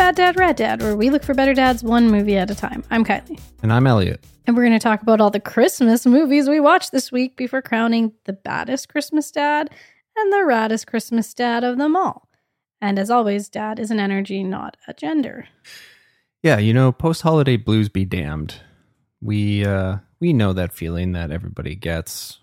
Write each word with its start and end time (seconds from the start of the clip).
Bad 0.00 0.16
Dad 0.16 0.38
Rad 0.38 0.56
Dad, 0.56 0.80
where 0.80 0.96
we 0.96 1.10
look 1.10 1.22
for 1.22 1.34
better 1.34 1.52
dads 1.52 1.82
one 1.82 2.10
movie 2.10 2.38
at 2.38 2.50
a 2.50 2.54
time. 2.54 2.82
I'm 2.90 3.04
Kylie. 3.04 3.38
And 3.62 3.70
I'm 3.70 3.86
Elliott. 3.86 4.24
And 4.46 4.56
we're 4.56 4.62
going 4.62 4.72
to 4.72 4.82
talk 4.82 5.02
about 5.02 5.20
all 5.20 5.30
the 5.30 5.38
Christmas 5.38 6.06
movies 6.06 6.48
we 6.48 6.58
watched 6.58 6.90
this 6.90 7.12
week 7.12 7.36
before 7.36 7.60
crowning 7.60 8.14
the 8.24 8.32
baddest 8.32 8.88
Christmas 8.88 9.30
dad 9.30 9.68
and 10.16 10.32
the 10.32 10.38
raddest 10.38 10.86
Christmas 10.86 11.34
dad 11.34 11.64
of 11.64 11.76
them 11.76 11.96
all. 11.96 12.30
And 12.80 12.98
as 12.98 13.10
always, 13.10 13.50
dad 13.50 13.78
is 13.78 13.90
an 13.90 14.00
energy, 14.00 14.42
not 14.42 14.78
a 14.88 14.94
gender. 14.94 15.48
Yeah, 16.42 16.56
you 16.56 16.72
know, 16.72 16.92
post 16.92 17.20
holiday 17.20 17.58
blues 17.58 17.90
be 17.90 18.06
damned. 18.06 18.54
We 19.20 19.66
uh 19.66 19.98
we 20.18 20.32
know 20.32 20.54
that 20.54 20.72
feeling 20.72 21.12
that 21.12 21.30
everybody 21.30 21.74
gets. 21.74 22.38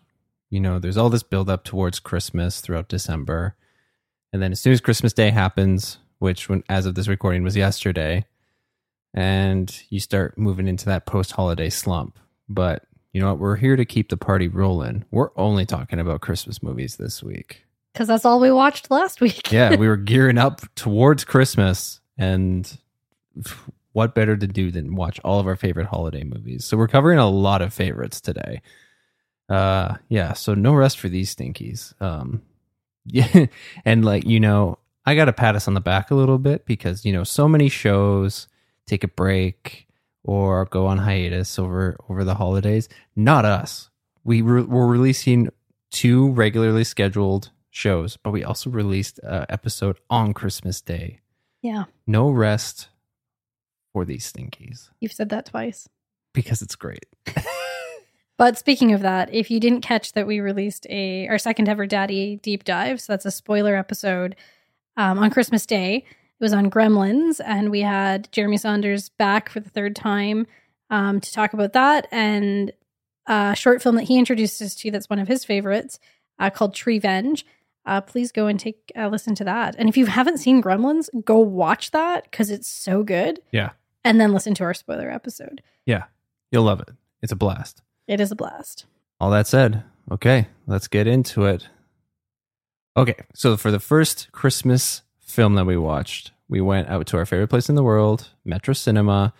You 0.51 0.59
know, 0.59 0.77
there's 0.77 0.95
all 0.95 1.09
this 1.09 1.23
build 1.23 1.49
up 1.49 1.63
towards 1.63 1.99
Christmas 1.99 2.61
throughout 2.61 2.87
December. 2.87 3.55
And 4.31 4.43
then 4.43 4.51
as 4.51 4.59
soon 4.59 4.73
as 4.73 4.79
Christmas 4.79 5.11
Day 5.11 5.31
happens, 5.31 5.97
which 6.19 6.49
when 6.49 6.63
as 6.69 6.85
of 6.85 6.95
this 6.95 7.07
recording 7.07 7.43
was 7.43 7.55
yesterday, 7.55 8.25
and 9.13 9.83
you 9.89 9.99
start 9.99 10.37
moving 10.37 10.67
into 10.67 10.85
that 10.85 11.05
post 11.05 11.31
holiday 11.31 11.69
slump. 11.69 12.17
But 12.49 12.83
you 13.13 13.21
know 13.21 13.29
what? 13.29 13.39
We're 13.39 13.55
here 13.55 13.75
to 13.75 13.85
keep 13.85 14.09
the 14.09 14.17
party 14.17 14.47
rolling. 14.47 15.05
We're 15.11 15.31
only 15.35 15.65
talking 15.65 15.99
about 15.99 16.21
Christmas 16.21 16.61
movies 16.61 16.97
this 16.97 17.23
week. 17.23 17.65
Because 17.93 18.07
that's 18.07 18.25
all 18.25 18.39
we 18.39 18.51
watched 18.51 18.91
last 18.91 19.21
week. 19.21 19.51
yeah, 19.51 19.75
we 19.75 19.87
were 19.87 19.97
gearing 19.97 20.37
up 20.37 20.61
towards 20.75 21.23
Christmas, 21.23 21.99
and 22.17 22.77
what 23.93 24.13
better 24.13 24.37
to 24.37 24.45
do 24.45 24.69
than 24.69 24.95
watch 24.95 25.19
all 25.23 25.39
of 25.39 25.47
our 25.47 25.55
favorite 25.55 25.87
holiday 25.87 26.23
movies? 26.23 26.65
So 26.65 26.77
we're 26.77 26.87
covering 26.87 27.17
a 27.17 27.27
lot 27.27 27.63
of 27.63 27.73
favorites 27.73 28.21
today. 28.21 28.61
Uh, 29.49 29.95
yeah. 30.09 30.33
So 30.33 30.53
no 30.53 30.73
rest 30.73 30.99
for 30.99 31.09
these 31.09 31.33
stinkies. 31.33 31.99
Um, 32.01 32.43
yeah, 33.05 33.47
and 33.85 34.03
like 34.05 34.25
you 34.25 34.39
know, 34.39 34.77
I 35.07 35.15
got 35.15 35.25
to 35.25 35.33
pat 35.33 35.55
us 35.55 35.69
on 35.69 35.73
the 35.73 35.79
back 35.79 36.11
a 36.11 36.15
little 36.15 36.37
bit 36.37 36.65
because 36.65 37.05
you 37.05 37.13
know 37.13 37.23
so 37.23 37.47
many 37.47 37.69
shows 37.69 38.49
take 38.85 39.05
a 39.05 39.07
break 39.07 39.87
or 40.25 40.65
go 40.65 40.85
on 40.85 40.97
hiatus 40.97 41.57
over 41.57 41.95
over 42.09 42.25
the 42.25 42.35
holidays. 42.35 42.89
Not 43.15 43.45
us. 43.45 43.89
We 44.25 44.41
re- 44.41 44.63
were 44.63 44.85
releasing 44.85 45.47
two 45.91 46.31
regularly 46.31 46.83
scheduled 46.83 47.51
shows, 47.69 48.17
but 48.17 48.31
we 48.31 48.43
also 48.43 48.69
released 48.69 49.21
an 49.23 49.45
episode 49.47 49.97
on 50.09 50.33
Christmas 50.33 50.81
Day. 50.81 51.21
Yeah. 51.61 51.85
No 52.05 52.29
rest 52.29 52.89
for 53.93 54.03
these 54.03 54.29
stinkies 54.31 54.89
You've 54.99 55.13
said 55.13 55.29
that 55.29 55.45
twice. 55.45 55.87
because 56.33 56.61
it's 56.61 56.75
great. 56.75 57.05
But 58.37 58.55
speaking 58.55 58.93
of 58.93 59.01
that, 59.01 59.33
if 59.33 59.49
you 59.49 59.59
didn't 59.59 59.81
catch 59.81 60.13
that 60.13 60.27
we 60.27 60.39
released 60.39 60.85
a 60.91 61.27
our 61.27 61.39
second 61.39 61.67
ever 61.67 61.87
Daddy 61.87 62.35
deep 62.43 62.63
dive, 62.63 63.01
so 63.01 63.13
that's 63.13 63.25
a 63.25 63.31
spoiler 63.31 63.75
episode 63.75 64.35
um, 64.97 65.19
on 65.19 65.29
Christmas 65.29 65.65
Day. 65.65 65.97
It 66.39 66.43
was 66.43 66.53
on 66.53 66.69
Gremlins, 66.69 67.39
and 67.43 67.71
we 67.71 67.81
had 67.81 68.31
Jeremy 68.31 68.57
Saunders 68.57 69.09
back 69.09 69.49
for 69.49 69.59
the 69.59 69.69
third 69.69 69.95
time 69.95 70.45
um, 70.89 71.19
to 71.21 71.31
talk 71.31 71.53
about 71.53 71.73
that 71.73 72.07
and 72.11 72.71
a 73.25 73.55
short 73.55 73.81
film 73.81 73.95
that 73.95 74.03
he 74.03 74.17
introduced 74.19 74.61
us 74.61 74.75
to. 74.75 74.91
That's 74.91 75.09
one 75.09 75.19
of 75.19 75.27
his 75.27 75.43
favorites, 75.43 75.99
uh, 76.39 76.49
called 76.49 76.75
Treevenge. 76.75 77.43
Uh, 77.85 78.01
please 78.01 78.31
go 78.31 78.47
and 78.47 78.59
take 78.59 78.91
a 78.95 79.09
listen 79.09 79.33
to 79.35 79.45
that. 79.45 79.75
And 79.77 79.87
if 79.87 79.95
you 79.95 80.07
haven't 80.07 80.39
seen 80.39 80.61
Gremlins, 80.61 81.09
go 81.23 81.39
watch 81.39 81.91
that 81.91 82.25
because 82.25 82.51
it's 82.51 82.67
so 82.67 83.01
good. 83.01 83.39
Yeah. 83.51 83.71
And 84.03 84.19
then 84.19 84.33
listen 84.33 84.53
to 84.55 84.63
our 84.65 84.73
spoiler 84.73 85.09
episode. 85.09 85.61
Yeah. 85.85 86.03
You'll 86.51 86.63
love 86.63 86.81
it. 86.81 86.89
It's 87.21 87.31
a 87.31 87.35
blast. 87.37 87.81
It 88.07 88.21
is 88.21 88.31
a 88.31 88.35
blast. 88.35 88.85
All 89.19 89.31
that 89.31 89.47
said, 89.47 89.83
okay, 90.11 90.47
let's 90.65 90.87
get 90.87 91.07
into 91.07 91.45
it. 91.45 91.67
Okay, 92.97 93.13
so 93.35 93.55
for 93.57 93.69
the 93.69 93.79
first 93.79 94.31
Christmas 94.31 95.03
film 95.19 95.53
that 95.53 95.67
we 95.67 95.77
watched, 95.77 96.31
we 96.49 96.61
went 96.61 96.89
out 96.89 97.05
to 97.07 97.17
our 97.17 97.27
favorite 97.27 97.49
place 97.49 97.69
in 97.69 97.75
the 97.75 97.83
world, 97.83 98.29
Metro 98.43 98.73
Cinema, 98.73 99.33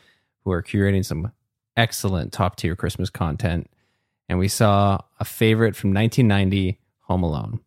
who 0.44 0.51
are 0.51 0.62
curating 0.62 1.03
some 1.03 1.31
excellent 1.75 2.31
top 2.31 2.56
tier 2.56 2.75
Christmas 2.75 3.09
content. 3.09 3.67
And 4.29 4.38
we 4.38 4.47
saw 4.47 5.00
a 5.19 5.25
favorite 5.25 5.75
from 5.75 5.91
1990, 5.91 6.78
Home 7.06 7.23
Alone. 7.23 7.59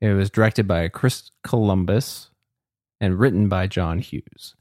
It 0.00 0.12
was 0.12 0.30
directed 0.30 0.68
by 0.68 0.86
Chris 0.86 1.32
Columbus 1.42 2.30
and 3.00 3.18
written 3.18 3.48
by 3.48 3.66
John 3.66 3.98
Hughes. 3.98 4.54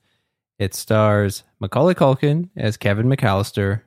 It 0.58 0.74
stars 0.74 1.44
Macaulay 1.60 1.94
Culkin 1.94 2.50
as 2.58 2.76
Kevin 2.76 3.06
McAllister, 3.06 3.82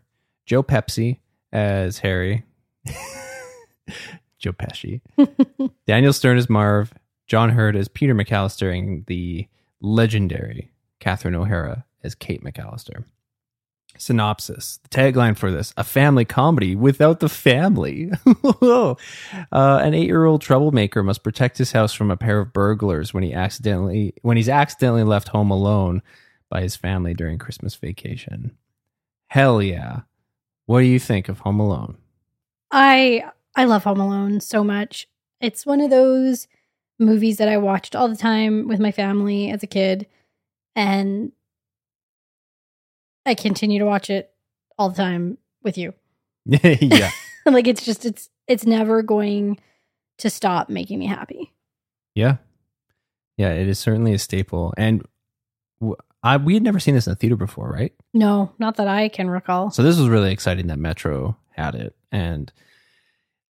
Joe 0.47 0.63
Pepsi 0.63 1.19
as 1.53 1.99
Harry, 1.99 2.45
Joe 4.45 4.53
Pesci, 4.53 5.01
Daniel 5.87 6.13
Stern 6.13 6.37
is 6.37 6.51
Marv, 6.51 6.93
John 7.27 7.49
Heard 7.49 7.75
is 7.75 7.89
Peter 7.89 8.15
McAllister, 8.15 8.79
and 8.79 9.07
the 9.07 9.49
legendary 9.81 10.71
Catherine 11.01 11.35
O'Hara 11.35 11.87
as 12.03 12.15
Kate 12.15 12.45
McAllister. 12.45 13.05
Synopsis. 13.97 14.81
The 14.83 14.91
tagline 14.91 15.35
for 15.35 15.51
this: 15.51 15.73
a 15.79 15.83
family 15.83 16.27
comedy 16.27 16.77
without 16.77 17.21
the 17.21 17.31
family. 17.31 18.13
uh, 18.61 18.95
an 19.51 19.95
eight-year-old 19.95 20.43
troublemaker 20.43 21.03
must 21.03 21.23
protect 21.23 21.57
his 21.57 21.73
house 21.73 21.95
from 21.95 22.11
a 22.11 22.17
pair 22.19 22.41
of 22.41 22.53
burglars 22.53 23.15
when 23.15 23.23
he 23.23 23.33
accidentally 23.33 24.13
when 24.21 24.37
he's 24.37 24.51
accidentally 24.51 25.05
left 25.05 25.29
home 25.29 25.51
alone 25.51 26.03
by 26.51 26.61
his 26.61 26.77
family 26.77 27.15
during 27.15 27.39
Christmas 27.39 27.77
vacation. 27.77 28.55
Hell 29.29 29.63
yeah! 29.63 30.01
What 30.67 30.81
do 30.81 30.87
you 30.87 30.99
think 30.99 31.31
of 31.31 31.39
Home 31.39 31.61
Alone? 31.61 31.97
I 32.71 33.25
I 33.57 33.65
love 33.65 33.85
Home 33.85 34.01
Alone 34.01 34.41
so 34.41 34.65
much. 34.65 35.07
It's 35.41 35.67
one 35.67 35.81
of 35.81 35.91
those 35.91 36.49
movies 36.99 37.39
that 37.39 37.49
I 37.49 37.57
watched 37.57 37.95
all 37.95 38.09
the 38.09 38.17
time 38.17 38.69
with 38.69 38.81
my 38.81 38.93
family 38.93 39.51
as 39.51 39.63
a 39.63 39.67
kid 39.67 40.07
and 40.77 41.33
I 43.27 43.35
continue 43.35 43.79
to 43.79 43.85
watch 43.87 44.11
it 44.11 44.31
all 44.79 44.91
the 44.91 44.97
time 44.97 45.39
with 45.63 45.79
you. 45.79 45.95
yeah, 46.45 47.11
like 47.47 47.67
it's 47.67 47.85
just 47.85 48.05
it's 48.05 48.29
it's 48.47 48.67
never 48.67 49.03
going 49.03 49.59
to 50.19 50.29
stop 50.29 50.69
making 50.69 50.99
me 50.99 51.07
happy. 51.07 51.53
yeah, 52.15 52.37
yeah. 53.37 53.53
It 53.53 53.67
is 53.67 53.79
certainly 53.79 54.13
a 54.13 54.19
staple, 54.19 54.75
and 54.77 55.03
w- 55.81 55.97
I 56.23 56.37
we 56.37 56.55
had 56.55 56.63
never 56.63 56.79
seen 56.79 56.95
this 56.95 57.07
in 57.07 57.15
a 57.15 57.17
theater 57.17 57.37
before, 57.37 57.71
right? 57.71 57.95
No, 58.13 58.53
not 58.59 58.77
that 58.77 58.89
I 58.89 59.09
can 59.09 59.31
recall. 59.31 59.71
So 59.71 59.83
this 59.83 59.99
was 59.99 60.09
really 60.09 60.33
exciting 60.33 60.67
that 60.67 60.79
Metro 60.79 61.37
had 61.53 61.75
it, 61.75 61.97
and 62.13 62.53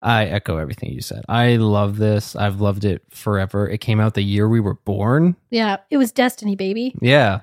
I 0.05 0.25
echo 0.25 0.57
everything 0.57 0.91
you 0.91 1.01
said. 1.01 1.25
I 1.27 1.55
love 1.55 1.97
this. 1.97 2.35
I've 2.35 2.61
loved 2.61 2.85
it 2.85 3.01
forever. 3.09 3.67
It 3.67 3.79
came 3.79 3.99
out 3.99 4.13
the 4.13 4.21
year 4.21 4.47
we 4.47 4.59
were 4.59 4.75
born. 4.75 5.35
Yeah, 5.49 5.77
it 5.89 5.97
was 5.97 6.11
Destiny, 6.11 6.55
baby. 6.55 6.93
Yeah. 7.01 7.41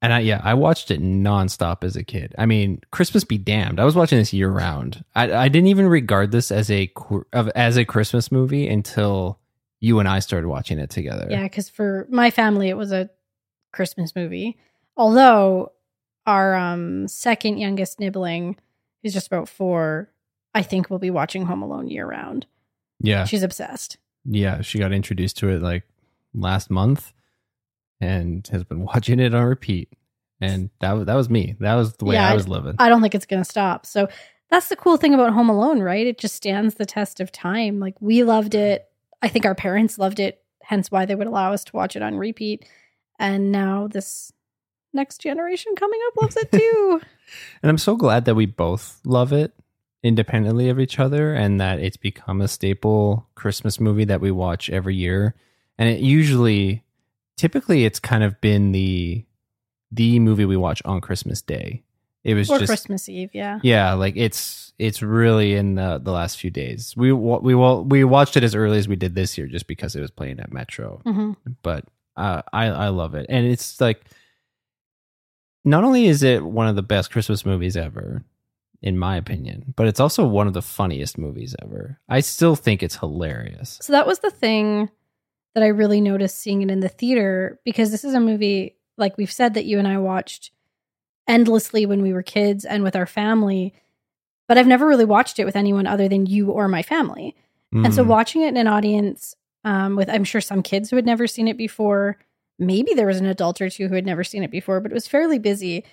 And 0.00 0.12
I 0.12 0.20
yeah, 0.20 0.40
I 0.44 0.54
watched 0.54 0.90
it 0.90 1.02
nonstop 1.02 1.82
as 1.82 1.96
a 1.96 2.04
kid. 2.04 2.34
I 2.38 2.46
mean, 2.46 2.80
Christmas 2.92 3.24
be 3.24 3.38
damned. 3.38 3.80
I 3.80 3.84
was 3.84 3.96
watching 3.96 4.18
this 4.18 4.32
year 4.32 4.50
round. 4.50 5.04
I, 5.16 5.32
I 5.32 5.48
didn't 5.48 5.68
even 5.68 5.86
regard 5.86 6.30
this 6.30 6.52
as 6.52 6.70
a 6.70 6.92
as 7.54 7.76
a 7.76 7.84
Christmas 7.84 8.30
movie 8.30 8.68
until 8.68 9.40
you 9.80 9.98
and 9.98 10.08
I 10.08 10.20
started 10.20 10.46
watching 10.46 10.78
it 10.78 10.90
together. 10.90 11.26
Yeah, 11.28 11.42
because 11.42 11.68
for 11.68 12.06
my 12.10 12.30
family, 12.30 12.68
it 12.68 12.76
was 12.76 12.92
a 12.92 13.10
Christmas 13.72 14.14
movie. 14.14 14.56
Although 14.96 15.72
our 16.26 16.54
um, 16.54 17.08
second 17.08 17.58
youngest 17.58 17.98
nibbling, 17.98 18.56
who's 19.02 19.14
just 19.14 19.26
about 19.26 19.48
four, 19.48 20.10
I 20.54 20.62
think 20.62 20.88
will 20.90 20.98
be 20.98 21.10
watching 21.10 21.46
Home 21.46 21.62
Alone 21.62 21.88
year 21.88 22.06
round. 22.06 22.46
Yeah. 23.00 23.24
She's 23.24 23.42
obsessed. 23.42 23.96
Yeah, 24.24 24.60
she 24.62 24.78
got 24.78 24.92
introduced 24.92 25.36
to 25.38 25.48
it 25.48 25.60
like 25.62 25.82
last 26.32 26.70
month 26.70 27.12
and 28.00 28.46
has 28.48 28.64
been 28.64 28.84
watching 28.84 29.20
it 29.20 29.34
on 29.34 29.44
repeat. 29.44 29.92
And 30.40 30.70
that 30.80 30.92
was 30.92 31.06
that 31.06 31.14
was 31.14 31.30
me. 31.30 31.56
That 31.60 31.74
was 31.74 31.94
the 31.96 32.04
way 32.04 32.14
Yeah, 32.16 32.28
I 32.28 32.32
I- 32.32 32.34
was 32.34 32.48
living. 32.48 32.74
I 32.78 32.88
don't 32.88 33.00
think 33.02 33.14
it's 33.14 33.26
going 33.26 33.42
to 33.42 33.48
stop. 33.48 33.86
So 33.86 34.08
that's 34.50 34.68
the 34.68 34.76
cool 34.76 34.96
thing 34.96 35.14
about 35.14 35.32
Home 35.32 35.48
Alone, 35.48 35.80
right? 35.80 36.06
It 36.06 36.18
just 36.18 36.34
stands 36.36 36.74
the 36.74 36.86
test 36.86 37.20
of 37.20 37.32
time. 37.32 37.80
Like 37.80 37.94
we 38.00 38.22
loved 38.24 38.54
it. 38.54 38.86
I 39.22 39.28
think 39.28 39.46
our 39.46 39.54
parents 39.54 39.98
loved 39.98 40.20
it, 40.20 40.42
hence 40.62 40.90
why 40.90 41.06
they 41.06 41.14
would 41.14 41.26
allow 41.26 41.52
us 41.52 41.64
to 41.64 41.76
watch 41.76 41.96
it 41.96 42.02
on 42.02 42.16
repeat. 42.16 42.66
And 43.18 43.50
now 43.52 43.88
this 43.88 44.32
next 44.92 45.22
generation 45.22 45.74
coming 45.76 45.98
up 46.08 46.22
loves 46.22 46.36
it 46.36 46.52
too. 46.52 47.00
And 47.62 47.70
I'm 47.70 47.78
so 47.78 47.96
glad 47.96 48.26
that 48.26 48.34
we 48.34 48.44
both 48.44 49.00
love 49.06 49.32
it 49.32 49.54
independently 50.04 50.68
of 50.68 50.78
each 50.78 51.00
other 51.00 51.34
and 51.34 51.60
that 51.60 51.80
it's 51.80 51.96
become 51.96 52.42
a 52.42 52.46
staple 52.46 53.26
Christmas 53.34 53.80
movie 53.80 54.04
that 54.04 54.20
we 54.20 54.30
watch 54.30 54.68
every 54.68 54.94
year. 54.94 55.34
And 55.78 55.88
it 55.88 56.00
usually 56.00 56.84
typically 57.36 57.84
it's 57.84 57.98
kind 57.98 58.22
of 58.22 58.40
been 58.40 58.70
the 58.70 59.24
the 59.90 60.18
movie 60.20 60.44
we 60.44 60.56
watch 60.56 60.82
on 60.84 61.00
Christmas 61.00 61.40
Day. 61.40 61.82
It 62.22 62.34
was 62.34 62.50
or 62.50 62.58
just 62.58 62.68
Christmas 62.68 63.08
Eve, 63.08 63.30
yeah. 63.32 63.58
yeah, 63.62 63.94
like 63.94 64.14
it's 64.16 64.72
it's 64.78 65.02
really 65.02 65.54
in 65.54 65.76
the, 65.76 66.00
the 66.02 66.10
last 66.10 66.38
few 66.38 66.50
days. 66.50 66.94
We 66.96 67.12
we 67.12 67.54
we 67.54 68.04
watched 68.04 68.36
it 68.36 68.44
as 68.44 68.54
early 68.54 68.78
as 68.78 68.88
we 68.88 68.96
did 68.96 69.14
this 69.14 69.36
year 69.38 69.46
just 69.46 69.66
because 69.66 69.96
it 69.96 70.00
was 70.00 70.10
playing 70.10 70.38
at 70.38 70.52
Metro 70.52 71.00
hmm 71.04 71.32
but 71.62 71.84
uh, 72.16 72.42
I 72.52 72.66
I 72.66 72.88
love 72.88 73.14
it, 73.14 73.26
and 73.28 73.46
it's 73.46 73.80
like 73.80 74.04
not 75.64 75.84
only 75.84 76.06
is 76.06 76.22
it 76.22 76.44
one 76.44 76.68
of 76.68 76.76
the 76.76 76.82
best 76.82 77.10
Christmas 77.10 77.44
movies 77.44 77.76
ever, 77.76 78.24
in 78.84 78.98
my 78.98 79.16
opinion, 79.16 79.72
but 79.76 79.86
it's 79.86 79.98
also 79.98 80.26
one 80.26 80.46
of 80.46 80.52
the 80.52 80.60
funniest 80.60 81.16
movies 81.16 81.56
ever. 81.62 81.98
I 82.06 82.20
still 82.20 82.54
think 82.54 82.82
it's 82.82 82.96
hilarious. 82.96 83.78
So 83.80 83.94
that 83.94 84.06
was 84.06 84.18
the 84.18 84.30
thing 84.30 84.90
that 85.54 85.64
I 85.64 85.68
really 85.68 86.02
noticed 86.02 86.38
seeing 86.38 86.60
it 86.60 86.70
in 86.70 86.80
the 86.80 86.90
theater 86.90 87.58
because 87.64 87.90
this 87.90 88.04
is 88.04 88.12
a 88.12 88.20
movie, 88.20 88.76
like 88.98 89.16
we've 89.16 89.32
said, 89.32 89.54
that 89.54 89.64
you 89.64 89.78
and 89.78 89.88
I 89.88 89.96
watched 89.96 90.50
endlessly 91.26 91.86
when 91.86 92.02
we 92.02 92.12
were 92.12 92.22
kids 92.22 92.66
and 92.66 92.82
with 92.82 92.94
our 92.94 93.06
family. 93.06 93.72
But 94.48 94.58
I've 94.58 94.66
never 94.66 94.86
really 94.86 95.06
watched 95.06 95.38
it 95.38 95.46
with 95.46 95.56
anyone 95.56 95.86
other 95.86 96.06
than 96.06 96.26
you 96.26 96.50
or 96.50 96.68
my 96.68 96.82
family. 96.82 97.34
And 97.72 97.92
so 97.94 98.04
Mm. 98.04 98.08
watching 98.08 98.42
it 98.42 98.48
in 98.48 98.56
an 98.58 98.66
audience 98.68 99.34
um, 99.64 99.96
with, 99.96 100.10
I'm 100.10 100.24
sure, 100.24 100.42
some 100.42 100.62
kids 100.62 100.90
who 100.90 100.96
had 100.96 101.06
never 101.06 101.26
seen 101.26 101.48
it 101.48 101.56
before, 101.56 102.18
maybe 102.58 102.92
there 102.92 103.06
was 103.06 103.18
an 103.18 103.24
adult 103.26 103.62
or 103.62 103.70
two 103.70 103.88
who 103.88 103.94
had 103.94 104.04
never 104.04 104.22
seen 104.22 104.44
it 104.44 104.50
before, 104.50 104.78
but 104.80 104.92
it 104.92 104.94
was 104.94 105.08
fairly 105.08 105.38
busy. 105.38 105.84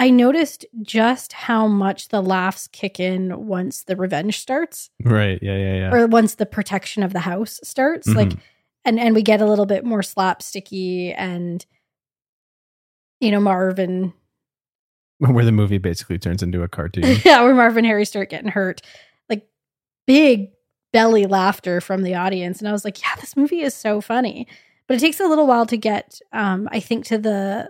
I 0.00 0.10
noticed 0.10 0.64
just 0.82 1.32
how 1.32 1.66
much 1.66 2.08
the 2.08 2.20
laughs 2.22 2.68
kick 2.68 3.00
in 3.00 3.46
once 3.48 3.82
the 3.82 3.96
revenge 3.96 4.38
starts 4.38 4.90
right, 5.02 5.38
yeah, 5.42 5.56
yeah, 5.56 5.74
yeah. 5.74 5.90
or 5.92 6.06
once 6.06 6.36
the 6.36 6.46
protection 6.46 7.02
of 7.02 7.12
the 7.12 7.20
house 7.20 7.58
starts. 7.64 8.06
Like, 8.06 8.28
Mhm. 8.28 8.40
and 8.84 9.00
and 9.00 9.14
we 9.14 9.22
get 9.22 9.40
a 9.40 9.46
little 9.46 9.66
bit 9.66 9.84
more 9.84 10.02
slapsticky 10.02 11.14
and 11.16 11.64
you 13.20 13.30
know 13.30 13.40
Marvin 13.40 14.12
Where 15.18 15.44
the 15.44 15.50
movie 15.52 15.78
basically 15.78 16.18
turns 16.18 16.42
into 16.44 16.62
a 16.62 16.68
cartoon. 16.68 17.16
yeah 17.24 17.42
where 17.42 17.54
Marvin 17.54 17.78
and 17.78 17.86
Harry 17.88 18.04
start 18.04 18.30
getting 18.30 18.50
hurt 18.50 18.82
like 19.28 19.46
big 20.06 20.50
belly 20.92 21.26
laughter 21.26 21.80
from 21.80 22.02
the 22.02 22.14
audience 22.14 22.60
and 22.60 22.68
I 22.68 22.72
was 22.72 22.84
like 22.84 23.02
yeah 23.02 23.16
this 23.20 23.36
movie 23.36 23.60
is 23.62 23.74
so 23.74 24.00
funny 24.00 24.46
but 24.86 24.96
it 24.96 25.00
takes 25.00 25.18
a 25.20 25.26
little 25.26 25.46
while 25.46 25.66
to 25.66 25.76
get 25.76 26.20
um 26.32 26.68
I 26.70 26.78
think 26.80 27.04
to 27.06 27.18
the 27.18 27.68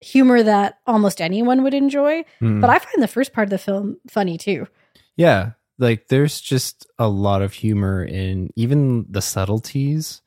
humor 0.00 0.42
that 0.42 0.78
almost 0.86 1.20
anyone 1.20 1.62
would 1.62 1.74
enjoy 1.74 2.24
Mm. 2.40 2.60
but 2.60 2.70
I 2.70 2.78
find 2.78 3.02
the 3.02 3.08
first 3.08 3.32
part 3.32 3.46
of 3.46 3.50
the 3.50 3.58
film 3.58 3.96
funny 4.08 4.38
too 4.38 4.66
Yeah, 5.16 5.52
like 5.78 6.08
there's 6.08 6.40
just 6.40 6.86
a 6.98 7.08
lot 7.08 7.42
of 7.42 7.52
humor 7.52 8.04
in 8.04 8.50
even 8.56 9.06
the 9.10 9.20
subtleties. 9.22 10.22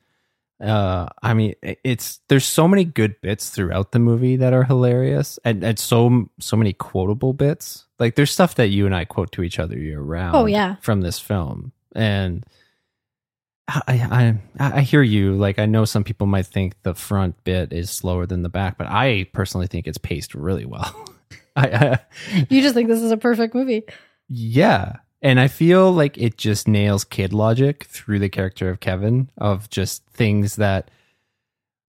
Uh, 0.62 1.08
I 1.22 1.34
mean, 1.34 1.54
it's 1.62 2.20
there's 2.28 2.44
so 2.44 2.68
many 2.68 2.84
good 2.84 3.20
bits 3.20 3.50
throughout 3.50 3.90
the 3.92 3.98
movie 3.98 4.36
that 4.36 4.52
are 4.52 4.62
hilarious, 4.64 5.38
and 5.44 5.64
and 5.64 5.76
so 5.78 6.28
so 6.38 6.56
many 6.56 6.72
quotable 6.72 7.32
bits. 7.32 7.86
Like 7.98 8.14
there's 8.14 8.30
stuff 8.30 8.54
that 8.56 8.68
you 8.68 8.86
and 8.86 8.94
I 8.94 9.04
quote 9.04 9.32
to 9.32 9.42
each 9.42 9.58
other 9.58 9.76
year 9.76 10.00
round. 10.00 10.36
Oh, 10.36 10.46
yeah. 10.46 10.76
from 10.80 11.00
this 11.00 11.18
film, 11.18 11.72
and 11.96 12.46
I 13.68 14.38
I 14.58 14.76
I 14.76 14.80
hear 14.80 15.02
you. 15.02 15.34
Like 15.34 15.58
I 15.58 15.66
know 15.66 15.84
some 15.84 16.04
people 16.04 16.26
might 16.26 16.46
think 16.46 16.74
the 16.82 16.94
front 16.94 17.42
bit 17.44 17.72
is 17.72 17.90
slower 17.90 18.26
than 18.26 18.42
the 18.42 18.48
back, 18.48 18.76
but 18.76 18.88
I 18.88 19.26
personally 19.32 19.66
think 19.66 19.86
it's 19.86 19.98
paced 19.98 20.34
really 20.34 20.64
well. 20.64 21.08
I, 21.56 21.66
I 21.68 21.98
you 22.48 22.62
just 22.62 22.74
think 22.74 22.88
this 22.88 23.02
is 23.02 23.12
a 23.12 23.16
perfect 23.16 23.54
movie 23.54 23.84
yeah. 24.34 24.96
And 25.20 25.38
I 25.38 25.48
feel 25.48 25.92
like 25.92 26.18
it 26.18 26.36
just 26.36 26.66
nails 26.66 27.04
kid 27.04 27.32
logic 27.32 27.84
through 27.84 28.18
the 28.18 28.28
character 28.28 28.70
of 28.70 28.80
Kevin 28.80 29.30
of 29.36 29.70
just 29.70 30.04
things 30.06 30.56
that 30.56 30.90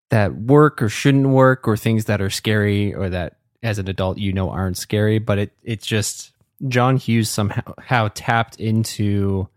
that 0.10 0.36
work 0.36 0.82
or 0.82 0.90
shouldn't 0.90 1.30
work 1.30 1.68
or 1.68 1.76
things 1.76 2.06
that 2.06 2.22
are 2.22 2.30
scary 2.30 2.94
or 2.94 3.10
that 3.10 3.38
as 3.64 3.80
an 3.80 3.88
adult 3.88 4.18
you 4.18 4.34
know 4.34 4.50
aren't 4.50 4.78
scary, 4.78 5.20
but 5.20 5.40
it 5.40 5.54
it 5.64 5.82
just 5.82 6.34
John 6.68 6.98
Hughes 6.98 7.30
somehow 7.30 7.74
how 7.80 8.10
tapped 8.10 8.58
into 8.60 9.48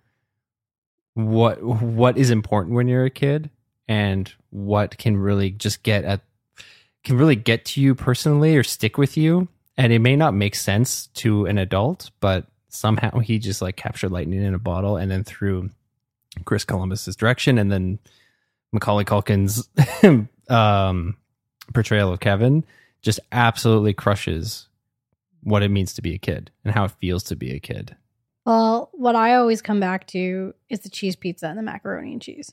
what 1.17 1.63
what 1.63 2.19
is 2.19 2.29
important 2.29 2.75
when 2.75 2.89
you're 2.89 3.07
a 3.07 3.11
kid 3.11 3.49
and 3.89 4.31
what 4.51 4.99
can 4.99 5.17
really 5.17 5.51
just 5.51 5.83
get 5.83 6.05
at 6.05 6.21
can 7.05 7.17
really 7.17 7.37
get 7.37 7.65
to 7.65 7.81
you 7.81 7.95
personally 7.95 8.55
or 8.57 8.63
stick 8.63 8.99
with 8.99 9.17
you. 9.17 9.49
And 9.79 9.93
it 9.93 10.01
may 10.01 10.17
not 10.17 10.35
make 10.35 10.55
sense 10.55 11.07
to 11.15 11.47
an 11.47 11.57
adult 11.57 12.11
but 12.21 12.47
somehow 12.69 13.19
he 13.21 13.39
just 13.39 13.63
like 13.63 13.77
captured 13.77 14.11
lightning 14.13 14.43
in 14.43 14.55
a 14.55 14.59
bottle 14.59 14.97
and 14.97 15.11
then 15.11 15.25
through 15.25 15.71
chris 16.45 16.67
columbus's 16.67 17.17
direction 17.17 17.57
and 17.57 17.73
then 17.73 17.99
macaulay 18.71 19.05
culkin's 19.05 19.71
um 20.51 21.17
portrayal 21.73 22.13
of 22.13 22.21
kevin 22.21 22.63
just 23.01 23.19
absolutely 23.33 23.95
crushes 23.95 24.69
what 25.43 25.63
it 25.63 25.71
means 25.71 25.95
to 25.95 26.03
be 26.03 26.13
a 26.13 26.19
kid 26.19 26.51
and 26.63 26.75
how 26.75 26.85
it 26.85 26.91
feels 27.01 27.23
to 27.23 27.35
be 27.35 27.53
a 27.53 27.59
kid 27.59 27.97
Well, 28.47 28.91
what 28.95 29.17
I 29.17 29.35
always 29.35 29.61
come 29.61 29.81
back 29.81 30.07
to 30.09 30.55
is 30.71 30.81
the 30.81 30.89
cheese 30.89 31.17
pizza 31.17 31.49
and 31.49 31.59
the 31.59 31.63
macaroni 31.63 32.13
and 32.13 32.23
cheese. 32.23 32.53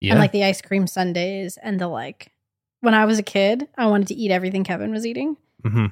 yeah 0.00 0.12
And 0.12 0.20
like 0.20 0.32
the 0.32 0.42
ice 0.44 0.60
cream 0.62 0.86
sundaes 0.86 1.56
and 1.62 1.78
the 1.80 1.86
like. 1.88 2.32
When 2.80 2.94
I 2.94 3.04
was 3.04 3.18
a 3.18 3.22
kid, 3.22 3.68
I 3.78 3.86
wanted 3.86 4.08
to 4.08 4.14
eat 4.14 4.30
everything 4.30 4.64
Kevin 4.64 4.90
was 4.92 5.06
eating. 5.06 5.36
hmm 5.64 5.86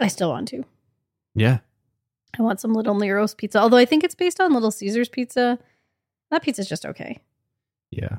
I 0.00 0.08
still 0.08 0.30
want 0.30 0.48
to. 0.48 0.64
yeah 1.34 1.58
I 2.38 2.42
want 2.42 2.60
some 2.60 2.72
Little 2.74 2.94
Nero's 2.96 3.34
pizza, 3.34 3.58
although 3.60 3.76
I 3.76 3.84
think 3.84 4.02
it's 4.02 4.14
based 4.16 4.40
on 4.40 4.52
Little 4.52 4.70
Caesars 4.72 5.08
pizza. 5.08 5.58
That 6.30 6.42
pizza's 6.42 6.68
just 6.68 6.86
okay. 6.86 7.20
yeah 7.90 8.18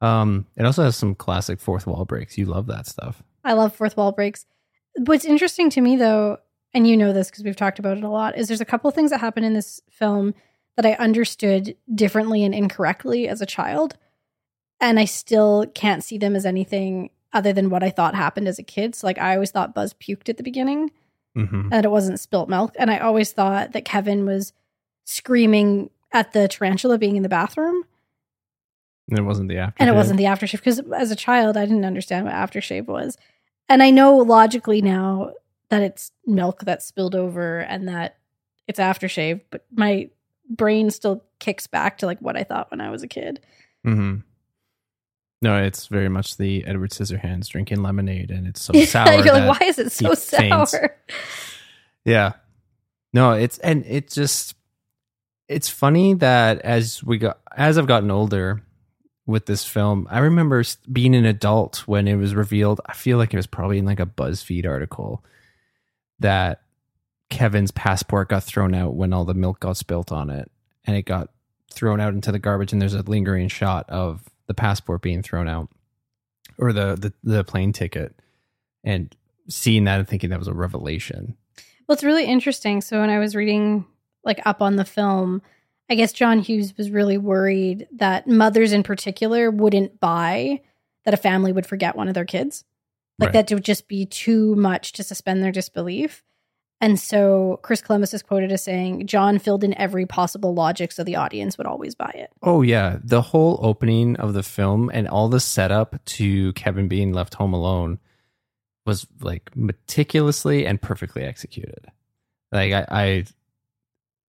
um 0.00 0.46
it 0.56 0.64
also 0.64 0.84
has 0.84 0.94
some 0.96 1.14
classic 1.16 1.58
fourth 1.60 1.84
wall 1.86 2.04
breaks 2.04 2.38
you 2.38 2.44
love 2.46 2.68
that 2.68 2.86
stuff 2.86 3.20
I 3.44 3.54
love 3.54 3.74
fourth 3.74 3.96
wall 3.96 4.12
breaks. 4.12 4.46
What's 4.96 5.24
interesting 5.24 5.70
to 5.70 5.80
me, 5.80 5.96
though, 5.96 6.38
and 6.74 6.86
you 6.86 6.96
know 6.96 7.12
this 7.12 7.30
because 7.30 7.44
we've 7.44 7.56
talked 7.56 7.78
about 7.78 7.96
it 7.98 8.04
a 8.04 8.08
lot, 8.08 8.36
is 8.36 8.48
there's 8.48 8.60
a 8.60 8.66
couple 8.66 8.88
of 8.88 8.94
things 8.94 9.10
that 9.10 9.20
happen 9.20 9.44
in 9.44 9.54
this 9.54 9.80
film 9.90 10.34
that 10.76 10.86
I 10.86 10.92
understood 10.94 11.76
differently 11.92 12.44
and 12.44 12.54
incorrectly 12.54 13.28
as 13.28 13.40
a 13.40 13.46
child. 13.46 13.96
And 14.80 15.00
I 15.00 15.06
still 15.06 15.66
can't 15.74 16.04
see 16.04 16.18
them 16.18 16.36
as 16.36 16.46
anything 16.46 17.10
other 17.32 17.52
than 17.52 17.68
what 17.68 17.82
I 17.82 17.90
thought 17.90 18.14
happened 18.14 18.46
as 18.46 18.58
a 18.58 18.62
kid. 18.62 18.94
So, 18.94 19.06
like, 19.06 19.18
I 19.18 19.34
always 19.34 19.50
thought 19.50 19.74
Buzz 19.74 19.94
puked 19.94 20.28
at 20.28 20.36
the 20.36 20.42
beginning 20.42 20.92
hmm 21.34 21.68
and 21.70 21.84
it 21.84 21.90
wasn't 21.90 22.20
spilt 22.20 22.48
milk. 22.48 22.74
And 22.78 22.90
I 22.90 22.98
always 22.98 23.32
thought 23.32 23.72
that 23.72 23.84
Kevin 23.84 24.24
was 24.24 24.52
screaming 25.04 25.90
at 26.12 26.32
the 26.32 26.48
tarantula 26.48 26.98
being 26.98 27.16
in 27.16 27.22
the 27.22 27.28
bathroom 27.28 27.84
and 29.08 29.18
it 29.18 29.22
wasn't 29.22 29.48
the 29.48 29.58
after 29.58 29.76
and 29.78 29.90
it 29.90 29.94
wasn't 29.94 30.18
the 30.18 30.24
aftershave 30.24 30.58
because 30.58 30.80
as 30.96 31.10
a 31.10 31.16
child 31.16 31.56
i 31.56 31.64
didn't 31.64 31.84
understand 31.84 32.24
what 32.24 32.34
aftershave 32.34 32.86
was 32.86 33.16
and 33.68 33.82
i 33.82 33.90
know 33.90 34.16
logically 34.16 34.80
now 34.82 35.32
that 35.70 35.82
it's 35.82 36.10
milk 36.26 36.60
that's 36.64 36.86
spilled 36.86 37.14
over 37.14 37.58
and 37.60 37.88
that 37.88 38.16
it's 38.66 38.78
aftershave 38.80 39.40
but 39.50 39.64
my 39.70 40.08
brain 40.48 40.90
still 40.90 41.22
kicks 41.40 41.66
back 41.66 41.98
to 41.98 42.06
like 42.06 42.18
what 42.20 42.36
i 42.36 42.42
thought 42.44 42.70
when 42.70 42.80
i 42.80 42.90
was 42.90 43.02
a 43.02 43.08
kid 43.08 43.40
Mm-hmm. 43.86 44.16
No, 45.40 45.62
it's 45.62 45.86
very 45.86 46.08
much 46.08 46.36
the 46.36 46.64
Edward 46.66 46.90
Scissorhands 46.90 47.48
drinking 47.48 47.80
lemonade, 47.82 48.30
and 48.30 48.46
it's 48.46 48.60
so 48.60 48.72
Yeah, 48.74 48.84
sour. 48.86 49.24
you're 49.24 49.32
like 49.32 49.60
why 49.60 49.66
is 49.68 49.78
it 49.78 49.92
so 49.92 50.14
sour 50.14 50.66
faints. 50.66 50.74
Yeah, 52.04 52.32
no, 53.12 53.32
it's 53.32 53.58
and 53.58 53.84
it 53.86 54.10
just 54.10 54.54
it's 55.48 55.68
funny 55.68 56.14
that 56.14 56.60
as 56.62 57.04
we 57.04 57.18
got 57.18 57.38
as 57.56 57.78
I've 57.78 57.86
gotten 57.86 58.10
older 58.10 58.62
with 59.26 59.46
this 59.46 59.64
film, 59.64 60.08
I 60.10 60.18
remember 60.18 60.64
being 60.90 61.14
an 61.14 61.24
adult 61.24 61.86
when 61.86 62.08
it 62.08 62.16
was 62.16 62.34
revealed. 62.34 62.80
I 62.86 62.94
feel 62.94 63.16
like 63.18 63.32
it 63.32 63.36
was 63.36 63.46
probably 63.46 63.78
in 63.78 63.84
like 63.86 64.00
a 64.00 64.06
BuzzFeed 64.06 64.66
article 64.66 65.24
that 66.20 66.62
Kevin's 67.30 67.70
passport 67.70 68.28
got 68.28 68.44
thrown 68.44 68.74
out 68.74 68.94
when 68.94 69.12
all 69.12 69.24
the 69.24 69.34
milk 69.34 69.60
got 69.60 69.76
spilt 69.76 70.12
on 70.12 70.30
it, 70.30 70.50
and 70.86 70.96
it 70.96 71.02
got 71.02 71.30
thrown 71.72 72.00
out 72.00 72.14
into 72.14 72.32
the 72.32 72.38
garbage. 72.38 72.72
And 72.72 72.80
there's 72.80 72.94
a 72.94 73.02
lingering 73.02 73.48
shot 73.48 73.88
of 73.90 74.24
the 74.46 74.54
passport 74.54 75.02
being 75.02 75.22
thrown 75.22 75.48
out, 75.48 75.68
or 76.56 76.72
the 76.72 76.96
the, 76.96 77.12
the 77.22 77.44
plane 77.44 77.72
ticket, 77.72 78.14
and 78.82 79.14
seeing 79.48 79.84
that 79.84 79.98
and 79.98 80.08
thinking 80.08 80.30
that 80.30 80.38
was 80.38 80.48
a 80.48 80.54
revelation. 80.54 81.36
Well, 81.86 81.94
it's 81.94 82.04
really 82.04 82.26
interesting. 82.26 82.80
So 82.80 83.00
when 83.00 83.10
I 83.10 83.18
was 83.18 83.34
reading 83.34 83.86
like 84.24 84.40
up 84.44 84.60
on 84.60 84.76
the 84.76 84.84
film, 84.84 85.42
I 85.88 85.94
guess 85.94 86.12
John 86.12 86.40
Hughes 86.40 86.76
was 86.76 86.90
really 86.90 87.16
worried 87.16 87.88
that 87.92 88.26
mothers 88.26 88.72
in 88.72 88.82
particular 88.82 89.50
wouldn't 89.50 90.00
buy 90.00 90.60
that 91.04 91.14
a 91.14 91.18
family 91.18 91.52
would 91.52 91.66
forget 91.66 91.96
one 91.96 92.08
of 92.08 92.14
their 92.14 92.26
kids. 92.26 92.64
Like 93.18 93.28
Right. 93.34 93.46
that 93.46 93.54
would 93.54 93.64
just 93.64 93.88
be 93.88 94.06
too 94.06 94.54
much 94.54 94.92
to 94.92 95.02
suspend 95.02 95.42
their 95.42 95.52
disbelief. 95.52 96.22
And 96.80 97.00
so 97.00 97.58
Chris 97.62 97.80
Columbus 97.82 98.14
is 98.14 98.22
quoted 98.22 98.52
as 98.52 98.62
saying, 98.62 99.08
John 99.08 99.40
filled 99.40 99.64
in 99.64 99.76
every 99.76 100.06
possible 100.06 100.54
logic 100.54 100.92
so 100.92 101.02
the 101.02 101.16
audience 101.16 101.58
would 101.58 101.66
always 101.66 101.96
buy 101.96 102.12
it. 102.14 102.30
Oh 102.42 102.62
yeah, 102.62 102.98
the 103.02 103.20
whole 103.20 103.58
opening 103.60 104.14
of 104.16 104.32
the 104.34 104.44
film 104.44 104.88
and 104.94 105.08
all 105.08 105.28
the 105.28 105.40
setup 105.40 105.96
to 106.04 106.52
Kevin 106.52 106.86
being 106.86 107.12
left 107.12 107.34
home 107.34 107.52
alone 107.52 107.98
was 108.86 109.08
like 109.20 109.50
meticulously 109.56 110.64
and 110.66 110.80
perfectly 110.80 111.22
executed. 111.24 111.86
Like 112.52 112.72
I, 112.72 112.86
I 112.88 113.24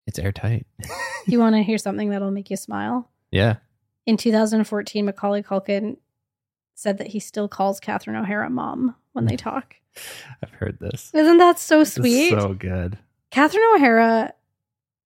it's 0.07 0.19
airtight. 0.19 0.67
You 1.25 1.39
want 1.39 1.55
to 1.55 1.63
hear 1.63 1.79
something 1.79 2.11
that'll 2.11 2.33
make 2.33 2.51
you 2.51 2.57
smile? 2.57 3.09
yeah. 3.31 3.59
In 4.07 4.17
2014, 4.17 5.05
Macaulay 5.05 5.45
Culkin 5.45 5.99
said 6.75 6.99
that 6.99 7.09
he 7.09 7.21
still 7.21 7.49
calls 7.49 7.81
Catherine 7.81 8.17
O'Hara 8.17 8.51
mom 8.51 8.95
when 9.13 9.27
they 9.27 9.37
talk. 9.37 9.77
I've 10.43 10.51
heard 10.51 10.79
this. 10.81 11.11
Isn't 11.15 11.39
that 11.39 11.59
so 11.59 11.85
sweet? 11.85 12.31
so 12.31 12.55
good. 12.55 12.99
Catherine 13.31 13.65
O'Hara, 13.75 14.33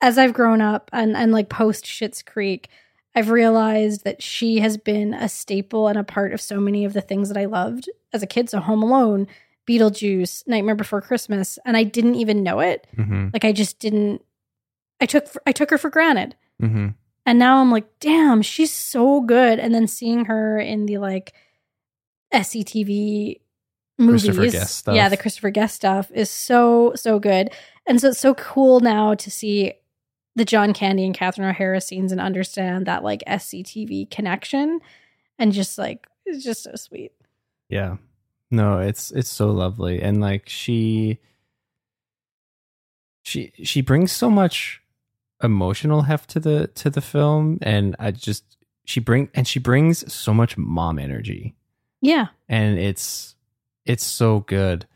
as 0.00 0.18
I've 0.18 0.32
grown 0.32 0.60
up 0.60 0.90
and, 0.92 1.16
and 1.16 1.32
like 1.32 1.48
post 1.48 1.84
Schitt's 1.84 2.22
Creek, 2.22 2.68
I've 3.14 3.30
realized 3.30 4.04
that 4.04 4.22
she 4.22 4.58
has 4.60 4.76
been 4.76 5.14
a 5.14 5.28
staple 5.28 5.88
and 5.88 5.98
a 5.98 6.04
part 6.04 6.32
of 6.32 6.40
so 6.40 6.60
many 6.60 6.84
of 6.84 6.92
the 6.92 7.00
things 7.00 7.28
that 7.28 7.38
I 7.38 7.46
loved 7.46 7.88
as 8.12 8.22
a 8.22 8.26
kid. 8.26 8.50
So 8.50 8.60
Home 8.60 8.82
Alone, 8.82 9.26
Beetlejuice, 9.66 10.46
Nightmare 10.46 10.74
Before 10.74 11.00
Christmas, 11.00 11.58
and 11.64 11.76
I 11.76 11.82
didn't 11.82 12.16
even 12.16 12.42
know 12.42 12.60
it. 12.60 12.86
Mm-hmm. 12.96 13.28
Like 13.32 13.44
I 13.44 13.52
just 13.52 13.78
didn't. 13.78 14.22
I 15.00 15.06
took 15.06 15.26
I 15.46 15.52
took 15.52 15.70
her 15.70 15.78
for 15.78 15.90
granted, 15.90 16.36
Mm-hmm. 16.62 16.88
and 17.26 17.38
now 17.38 17.60
I'm 17.60 17.70
like, 17.70 17.86
damn, 18.00 18.40
she's 18.42 18.72
so 18.72 19.20
good. 19.20 19.58
And 19.58 19.74
then 19.74 19.86
seeing 19.86 20.24
her 20.26 20.58
in 20.58 20.86
the 20.86 20.98
like 20.98 21.32
SCTV 22.32 23.40
movies, 23.98 24.24
Christopher 24.24 24.50
Guest 24.50 24.76
stuff. 24.76 24.94
yeah, 24.94 25.08
the 25.08 25.16
Christopher 25.16 25.50
Guest 25.50 25.74
stuff 25.74 26.10
is 26.12 26.30
so 26.30 26.92
so 26.94 27.18
good. 27.18 27.50
And 27.86 28.00
so 28.00 28.08
it's 28.08 28.18
so 28.18 28.34
cool 28.34 28.80
now 28.80 29.14
to 29.14 29.30
see 29.30 29.72
the 30.34 30.44
John 30.44 30.72
Candy 30.72 31.04
and 31.04 31.14
Catherine 31.14 31.48
O'Hara 31.48 31.80
scenes 31.80 32.12
and 32.12 32.20
understand 32.20 32.86
that 32.86 33.04
like 33.04 33.22
SCTV 33.26 34.10
connection, 34.10 34.80
and 35.38 35.52
just 35.52 35.78
like 35.78 36.06
it's 36.24 36.44
just 36.44 36.64
so 36.64 36.72
sweet. 36.74 37.12
Yeah. 37.68 37.96
No, 38.50 38.78
it's 38.78 39.10
it's 39.10 39.30
so 39.30 39.50
lovely. 39.50 40.00
And 40.00 40.20
like 40.20 40.48
she 40.48 41.18
she 43.24 43.52
she 43.62 43.80
brings 43.80 44.12
so 44.12 44.30
much 44.30 44.82
emotional 45.42 46.02
heft 46.02 46.30
to 46.30 46.40
the 46.40 46.68
to 46.68 46.88
the 46.88 47.00
film 47.00 47.58
and 47.60 47.96
I 47.98 48.10
just 48.12 48.56
she 48.84 49.00
bring 49.00 49.28
and 49.34 49.48
she 49.48 49.58
brings 49.58 50.12
so 50.12 50.32
much 50.32 50.56
mom 50.56 50.98
energy. 50.98 51.55
Yeah, 52.00 52.26
And 52.48 52.78
it's 52.78 53.34
it's 53.84 54.04
so 54.04 54.40
good. 54.40 54.86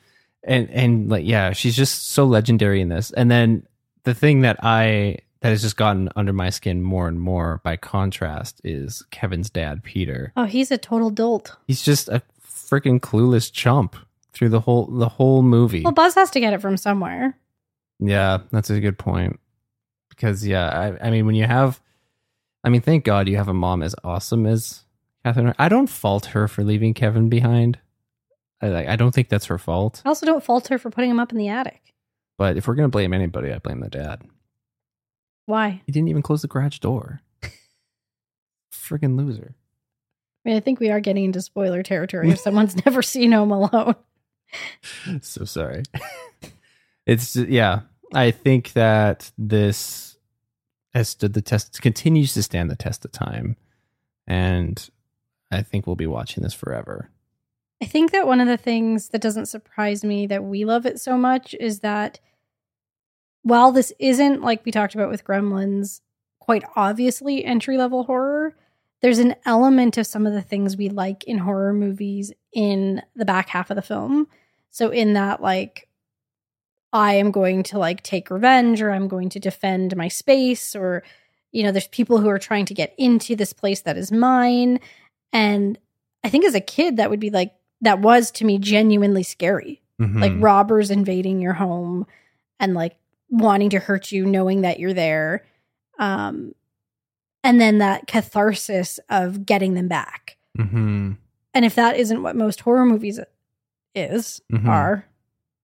And 0.44 0.70
and 0.70 1.08
like 1.08 1.24
yeah, 1.24 1.52
she's 1.52 1.76
just 1.76 2.08
so 2.08 2.24
legendary 2.24 2.80
in 2.80 2.88
this. 2.88 3.10
And 3.12 3.30
then 3.30 3.66
the 4.04 4.14
thing 4.14 4.42
that 4.42 4.58
I 4.62 5.18
that 5.40 5.50
has 5.50 5.62
just 5.62 5.76
gotten 5.76 6.08
under 6.16 6.32
my 6.32 6.50
skin 6.50 6.82
more 6.82 7.08
and 7.08 7.18
more 7.18 7.60
by 7.64 7.76
contrast 7.76 8.60
is 8.64 9.02
Kevin's 9.10 9.48
dad, 9.50 9.82
Peter 9.82 10.32
oh, 10.36 10.44
he's 10.44 10.70
a 10.70 10.78
total 10.78 11.10
dolt. 11.10 11.56
he's 11.66 11.82
just 11.82 12.08
a 12.08 12.22
freaking 12.46 13.00
clueless 13.00 13.50
chump 13.52 13.96
through 14.32 14.50
the 14.50 14.60
whole 14.60 14.86
the 14.86 15.08
whole 15.08 15.42
movie. 15.42 15.82
Well, 15.82 15.92
Buzz 15.92 16.14
has 16.14 16.30
to 16.32 16.40
get 16.40 16.52
it 16.52 16.60
from 16.60 16.76
somewhere. 16.76 17.36
yeah, 17.98 18.38
that's 18.50 18.70
a 18.70 18.80
good 18.80 18.98
point. 18.98 19.40
Because 20.10 20.46
yeah, 20.46 20.68
I, 21.00 21.06
I 21.06 21.10
mean, 21.10 21.24
when 21.26 21.34
you 21.34 21.46
have, 21.46 21.80
I 22.62 22.68
mean, 22.68 22.82
thank 22.82 23.04
God 23.04 23.26
you 23.28 23.36
have 23.38 23.48
a 23.48 23.54
mom 23.54 23.82
as 23.82 23.94
awesome 24.04 24.46
as 24.46 24.84
Catherine. 25.24 25.54
I 25.58 25.68
don't 25.68 25.88
fault 25.88 26.26
her 26.26 26.48
for 26.48 26.64
leaving 26.64 26.94
Kevin 26.94 27.28
behind. 27.28 27.78
I 28.62 28.68
like, 28.68 28.88
I 28.88 28.96
don't 28.96 29.12
think 29.14 29.28
that's 29.28 29.46
her 29.46 29.58
fault. 29.58 30.02
I 30.04 30.08
also 30.08 30.26
don't 30.26 30.44
fault 30.44 30.68
her 30.68 30.78
for 30.78 30.90
putting 30.90 31.10
him 31.10 31.20
up 31.20 31.32
in 31.32 31.38
the 31.38 31.48
attic. 31.48 31.94
But 32.38 32.56
if 32.56 32.66
we're 32.66 32.74
gonna 32.74 32.88
blame 32.88 33.12
anybody, 33.12 33.52
I 33.52 33.58
blame 33.58 33.80
the 33.80 33.90
dad. 33.90 34.22
Why? 35.46 35.82
He 35.86 35.92
didn't 35.92 36.08
even 36.08 36.22
close 36.22 36.42
the 36.42 36.48
garage 36.48 36.78
door. 36.78 37.20
Freaking 38.72 39.16
loser. 39.16 39.54
I 40.44 40.48
mean, 40.48 40.56
I 40.56 40.60
think 40.60 40.80
we 40.80 40.90
are 40.90 41.00
getting 41.00 41.24
into 41.24 41.42
spoiler 41.42 41.82
territory 41.82 42.30
if 42.30 42.40
someone's 42.40 42.76
never 42.86 43.02
seen 43.02 43.32
Home 43.32 43.50
Alone. 43.50 43.94
so 45.20 45.44
sorry. 45.44 45.82
it's 47.06 47.36
yeah. 47.36 47.80
I 48.12 48.30
think 48.30 48.72
that 48.72 49.30
this 49.38 50.16
has 50.94 51.08
stood 51.08 51.34
the 51.34 51.42
test, 51.42 51.80
continues 51.80 52.34
to 52.34 52.42
stand 52.42 52.70
the 52.70 52.76
test 52.76 53.04
of 53.04 53.12
time, 53.12 53.56
and 54.26 54.88
I 55.50 55.62
think 55.62 55.86
we'll 55.86 55.96
be 55.96 56.06
watching 56.06 56.42
this 56.42 56.54
forever. 56.54 57.10
I 57.82 57.86
think 57.86 58.12
that 58.12 58.26
one 58.26 58.40
of 58.40 58.46
the 58.46 58.56
things 58.56 59.08
that 59.08 59.22
doesn't 59.22 59.46
surprise 59.46 60.04
me 60.04 60.26
that 60.26 60.44
we 60.44 60.64
love 60.64 60.86
it 60.86 61.00
so 61.00 61.16
much 61.16 61.54
is 61.58 61.80
that 61.80 62.20
while 63.42 63.72
this 63.72 63.92
isn't 63.98 64.42
like 64.42 64.64
we 64.64 64.72
talked 64.72 64.94
about 64.94 65.10
with 65.10 65.24
Gremlins, 65.24 66.00
quite 66.40 66.62
obviously 66.76 67.44
entry 67.44 67.78
level 67.78 68.04
horror, 68.04 68.54
there's 69.00 69.18
an 69.18 69.34
element 69.46 69.96
of 69.96 70.06
some 70.06 70.26
of 70.26 70.34
the 70.34 70.42
things 70.42 70.76
we 70.76 70.90
like 70.90 71.24
in 71.24 71.38
horror 71.38 71.72
movies 71.72 72.32
in 72.52 73.02
the 73.16 73.24
back 73.24 73.48
half 73.48 73.70
of 73.70 73.76
the 73.76 73.82
film. 73.82 74.26
So 74.70 74.90
in 74.90 75.14
that 75.14 75.40
like 75.40 75.88
I 76.92 77.14
am 77.14 77.30
going 77.30 77.62
to 77.64 77.78
like 77.78 78.02
take 78.02 78.30
revenge 78.30 78.82
or 78.82 78.90
I'm 78.90 79.08
going 79.08 79.30
to 79.30 79.40
defend 79.40 79.96
my 79.96 80.08
space 80.08 80.76
or 80.76 81.02
you 81.52 81.62
know 81.62 81.72
there's 81.72 81.88
people 81.88 82.18
who 82.18 82.28
are 82.28 82.38
trying 82.38 82.66
to 82.66 82.74
get 82.74 82.94
into 82.98 83.36
this 83.36 83.52
place 83.52 83.80
that 83.82 83.96
is 83.96 84.12
mine 84.12 84.80
and 85.32 85.78
I 86.24 86.28
think 86.28 86.44
as 86.44 86.54
a 86.54 86.60
kid 86.60 86.96
that 86.98 87.10
would 87.10 87.20
be 87.20 87.30
like 87.30 87.54
that 87.80 88.00
was 88.00 88.30
to 88.32 88.44
me 88.44 88.58
genuinely 88.58 89.22
scary. 89.22 89.80
Like 89.98 90.32
Mhm. 90.32 90.42
robbers 90.42 90.90
invading 90.90 91.40
your 91.40 91.52
home 91.54 92.06
and 92.58 92.72
like 92.74 92.96
wanting 93.28 93.68
to 93.70 93.78
hurt 93.78 94.10
you 94.12 94.24
knowing 94.26 94.62
that 94.62 94.78
you're 94.80 94.94
there. 94.94 95.44
Um 95.98 96.54
and 97.44 97.60
then 97.60 97.78
that 97.78 98.06
catharsis 98.06 98.98
of 99.08 99.44
getting 99.46 99.74
them 99.74 99.88
back. 99.88 100.36
Mm-hmm. 100.58 101.12
And 101.54 101.64
if 101.64 101.74
that 101.74 101.96
isn't 101.98 102.22
what 102.22 102.36
most 102.36 102.60
horror 102.60 102.84
movies 102.86 103.18
is 103.94 104.40
Mhm. 104.52 104.68
are, 104.68 105.06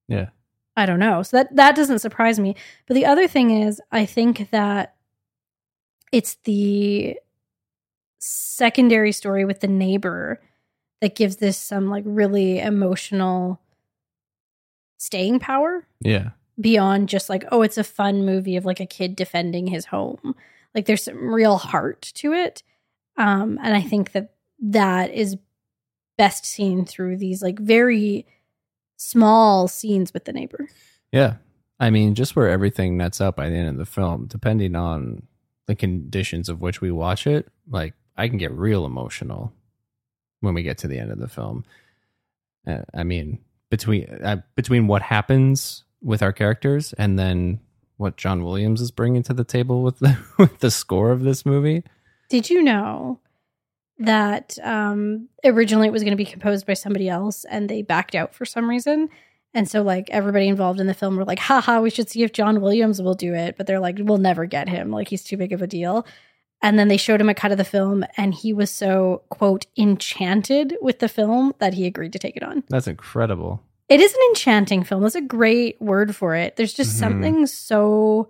yeah, 0.09 0.29
I 0.77 0.85
don't 0.87 0.99
know. 1.01 1.23
So 1.23 1.37
that 1.39 1.55
that 1.57 1.77
doesn't 1.77 2.01
surprise 2.01 2.39
me. 2.41 2.57
But 2.87 2.95
the 2.95 3.07
other 3.07 3.27
thing 3.29 3.51
is, 3.51 3.81
I 3.93 4.05
think 4.07 4.51
that 4.51 4.95
it's 6.13 6.35
the 6.45 7.19
secondary 8.19 9.13
story 9.13 9.45
with 9.45 9.61
the 9.61 9.69
neighbor 9.69 10.41
that 11.01 11.15
gives 11.15 11.37
this 11.37 11.59
some 11.59 11.89
like 11.89 12.05
really 12.07 12.59
emotional 12.59 13.61
staying 14.99 15.39
power 15.39 15.87
yeah, 16.01 16.31
beyond 16.61 17.09
just 17.09 17.29
like 17.29 17.45
oh 17.53 17.63
it's 17.63 17.79
a 17.79 17.85
fun 17.85 18.25
movie 18.25 18.57
of 18.57 18.65
like 18.65 18.81
a 18.81 18.87
kid 18.87 19.15
defending 19.15 19.67
his 19.67 19.87
home. 19.87 20.35
Like 20.75 20.87
there's 20.87 21.05
some 21.05 21.33
real 21.33 21.57
heart 21.57 22.13
to 22.17 22.33
it 22.35 22.63
um 23.19 23.59
and 23.63 23.75
i 23.75 23.81
think 23.81 24.13
that 24.13 24.35
that 24.61 25.11
is 25.11 25.39
best 26.17 26.45
seen 26.45 26.85
through 26.85 27.17
these 27.17 27.43
like 27.43 27.59
very 27.59 28.27
small 28.97 29.69
scenes 29.69 30.13
with 30.13 30.25
the 30.25 30.33
neighbor. 30.33 30.69
Yeah. 31.13 31.35
I 31.79 31.91
mean, 31.91 32.15
just 32.15 32.35
where 32.35 32.49
everything 32.49 32.97
nets 32.97 33.21
up 33.21 33.37
by 33.37 33.51
the 33.51 33.57
end 33.57 33.69
of 33.69 33.77
the 33.77 33.85
film, 33.85 34.27
depending 34.27 34.75
on 34.75 35.23
the 35.67 35.75
conditions 35.75 36.49
of 36.49 36.63
which 36.63 36.81
we 36.81 36.91
watch 36.91 37.27
it, 37.27 37.49
like 37.69 37.95
I 38.17 38.29
can 38.29 38.39
get 38.39 38.53
real 38.53 38.87
emotional 38.87 39.53
when 40.41 40.55
we 40.55 40.63
get 40.63 40.79
to 40.79 40.89
the 40.89 40.99
end 40.99 41.11
of 41.11 41.19
the 41.19 41.29
film. 41.29 41.65
Uh, 42.67 42.83
I 42.95 43.05
mean, 43.05 43.39
between 43.71 44.09
uh, 44.09 44.43
between 44.55 44.87
what 44.87 45.03
happens 45.03 45.85
with 46.03 46.23
our 46.23 46.33
characters 46.33 46.93
and 46.95 47.19
then 47.19 47.61
what 47.97 48.17
John 48.17 48.45
Williams 48.45 48.81
is 48.81 48.91
bringing 48.91 49.23
to 49.25 49.35
the 49.35 49.45
table 49.45 49.83
with 49.83 49.99
the 49.99 50.19
with 50.39 50.59
the 50.61 50.71
score 50.71 51.11
of 51.11 51.23
this 51.23 51.45
movie. 51.47 51.83
did 52.29 52.51
you 52.51 52.63
know 52.63 53.19
that 53.99 54.59
um 54.63 55.29
originally 55.45 55.89
it 55.89 55.93
was 55.93 56.03
going 56.03 56.11
to 56.11 56.17
be 56.17 56.25
composed 56.27 56.67
by 56.67 56.75
somebody 56.75 57.09
else 57.09 57.47
and 57.47 57.69
they 57.69 57.81
backed 57.81 58.15
out 58.15 58.35
for 58.35 58.45
some 58.45 58.69
reason 58.69 59.09
And 59.55 59.67
so 59.67 59.81
like 59.81 60.11
everybody 60.11 60.49
involved 60.49 60.81
in 60.81 60.87
the 60.87 60.93
film 60.93 61.17
were 61.17 61.25
like, 61.25 61.39
haha, 61.39 61.81
we 61.81 61.89
should 61.89 62.11
see 62.11 62.23
if 62.23 62.33
John 62.33 62.61
Williams 62.61 63.01
will 63.01 63.15
do 63.15 63.33
it. 63.33 63.57
But 63.57 63.67
they're 63.67 63.81
like, 63.81 63.97
we'll 63.99 64.19
never 64.19 64.45
get 64.45 64.69
him. 64.69 64.91
Like 64.91 65.09
he's 65.09 65.25
too 65.25 65.39
big 65.39 65.53
of 65.55 65.63
a 65.63 65.67
deal. 65.67 66.07
And 66.63 66.79
then 66.79 66.89
they 66.89 66.97
showed 66.97 67.21
him 67.21 67.29
a 67.29 67.35
cut 67.35 67.53
of 67.53 67.59
the 67.59 67.65
film 67.65 68.05
and 68.17 68.35
he 68.35 68.53
was 68.53 68.71
so, 68.71 69.23
quote, 69.29 69.67
enchanted 69.77 70.77
with 70.81 70.99
the 71.01 71.09
film 71.09 71.53
that 71.59 71.75
he 71.75 71.87
agreed 71.87 72.13
to 72.15 72.19
take 72.19 72.37
it 72.37 72.43
on. 72.43 72.65
That's 72.69 72.87
incredible. 72.89 73.63
It 73.89 74.01
is 74.01 74.13
an 74.13 74.21
enchanting 74.31 74.83
film. 74.83 75.03
That's 75.03 75.15
a 75.15 75.21
great 75.21 75.81
word 75.81 76.17
for 76.17 76.35
it. 76.35 76.57
There's 76.57 76.73
just 76.73 76.97
Mhm. 76.97 77.01
something 77.01 77.47
so 77.47 78.29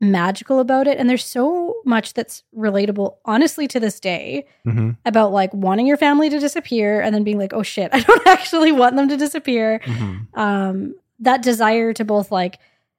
magical 0.00 0.60
about 0.60 0.86
it. 0.86 0.98
And 0.98 1.08
there's 1.08 1.24
so 1.24 1.76
much 1.86 2.12
that's 2.12 2.42
relatable, 2.54 3.16
honestly, 3.24 3.66
to 3.68 3.80
this 3.80 3.98
day 4.00 4.46
hmm 4.64 4.90
about 5.06 5.30
like 5.32 5.54
wanting 5.54 5.86
your 5.86 5.96
family 5.96 6.28
to 6.28 6.38
disappear 6.40 7.00
and 7.00 7.14
then 7.14 7.22
being 7.22 7.38
like, 7.38 7.52
oh 7.54 7.62
shit, 7.62 7.90
I 7.94 8.00
don't 8.00 8.26
actually 8.26 8.72
want 8.72 8.96
them 8.96 9.08
to 9.08 9.16
disappear. 9.16 9.80
hmm 9.84 10.16
Um, 10.34 10.94
that 11.20 11.42
desire 11.42 11.92
to 11.94 12.04
both 12.04 12.30
like 12.30 12.58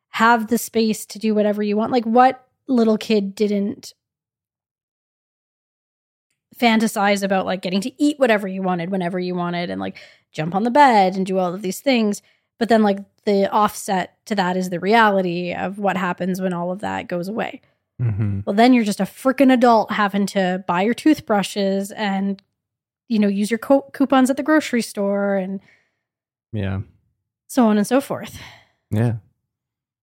have 0.10 0.48
the 0.48 0.58
space 0.58 1.06
to 1.08 1.20
do 1.20 1.36
whatever 1.36 1.62
you 1.62 1.78
want. 1.78 1.92
Like, 1.92 2.06
what 2.06 2.44
little 2.68 2.98
kid 2.98 3.36
didn't 3.36 3.94
fantasize 6.60 7.24
about 7.24 7.46
like 7.46 7.62
getting 7.62 7.82
to 7.82 7.92
eat 8.02 8.20
whatever 8.20 8.48
you 8.48 8.62
wanted 8.62 8.90
whenever 8.90 9.20
you 9.20 9.36
wanted 9.36 9.70
and 9.70 9.80
like 9.82 9.98
jump 10.32 10.56
on 10.56 10.64
the 10.64 10.72
bed 10.72 11.16
and 11.16 11.26
do 11.26 11.38
all 11.38 11.54
of 11.54 11.62
these 11.62 11.80
things? 11.82 12.22
But 12.60 12.70
then, 12.70 12.82
like, 12.82 12.98
the 13.26 13.48
offset 13.52 14.18
to 14.26 14.34
that 14.36 14.58
is 14.58 14.72
the 14.72 14.80
reality 14.80 15.54
of 15.54 15.78
what 15.78 15.96
happens 15.96 16.42
when 16.42 16.54
all 16.54 16.72
of 16.72 16.80
that 16.80 17.08
goes 17.08 17.28
away. 17.28 17.62
hmm 18.02 18.40
Well, 18.46 18.56
then 18.56 18.74
you're 18.74 18.84
just 18.84 19.00
a 19.00 19.04
freaking 19.04 19.54
adult 19.54 19.92
having 19.92 20.26
to 20.28 20.64
buy 20.68 20.82
your 20.82 20.96
toothbrushes 20.96 21.92
and, 21.92 22.42
you 23.10 23.20
know, 23.20 23.28
use 23.28 23.52
your 23.52 23.60
co- 23.60 23.88
coupons 23.94 24.32
at 24.32 24.38
the 24.38 24.44
grocery 24.44 24.82
store 24.82 25.36
and 25.36 25.60
Yeah. 26.52 26.82
so 27.48 27.68
on 27.68 27.78
and 27.78 27.86
so 27.86 28.02
forth. 28.02 28.40
Yeah. 28.90 29.18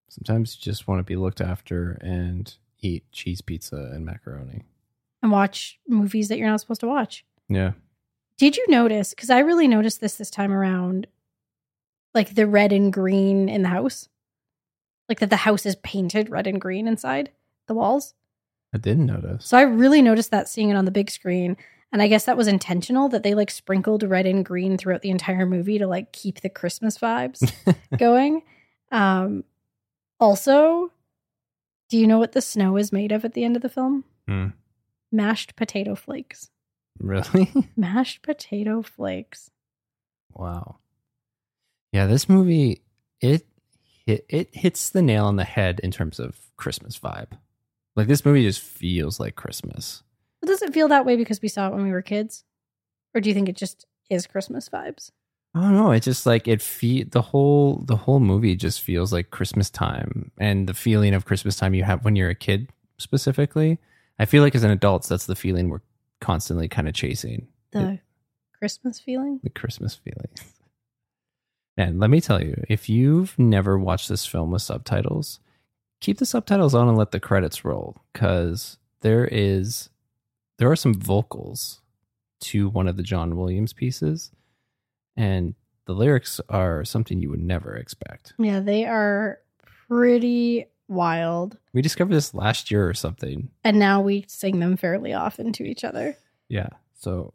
Sometimes 0.08 0.56
you 0.56 0.62
just 0.62 0.87
want 0.87 1.00
to 1.00 1.02
be 1.04 1.16
looked 1.16 1.40
after 1.40 1.99
and 2.02 2.54
eat 2.80 3.11
cheese 3.11 3.40
pizza 3.40 3.90
and 3.92 4.04
macaroni. 4.06 4.62
And 5.25 5.33
watch 5.33 5.81
movies 5.88 6.28
that 6.28 6.37
you're 6.37 6.50
not 6.50 6.61
supposed 6.61 6.83
to 6.83 6.87
watch. 6.87 7.25
Yeah. 7.49 7.73
Did 8.37 8.59
you 8.59 8.66
notice? 8.69 9.14
Because 9.14 9.31
I 9.31 9.38
really 9.38 9.66
noticed 9.66 10.02
this 10.02 10.16
this 10.16 10.28
time 10.28 10.52
around, 10.52 11.07
like 12.12 12.35
the 12.35 12.47
red 12.47 12.75
and 12.75 12.93
green 12.93 13.49
in 13.49 13.62
the 13.62 13.71
house, 13.71 14.11
like 15.09 15.21
that 15.21 15.31
the 15.31 15.37
house 15.37 15.64
is 15.64 15.76
painted 15.76 16.28
red 16.28 16.47
and 16.47 16.61
green 16.61 16.87
inside 16.87 17.31
the 17.69 17.73
walls. 17.73 18.12
I 18.75 18.76
didn't 18.76 19.07
notice. 19.07 19.47
So 19.47 19.57
I 19.57 19.62
really 19.62 20.02
noticed 20.02 20.31
that 20.31 20.47
seeing 20.47 20.69
it 20.69 20.76
on 20.76 20.85
the 20.85 20.90
big 20.90 21.11
screen. 21.11 21.57
And 21.90 22.02
I 22.02 22.07
guess 22.09 22.26
that 22.26 22.37
was 22.37 22.47
intentional 22.47 23.09
that 23.09 23.23
they 23.23 23.35
like 23.35 23.50
sprinkled 23.50 24.02
red 24.02 24.26
and 24.26 24.45
green 24.45 24.76
throughout 24.76 25.00
the 25.00 25.11
entire 25.11 25.47
movie 25.47 25.78
to 25.78 25.87
like 25.87 26.12
keep 26.12 26.43
the 26.43 26.50
Christmas 26.50 26.99
vibes 26.99 27.50
going. 27.99 28.43
Um 28.93 29.45
also, 30.21 30.93
do 31.88 31.97
you 31.97 32.07
know 32.07 32.19
what 32.19 32.33
the 32.33 32.43
snow 32.43 32.76
is 32.76 32.93
made 32.93 33.11
of 33.11 33.25
at 33.25 33.33
the 33.33 33.43
end 33.43 33.57
of 33.57 33.62
the 33.62 33.71
film? 33.71 34.04
Hmm. 34.28 34.49
Mashed 35.14 35.54
potato 35.54 35.94
flakes. 35.94 36.50
Really? 36.99 37.52
Mashed 37.76 38.23
potato 38.23 38.83
flakes. 38.83 39.50
wow. 40.33 40.76
Yeah, 41.92 42.06
this 42.06 42.28
movie 42.28 42.83
it 43.21 43.47
hit, 44.04 44.26
it 44.28 44.49
hits 44.52 44.90
the 44.90 45.00
nail 45.02 45.26
on 45.26 45.37
the 45.37 45.44
head 45.44 45.80
in 45.85 45.92
terms 45.92 46.18
of 46.18 46.37
Christmas 46.56 46.99
vibe. 46.99 47.38
Like 47.94 48.09
this 48.09 48.25
movie 48.25 48.42
just 48.42 48.61
feels 48.61 49.21
like 49.21 49.37
Christmas. 49.37 50.02
But 50.40 50.49
does 50.49 50.62
it 50.62 50.75
feel 50.75 50.88
that 50.88 51.06
way 51.06 51.14
because 51.14 51.40
we 51.40 51.47
saw 51.49 51.68
it 51.68 51.75
when 51.75 51.85
we 51.85 51.92
were 51.92 52.02
kids? 52.02 52.44
Or 53.14 53.21
do 53.21 53.30
you 53.30 53.35
think 53.35 53.49
it 53.49 53.56
just 53.56 53.87
is 54.11 54.26
Christmas 54.26 54.68
vibes? 54.68 55.12
I 55.54 55.61
don't 55.61 55.76
know. 55.76 55.92
It's 55.92 56.04
just 56.04 56.26
like 56.26 56.49
it 56.49 56.61
fe- 56.61 57.04
the 57.04 57.23
whole 57.23 57.85
the 57.87 57.97
whole 57.97 58.18
movie 58.18 58.56
just 58.56 58.80
feels 58.80 59.12
like 59.12 59.30
Christmas 59.30 59.71
time 59.71 60.33
and 60.37 60.68
the 60.68 60.75
feeling 60.75 61.14
of 61.14 61.25
Christmas 61.25 61.54
time 61.56 61.75
you 61.75 61.85
have 61.85 62.04
when 62.04 62.16
you're 62.16 62.30
a 62.30 62.35
kid 62.35 62.71
specifically. 62.99 63.78
I 64.18 64.25
feel 64.26 64.42
like 64.42 64.54
as 64.54 64.64
an 64.64 64.71
adult, 64.71 65.09
that's 65.09 65.26
the 65.26 65.35
feeling 65.35 65.68
we're 65.68 65.80
constantly 66.21 66.68
kind 66.68 66.88
of 66.88 66.94
chasing. 66.94 67.49
The 67.73 67.99
Christmas 68.59 69.00
feeling? 69.00 69.40
the 69.42 69.50
Christmas 69.50 69.94
feeling. 69.94 70.28
And 71.76 71.99
let 71.99 72.09
me 72.09 72.21
tell 72.21 72.42
you, 72.42 72.62
if 72.68 72.88
you've 72.88 73.39
never 73.39 73.78
watched 73.78 74.08
this 74.08 74.25
film 74.25 74.52
with 74.52 74.62
subtitles, 74.62 75.41
keep 76.00 76.19
the 76.19 76.26
subtitles 76.26 76.75
on 76.75 76.89
and 76.89 76.97
let 76.97 77.10
the 77.10 77.21
credits 77.21 77.65
roll 77.65 77.97
because 78.12 78.78
there 79.00 79.26
is 79.30 79.91
there 80.58 80.71
are 80.71 80.76
some 80.76 80.95
vocals 80.95 81.80
to 82.41 82.69
one 82.69 82.86
of 82.86 82.97
the 82.97 83.02
John 83.02 83.36
Williams 83.36 83.73
pieces 83.73 84.30
and 85.17 85.54
the 85.86 85.93
lyrics 85.93 86.41
are 86.49 86.84
something 86.84 87.21
you 87.21 87.30
would 87.30 87.43
never 87.43 87.75
expect. 87.75 88.34
Yeah, 88.39 88.60
they 88.60 88.84
are 88.84 89.41
pretty 89.89 90.67
wild. 90.88 91.58
We 91.73 91.82
discovered 91.82 92.14
this 92.14 92.34
last 92.34 92.70
year 92.70 92.88
or 92.88 92.94
something. 92.94 93.50
And 93.62 93.78
now 93.78 94.00
we 94.00 94.25
sing 94.28 94.60
them 94.60 94.76
fairly 94.76 95.12
often 95.12 95.52
to 95.54 95.64
each 95.64 95.84
other. 95.84 96.16
Yeah. 96.49 96.68
So 96.94 97.32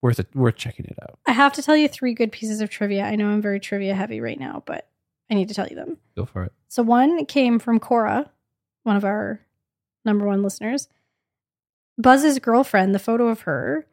worth 0.00 0.18
it 0.18 0.28
worth 0.34 0.56
checking 0.56 0.86
it 0.86 0.98
out. 1.02 1.18
I 1.26 1.32
have 1.32 1.52
to 1.54 1.62
tell 1.62 1.76
you 1.76 1.88
three 1.88 2.14
good 2.14 2.32
pieces 2.32 2.60
of 2.60 2.70
trivia. 2.70 3.04
I 3.04 3.16
know 3.16 3.28
I'm 3.28 3.42
very 3.42 3.60
trivia 3.60 3.94
heavy 3.94 4.20
right 4.20 4.38
now, 4.38 4.62
but 4.66 4.88
I 5.30 5.34
need 5.34 5.48
to 5.48 5.54
tell 5.54 5.68
you 5.68 5.76
them. 5.76 5.98
Go 6.16 6.26
for 6.26 6.44
it. 6.44 6.52
So 6.68 6.82
one 6.82 7.24
came 7.26 7.58
from 7.58 7.78
Cora, 7.78 8.30
one 8.82 8.96
of 8.96 9.04
our 9.04 9.40
number 10.04 10.26
one 10.26 10.42
listeners. 10.42 10.88
Buzz's 11.98 12.38
girlfriend, 12.38 12.94
the 12.94 12.98
photo 12.98 13.28
of 13.28 13.42
her, 13.42 13.86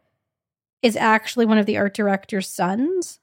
is 0.81 0.95
actually 0.95 1.45
one 1.45 1.57
of 1.57 1.65
the 1.65 1.77
art 1.77 1.93
director's 1.93 2.49
sons 2.49 3.19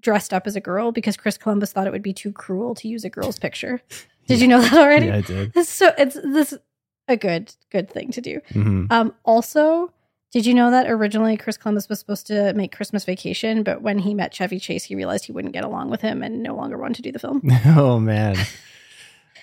dressed 0.00 0.32
up 0.32 0.46
as 0.46 0.54
a 0.54 0.60
girl 0.60 0.92
because 0.92 1.16
Chris 1.16 1.38
Columbus 1.38 1.72
thought 1.72 1.86
it 1.86 1.92
would 1.92 2.02
be 2.02 2.12
too 2.12 2.30
cruel 2.32 2.74
to 2.76 2.88
use 2.88 3.04
a 3.04 3.10
girl's 3.10 3.38
picture. 3.38 3.82
Did 4.26 4.40
you 4.40 4.48
know 4.48 4.60
that 4.60 4.72
already? 4.74 5.06
Yeah, 5.06 5.16
I 5.16 5.20
did. 5.20 5.52
It's 5.54 5.68
so 5.68 5.92
it's 5.98 6.14
this 6.22 6.54
a 7.08 7.16
good 7.16 7.54
good 7.70 7.90
thing 7.90 8.10
to 8.12 8.20
do. 8.20 8.40
hmm 8.52 8.86
Um, 8.90 9.14
also, 9.24 9.92
did 10.32 10.46
you 10.46 10.54
know 10.54 10.70
that 10.70 10.88
originally 10.90 11.36
Chris 11.36 11.56
Columbus 11.56 11.88
was 11.88 11.98
supposed 11.98 12.26
to 12.28 12.52
make 12.54 12.74
Christmas 12.74 13.04
Vacation, 13.04 13.62
but 13.62 13.82
when 13.82 13.98
he 13.98 14.14
met 14.14 14.32
Chevy 14.32 14.58
Chase, 14.58 14.84
he 14.84 14.94
realized 14.94 15.26
he 15.26 15.32
wouldn't 15.32 15.54
get 15.54 15.64
along 15.64 15.90
with 15.90 16.00
him 16.00 16.22
and 16.22 16.42
no 16.42 16.54
longer 16.54 16.76
wanted 16.78 16.96
to 16.96 17.02
do 17.02 17.12
the 17.12 17.18
film. 17.18 17.42
oh 17.66 17.98
man. 18.00 18.36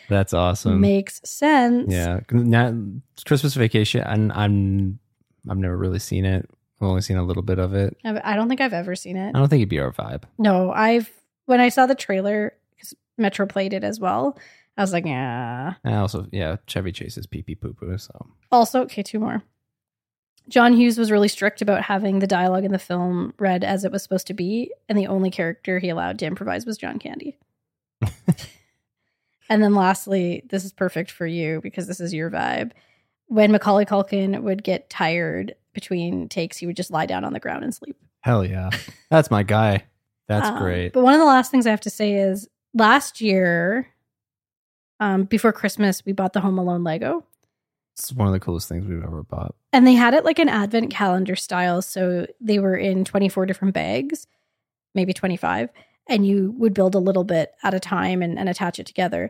That's 0.10 0.34
awesome. 0.34 0.82
Makes 0.82 1.22
sense. 1.24 1.90
Yeah, 1.92 2.20
now 2.32 2.76
Christmas 3.26 3.54
Vacation, 3.54 4.02
and 4.02 4.32
I'm 4.34 5.00
I've 5.50 5.58
never 5.58 5.78
really 5.78 6.00
seen 6.00 6.26
it. 6.26 6.50
I've 6.82 6.88
only 6.88 7.02
seen 7.02 7.18
a 7.18 7.24
little 7.24 7.44
bit 7.44 7.60
of 7.60 7.74
it. 7.74 7.96
I 8.04 8.20
I 8.34 8.36
don't 8.36 8.50
think 8.50 8.60
I've 8.60 8.74
ever 8.74 8.96
seen 8.96 9.16
it. 9.16 9.30
I 9.36 9.40
don't 9.40 9.48
think 9.48 9.62
it'd 9.62 9.70
be 9.70 9.80
our 9.80 9.94
vibe. 9.94 10.24
No, 10.38 10.72
I've 10.72 11.10
when 11.46 11.62
I 11.62 11.70
saw 11.70 11.86
the 11.86 11.96
trailer, 11.96 12.54
Metro 13.18 13.46
played 13.46 13.72
it 13.74 13.84
as 13.86 14.00
well. 14.00 14.38
I 14.78 14.82
was 14.82 14.94
like, 14.94 15.06
yeah. 15.06 15.74
And 15.84 15.96
also, 15.96 16.28
yeah, 16.32 16.56
Chevy 16.68 16.92
Chase 16.92 17.18
is 17.18 17.28
pee 17.28 17.42
pee 17.42 17.56
poo 17.56 17.74
poo. 17.74 17.98
So 17.98 18.28
Also, 18.52 18.82
okay, 18.84 19.04
two 19.04 19.20
more. 19.20 19.44
John 20.50 20.74
Hughes 20.74 20.98
was 20.98 21.12
really 21.12 21.28
strict 21.28 21.62
about 21.62 21.84
having 21.84 22.20
the 22.20 22.28
dialogue 22.28 22.64
in 22.66 22.72
the 22.72 22.80
film 22.80 23.34
read 23.38 23.64
as 23.64 23.86
it 23.86 23.92
was 23.92 24.02
supposed 24.02 24.28
to 24.28 24.34
be, 24.34 24.72
and 24.90 24.98
the 24.98 25.08
only 25.08 25.30
character 25.30 25.78
he 25.80 25.90
allowed 25.90 26.18
to 26.20 26.26
improvise 26.26 26.66
was 26.66 26.78
John 26.78 26.98
Candy. 27.00 27.38
and 29.50 29.62
then 29.62 29.76
lastly, 29.76 30.44
this 30.50 30.64
is 30.66 30.72
perfect 30.74 31.12
for 31.12 31.28
you 31.28 31.60
because 31.62 31.88
this 31.88 32.00
is 32.00 32.14
your 32.14 32.32
vibe. 32.32 32.72
When 33.28 33.52
Macaulay 33.52 33.86
Culkin 33.86 34.42
would 34.42 34.64
get 34.64 34.90
tired 34.90 35.54
between 35.74 36.28
takes, 36.28 36.58
he 36.58 36.66
would 36.66 36.76
just 36.76 36.92
lie 36.92 37.06
down 37.06 37.24
on 37.24 37.34
the 37.34 37.40
ground 37.40 37.64
and 37.64 37.74
sleep. 37.74 37.96
hell 38.22 38.46
yeah, 38.46 38.70
that's 39.10 39.30
my 39.32 39.44
guy. 39.44 39.84
That's 40.28 40.48
Um, 40.48 40.58
great. 40.60 40.94
But 40.94 41.04
one 41.04 41.14
of 41.14 41.20
the 41.20 41.26
last 41.26 41.52
things 41.52 41.68
I 41.68 41.72
have 41.72 41.82
to 41.82 41.90
say 41.90 42.14
is 42.16 42.48
last 42.74 43.20
year, 43.22 43.88
um, 45.02 45.24
before 45.26 45.52
Christmas, 45.52 46.06
we 46.06 46.14
bought 46.14 46.32
the 46.32 46.40
Home 46.40 46.58
Alone 46.58 46.86
Lego. 46.86 47.26
It's 47.98 48.14
one 48.14 48.28
of 48.28 48.34
the 48.34 48.40
coolest 48.40 48.70
things 48.70 48.86
we've 48.88 49.04
ever 49.04 49.24
bought. 49.24 49.54
And 49.74 49.86
they 49.86 49.94
had 49.96 50.14
it 50.14 50.24
like 50.24 50.40
an 50.40 50.48
advent 50.48 50.92
calendar 50.92 51.36
style. 51.36 51.82
So 51.82 52.26
they 52.40 52.60
were 52.60 52.76
in 52.78 53.04
24 53.04 53.46
different 53.46 53.74
bags, 53.74 54.28
maybe 54.96 55.12
25. 55.12 55.70
And 56.08 56.26
you 56.26 56.54
would 56.58 56.74
build 56.74 56.96
a 56.96 57.00
little 57.00 57.26
bit 57.26 57.52
at 57.64 57.74
a 57.74 57.80
time 57.80 58.22
and, 58.22 58.40
and 58.40 58.48
attach 58.48 58.80
it 58.80 58.86
together. 58.86 59.30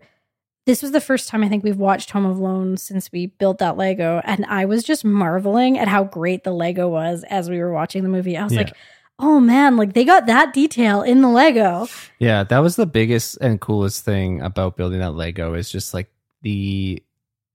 This 0.68 0.84
was 0.84 0.92
the 0.92 1.02
first 1.02 1.28
time 1.28 1.44
I 1.44 1.50
think 1.50 1.64
we've 1.64 1.76
watched 1.78 2.12
Home 2.12 2.26
Alone 2.26 2.78
since 2.78 3.12
we 3.12 3.26
built 3.26 3.58
that 3.58 3.78
Lego. 3.78 4.22
And 4.26 4.46
I 4.46 4.66
was 4.66 4.84
just 4.84 5.04
marveling 5.04 5.80
at 5.80 5.88
how 5.88 6.04
great 6.04 6.44
the 6.44 6.52
Lego 6.54 6.88
was 6.88 7.24
as 7.30 7.50
we 7.50 7.58
were 7.60 7.74
watching 7.74 8.04
the 8.04 8.10
movie. 8.10 8.38
I 8.38 8.44
was 8.44 8.54
Yeah. 8.54 8.60
like, 8.60 8.74
oh 9.22 9.40
man, 9.40 9.78
like 9.78 9.94
they 9.94 10.04
got 10.04 10.26
that 10.26 10.54
detail 10.54 11.02
in 11.02 11.22
the 11.22 11.30
Lego. 11.30 11.88
Yeah, 12.20 12.44
that 12.44 12.60
was 12.60 12.76
the 12.76 12.86
biggest 12.86 13.38
and 13.42 13.62
coolest 13.62 14.04
thing 14.04 14.42
about 14.42 14.78
building 14.78 15.00
that 15.00 15.12
Lego 15.14 15.54
is 15.54 15.72
just 15.72 15.94
like 15.94 16.12
the 16.42 17.04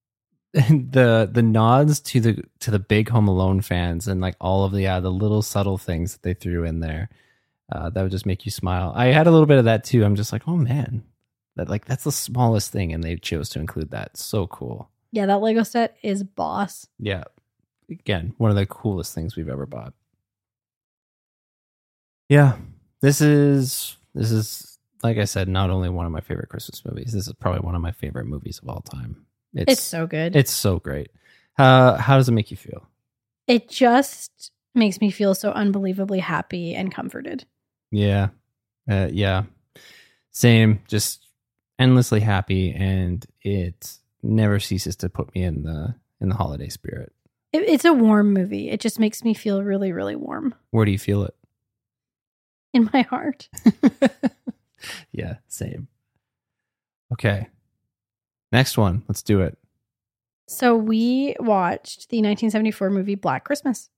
the 0.53 1.29
the 1.31 1.43
nods 1.43 2.01
to 2.01 2.21
the 2.21 2.45
to 2.61 2.71
the 2.71 2.79
big 2.79 3.09
Home 3.11 3.29
Alone 3.29 3.61
fans 3.61 4.09
and 4.09 4.21
like 4.21 4.37
all 4.41 4.65
of 4.65 4.73
the 4.73 4.83
yeah 4.83 5.01
the 5.01 5.11
little 5.11 5.43
subtle 5.43 5.79
things 5.79 6.13
that 6.13 6.23
they 6.23 6.35
threw 6.35 6.65
in 6.65 6.81
there 6.81 7.11
uh, 7.71 7.91
that 7.91 8.03
would 8.03 8.13
just 8.13 8.27
make 8.27 8.45
you 8.45 8.53
smile. 8.53 8.93
I 8.95 9.07
had 9.07 9.27
a 9.27 9.31
little 9.31 9.47
bit 9.47 9.59
of 9.59 9.65
that 9.65 9.85
too. 9.85 10.05
I'm 10.05 10.17
just 10.17 10.33
like, 10.33 10.47
oh 10.47 10.57
man, 10.57 11.03
that 11.57 11.69
like 11.69 11.85
that's 11.85 12.05
the 12.05 12.13
smallest 12.13 12.73
thing, 12.73 12.93
and 12.93 13.03
they 13.03 13.17
chose 13.17 13.49
to 13.51 13.61
include 13.61 13.91
that. 13.91 14.17
So 14.17 14.47
cool. 14.47 14.91
Yeah, 15.13 15.27
that 15.27 15.41
Lego 15.41 15.63
set 15.63 15.97
is 16.03 16.23
boss. 16.23 16.87
Yeah, 16.99 17.25
again, 17.91 18.35
one 18.39 18.51
of 18.51 18.57
the 18.57 18.67
coolest 18.67 19.15
things 19.15 19.37
we've 19.37 19.49
ever 19.49 19.67
bought. 19.67 19.95
Yeah, 22.29 22.57
this 23.01 23.21
is 23.21 23.97
this 24.15 24.31
is 24.31 24.79
like 25.03 25.19
I 25.19 25.25
said, 25.25 25.49
not 25.49 25.71
only 25.71 25.89
one 25.89 26.07
of 26.07 26.13
my 26.13 26.21
favorite 26.21 26.49
Christmas 26.49 26.85
movies. 26.85 27.13
This 27.13 27.27
is 27.29 27.33
probably 27.35 27.61
one 27.61 27.75
of 27.75 27.83
my 27.83 27.93
favorite 27.93 28.27
movies 28.27 28.59
of 28.63 28.69
all 28.69 28.81
time. 28.81 29.27
It's 29.55 29.73
It's 29.75 29.83
so 29.83 30.07
good. 30.07 30.35
it's 30.35 30.51
so 30.53 30.79
great. 30.79 31.11
Uh, 31.59 31.97
how 31.97 32.17
does 32.17 32.29
it 32.29 32.33
make 32.33 32.51
you 32.51 32.57
feel? 32.57 32.89
it 33.47 33.69
just 33.69 34.51
makes 34.75 35.01
me 35.01 35.09
feel 35.11 35.33
so 35.35 35.53
unbelievably 35.53 36.19
happy 36.19 36.75
and 36.75 36.93
comforted. 36.93 37.45
Yeah, 37.93 38.31
uh, 38.91 39.09
yeah, 39.13 39.45
same. 40.33 40.81
Just 40.89 41.29
endlessly 41.79 42.21
happy, 42.21 42.73
and 42.75 43.25
it 43.43 43.99
never 44.23 44.59
ceases 44.59 44.97
to 44.97 45.09
put 45.09 45.33
me 45.35 45.45
in 45.45 45.63
the 45.63 45.95
in 46.21 46.29
the 46.29 46.35
holiday 46.35 46.69
spirit. 46.69 47.13
It, 47.53 47.63
it's 47.69 47.85
a 47.85 47.93
warm 47.93 48.33
movie. 48.33 48.69
It 48.71 48.81
just 48.81 48.99
makes 48.99 49.23
me 49.23 49.33
feel 49.33 49.63
really, 49.63 49.93
really 49.93 50.17
warm 50.17 50.55
Where 50.71 50.85
do 50.85 50.91
you 50.91 50.99
feel 50.99 51.23
it? 51.23 51.35
In 52.77 52.91
my 52.93 53.01
heart. 53.03 53.49
yeah, 55.13 55.37
same. 55.49 55.89
Okay, 57.11 57.49
next 58.53 58.77
one. 58.77 59.03
Let's 59.09 59.23
do 59.23 59.41
it. 59.41 59.57
So 60.47 60.77
we 60.77 61.37
watched 61.41 62.11
the 62.11 62.19
1974 62.19 62.91
movie 62.91 63.15
Black 63.15 63.45
Christmas. 63.45 63.89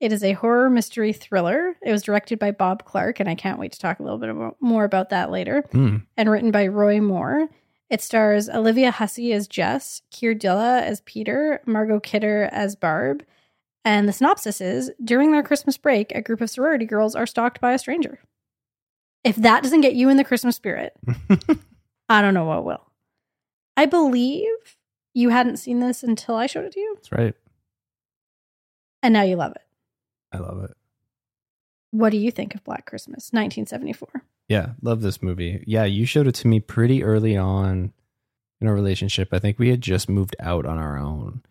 It 0.00 0.12
is 0.12 0.22
a 0.22 0.34
horror 0.34 0.68
mystery 0.68 1.14
thriller. 1.14 1.76
It 1.82 1.92
was 1.92 2.02
directed 2.02 2.38
by 2.38 2.50
Bob 2.50 2.84
Clark, 2.84 3.20
and 3.20 3.28
I 3.28 3.34
can't 3.34 3.58
wait 3.58 3.72
to 3.72 3.78
talk 3.78 4.00
a 4.00 4.02
little 4.02 4.18
bit 4.18 4.54
more 4.60 4.84
about 4.84 5.08
that 5.08 5.30
later. 5.30 5.64
Hmm. 5.72 5.98
And 6.18 6.30
written 6.30 6.50
by 6.50 6.66
Roy 6.66 7.00
Moore. 7.00 7.48
It 7.88 8.02
stars 8.02 8.50
Olivia 8.50 8.90
Hussey 8.90 9.32
as 9.32 9.48
Jess, 9.48 10.02
Keir 10.10 10.34
Dullea 10.34 10.82
as 10.82 11.00
Peter, 11.06 11.62
Margot 11.64 12.00
Kidder 12.00 12.50
as 12.52 12.76
Barb. 12.76 13.24
And 13.84 14.08
the 14.08 14.12
synopsis 14.12 14.60
is 14.60 14.90
during 15.02 15.32
their 15.32 15.42
Christmas 15.42 15.76
break, 15.76 16.12
a 16.14 16.22
group 16.22 16.40
of 16.40 16.48
sorority 16.50 16.86
girls 16.86 17.14
are 17.14 17.26
stalked 17.26 17.60
by 17.60 17.72
a 17.72 17.78
stranger. 17.78 18.18
If 19.24 19.36
that 19.36 19.62
doesn't 19.62 19.82
get 19.82 19.94
you 19.94 20.08
in 20.08 20.16
the 20.16 20.24
Christmas 20.24 20.56
spirit, 20.56 20.94
I 22.08 22.22
don't 22.22 22.34
know 22.34 22.44
what 22.44 22.64
will. 22.64 22.90
I 23.76 23.86
believe 23.86 24.48
you 25.14 25.30
hadn't 25.30 25.56
seen 25.58 25.80
this 25.80 26.02
until 26.02 26.34
I 26.36 26.46
showed 26.46 26.64
it 26.64 26.72
to 26.72 26.80
you, 26.80 26.92
That's 26.96 27.12
right. 27.12 27.34
and 29.02 29.12
now 29.12 29.22
you 29.22 29.36
love 29.36 29.52
it. 29.52 29.62
I 30.32 30.38
love 30.38 30.62
it. 30.64 30.72
What 31.90 32.10
do 32.10 32.18
you 32.18 32.30
think 32.30 32.54
of 32.54 32.64
Black 32.64 32.86
Christmas, 32.86 33.30
1974? 33.32 34.08
Yeah, 34.48 34.70
love 34.82 35.00
this 35.00 35.22
movie. 35.22 35.62
Yeah, 35.66 35.84
you 35.84 36.06
showed 36.06 36.26
it 36.26 36.34
to 36.36 36.48
me 36.48 36.60
pretty 36.60 37.02
early 37.04 37.36
on 37.36 37.92
in 38.60 38.66
our 38.68 38.74
relationship. 38.74 39.28
I 39.32 39.38
think 39.38 39.58
we 39.58 39.68
had 39.70 39.80
just 39.80 40.08
moved 40.08 40.36
out 40.40 40.66
on 40.66 40.76
our 40.78 40.98
own 40.98 41.42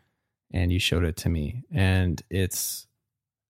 and 0.54 0.72
you 0.72 0.80
showed 0.80 1.04
it 1.04 1.18
to 1.18 1.30
me. 1.30 1.64
And 1.74 2.22
it's 2.30 2.88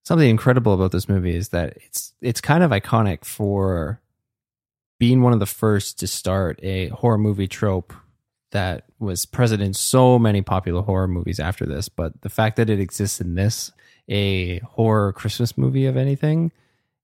something 0.04 0.30
incredible 0.30 0.74
about 0.74 0.92
this 0.92 1.10
movie 1.10 1.36
is 1.36 1.50
that 1.50 1.78
it's 1.78 2.14
it's 2.22 2.42
kind 2.42 2.64
of 2.64 2.72
iconic 2.72 3.26
for 3.26 4.02
being 5.00 5.22
one 5.22 5.34
of 5.34 5.40
the 5.40 5.46
first 5.46 6.00
to 6.00 6.08
start 6.08 6.60
a 6.64 6.88
horror 6.90 7.18
movie 7.18 7.48
trope 7.48 7.94
that 8.52 8.86
was 9.00 9.26
present 9.26 9.62
in 9.62 9.74
so 9.74 10.18
many 10.18 10.42
popular 10.42 10.82
horror 10.82 11.08
movies 11.08 11.40
after 11.40 11.66
this, 11.66 11.90
but 11.90 12.22
the 12.22 12.30
fact 12.30 12.56
that 12.56 12.70
it 12.70 12.80
exists 12.80 13.20
in 13.20 13.36
this 13.36 13.72
a 14.08 14.60
horror 14.60 15.12
Christmas 15.14 15.58
movie 15.58 15.86
of 15.86 15.98
anything 15.98 16.52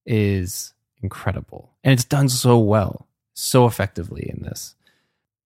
is 0.06 0.74
incredible. 1.02 1.72
And 1.84 1.94
it's 1.94 2.04
done 2.04 2.30
so 2.30 2.60
well, 2.60 3.08
so 3.34 3.66
effectively 3.66 4.30
in 4.30 4.44
this. 4.44 4.76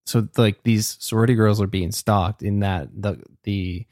So 0.05 0.27
like 0.35 0.63
these 0.63 0.97
sorority 0.99 1.35
girls 1.35 1.61
are 1.61 1.67
being 1.67 1.91
stalked 1.91 2.43
in 2.43 2.59
that 2.59 2.89
the 2.93 3.23
the 3.43 3.85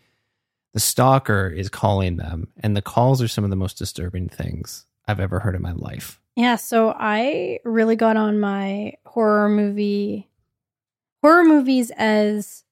the 0.74 0.80
stalker 0.80 1.48
is 1.48 1.70
calling 1.70 2.18
them 2.18 2.48
and 2.58 2.76
the 2.76 2.82
calls 2.82 3.22
are 3.22 3.28
some 3.28 3.44
of 3.44 3.50
the 3.50 3.56
most 3.56 3.78
disturbing 3.78 4.30
things 4.30 4.86
I've 5.08 5.20
ever 5.20 5.40
heard 5.40 5.56
in 5.56 5.62
my 5.62 5.74
life. 5.74 6.20
Yeah, 6.36 6.56
so 6.56 6.96
I 6.98 7.60
really 7.66 7.96
got 7.96 8.18
on 8.18 8.40
my 8.40 8.94
horror 9.06 9.50
movie 9.50 10.30
horror 11.22 11.44
movies 11.44 11.92
as 11.98 12.64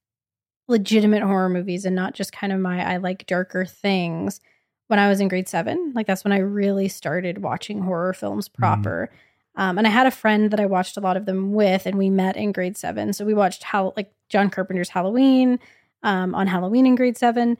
legitimate 0.67 1.21
horror 1.21 1.49
movies 1.49 1.85
and 1.85 1.95
not 1.95 2.13
just 2.13 2.31
kind 2.31 2.53
of 2.53 2.59
my 2.59 2.83
I 2.93 2.97
like 2.97 3.27
darker 3.27 3.65
things 3.65 4.39
when 4.88 4.99
I 4.99 5.09
was 5.09 5.19
in 5.19 5.27
grade 5.27 5.47
7. 5.47 5.93
Like 5.93 6.07
that's 6.07 6.23
when 6.23 6.31
I 6.31 6.39
really 6.39 6.88
started 6.88 7.39
watching 7.39 7.81
horror 7.81 8.13
films 8.13 8.47
proper. 8.47 9.12
Um, 9.55 9.77
and 9.77 9.85
I 9.85 9.89
had 9.89 10.07
a 10.07 10.12
friend 10.12 10.51
that 10.51 10.59
I 10.59 10.65
watched 10.67 10.95
a 10.95 11.01
lot 11.01 11.17
of 11.17 11.25
them 11.25 11.53
with 11.53 11.85
and 11.85 11.97
we 11.97 12.09
met 12.09 12.38
in 12.38 12.51
grade 12.51 12.77
7. 12.77 13.13
So 13.13 13.25
we 13.25 13.33
watched 13.33 13.63
how 13.63 13.93
like 13.97 14.12
John 14.29 14.49
Carpenter's 14.49 14.89
Halloween 14.89 15.59
um, 16.01 16.33
on 16.33 16.47
Halloween 16.47 16.85
in 16.85 16.95
grade 16.95 17.17
7. 17.17 17.57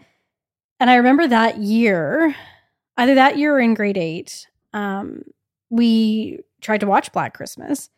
And 0.80 0.90
I 0.90 0.96
remember 0.96 1.28
that 1.28 1.58
year, 1.58 2.36
either 2.98 3.16
that 3.16 3.38
year 3.38 3.56
or 3.56 3.60
in 3.60 3.74
grade 3.74 3.98
8, 3.98 4.48
um, 4.74 5.24
we 5.70 6.40
tried 6.62 6.80
to 6.82 6.88
watch 6.88 7.12
Black 7.12 7.34
Christmas, 7.34 7.90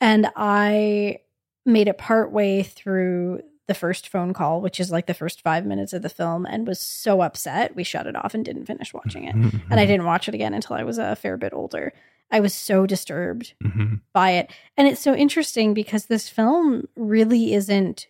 and 0.00 0.28
I 0.36 1.18
made 1.64 1.88
it 1.88 1.98
partway 1.98 2.62
through 2.62 3.42
the 3.68 3.74
first 3.74 4.08
phone 4.08 4.34
call, 4.34 4.60
which 4.60 4.80
is 4.80 4.90
like 4.90 5.06
the 5.06 5.14
first 5.14 5.40
five 5.40 5.64
minutes 5.64 5.92
of 5.92 6.02
the 6.02 6.08
film, 6.08 6.44
and 6.44 6.66
was 6.66 6.80
so 6.80 7.22
upset 7.22 7.74
we 7.76 7.84
shut 7.84 8.06
it 8.06 8.16
off 8.16 8.34
and 8.34 8.44
didn't 8.44 8.66
finish 8.66 8.92
watching 8.92 9.24
it. 9.24 9.34
And 9.34 9.80
I 9.80 9.86
didn't 9.86 10.04
watch 10.06 10.28
it 10.28 10.34
again 10.34 10.52
until 10.52 10.76
I 10.76 10.82
was 10.82 10.98
a 10.98 11.14
fair 11.16 11.36
bit 11.36 11.52
older. 11.54 11.92
I 12.30 12.40
was 12.40 12.52
so 12.52 12.86
disturbed 12.86 13.54
Mhm. 13.62 14.00
by 14.12 14.32
it. 14.32 14.50
And 14.76 14.88
it's 14.88 15.00
so 15.00 15.14
interesting 15.14 15.74
because 15.74 16.06
this 16.06 16.28
film 16.28 16.88
really 16.96 17.54
isn't 17.54 18.08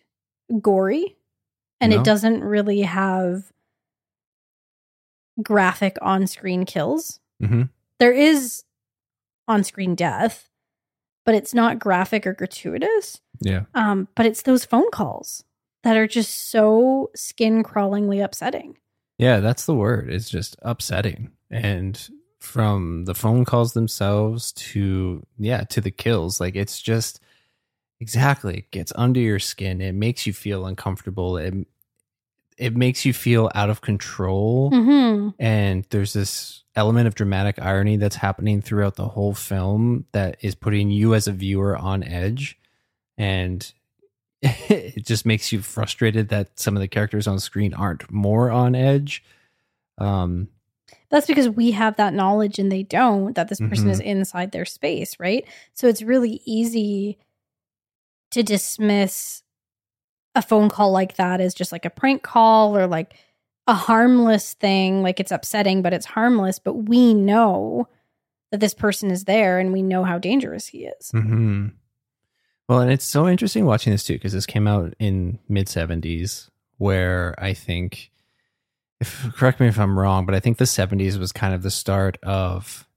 gory 0.59 1.17
and 1.79 1.91
No. 1.93 1.99
it 1.99 2.03
doesn't 2.03 2.43
really 2.43 2.81
have 2.81 3.52
graphic 5.41 5.97
on 6.01 6.27
screen 6.27 6.65
kills. 6.65 7.19
Mhm. 7.41 7.69
There 7.99 8.13
is 8.13 8.63
on 9.47 9.63
screen 9.63 9.95
death, 9.95 10.49
but 11.25 11.35
it's 11.35 11.53
not 11.53 11.79
graphic 11.79 12.27
or 12.27 12.33
gratuitous. 12.33 13.21
Yeah. 13.41 13.65
Um, 13.73 14.07
but 14.15 14.25
it's 14.25 14.43
those 14.43 14.65
phone 14.65 14.91
calls 14.91 15.43
that 15.83 15.97
are 15.97 16.07
just 16.07 16.49
so 16.49 17.09
skin 17.15 17.63
crawlingly 17.63 18.23
upsetting. 18.23 18.77
Yeah, 19.17 19.39
that's 19.39 19.65
the 19.65 19.75
word. 19.75 20.09
It's 20.09 20.29
just 20.29 20.55
upsetting. 20.61 21.31
And 21.49 22.09
from 22.39 23.05
the 23.05 23.15
phone 23.15 23.45
calls 23.45 23.73
themselves 23.73 24.51
to 24.53 25.25
yeah, 25.37 25.63
to 25.65 25.81
the 25.81 25.91
kills, 25.91 26.39
like 26.39 26.55
it's 26.55 26.81
just 26.81 27.19
exactly 27.99 28.57
it 28.57 28.71
gets 28.71 28.91
under 28.95 29.19
your 29.19 29.39
skin. 29.39 29.81
It 29.81 29.93
makes 29.93 30.25
you 30.25 30.33
feel 30.33 30.65
uncomfortable. 30.65 31.37
It 31.37 31.53
it 32.57 32.75
makes 32.75 33.05
you 33.05 33.13
feel 33.13 33.51
out 33.55 33.69
of 33.69 33.81
control. 33.81 34.69
hmm 34.69 35.29
And 35.39 35.85
there's 35.89 36.13
this 36.13 36.63
element 36.75 37.07
of 37.07 37.15
dramatic 37.15 37.59
irony 37.61 37.97
that's 37.97 38.15
happening 38.15 38.61
throughout 38.61 38.95
the 38.95 39.07
whole 39.09 39.33
film 39.33 40.05
that 40.11 40.37
is 40.41 40.55
putting 40.55 40.89
you 40.89 41.13
as 41.13 41.27
a 41.27 41.31
viewer 41.31 41.77
on 41.77 42.03
edge. 42.03 42.57
And 43.17 43.71
it 44.41 45.05
just 45.05 45.25
makes 45.25 45.51
you 45.51 45.61
frustrated 45.61 46.29
that 46.29 46.59
some 46.59 46.75
of 46.75 46.81
the 46.81 46.87
characters 46.87 47.27
on 47.27 47.39
screen 47.39 47.73
aren't 47.73 48.11
more 48.11 48.49
on 48.51 48.75
edge. 48.75 49.23
Um, 49.99 50.47
That's 51.09 51.27
because 51.27 51.47
we 51.47 51.71
have 51.71 51.95
that 51.97 52.13
knowledge 52.15 52.57
and 52.59 52.71
they 52.71 52.83
don't, 52.83 53.35
that 53.35 53.47
this 53.49 53.59
person 53.59 53.87
Mhm. 53.87 53.91
is 53.91 53.99
inside 53.99 54.51
their 54.51 54.65
space, 54.65 55.19
right? 55.19 55.45
So 55.73 55.87
it's 55.87 56.01
really 56.01 56.41
easy 56.45 57.19
to 58.31 58.41
dismiss 58.41 59.42
a 60.35 60.41
phone 60.41 60.69
call 60.69 60.91
like 60.91 61.15
that 61.15 61.39
is 61.41 61.53
just 61.53 61.71
like 61.71 61.85
a 61.85 61.89
prank 61.89 62.23
call 62.23 62.77
or 62.77 62.87
like 62.87 63.13
a 63.67 63.73
harmless 63.73 64.53
thing. 64.55 65.03
Like 65.03 65.19
it's 65.19 65.31
upsetting, 65.31 65.81
but 65.81 65.93
it's 65.93 66.05
harmless. 66.05 66.59
But 66.59 66.73
we 66.73 67.13
know 67.13 67.87
that 68.51 68.59
this 68.59 68.73
person 68.73 69.09
is 69.11 69.25
there 69.25 69.59
and 69.59 69.71
we 69.73 69.81
know 69.81 70.03
how 70.03 70.17
dangerous 70.19 70.67
he 70.67 70.85
is. 70.85 71.11
hmm 71.11 71.67
Well, 72.67 72.81
and 72.81 72.91
it's 72.91 73.05
so 73.05 73.27
interesting 73.27 73.65
watching 73.65 73.91
this 73.91 74.03
too 74.03 74.13
because 74.13 74.33
this 74.33 74.45
came 74.45 74.67
out 74.67 74.93
in 74.99 75.39
mid 75.49 75.67
seventies, 75.69 76.49
where 76.77 77.35
I 77.37 77.53
think, 77.53 78.11
if 78.99 79.33
correct 79.35 79.59
me 79.59 79.67
if 79.67 79.79
I'm 79.79 79.97
wrong, 79.97 80.25
but 80.25 80.35
I 80.35 80.39
think 80.39 80.57
the 80.57 80.65
seventies 80.65 81.17
was 81.17 81.31
kind 81.31 81.53
of 81.53 81.63
the 81.63 81.71
start 81.71 82.17
of, 82.23 82.87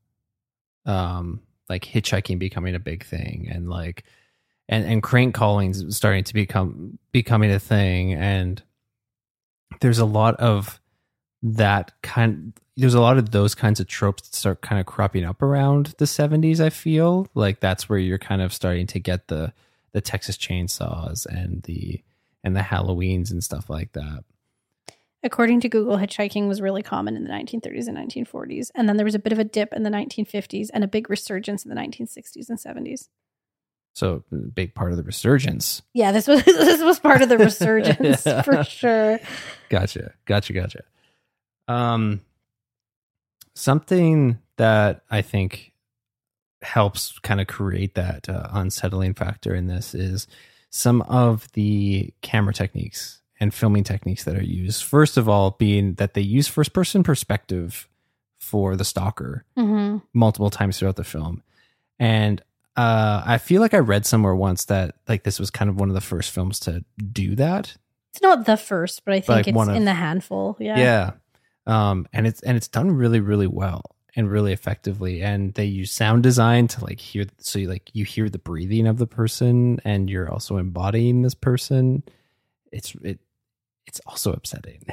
um, 0.85 1.41
like 1.69 1.85
hitchhiking 1.85 2.39
becoming 2.39 2.75
a 2.75 2.81
big 2.81 3.05
thing, 3.05 3.49
and 3.51 3.69
like, 3.69 4.05
and 4.69 4.85
and 4.85 5.03
crank 5.03 5.35
calling 5.35 5.75
starting 5.91 6.25
to 6.25 6.35
become 6.35 6.99
becoming 7.13 7.51
a 7.51 7.59
thing, 7.59 8.15
and 8.15 8.63
there's 9.81 9.99
a 9.99 10.05
lot 10.05 10.37
of 10.37 10.81
that 11.43 11.93
kind 12.03 12.53
there's 12.77 12.95
a 12.95 13.01
lot 13.01 13.19
of 13.19 13.31
those 13.31 13.55
kinds 13.55 13.81
of 13.81 13.87
tropes 13.87 14.23
that 14.23 14.35
start 14.35 14.61
kind 14.63 14.81
of 14.81 14.87
cropping 14.87 15.25
up 15.25 15.43
around 15.43 15.95
the 15.99 16.05
70s 16.07 16.61
i 16.61 16.71
feel 16.71 17.29
like 17.35 17.61
that's 17.61 17.89
where 17.89 17.99
you're 17.99 18.19
kind 18.19 18.41
of 18.41 18.53
starting 18.53 18.87
to 18.87 18.99
get 18.99 19.29
the 19.29 19.53
the 19.93 20.01
texas 20.01 20.37
chainsaws 20.37 21.27
and 21.27 21.63
the 21.65 22.03
and 22.43 22.57
the 22.57 22.61
halloweens 22.61 23.31
and 23.31 23.45
stuff 23.45 23.69
like 23.71 23.93
that 23.93 24.25
According 25.23 25.59
to 25.63 25.69
Google, 25.69 25.97
hitchhiking 25.97 26.47
was 26.47 26.61
really 26.61 26.85
common 26.85 27.17
in 27.17 27.25
the 27.25 27.31
1930s 27.31 27.89
and 27.89 27.97
1940s. 27.97 28.71
And 28.77 28.89
then 28.89 28.97
there 28.97 29.05
was 29.05 29.17
a 29.17 29.19
bit 29.19 29.33
of 29.33 29.41
a 29.41 29.45
dip 29.45 29.73
in 29.73 29.83
the 29.83 29.91
1950s 29.91 30.69
and 30.73 30.85
a 30.85 30.87
big 30.87 31.11
resurgence 31.11 31.65
in 31.65 31.69
the 31.69 31.75
1960s 31.75 32.49
and 32.49 32.59
70s. 32.59 33.09
So 33.97 34.23
big 34.55 34.75
part 34.75 34.91
of 34.93 34.99
the 34.99 35.03
resurgence 35.03 35.81
Yeah, 35.95 36.13
this 36.13 36.27
was 36.29 36.45
this 36.45 36.83
was 36.83 37.01
part 37.01 37.23
of 37.23 37.29
the 37.31 37.39
resurgence 37.39 38.27
Yeah. 38.27 38.43
for 38.49 38.63
sure. 38.65 39.19
gotcha 39.71 40.13
gotcha 40.27 40.53
gotcha 40.53 40.81
um 41.69 42.21
something 43.55 44.39
that 44.57 45.03
i 45.11 45.23
think 45.23 45.73
helps 46.63 47.19
kind 47.21 47.41
of 47.41 47.47
create 47.47 47.95
that 47.95 48.29
uh, 48.29 48.49
unsettling 48.53 49.15
factor 49.15 49.55
in 49.55 49.67
this 49.67 49.95
is 49.95 50.27
some 50.71 51.01
of 51.03 51.51
the 51.53 52.13
camera 52.23 52.53
techniques 52.53 53.23
and 53.39 53.53
filming 53.55 53.85
techniques 53.85 54.25
that 54.25 54.35
are 54.35 54.43
used. 54.43 54.83
First 54.83 55.17
of 55.19 55.29
all, 55.29 55.53
being 55.53 55.95
that 55.95 56.15
they 56.15 56.23
use 56.23 56.49
first 56.49 56.73
person 56.73 57.03
perspective 57.03 57.87
for 58.41 58.75
the 58.77 58.85
stalker 58.85 59.45
hmm 59.57 59.99
multiple 60.15 60.49
times 60.51 60.79
throughout 60.79 60.97
the 60.97 61.05
film. 61.05 61.43
And 61.99 62.43
uh, 62.77 63.23
I 63.25 63.39
feel 63.39 63.61
like 63.61 63.75
I 63.75 63.79
read 63.79 64.05
somewhere 64.07 64.35
once 64.35 64.67
that 64.67 64.95
like 65.09 65.23
this 65.25 65.39
was 65.41 65.51
kind 65.51 65.69
of 65.71 65.79
one 65.81 65.89
of 65.89 65.95
the 65.95 66.01
first 66.01 66.31
films 66.31 66.61
to 66.61 66.85
do 67.13 67.35
that. 67.37 67.75
It's 68.13 68.23
not 68.23 68.47
the 68.47 68.57
first, 68.57 69.05
but 69.05 69.15
I 69.15 69.21
think 69.21 69.29
like 69.29 69.49
it's 69.49 69.59
of- 69.69 69.69
in 69.77 69.85
the 69.85 69.95
handful. 69.95 70.57
Yeah. 70.61 70.79
Yeah. 70.79 71.11
Um, 71.67 72.07
and 72.13 72.27
it's 72.27 72.41
and 72.43 72.57
it's 72.57 72.69
done 72.69 72.93
really, 72.93 73.21
really 73.21 73.47
well 73.47 73.97
and 74.15 74.31
really 74.31 74.53
effectively. 74.53 75.23
And 75.23 75.53
they 75.55 75.65
use 75.65 75.91
sound 75.91 76.23
design 76.23 76.69
to 76.69 76.85
like 76.85 77.01
hear 77.01 77.25
so 77.39 77.59
you 77.59 77.69
like 77.69 77.91
you 77.93 78.05
hear 78.05 78.29
the 78.29 78.39
breathing 78.39 78.87
of 78.87 78.99
the 78.99 79.07
person 79.07 79.81
and 79.85 80.09
you're 80.09 80.31
also 80.31 80.57
embodying 80.59 81.23
this 81.23 81.35
person. 81.35 82.03
It's 82.73 82.95
it 83.03 83.19
it's 83.87 84.01
also 84.07 84.33
upsetting. 84.33 84.85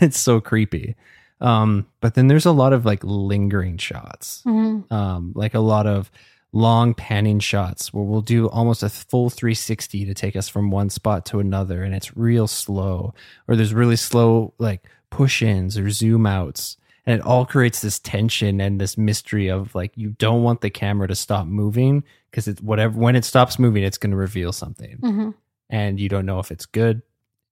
it's 0.00 0.18
so 0.18 0.40
creepy. 0.40 0.94
Um, 1.40 1.86
but 2.00 2.14
then 2.14 2.28
there's 2.28 2.46
a 2.46 2.52
lot 2.52 2.72
of 2.72 2.84
like 2.86 3.02
lingering 3.04 3.76
shots 3.76 4.42
Mhm. 4.46 4.90
um, 4.90 5.32
like 5.34 5.54
a 5.54 5.60
lot 5.60 5.86
of 5.86 6.10
long 6.56 6.94
panning 6.94 7.40
shots 7.40 7.92
where 7.92 8.04
we'll 8.04 8.20
do 8.20 8.48
almost 8.50 8.84
a 8.84 8.88
full 8.88 9.28
360 9.28 10.04
to 10.04 10.14
take 10.14 10.36
us 10.36 10.48
from 10.48 10.70
one 10.70 10.88
spot 10.88 11.26
to 11.26 11.40
another 11.40 11.82
and 11.82 11.92
it's 11.96 12.16
real 12.16 12.46
slow 12.46 13.12
or 13.48 13.56
there's 13.56 13.74
really 13.74 13.96
slow 13.96 14.54
like 14.58 14.84
push-ins 15.10 15.76
or 15.76 15.90
zoom 15.90 16.26
outs 16.26 16.76
and 17.06 17.18
it 17.18 17.26
all 17.26 17.44
creates 17.44 17.80
this 17.80 17.98
tension 17.98 18.60
and 18.60 18.80
this 18.80 18.96
mystery 18.96 19.48
of 19.48 19.74
like 19.74 19.90
you 19.96 20.10
don't 20.10 20.44
want 20.44 20.60
the 20.60 20.70
camera 20.70 21.08
to 21.08 21.16
stop 21.16 21.44
moving 21.48 22.04
because 22.30 22.46
it's 22.46 22.62
whatever 22.62 22.96
when 23.00 23.16
it 23.16 23.24
stops 23.24 23.58
moving 23.58 23.82
it's 23.82 23.98
going 23.98 24.12
to 24.12 24.16
reveal 24.16 24.52
something. 24.52 24.96
Mhm. 25.02 25.34
and 25.70 25.98
you 25.98 26.08
don't 26.08 26.24
know 26.26 26.38
if 26.38 26.52
it's 26.52 26.66
good 26.66 27.02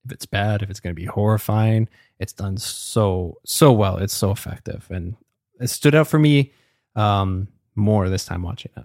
if 0.04 0.12
it's 0.12 0.26
bad 0.26 0.62
if 0.62 0.70
it's 0.70 0.78
going 0.80 0.94
to 0.94 1.00
be 1.00 1.06
horrifying. 1.06 1.88
It's 2.20 2.32
done 2.32 2.56
so 2.56 3.38
so 3.44 3.72
well. 3.72 3.96
It's 3.96 4.14
so 4.14 4.30
effective. 4.30 4.86
And 4.90 5.16
it 5.60 5.70
stood 5.70 5.96
out 5.96 6.06
for 6.06 6.20
me 6.20 6.52
um 6.94 7.48
more 7.74 8.08
this 8.08 8.24
time 8.24 8.42
watching 8.42 8.70
it 8.76 8.84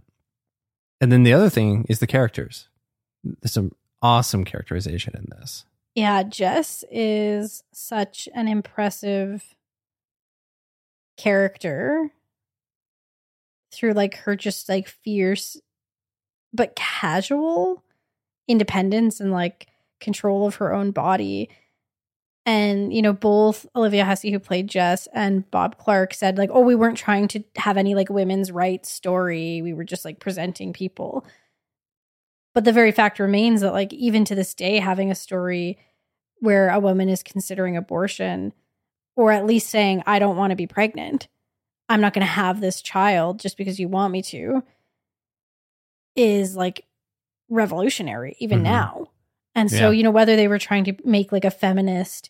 and 1.02 1.12
then 1.12 1.24
the 1.24 1.34
other 1.34 1.50
thing 1.50 1.86
is 1.90 2.00
the 2.00 2.08
characters 2.08 2.68
there's 3.24 3.54
some 3.54 3.72
awesome 4.02 4.46
characterization 4.46 5.14
in 5.16 5.26
this 5.38 5.66
Yeah, 5.96 6.22
Jess 6.24 6.84
is 6.92 7.64
such 7.74 8.30
an 8.36 8.48
impressive 8.48 9.56
character 11.18 12.12
through 13.72 13.94
like 13.94 14.16
her 14.18 14.36
just 14.36 14.70
like 14.70 14.88
fierce 14.88 15.60
but 16.54 16.76
casual 16.76 17.84
independence 18.48 19.20
and 19.20 19.32
like 19.32 19.68
control 20.00 20.48
of 20.48 20.56
her 20.56 20.74
own 20.74 20.92
body. 20.92 21.50
And, 22.48 22.94
you 22.94 23.02
know, 23.02 23.12
both 23.12 23.66
Olivia 23.76 24.06
Hussey, 24.06 24.32
who 24.32 24.40
played 24.40 24.70
Jess, 24.70 25.08
and 25.14 25.50
Bob 25.52 25.78
Clark 25.78 26.14
said, 26.14 26.38
like, 26.38 26.50
oh, 26.54 26.62
we 26.62 26.76
weren't 26.76 26.98
trying 26.98 27.28
to 27.28 27.44
have 27.58 27.76
any 27.76 27.94
like 27.94 28.10
women's 28.10 28.54
rights 28.54 28.90
story. 28.90 29.62
We 29.62 29.74
were 29.74 29.84
just 29.84 30.06
like 30.06 30.22
presenting 30.22 30.72
people. 30.72 31.26
But 32.56 32.64
the 32.64 32.72
very 32.72 32.94
fact 32.94 33.20
remains 33.20 33.60
that, 33.62 33.74
like, 33.74 33.92
even 33.92 34.24
to 34.26 34.34
this 34.34 34.54
day, 34.54 34.80
having 34.80 35.12
a 35.12 35.16
story 35.16 35.78
where 36.40 36.70
a 36.70 36.80
woman 36.80 37.10
is 37.10 37.22
considering 37.22 37.76
abortion, 37.76 38.54
or 39.18 39.32
at 39.34 39.46
least 39.46 39.70
saying, 39.70 40.02
I 40.08 40.18
don't 40.18 40.38
want 40.38 40.52
to 40.52 40.56
be 40.56 40.68
pregnant, 40.68 41.28
I'm 41.90 42.00
not 42.02 42.14
going 42.14 42.26
to 42.26 42.32
have 42.32 42.62
this 42.62 42.82
child 42.82 43.40
just 43.42 43.58
because 43.58 43.78
you 43.80 43.90
want 43.90 44.14
me 44.14 44.22
to, 44.24 44.64
is 46.16 46.56
like 46.56 46.86
revolutionary, 47.50 48.36
even 48.40 48.60
Mhm. 48.60 48.64
now. 48.64 49.08
And 49.54 49.70
so, 49.70 49.90
Yeah. 49.90 49.98
you 49.98 50.04
know, 50.04 50.12
whether 50.12 50.36
they 50.36 50.48
were 50.48 50.60
trying 50.60 50.86
to 50.86 50.96
make 51.04 51.32
like 51.32 51.46
a 51.46 51.52
feminist 51.52 52.30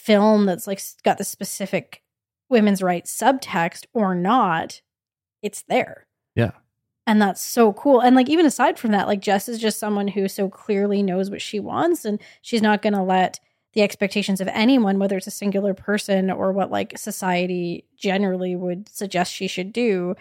film 0.00 0.46
that's 0.46 0.66
like 0.66 0.80
got 1.02 1.18
the 1.18 1.24
specific 1.24 2.02
women's 2.48 2.82
rights 2.82 3.16
subtext 3.16 3.86
or 3.92 4.14
not, 4.14 4.80
it's 5.42 5.62
there. 5.62 6.06
Yeah. 6.34 6.52
And 7.06 7.20
that's 7.20 7.40
so 7.40 7.72
cool. 7.72 8.00
And 8.00 8.14
like 8.16 8.28
even 8.28 8.46
aside 8.46 8.78
from 8.78 8.92
that, 8.92 9.08
like 9.08 9.20
Jess 9.20 9.48
is 9.48 9.58
just 9.58 9.78
someone 9.78 10.08
who 10.08 10.28
so 10.28 10.48
clearly 10.48 11.02
knows 11.02 11.30
what 11.30 11.42
she 11.42 11.60
wants 11.60 12.04
and 12.04 12.20
she's 12.42 12.62
not 12.62 12.82
going 12.82 12.92
to 12.92 13.02
let 13.02 13.40
the 13.72 13.82
expectations 13.82 14.40
of 14.40 14.48
anyone, 14.48 14.98
whether 14.98 15.16
it's 15.16 15.26
a 15.26 15.32
singular 15.32 15.74
person 15.74 16.30
or 16.30 16.52
what 16.52 16.70
like 16.70 16.98
society 16.98 17.84
generally 17.96 18.56
would 18.56 18.88
suggest 18.88 19.32
she 19.32 19.46
should 19.46 19.72
do, 19.72 20.14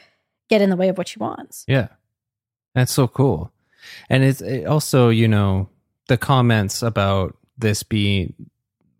get 0.49 0.61
in 0.61 0.69
the 0.69 0.75
way 0.75 0.89
of 0.89 0.97
what 0.97 1.07
she 1.07 1.19
wants. 1.19 1.65
Yeah. 1.67 1.87
That's 2.75 2.91
so 2.91 3.07
cool. 3.07 3.51
And 4.09 4.23
it's 4.23 4.41
it 4.41 4.65
also, 4.65 5.09
you 5.09 5.27
know, 5.27 5.69
the 6.07 6.17
comments 6.17 6.81
about 6.81 7.37
this 7.57 7.83
being, 7.83 8.33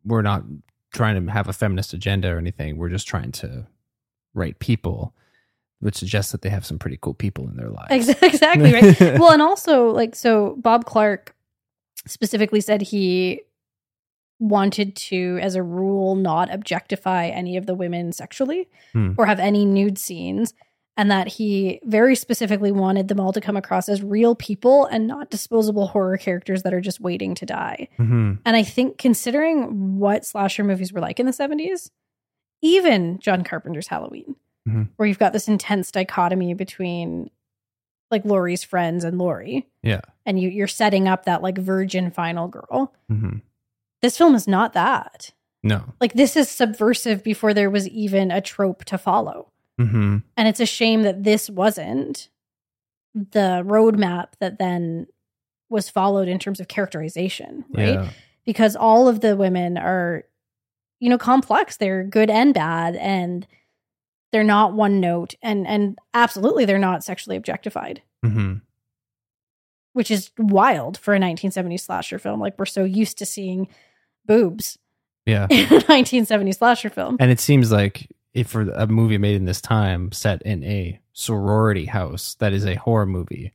we're 0.06 0.22
not 0.22 0.44
trying 0.94 1.24
to 1.26 1.32
have 1.32 1.48
a 1.48 1.54
feminist 1.54 1.94
agenda 1.94 2.30
or 2.30 2.38
anything. 2.38 2.78
We're 2.78 2.90
just 2.90 3.08
trying 3.08 3.32
to 3.34 3.68
write 4.34 4.60
people, 4.60 5.14
which 5.80 5.96
suggests 5.96 6.32
that 6.32 6.42
they 6.42 6.50
have 6.50 6.66
some 6.66 6.80
pretty 6.80 6.98
cool 7.02 7.14
people 7.14 7.48
in 7.48 7.56
their 7.58 7.70
lives. 7.70 8.10
Exactly, 8.22 8.74
right? 8.74 9.00
well, 9.20 9.32
and 9.32 9.42
also 9.42 9.90
like 9.90 10.16
so 10.16 10.56
Bob 10.60 10.86
Clark 10.86 11.36
specifically 12.08 12.62
said 12.62 12.82
he 12.82 13.42
wanted 14.40 14.96
to 14.96 15.38
as 15.42 15.56
a 15.56 15.62
rule 15.64 16.16
not 16.16 16.54
objectify 16.54 17.28
any 17.28 17.58
of 17.58 17.66
the 17.66 17.76
women 17.76 18.12
sexually 18.14 18.70
Hmm. 18.94 19.12
or 19.18 19.26
have 19.26 19.40
any 19.40 19.66
nude 19.66 19.98
scenes 19.98 20.54
and 21.00 21.10
that 21.10 21.30
he 21.30 21.80
very 21.86 22.14
specifically 22.14 22.74
wanted 22.74 23.08
them 23.08 23.22
all 23.22 23.32
to 23.32 23.40
come 23.40 23.56
across 23.56 23.88
as 23.88 24.04
real 24.04 24.36
people 24.36 24.84
and 24.88 25.08
not 25.08 25.30
disposable 25.30 25.88
horror 25.88 26.18
characters 26.18 26.64
that 26.64 26.74
are 26.74 26.82
just 26.82 27.00
waiting 27.00 27.34
to 27.36 27.46
die. 27.46 27.88
hmm 27.96 28.34
And 28.46 28.58
I 28.58 28.64
think 28.64 28.98
considering 28.98 29.98
what 29.98 30.26
slasher 30.26 30.66
movies 30.66 30.92
were 30.92 31.00
like 31.00 31.18
in 31.18 31.26
the 31.26 31.32
70s, 31.32 31.90
even 32.62 33.18
John 33.20 33.46
Carpenter's 33.46 33.88
Halloween, 33.88 34.36
Mhm. 34.68 34.90
where 34.98 35.08
you've 35.08 35.20
got 35.20 35.32
this 35.32 35.48
intense 35.48 35.90
dichotomy 35.90 36.54
between 36.54 37.30
like 38.12 38.26
Laurie's 38.26 38.66
friends 38.66 39.06
and 39.06 39.18
Laurie, 39.18 39.70
Yeah. 39.84 40.02
and 40.26 40.38
you, 40.38 40.50
you're 40.50 40.68
setting 40.68 41.08
up 41.08 41.24
that 41.26 41.42
like 41.42 41.58
virgin 41.58 42.12
final 42.12 42.50
girl. 42.50 42.94
hmm 43.08 43.38
This 44.02 44.18
film 44.18 44.36
is 44.36 44.48
not 44.50 44.74
that. 44.74 45.32
No. 45.64 45.84
Like, 46.02 46.14
this 46.14 46.36
is 46.36 46.50
subversive 46.50 47.24
before 47.24 47.54
there 47.54 47.70
was 47.70 47.88
even 47.88 48.32
a 48.32 48.42
trope 48.42 48.84
to 48.86 48.98
follow. 48.98 49.52
Hmm 49.80 50.18
And 50.38 50.48
it's 50.48 50.60
a 50.60 50.66
shame 50.66 51.04
that 51.04 51.24
this 51.24 51.50
wasn't 51.50 52.30
the 53.16 53.64
roadmap 53.66 54.28
that 54.40 54.60
then 54.60 55.08
was 55.70 55.90
followed 55.90 56.28
in 56.28 56.38
terms 56.40 56.60
of 56.60 56.68
characterization, 56.68 57.64
right? 57.72 57.94
Yeah. 57.94 58.10
because 58.46 58.76
all 58.76 59.08
of 59.08 59.22
the 59.22 59.36
women 59.36 59.78
are 59.78 60.24
you 61.00 61.10
know 61.10 61.18
complex 61.18 61.78
they're 61.78 62.04
good 62.04 62.30
and 62.30 62.54
bad 62.54 62.96
and 62.98 63.48
they're 64.32 64.44
not 64.44 64.74
one 64.74 65.00
note 65.00 65.34
and 65.42 65.66
and 65.66 65.98
absolutely 66.14 66.66
they're 66.66 66.78
not 66.78 67.04
sexually 67.06 67.38
objectified 67.38 68.02
hmm 68.24 68.56
which 69.94 70.12
is 70.12 70.32
wild 70.38 70.98
for 70.98 71.16
a 71.16 71.20
1970s 71.20 71.82
slasher 71.82 72.20
film 72.20 72.40
like 72.40 72.58
we're 72.60 72.66
so 72.66 72.84
used 72.84 73.18
to 73.18 73.26
seeing 73.26 73.68
boobs 74.26 74.78
Yeah. 75.26 75.48
in 75.50 75.66
a 75.66 75.80
1970s 75.82 76.58
slasher 76.58 76.90
film 76.90 77.16
And 77.20 77.32
it 77.32 77.40
seems 77.40 77.72
like 77.72 78.08
if 78.34 78.48
for 78.48 78.62
a 78.62 78.88
movie 78.88 79.18
made 79.18 79.36
in 79.36 79.46
this 79.46 79.62
time 79.62 80.12
set 80.12 80.42
in 80.44 80.64
a 80.64 81.00
sorority 81.14 81.86
house 81.86 82.36
that 82.36 82.54
is 82.54 82.66
a 82.66 82.76
horror 82.76 83.06
movie, 83.06 83.52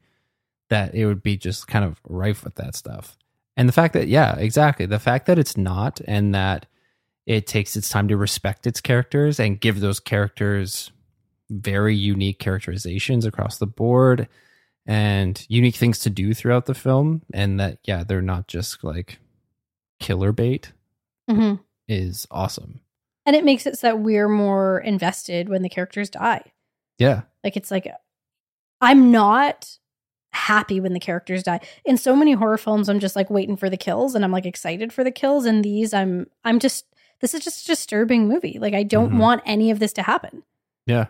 that 0.70 0.94
it 0.94 1.06
would 1.06 1.22
be 1.22 1.36
just 1.36 1.66
kind 1.68 1.84
of 1.84 2.00
rife 2.08 2.44
with 2.44 2.54
that 2.56 2.74
stuff. 2.74 3.16
And 3.56 3.68
the 3.68 3.72
fact 3.72 3.94
that, 3.94 4.08
yeah, 4.08 4.34
exactly. 4.36 4.86
The 4.86 4.98
fact 4.98 5.26
that 5.26 5.38
it's 5.38 5.56
not 5.56 6.00
and 6.08 6.34
that 6.34 6.66
it 7.26 7.46
takes 7.46 7.76
its 7.76 7.88
time 7.88 8.08
to 8.08 8.16
respect 8.16 8.66
its 8.66 8.80
characters 8.80 9.38
and 9.38 9.60
give 9.60 9.80
those 9.80 10.00
characters 10.00 10.90
very 11.50 11.94
unique 11.94 12.38
characterizations 12.38 13.24
across 13.24 13.58
the 13.58 13.66
board 13.66 14.28
and 14.86 15.46
unique 15.48 15.76
things 15.76 16.00
to 16.00 16.10
do 16.10 16.34
throughout 16.34 16.66
the 16.66 16.74
film. 16.74 17.22
And 17.32 17.60
that, 17.60 17.78
yeah, 17.84 18.02
they're 18.04 18.20
not 18.20 18.48
just 18.48 18.82
like 18.82 19.18
killer 20.00 20.32
bait 20.32 20.72
Mhm. 21.30 21.60
is 21.88 22.26
awesome. 22.30 22.80
And 23.26 23.34
it 23.36 23.44
makes 23.44 23.66
it 23.66 23.78
so 23.78 23.86
that 23.88 23.98
we're 24.00 24.28
more 24.28 24.78
invested 24.80 25.48
when 25.48 25.62
the 25.62 25.68
characters 25.68 26.10
die 26.10 26.42
Yeah. 26.98 27.22
like 27.42 27.56
it's 27.56 27.70
like 27.70 27.88
i'm 28.80 29.10
not 29.10 29.78
happy 30.32 30.80
when 30.80 30.92
the 30.92 31.00
characters 31.00 31.42
die 31.44 31.60
in 31.84 31.96
so 31.96 32.14
many 32.16 32.32
horror 32.32 32.58
films 32.58 32.88
i'm 32.88 32.98
just 33.00 33.14
like 33.16 33.30
waiting 33.30 33.56
for 33.56 33.70
the 33.70 33.76
kills 33.76 34.14
and 34.14 34.24
i'm 34.24 34.32
like 34.32 34.46
excited 34.46 34.92
for 34.92 35.04
the 35.04 35.10
kills 35.12 35.44
and 35.44 35.64
these 35.64 35.94
i'm 35.94 36.26
i'm 36.44 36.58
just 36.58 36.84
this 37.20 37.34
is 37.34 37.44
just 37.44 37.64
a 37.64 37.66
disturbing 37.68 38.26
movie 38.28 38.58
like 38.60 38.74
i 38.74 38.82
don't 38.82 39.12
Mhm. 39.12 39.18
want 39.18 39.42
any 39.46 39.70
of 39.70 39.78
this 39.78 39.92
to 39.94 40.02
happen 40.02 40.42
Yeah. 40.86 41.06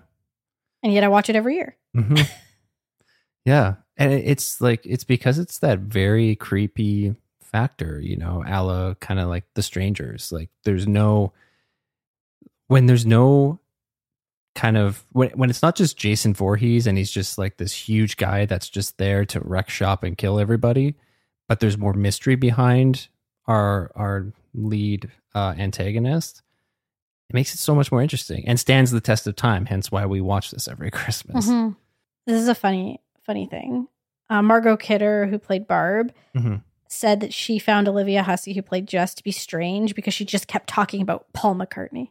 and 0.83 0.93
yet 0.93 1.05
i 1.05 1.09
watch 1.09 1.29
it 1.31 1.37
every 1.37 1.55
year 1.57 1.77
hmm 1.95 2.15
yeah, 3.45 3.75
and 3.97 4.13
it's 4.13 4.61
like 4.61 4.81
it's 4.87 5.05
because 5.05 5.39
it's 5.39 5.59
that 5.59 5.81
very 5.81 6.35
creepy 6.37 7.15
factor, 7.43 8.01
you 8.01 8.17
know, 8.17 8.43
a 8.47 8.63
la 8.65 8.95
kind 8.95 9.21
of 9.21 9.29
like 9.29 9.45
the 9.55 9.63
strangers. 9.63 10.33
Like 10.33 10.49
there's 10.65 10.89
no 10.89 11.33
when 12.75 12.87
there's 12.87 13.07
no 13.07 13.61
kind 14.57 14.77
of 14.77 15.05
when 15.13 15.31
when 15.31 15.49
it's 15.49 15.63
not 15.63 15.77
just 15.77 15.97
Jason 15.97 16.35
Voorhees 16.35 16.89
and 16.89 16.99
he's 16.99 17.11
just 17.11 17.39
like 17.39 17.57
this 17.57 17.73
huge 17.73 18.17
guy 18.17 18.47
that's 18.47 18.69
just 18.69 18.99
there 18.99 19.25
to 19.27 19.39
wreck 19.41 19.71
shop 19.71 20.03
and 20.03 20.19
kill 20.19 20.41
everybody, 20.41 20.97
but 21.49 21.61
there's 21.61 21.79
more 21.79 21.93
mystery 21.93 22.35
behind 22.35 23.07
our 23.47 23.93
our 23.95 24.33
lead 24.55 25.09
uh, 25.37 25.55
antagonist. 25.57 26.43
It 27.31 27.35
makes 27.35 27.55
it 27.55 27.59
so 27.59 27.77
much 27.77 27.93
more 27.93 28.03
interesting 28.03 28.43
and 28.49 28.59
stands 28.59 28.91
the 28.91 29.01
test 29.01 29.27
of 29.29 29.37
time. 29.37 29.67
Hence 29.67 29.93
why 29.93 30.05
we 30.07 30.21
watch 30.21 30.51
this 30.51 30.67
every 30.67 30.91
Christmas. 30.99 31.47
Mhm. 31.49 31.77
This 32.27 32.43
is 32.43 32.49
a 32.49 32.55
funny, 32.57 33.01
funny 33.25 33.47
thing. 33.47 33.87
Uh, 34.29 34.43
Margot 34.43 34.77
Kidder, 34.77 35.27
who 35.27 35.39
played 35.39 35.69
Barb, 35.69 36.13
Mhm. 36.37 36.63
said 36.89 37.21
that 37.21 37.33
she 37.33 37.59
found 37.61 37.87
Olivia 37.89 38.23
Hussey, 38.25 38.53
who 38.55 38.63
played 38.63 38.89
Jess, 38.89 39.15
to 39.15 39.23
be 39.23 39.31
strange 39.31 39.95
because 39.95 40.13
she 40.15 40.25
just 40.25 40.49
kept 40.49 40.69
talking 40.69 41.03
about 41.03 41.33
Paul 41.33 41.55
McCartney. 41.55 42.11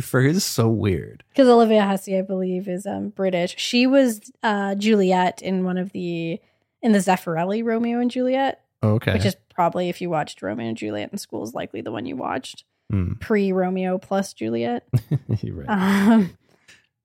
For 0.00 0.20
is 0.22 0.44
so 0.44 0.68
weird. 0.68 1.24
Because 1.28 1.46
Olivia 1.48 1.84
Hussey, 1.84 2.16
I 2.16 2.22
believe, 2.22 2.68
is 2.68 2.86
um, 2.86 3.10
British. 3.10 3.54
She 3.58 3.86
was 3.86 4.32
uh, 4.42 4.74
Juliet 4.76 5.42
in 5.42 5.62
one 5.64 5.76
of 5.76 5.92
the 5.92 6.40
in 6.80 6.92
the 6.92 6.98
Zeffirelli 7.00 7.62
Romeo 7.62 7.98
and 8.00 8.10
Juliet, 8.10 8.62
Okay. 8.82 9.12
which 9.12 9.26
is 9.26 9.36
probably 9.52 9.90
if 9.90 10.00
you 10.00 10.08
watched 10.08 10.40
Romeo 10.40 10.66
and 10.68 10.76
Juliet 10.76 11.10
in 11.12 11.18
school, 11.18 11.42
is 11.42 11.52
likely 11.52 11.82
the 11.82 11.92
one 11.92 12.06
you 12.06 12.16
watched 12.16 12.64
Hmm. 12.90 13.12
pre 13.20 13.52
Romeo 13.52 13.98
plus 13.98 14.32
Juliet. 14.32 14.88
You're 15.42 15.56
right. 15.56 15.68
Um, 15.68 16.30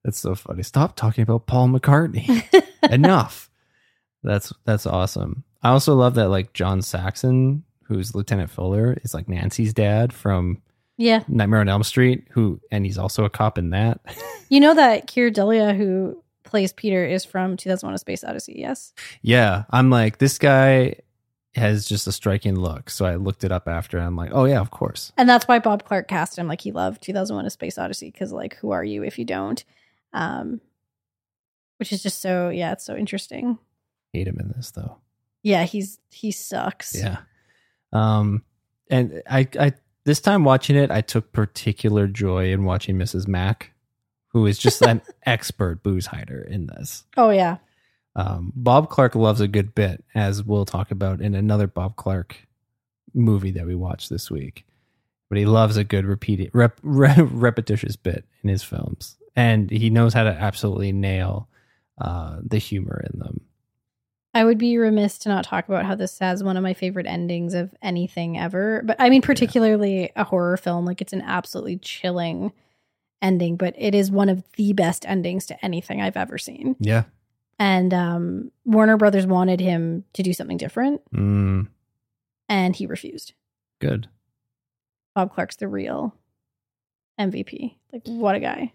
That's 0.02 0.18
so 0.18 0.34
funny. 0.34 0.62
Stop 0.62 0.96
talking 0.96 1.20
about 1.22 1.46
Paul 1.46 1.68
McCartney. 1.68 2.44
Enough. 2.90 3.50
That's 4.22 4.54
that's 4.64 4.86
awesome. 4.86 5.44
I 5.62 5.68
also 5.68 5.94
love 5.94 6.14
that 6.14 6.28
like 6.30 6.54
John 6.54 6.80
Saxon, 6.80 7.64
who's 7.82 8.14
Lieutenant 8.14 8.50
Fuller, 8.50 8.96
is 9.02 9.12
like 9.12 9.28
Nancy's 9.28 9.74
dad 9.74 10.14
from 10.14 10.62
yeah, 10.96 11.22
Nightmare 11.28 11.60
on 11.60 11.68
Elm 11.68 11.82
Street, 11.82 12.26
who 12.30 12.60
and 12.70 12.84
he's 12.84 12.98
also 12.98 13.24
a 13.24 13.30
cop 13.30 13.58
in 13.58 13.70
that. 13.70 14.00
you 14.48 14.60
know 14.60 14.74
that 14.74 15.06
Keir 15.06 15.30
Dullea, 15.30 15.76
who 15.76 16.22
plays 16.44 16.72
Peter, 16.72 17.04
is 17.04 17.24
from 17.24 17.56
2001: 17.56 17.94
A 17.94 17.98
Space 17.98 18.24
Odyssey. 18.24 18.54
Yes. 18.56 18.92
yeah, 19.22 19.64
I'm 19.70 19.90
like 19.90 20.18
this 20.18 20.38
guy 20.38 20.96
has 21.54 21.86
just 21.86 22.06
a 22.06 22.12
striking 22.12 22.54
look. 22.54 22.90
So 22.90 23.04
I 23.06 23.16
looked 23.16 23.44
it 23.44 23.52
up 23.52 23.68
after, 23.68 23.98
and 23.98 24.06
I'm 24.06 24.16
like, 24.16 24.30
oh 24.32 24.44
yeah, 24.44 24.60
of 24.60 24.70
course. 24.70 25.12
And 25.16 25.28
that's 25.28 25.46
why 25.46 25.58
Bob 25.58 25.84
Clark 25.84 26.08
cast 26.08 26.38
him. 26.38 26.48
Like 26.48 26.60
he 26.62 26.72
loved 26.72 27.02
2001: 27.02 27.44
A 27.44 27.50
Space 27.50 27.78
Odyssey 27.78 28.10
because 28.10 28.32
like 28.32 28.56
who 28.56 28.70
are 28.70 28.84
you 28.84 29.02
if 29.02 29.18
you 29.18 29.24
don't? 29.24 29.62
Um, 30.12 30.60
which 31.78 31.92
is 31.92 32.02
just 32.02 32.22
so 32.22 32.48
yeah, 32.48 32.72
it's 32.72 32.84
so 32.84 32.96
interesting. 32.96 33.58
Hate 34.12 34.28
him 34.28 34.38
in 34.40 34.52
this 34.56 34.70
though. 34.70 34.96
Yeah, 35.42 35.64
he's 35.64 35.98
he 36.10 36.32
sucks. 36.32 36.98
Yeah. 36.98 37.18
Um, 37.92 38.42
and 38.90 39.22
I, 39.28 39.48
I 39.58 39.72
this 40.06 40.20
time 40.20 40.44
watching 40.44 40.76
it, 40.76 40.90
I 40.92 41.00
took 41.00 41.32
particular 41.32 42.06
joy 42.06 42.52
in 42.52 42.64
watching 42.64 42.96
Mrs. 42.96 43.26
Mack, 43.26 43.72
who 44.28 44.46
is 44.46 44.56
just 44.56 44.80
an 44.80 45.02
expert 45.26 45.82
booze 45.82 46.06
hider 46.06 46.40
in 46.40 46.68
this. 46.68 47.04
Oh 47.16 47.30
yeah. 47.30 47.56
Um, 48.14 48.52
Bob 48.54 48.88
Clark 48.88 49.16
loves 49.16 49.40
a 49.40 49.48
good 49.48 49.74
bit, 49.74 50.04
as 50.14 50.44
we'll 50.44 50.64
talk 50.64 50.92
about 50.92 51.20
in 51.20 51.34
another 51.34 51.66
Bob 51.66 51.96
Clark 51.96 52.46
movie 53.14 53.50
that 53.50 53.66
we 53.66 53.74
watched 53.74 54.08
this 54.08 54.30
week. 54.30 54.64
But 55.28 55.38
he 55.38 55.44
loves 55.44 55.76
a 55.76 55.82
good 55.82 56.06
repeating, 56.06 56.50
rep, 56.54 56.78
re, 56.82 57.12
repetitious 57.18 57.96
bit 57.96 58.24
in 58.44 58.48
his 58.48 58.62
films, 58.62 59.16
and 59.34 59.68
he 59.68 59.90
knows 59.90 60.14
how 60.14 60.22
to 60.22 60.30
absolutely 60.30 60.92
nail 60.92 61.48
uh, 62.00 62.38
the 62.42 62.58
humor 62.58 63.04
in 63.12 63.18
them. 63.18 63.40
I 64.36 64.44
would 64.44 64.58
be 64.58 64.76
remiss 64.76 65.16
to 65.20 65.28
not 65.30 65.44
talk 65.44 65.66
about 65.68 65.86
how 65.86 65.94
this 65.94 66.18
has 66.18 66.44
one 66.44 66.56
of 66.58 66.62
my 66.62 66.74
favorite 66.74 67.06
endings 67.06 67.54
of 67.54 67.74
anything 67.80 68.38
ever. 68.38 68.82
But 68.84 68.96
I 68.98 69.08
mean, 69.08 69.22
particularly 69.22 70.10
a 70.14 70.24
horror 70.24 70.56
film. 70.58 70.84
Like 70.84 71.00
it's 71.00 71.12
an 71.14 71.22
absolutely 71.22 71.78
chilling 71.78 72.52
ending, 73.22 73.56
but 73.56 73.74
it 73.78 73.94
is 73.94 74.10
one 74.10 74.28
of 74.28 74.44
the 74.56 74.74
best 74.74 75.06
endings 75.06 75.46
to 75.46 75.64
anything 75.64 76.02
I've 76.02 76.18
ever 76.18 76.36
seen. 76.36 76.76
Yeah. 76.78 77.04
And 77.58 77.94
um, 77.94 78.52
Warner 78.66 78.98
Brothers 78.98 79.26
wanted 79.26 79.58
him 79.60 80.04
to 80.12 80.22
do 80.22 80.34
something 80.34 80.58
different, 80.58 81.00
Mm, 81.14 81.68
and 82.50 82.76
he 82.76 82.84
refused. 82.86 83.32
good. 83.80 84.08
Bob 85.14 85.32
Clark's 85.32 85.56
the 85.56 85.66
real 85.66 86.14
MVP. 87.18 87.76
Like, 87.90 88.02
what 88.04 88.34
a 88.34 88.40
guy. 88.40 88.72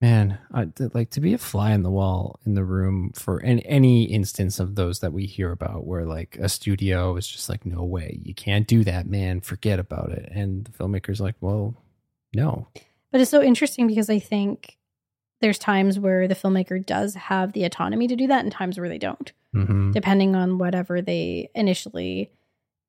Man, 0.00 0.38
I, 0.52 0.68
like 0.94 1.10
to 1.10 1.20
be 1.20 1.34
a 1.34 1.38
fly 1.38 1.72
in 1.72 1.82
the 1.82 1.90
wall 1.90 2.40
in 2.46 2.54
the 2.54 2.64
room 2.64 3.12
for 3.14 3.36
an, 3.38 3.58
any 3.60 4.04
instance 4.04 4.58
of 4.58 4.74
those 4.74 5.00
that 5.00 5.12
we 5.12 5.26
hear 5.26 5.52
about 5.52 5.86
where 5.86 6.06
like 6.06 6.38
a 6.40 6.48
studio 6.48 7.16
is 7.16 7.26
just 7.26 7.50
like, 7.50 7.66
no 7.66 7.84
way, 7.84 8.18
you 8.22 8.34
can't 8.34 8.66
do 8.66 8.82
that, 8.84 9.06
man, 9.06 9.42
forget 9.42 9.78
about 9.78 10.10
it. 10.10 10.30
And 10.32 10.64
the 10.64 10.70
filmmaker's 10.70 11.20
like, 11.20 11.34
well, 11.40 11.74
no. 12.34 12.68
But 13.12 13.20
it's 13.20 13.30
so 13.30 13.42
interesting 13.42 13.86
because 13.86 14.08
I 14.08 14.18
think 14.20 14.78
there's 15.42 15.58
times 15.58 15.98
where 15.98 16.26
the 16.26 16.34
filmmaker 16.34 16.84
does 16.84 17.14
have 17.14 17.52
the 17.52 17.64
autonomy 17.64 18.08
to 18.08 18.16
do 18.16 18.26
that 18.28 18.42
and 18.42 18.52
times 18.52 18.78
where 18.78 18.88
they 18.88 18.98
don't. 18.98 19.32
hmm 19.52 19.90
depending 19.90 20.36
on 20.36 20.56
whatever 20.58 21.02
they 21.02 21.50
initially 21.54 22.30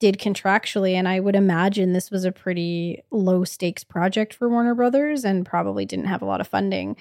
did 0.01 0.17
contractually. 0.17 0.95
And 0.95 1.07
I 1.07 1.21
would 1.21 1.35
imagine 1.37 1.93
this 1.93 2.11
was 2.11 2.25
a 2.25 2.31
pretty 2.33 3.01
low 3.11 3.45
stakes 3.45 3.85
project 3.85 4.33
for 4.33 4.49
Warner 4.49 4.75
Brothers 4.75 5.23
and 5.23 5.45
probably 5.45 5.85
didn't 5.85 6.07
have 6.07 6.21
a 6.21 6.25
lot 6.25 6.41
of 6.41 6.47
funding, 6.49 6.97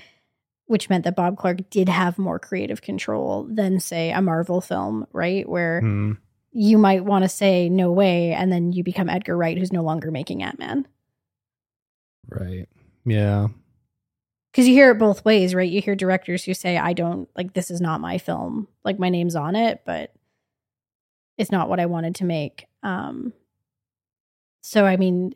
which 0.67 0.89
meant 0.89 1.03
that 1.05 1.17
Bob 1.17 1.37
Clark 1.37 1.69
did 1.71 1.89
have 1.89 2.17
more 2.19 2.39
creative 2.39 2.81
control 2.83 3.49
than, 3.51 3.81
say, 3.81 4.13
a 4.13 4.23
Marvel 4.23 4.61
film, 4.61 5.07
right? 5.13 5.49
Where 5.49 5.81
Mm, 5.83 6.19
you 6.53 6.79
might 6.79 7.05
want 7.05 7.25
to 7.25 7.29
say, 7.29 7.69
no 7.69 7.91
way. 7.91 8.33
And 8.33 8.53
then 8.53 8.73
you 8.73 8.85
become 8.85 9.09
Edgar 9.09 9.37
Wright, 9.37 9.59
who's 9.59 9.73
no 9.73 9.83
longer 9.83 10.11
making 10.13 10.43
Ant 10.45 10.59
Man. 10.61 10.87
right. 12.29 12.69
Yeah. 13.05 13.49
Because 14.53 14.67
you 14.67 14.75
hear 14.75 14.91
it 14.91 14.99
both 14.99 15.25
ways, 15.25 15.55
right? 15.55 15.71
You 15.71 15.81
hear 15.81 15.95
directors 15.95 16.45
who 16.45 16.55
say, 16.55 16.77
I 16.77 16.93
don't, 16.93 17.29
like, 17.37 17.55
this 17.55 17.71
is 17.71 17.81
not 17.81 18.01
my 18.01 18.19
film. 18.19 18.67
Like, 18.85 18.99
my 18.99 19.09
name's 19.09 19.37
on 19.37 19.55
it, 19.55 19.83
but 19.87 20.13
it's 21.39 21.53
not 21.53 21.69
what 21.69 21.79
I 21.81 21.87
wanted 21.87 22.17
to 22.17 22.25
make. 22.25 22.67
Um, 22.83 23.33
so, 24.63 24.87
I 24.87 24.97
mean, 24.97 25.33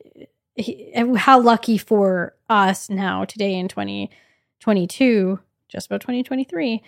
he, 0.54 0.92
how 1.16 1.40
lucky 1.40 1.78
for 1.78 2.34
us 2.48 2.88
now, 2.88 3.24
today 3.24 3.54
in 3.54 3.68
2022, 3.68 5.38
just 5.68 5.86
about 5.86 6.00
2023, 6.00 6.82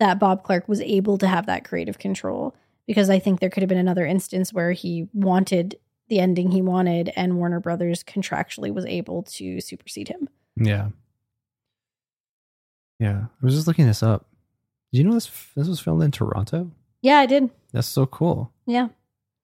that 0.00 0.18
Bob 0.18 0.44
Clark 0.44 0.68
was 0.68 0.80
able 0.80 1.18
to 1.18 1.26
have 1.26 1.46
that 1.46 1.64
creative 1.64 1.98
control. 1.98 2.54
Because 2.86 3.10
I 3.10 3.18
think 3.18 3.40
there 3.40 3.50
could 3.50 3.62
have 3.62 3.68
been 3.68 3.76
another 3.76 4.06
instance 4.06 4.52
where 4.52 4.72
he 4.72 5.08
wanted 5.12 5.78
the 6.08 6.20
ending 6.20 6.50
he 6.50 6.62
wanted, 6.62 7.12
and 7.16 7.36
Warner 7.36 7.60
Brothers 7.60 8.02
contractually 8.02 8.72
was 8.72 8.86
able 8.86 9.22
to 9.24 9.60
supersede 9.60 10.08
him. 10.08 10.28
Yeah. 10.56 10.88
Yeah. 12.98 13.26
I 13.26 13.44
was 13.44 13.54
just 13.54 13.66
looking 13.66 13.86
this 13.86 14.02
up. 14.02 14.26
Did 14.92 14.98
you 14.98 15.04
know 15.04 15.14
this 15.14 15.30
this 15.54 15.68
was 15.68 15.80
filmed 15.80 16.02
in 16.02 16.10
Toronto? 16.10 16.70
Yeah, 17.02 17.18
I 17.18 17.26
did. 17.26 17.50
That's 17.72 17.86
so 17.86 18.06
cool. 18.06 18.52
Yeah. 18.66 18.88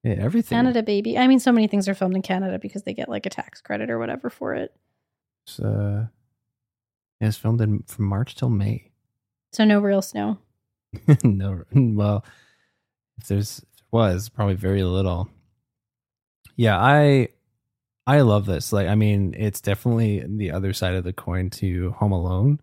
Yeah, 0.05 0.17
everything. 0.19 0.57
Canada, 0.57 0.83
baby. 0.83 1.19
I 1.19 1.27
mean, 1.27 1.41
so 1.41 1.51
many 1.51 1.67
things 1.67 1.89
are 1.89 1.95
filmed 1.95 2.15
in 2.15 2.23
Canada 2.23 2.59
because 2.59 2.83
they 2.83 2.93
get 2.93 3.09
like 3.09 3.27
a 3.27 3.31
tax 3.31 3.61
credit 3.61 3.91
or 3.91 3.99
whatever 3.99 4.29
for 4.29 4.55
it. 4.55 4.73
It's, 5.47 5.59
uh, 5.59 6.07
filmed 7.33 7.63
in 7.63 7.83
from 7.85 8.05
March 8.05 8.35
till 8.35 8.51
May. 8.51 8.91
So 9.53 9.65
no 9.65 9.81
real 9.81 10.03
snow. 10.03 10.39
no, 11.25 11.63
well, 11.73 12.25
if 13.19 13.29
there's 13.29 13.59
if 13.61 13.65
there 13.79 13.87
was 13.91 14.29
probably 14.29 14.55
very 14.57 14.83
little. 14.83 15.31
Yeah, 16.57 16.79
I 16.79 17.29
I 18.07 18.21
love 18.21 18.47
this. 18.47 18.73
Like, 18.73 18.89
I 18.89 18.95
mean, 18.95 19.35
it's 19.37 19.61
definitely 19.61 20.25
the 20.27 20.51
other 20.51 20.73
side 20.73 20.95
of 20.95 21.05
the 21.05 21.13
coin 21.13 21.51
to 21.51 21.93
Home 21.93 22.13
Alone, 22.13 22.61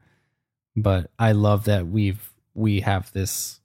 but 0.75 1.10
I 1.17 1.32
love 1.32 1.65
that 1.65 1.88
we've 1.88 2.32
we 2.54 2.82
have 2.82 3.12
this. 3.13 3.61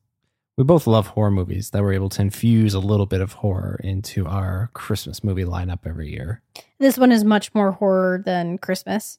We 0.57 0.65
both 0.65 0.87
love 0.87 1.09
horror 1.09 1.31
movies 1.31 1.71
that 1.71 1.83
we're 1.83 1.93
able 1.93 2.09
to 2.11 2.23
infuse 2.23 2.73
a 2.73 2.79
little 2.81 3.05
bit 3.05 3.21
of 3.21 3.35
horror 3.35 3.79
into 3.85 4.27
our 4.27 4.71
Christmas 4.73 5.23
movie 5.23 5.45
lineup 5.45 5.81
every 5.87 6.11
year. 6.11 6.41
This 6.79 6.97
one 6.97 7.13
is 7.13 7.25
much 7.25 7.55
more 7.55 7.73
horror 7.73 8.23
than 8.25 8.57
Christmas. 8.57 9.19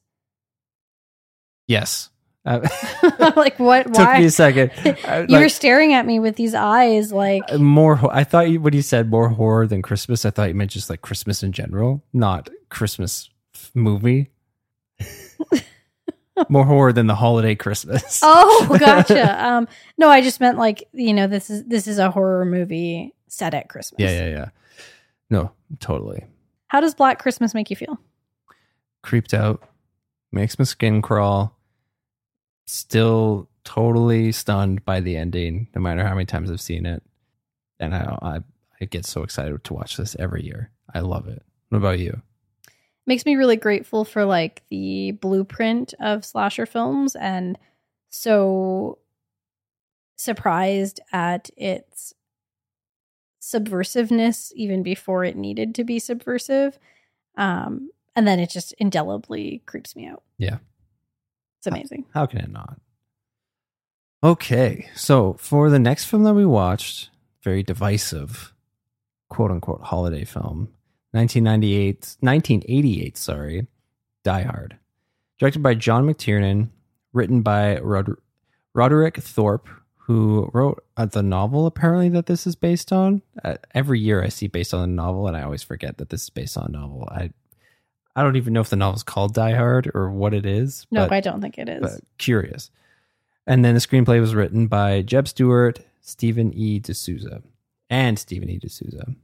Yes, 1.68 2.10
uh, 2.44 2.66
like, 3.36 3.58
what? 3.60 3.92
took 3.94 4.12
me 4.14 4.24
a 4.24 4.30
second. 4.30 4.72
You 5.28 5.38
were 5.38 5.48
staring 5.48 5.92
at 5.92 6.06
me 6.06 6.18
with 6.18 6.34
these 6.36 6.54
eyes, 6.54 7.12
like 7.12 7.42
Uh, 7.48 7.58
more 7.58 7.98
i 8.14 8.24
thought 8.24 8.48
you 8.50 8.60
when 8.60 8.72
you 8.74 8.82
said 8.82 9.10
more 9.10 9.28
horror 9.28 9.66
than 9.66 9.82
christmas 9.82 10.24
i 10.24 10.30
thought 10.30 10.48
you 10.48 10.54
meant 10.54 10.70
just 10.70 10.88
like 10.90 11.00
christmas 11.02 11.42
in 11.42 11.52
general 11.52 12.02
not 12.12 12.48
christmas 12.68 13.30
movie 13.74 14.30
more 16.48 16.64
horror 16.64 16.92
than 16.92 17.06
the 17.06 17.14
holiday 17.14 17.54
christmas. 17.54 18.20
Oh, 18.24 18.76
gotcha. 18.78 19.44
um, 19.46 19.68
no, 19.96 20.08
I 20.08 20.20
just 20.20 20.40
meant 20.40 20.58
like 20.58 20.84
you 20.92 21.12
know, 21.14 21.26
this 21.26 21.50
is 21.50 21.64
this 21.64 21.86
is 21.86 21.98
a 21.98 22.10
horror 22.10 22.44
movie 22.44 23.14
set 23.28 23.54
at 23.54 23.68
Christmas. 23.68 23.98
yeah 24.00 24.10
yeah 24.10 24.28
yeah. 24.28 24.48
No 25.30 25.52
totally. 25.80 26.24
How 26.68 26.80
does 26.80 26.94
Black 26.94 27.18
Christmas 27.18 27.54
make 27.54 27.70
you 27.70 27.76
feel? 27.76 27.98
creeped 29.02 29.32
out 29.32 29.62
makes 30.32 30.58
my 30.58 30.64
skin 30.64 31.00
crawl 31.00 31.56
still 32.66 33.48
totally 33.64 34.32
stunned 34.32 34.84
by 34.84 35.00
the 35.00 35.16
ending 35.16 35.68
no 35.74 35.80
matter 35.80 36.04
how 36.04 36.12
many 36.14 36.26
times 36.26 36.50
i've 36.50 36.60
seen 36.60 36.84
it. 36.84 37.02
And 37.80 37.94
i 37.94 38.18
i, 38.22 38.38
I 38.80 38.84
get 38.86 39.06
so 39.06 39.22
excited 39.22 39.62
to 39.64 39.74
watch 39.74 39.96
this 39.96 40.16
every 40.18 40.44
year. 40.44 40.70
I 40.92 41.00
love 41.00 41.28
it. 41.28 41.42
What 41.68 41.78
about 41.78 41.98
you 41.98 42.20
makes 43.08 43.24
me 43.24 43.36
really 43.36 43.56
grateful 43.56 44.04
for 44.04 44.24
like 44.24 44.62
the 44.68 45.12
blueprint 45.12 45.94
of 45.98 46.24
slasher 46.24 46.66
films 46.66 47.16
and 47.16 47.58
so 48.10 48.98
surprised 50.16 51.00
at 51.10 51.48
its 51.56 52.14
subversiveness 53.40 54.52
even 54.54 54.82
before 54.82 55.24
it 55.24 55.36
needed 55.36 55.74
to 55.74 55.84
be 55.84 55.98
subversive. 55.98 56.78
Um, 57.36 57.90
and 58.14 58.28
then 58.28 58.38
it 58.38 58.50
just 58.50 58.74
indelibly 58.74 59.62
creeps 59.64 59.96
me 59.96 60.06
out. 60.06 60.22
Yeah. 60.36 60.58
It's 61.58 61.66
amazing. 61.66 62.04
How 62.12 62.26
can 62.26 62.40
it 62.40 62.50
not? 62.50 62.78
Okay, 64.22 64.90
so 64.94 65.34
for 65.38 65.70
the 65.70 65.78
next 65.78 66.06
film 66.06 66.24
that 66.24 66.34
we 66.34 66.44
watched, 66.44 67.10
very 67.42 67.62
divisive, 67.62 68.52
quote 69.30 69.50
unquote, 69.50 69.82
holiday 69.82 70.24
film, 70.24 70.74
1998, 71.12 72.16
1988, 72.20 73.16
sorry, 73.16 73.66
Die 74.24 74.42
Hard. 74.42 74.76
Directed 75.38 75.62
by 75.62 75.74
John 75.74 76.04
McTiernan, 76.06 76.70
written 77.12 77.42
by 77.42 77.78
Rod- 77.78 78.16
Roderick 78.74 79.16
Thorpe, 79.18 79.68
who 79.96 80.50
wrote 80.52 80.82
uh, 80.96 81.06
the 81.06 81.22
novel 81.22 81.66
apparently 81.66 82.08
that 82.10 82.26
this 82.26 82.46
is 82.46 82.56
based 82.56 82.92
on. 82.92 83.22
Uh, 83.44 83.56
every 83.74 84.00
year 84.00 84.22
I 84.22 84.28
see 84.28 84.46
based 84.48 84.72
on 84.74 84.82
a 84.82 84.86
novel, 84.92 85.26
and 85.28 85.36
I 85.36 85.42
always 85.42 85.62
forget 85.62 85.98
that 85.98 86.08
this 86.10 86.24
is 86.24 86.30
based 86.30 86.56
on 86.56 86.66
a 86.66 86.72
novel. 86.72 87.06
I 87.10 87.30
I 88.16 88.22
don't 88.22 88.36
even 88.36 88.52
know 88.52 88.60
if 88.62 88.70
the 88.70 88.76
novel's 88.76 89.02
called 89.04 89.34
Die 89.34 89.52
Hard 89.54 89.90
or 89.94 90.10
what 90.10 90.34
it 90.34 90.44
is. 90.44 90.86
No, 90.90 91.02
but- 91.02 91.12
I 91.12 91.20
don't 91.20 91.40
think 91.40 91.56
it 91.58 91.68
is. 91.68 91.80
but 91.82 92.00
curious. 92.18 92.70
And 93.46 93.64
then 93.64 93.74
the 93.74 93.80
screenplay 93.80 94.20
was 94.20 94.34
written 94.34 94.66
by 94.66 95.00
Jeb 95.02 95.26
Stuart, 95.28 95.80
Stephen 96.00 96.52
E. 96.52 96.80
D'Souza, 96.80 97.42
and 97.88 98.18
Stephen 98.18 98.50
E. 98.50 98.58
D'Souza. 98.58 99.14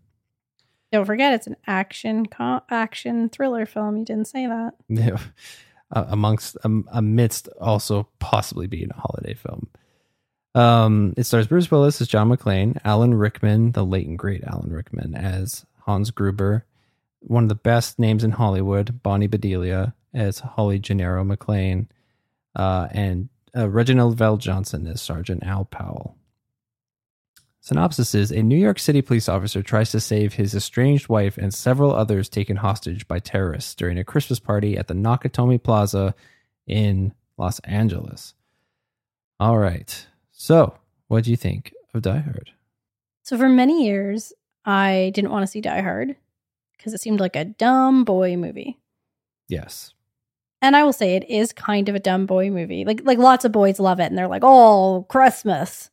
Don't 0.95 1.07
forget, 1.07 1.33
it's 1.35 1.49
an 1.49 1.57
action 1.67 2.25
co- 2.25 2.61
action 2.71 3.29
thriller 3.29 3.67
film. 3.67 3.97
You 3.97 4.05
didn't 4.05 4.29
say 4.29 4.47
that. 4.47 4.75
Yeah. 4.89 5.19
Uh, 5.91 6.05
amongst 6.09 6.57
um, 6.63 6.89
amidst 6.93 7.49
also 7.61 8.09
possibly 8.21 8.69
being 8.69 8.91
a 8.91 9.01
holiday 9.01 9.35
film. 9.35 9.69
Um, 10.55 11.13
it 11.17 11.25
stars 11.25 11.49
Bruce 11.49 11.69
Willis 11.69 12.01
as 12.01 12.07
John 12.07 12.31
McClane, 12.31 12.79
Alan 12.85 13.13
Rickman, 13.15 13.73
the 13.73 13.85
late 13.85 14.07
and 14.07 14.17
great 14.17 14.45
Alan 14.45 14.71
Rickman 14.71 15.17
as 15.17 15.67
Hans 15.81 16.13
Gruber, 16.13 16.65
one 17.21 17.43
of 17.43 17.49
the 17.49 17.57
best 17.57 17.99
names 17.99 18.23
in 18.23 18.31
Hollywood, 18.31 19.03
Bonnie 19.03 19.27
Bedelia 19.27 19.95
as 20.15 20.39
Holly 20.39 20.79
Gennaro 20.79 21.25
McClane, 21.25 21.89
uh, 22.55 22.87
and 22.93 23.29
uh, 23.57 23.69
Reginald 23.69 24.17
VelJohnson 24.17 24.89
as 24.89 25.03
Sergeant 25.03 25.43
Al 25.43 25.65
Powell. 25.65 26.17
Synopsis 27.65 28.15
is 28.15 28.31
A 28.31 28.43
New 28.43 28.59
York 28.59 28.79
City 28.79 29.01
police 29.01 29.27
officer 29.27 29.63
tries 29.63 29.91
to 29.93 29.99
save 29.99 30.35
his 30.35 30.55
estranged 30.55 31.09
wife 31.09 31.39
and 31.39 31.55
several 31.55 31.95
others 31.95 32.29
taken 32.29 32.57
hostage 32.57 33.09
by 33.09 33.19
terrorists 33.19 33.75
during 33.75 33.99
a 33.99 34.05
Christmas 34.05 34.39
party 34.39 34.77
at 34.77 34.87
the 34.87 34.93
Nakatomi 34.93 35.63
Plaza 35.63 36.15
in 36.67 37.15
Los 37.39 37.61
Angeles. 37.61 38.35
All 39.41 39.57
right. 39.57 40.07
So, 40.31 40.77
what 41.09 41.25
do 41.25 41.31
you 41.31 41.39
think 41.39 41.73
of 41.95 42.03
Die 42.03 42.19
Hard? 42.19 42.51
So 43.23 43.39
for 43.39 43.49
many 43.49 43.87
years, 43.87 44.35
I 44.67 45.11
didn't 45.15 45.31
want 45.31 45.45
to 45.45 45.47
see 45.47 45.63
Die 45.63 45.81
Hard 45.81 46.17
because 46.77 46.93
it 46.93 47.01
seemed 47.01 47.19
like 47.19 47.35
a 47.35 47.47
dumb 47.47 48.05
boy 48.05 48.37
movie. 48.37 48.79
Yes. 49.49 49.95
And 50.61 50.77
I 50.77 50.85
will 50.85 50.93
say 50.93 51.17
it 51.17 51.31
is 51.31 51.55
kind 51.55 51.89
of 51.89 51.95
a 51.95 52.01
dumb 52.01 52.27
boy 52.27 52.51
movie. 52.51 52.85
Like 52.85 53.01
like 53.05 53.17
lots 53.17 53.47
of 53.47 53.53
boys 53.53 53.81
love 53.81 54.01
it 54.01 54.11
and 54.11 54.19
they're 54.19 54.29
like, 54.29 54.45
"Oh, 54.45 55.07
Christmas. 55.09 55.91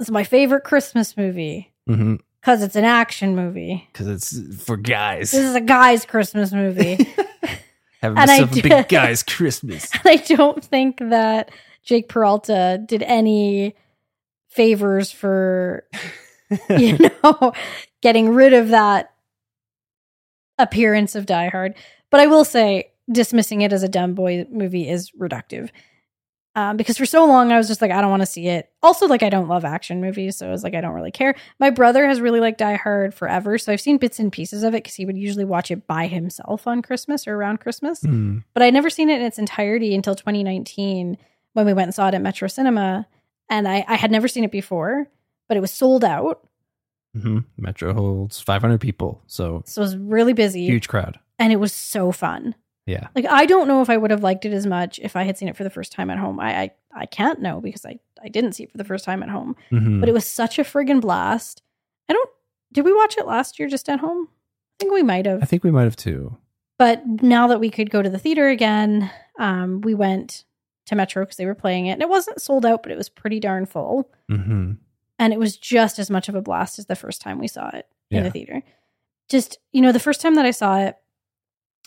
This 0.00 0.08
is 0.08 0.12
my 0.12 0.24
favorite 0.24 0.64
Christmas 0.64 1.16
movie 1.16 1.72
Mm-hmm. 1.88 2.16
cuz 2.42 2.62
it's 2.62 2.74
an 2.76 2.84
action 2.84 3.36
movie. 3.36 3.86
Because 3.92 4.08
it's 4.08 4.64
for 4.64 4.76
guys. 4.76 5.30
This 5.30 5.44
is 5.44 5.54
a 5.54 5.60
guy's 5.60 6.04
Christmas 6.06 6.52
movie." 6.52 6.96
Having 8.02 8.18
and 8.18 8.28
myself 8.30 8.56
a 8.56 8.62
big 8.62 8.88
guy's 8.88 9.22
Christmas. 9.22 9.90
and 9.92 10.02
I 10.06 10.16
don't 10.16 10.64
think 10.64 10.98
that 11.00 11.50
Jake 11.82 12.08
Peralta 12.08 12.82
did 12.84 13.02
any 13.02 13.74
favors 14.48 15.10
for 15.12 15.84
you 16.70 16.96
know 17.22 17.52
getting 18.00 18.30
rid 18.30 18.54
of 18.54 18.68
that 18.70 19.12
appearance 20.58 21.14
of 21.14 21.26
Die 21.26 21.48
Hard. 21.48 21.74
But 22.10 22.20
I 22.20 22.26
will 22.26 22.44
say, 22.44 22.90
dismissing 23.12 23.60
it 23.62 23.72
as 23.72 23.82
a 23.82 23.88
dumb 23.88 24.14
boy 24.14 24.46
movie 24.50 24.88
is 24.88 25.10
reductive. 25.12 25.68
Um, 26.56 26.76
because 26.76 26.98
for 26.98 27.06
so 27.06 27.24
long 27.26 27.52
I 27.52 27.58
was 27.58 27.68
just 27.68 27.80
like, 27.80 27.92
I 27.92 28.00
don't 28.00 28.10
want 28.10 28.22
to 28.22 28.26
see 28.26 28.48
it. 28.48 28.70
Also, 28.82 29.06
like, 29.06 29.22
I 29.22 29.28
don't 29.30 29.46
love 29.46 29.64
action 29.64 30.00
movies, 30.00 30.36
so 30.36 30.48
I 30.48 30.50
was 30.50 30.64
like, 30.64 30.74
I 30.74 30.80
don't 30.80 30.94
really 30.94 31.12
care. 31.12 31.36
My 31.60 31.70
brother 31.70 32.04
has 32.08 32.20
really 32.20 32.40
liked 32.40 32.58
Die 32.58 32.74
Hard 32.74 33.14
forever, 33.14 33.56
so 33.56 33.72
I've 33.72 33.80
seen 33.80 33.98
bits 33.98 34.18
and 34.18 34.32
pieces 34.32 34.64
of 34.64 34.74
it 34.74 34.78
because 34.82 34.94
he 34.96 35.06
would 35.06 35.16
usually 35.16 35.44
watch 35.44 35.70
it 35.70 35.86
by 35.86 36.08
himself 36.08 36.66
on 36.66 36.82
Christmas 36.82 37.28
or 37.28 37.36
around 37.36 37.60
Christmas 37.60 38.00
Hmm. 38.00 38.38
but 38.52 38.64
I'd 38.64 38.74
never 38.74 38.90
seen 38.90 39.10
it 39.10 39.20
in 39.20 39.26
its 39.26 39.38
entirety 39.38 39.94
until 39.94 40.16
2019 40.16 41.16
when 41.52 41.66
we 41.66 41.72
went 41.72 41.86
and 41.88 41.94
saw 41.94 42.08
it 42.08 42.14
at 42.14 42.22
Metro 42.22 42.48
Cinema. 42.48 43.06
And 43.48 43.68
I, 43.68 43.84
I 43.86 43.94
had 43.96 44.10
never 44.10 44.26
seen 44.28 44.42
it 44.44 44.50
before, 44.52 45.06
but 45.48 45.56
it 45.56 45.60
was 45.60 45.70
sold 45.70 46.02
out. 46.04 46.44
hmm 47.14 47.38
Metro 47.56 47.94
holds 47.94 48.40
500 48.40 48.80
people, 48.80 49.22
so 49.28 49.62
So 49.66 49.82
it 49.82 49.84
was 49.84 49.96
really 49.96 50.32
busy. 50.32 50.66
huge 50.66 50.88
crowd. 50.88 51.20
And 51.38 51.52
it 51.52 51.56
was 51.60 51.72
so 51.72 52.10
fun. 52.12 52.54
Yeah. 52.86 53.08
Like 53.14 53.26
I 53.26 53.46
don't 53.46 53.68
know 53.68 53.82
if 53.82 53.90
I 53.90 53.96
would 53.96 54.10
have 54.10 54.22
liked 54.22 54.44
it 54.44 54.52
as 54.52 54.66
much 54.66 54.98
if 55.00 55.14
I 55.16 55.22
had 55.24 55.36
seen 55.38 55.48
it 55.48 55.56
for 55.56 55.64
the 55.64 55.70
first 55.70 55.92
time 55.92 56.10
at 56.10 56.18
home. 56.18 56.40
I 56.40 56.54
I, 56.62 56.70
I 56.94 57.06
can't 57.06 57.40
know 57.40 57.60
because 57.60 57.84
I, 57.84 57.98
I 58.22 58.28
didn't 58.28 58.52
see 58.52 58.64
it 58.64 58.72
for 58.72 58.78
the 58.78 58.84
first 58.84 59.04
time 59.04 59.22
at 59.22 59.28
home. 59.28 59.54
Mhm. 59.70 60.00
But 60.00 60.08
it 60.08 60.12
was 60.12 60.26
such 60.26 60.58
a 60.58 60.64
friggin' 60.64 61.00
blast. 61.00 61.62
I 62.08 62.12
don't 62.14 62.30
did 62.72 62.84
we 62.84 62.92
watch 62.94 63.16
it 63.18 63.26
last 63.26 63.58
year 63.58 63.68
just 63.68 63.88
at 63.88 64.00
home? 64.00 64.28
I 64.30 64.74
think 64.80 64.92
we 64.92 65.02
might 65.02 65.26
have. 65.26 65.42
I 65.42 65.46
think 65.46 65.62
we 65.64 65.70
might 65.70 65.84
have 65.84 65.96
too. 65.96 66.36
But 66.78 67.04
now 67.22 67.46
that 67.48 67.60
we 67.60 67.68
could 67.70 67.90
go 67.90 68.00
to 68.00 68.08
the 68.08 68.18
theater 68.18 68.48
again, 68.48 69.10
um, 69.38 69.82
we 69.82 69.94
went 69.94 70.44
to 70.86 70.94
Metro 70.94 71.22
because 71.24 71.36
they 71.36 71.44
were 71.46 71.54
playing 71.54 71.86
it. 71.86 71.92
And 71.92 72.02
it 72.02 72.08
wasn't 72.08 72.40
sold 72.40 72.64
out, 72.64 72.82
but 72.82 72.90
it 72.90 72.96
was 72.96 73.08
pretty 73.10 73.38
darn 73.38 73.66
full. 73.66 74.10
hmm 74.28 74.72
And 75.18 75.32
it 75.34 75.38
was 75.38 75.56
just 75.58 75.98
as 75.98 76.10
much 76.10 76.28
of 76.30 76.34
a 76.34 76.40
blast 76.40 76.78
as 76.78 76.86
the 76.86 76.96
first 76.96 77.20
time 77.20 77.38
we 77.38 77.48
saw 77.48 77.68
it 77.68 77.86
in 78.10 78.16
Yeah. 78.18 78.22
the 78.22 78.30
theater. 78.30 78.62
Just, 79.28 79.58
you 79.72 79.82
know, 79.82 79.92
the 79.92 80.00
first 80.00 80.20
time 80.22 80.36
that 80.36 80.46
I 80.46 80.50
saw 80.52 80.78
it, 80.80 80.96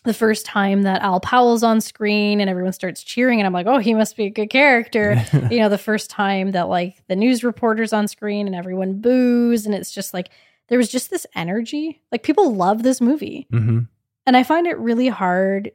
the 0.04 0.14
first 0.14 0.46
time 0.46 0.84
that 0.84 1.02
Al 1.02 1.20
Powell's 1.20 1.64
on 1.64 1.82
screen 1.82 2.42
and 2.42 2.50
everyone 2.50 2.74
starts 2.74 3.04
cheering, 3.04 3.40
and 3.40 3.48
I'm 3.48 3.54
like, 3.54 3.68
oh, 3.68 3.80
he 3.80 3.94
must 3.94 4.18
be 4.18 4.26
a 4.26 4.30
good 4.30 4.50
character. 4.50 5.24
you 5.50 5.60
know, 5.60 5.70
the 5.70 5.78
first 5.78 6.10
time 6.10 6.52
that 6.52 6.68
like 6.70 7.02
the 7.08 7.16
news 7.16 7.44
reporters 7.44 7.94
on 7.94 8.08
screen 8.08 8.48
and 8.48 8.56
everyone 8.56 9.00
boos, 9.00 9.66
and 9.66 9.74
it's 9.74 9.92
just 9.92 10.14
like 10.14 10.30
there 10.68 10.78
was 10.78 10.90
just 10.90 11.10
this 11.10 11.26
energy. 11.36 12.02
Like 12.12 12.24
people 12.24 12.54
love 12.54 12.84
this 12.84 13.02
movie. 13.02 13.48
hmm 13.50 13.80
And 14.26 14.38
I 14.38 14.44
find 14.44 14.68
it 14.68 14.78
really 14.78 15.08
hard 15.08 15.72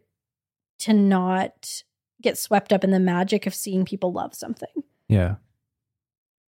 to 0.81 0.93
not 0.93 1.83
get 2.21 2.39
swept 2.39 2.73
up 2.73 2.85
in 2.85 2.91
the 2.91 3.01
magic 3.01 3.47
of 3.47 3.55
seeing 3.55 3.85
people 3.85 4.13
love 4.13 4.35
something. 4.35 4.69
Yeah. 5.09 5.37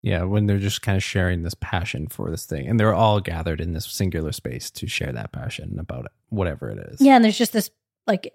Yeah, 0.03 0.23
when 0.23 0.47
they're 0.47 0.59
just 0.59 0.83
kind 0.83 0.97
of 0.97 1.03
sharing 1.03 1.43
this 1.43 1.55
passion 1.55 2.09
for 2.09 2.31
this 2.31 2.47
thing. 2.47 2.67
And 2.67 2.81
they're 2.81 2.95
all 2.95 3.21
gathered 3.21 3.61
in 3.61 3.75
this 3.75 3.87
singular 3.87 4.33
space 4.33 4.71
to 4.73 4.87
share 4.87 5.13
that 5.13 5.33
passion 5.33 5.79
about 5.79 6.07
it, 6.07 6.13
whatever 6.31 6.71
it 6.71 6.79
is. 6.79 7.01
Yeah, 7.01 7.17
and 7.17 7.25
there's 7.25 7.39
just 7.39 7.53
this 7.53 7.71
like 8.07 8.33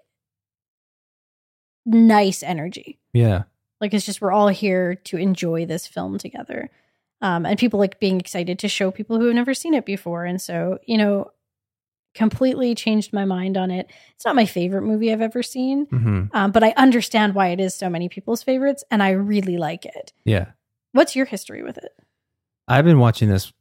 nice 1.84 2.42
energy. 2.42 2.98
Yeah. 3.12 3.44
Like 3.80 3.94
it's 3.94 4.06
just 4.06 4.20
we're 4.20 4.32
all 4.32 4.48
here 4.48 4.94
to 4.94 5.16
enjoy 5.16 5.66
this 5.66 5.86
film 5.86 6.18
together. 6.18 6.70
Um, 7.20 7.46
and 7.46 7.58
people 7.58 7.78
like 7.78 7.98
being 7.98 8.20
excited 8.20 8.58
to 8.60 8.68
show 8.68 8.90
people 8.90 9.18
who 9.18 9.26
have 9.26 9.34
never 9.34 9.54
seen 9.54 9.74
it 9.74 9.86
before. 9.86 10.24
And 10.24 10.40
so, 10.40 10.78
you 10.86 10.98
know, 10.98 11.30
completely 12.14 12.74
changed 12.74 13.12
my 13.12 13.24
mind 13.24 13.56
on 13.56 13.70
it. 13.70 13.90
It's 14.14 14.24
not 14.24 14.34
my 14.34 14.46
favorite 14.46 14.82
movie 14.82 15.12
I've 15.12 15.20
ever 15.20 15.42
seen, 15.42 15.86
hmm 15.86 16.24
um, 16.32 16.50
but 16.50 16.64
I 16.64 16.72
understand 16.76 17.34
why 17.34 17.48
it 17.48 17.60
is 17.60 17.74
so 17.74 17.90
many 17.90 18.08
people's 18.08 18.42
favorites, 18.42 18.82
and 18.90 19.02
I 19.02 19.10
really 19.10 19.58
like 19.58 19.84
it. 19.84 20.12
Yeah. 20.24 20.46
What's 20.96 21.14
your 21.14 21.26
history 21.26 21.62
with 21.62 21.76
it? 21.76 21.92
I've 22.66 22.86
been 22.86 22.98
watching 22.98 23.28
this. 23.28 23.52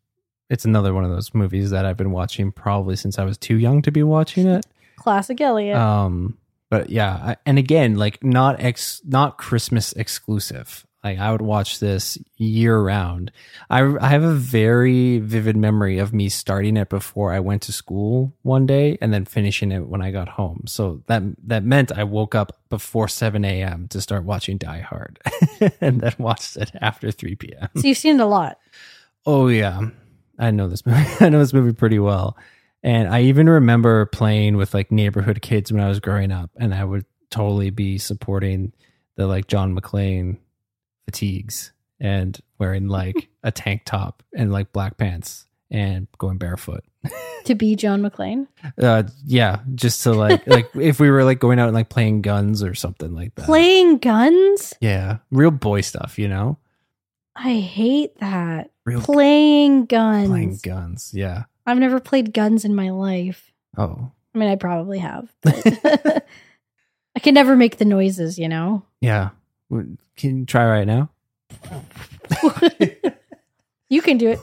It's 0.50 0.64
another 0.64 0.94
one 0.94 1.04
of 1.04 1.10
those 1.10 1.34
movies 1.34 1.70
that 1.72 1.86
I've 1.86 1.98
been 1.98 2.12
watching 2.12 2.54
probably 2.54 2.96
since 2.96 3.20
I 3.20 3.26
was 3.26 3.38
too 3.38 3.58
young 3.58 3.82
to 3.82 3.92
be 3.92 4.04
watching 4.04 4.48
it. 4.48 4.66
Classic 4.96 5.42
Elliott. 5.42 5.76
Um, 5.76 6.38
but 6.70 6.90
yeah, 6.90 7.12
I, 7.12 7.36
and 7.46 7.60
again, 7.60 7.96
like 7.96 8.24
not 8.24 8.62
ex, 8.62 9.02
not 9.04 9.38
Christmas 9.38 9.92
exclusive. 9.94 10.86
Like 11.06 11.20
I 11.20 11.32
would 11.32 11.43
watch 11.43 11.80
this 11.80 12.18
year 12.38 12.80
round. 12.80 13.32
I 13.70 13.84
I 14.01 14.08
have 14.08 14.24
a 14.24 14.34
very 14.34 15.20
vivid 15.20 15.56
memory 15.56 15.99
of 15.99 16.16
me 16.16 16.30
starting 16.30 16.78
it 16.78 16.89
before 16.89 17.32
I 17.32 17.39
went 17.39 17.62
to 17.64 17.72
school 17.72 18.34
one 18.41 18.66
day 18.66 18.97
and 18.99 19.14
then 19.14 19.24
finishing 19.24 19.72
it 19.72 19.88
when 19.88 20.01
I 20.01 20.10
got 20.10 20.28
home. 20.28 20.64
So 20.66 21.03
that 21.06 21.22
that 21.47 21.64
meant 21.64 21.91
I 21.91 22.06
woke 22.06 22.34
up 22.34 22.58
before 22.70 23.08
seven 23.08 23.45
a.m. 23.45 23.88
to 23.89 24.01
start 24.01 24.24
watching 24.24 24.58
Die 24.58 24.80
Hard, 24.80 25.20
and 25.80 26.01
then 26.01 26.16
watched 26.18 26.58
it 26.58 26.72
after 26.82 27.12
three 27.12 27.36
p.m. 27.36 27.70
so 27.78 27.88
you've 27.88 27.99
seen 27.99 28.16
it 28.16 28.24
a 28.24 28.26
lot. 28.26 28.58
Oh 29.28 29.47
yeah, 29.47 29.89
I 30.39 30.49
know 30.49 30.68
this 30.68 30.88
movie. 30.88 31.06
I 31.20 31.30
know 31.30 31.38
this 31.38 31.53
movie 31.53 31.74
pretty 31.74 31.99
well, 31.99 32.36
and 32.82 33.08
I 33.14 33.22
even 33.22 33.47
remember 33.47 34.08
playing 34.08 34.58
with 34.58 34.74
like 34.74 34.91
neighborhood 34.91 35.43
kids 35.43 35.72
when 35.72 35.84
I 35.84 35.88
was 35.88 35.99
growing 35.99 36.32
up, 36.32 36.49
and 36.56 36.74
I 36.74 36.84
would 36.84 37.06
totally 37.30 37.70
be 37.70 37.99
supporting 37.99 38.74
the 39.18 39.28
like 39.28 39.45
John 39.45 39.80
McClane 39.80 40.39
fatigues 41.06 41.72
and 41.99 42.39
wearing 42.60 42.88
like 42.88 43.30
a 43.43 43.51
tank 43.51 43.84
top 43.86 44.24
and 44.36 44.51
like 44.51 44.72
black 44.74 44.97
pants 44.97 45.45
and 45.72 46.08
going 46.18 46.38
barefoot. 46.38 46.84
to 47.45 47.56
be 47.56 47.76
John 47.76 48.01
McClane. 48.01 48.47
Uh, 48.82 49.03
yeah, 49.26 49.60
just 49.76 50.03
to 50.03 50.14
like 50.14 50.45
like 50.47 50.70
if 50.76 50.99
we 50.99 51.10
were 51.10 51.24
like 51.24 51.39
going 51.39 51.60
out 51.60 51.68
and 51.68 51.76
like 51.76 51.89
playing 51.89 52.22
guns 52.22 52.64
or 52.64 52.74
something 52.74 53.14
like 53.14 53.36
that. 53.36 53.45
Playing 53.45 53.97
guns? 53.99 54.74
Yeah, 54.82 55.18
real 55.32 55.51
boy 55.51 55.82
stuff, 55.82 56.18
you 56.20 56.28
know. 56.28 56.58
I 57.36 57.56
hate 57.56 58.18
that. 58.20 58.72
Real 58.86 59.01
Playing 59.01 59.86
guns. 59.88 60.30
playing 60.30 60.60
guns. 60.64 61.12
Yeah. 61.14 61.43
I've 61.66 61.80
never 61.80 61.99
played 61.99 62.34
guns 62.34 62.64
in 62.64 62.74
my 62.76 62.91
life. 62.91 63.51
Oh, 63.78 64.12
I 64.34 64.38
mean, 64.38 64.47
I 64.49 64.56
probably 64.56 64.99
have. 64.99 65.34
But 65.41 65.66
I 67.16 67.20
can 67.20 67.34
never 67.34 67.56
make 67.56 67.78
the 67.78 67.86
noises, 67.86 68.38
you 68.39 68.47
know? 68.47 68.84
yeah. 69.01 69.30
Can 69.70 69.97
you 70.39 70.45
try 70.45 70.66
right 70.66 70.88
now? 70.88 71.09
You 73.88 74.01
can 74.01 74.18
do 74.18 74.30
it. 74.32 74.39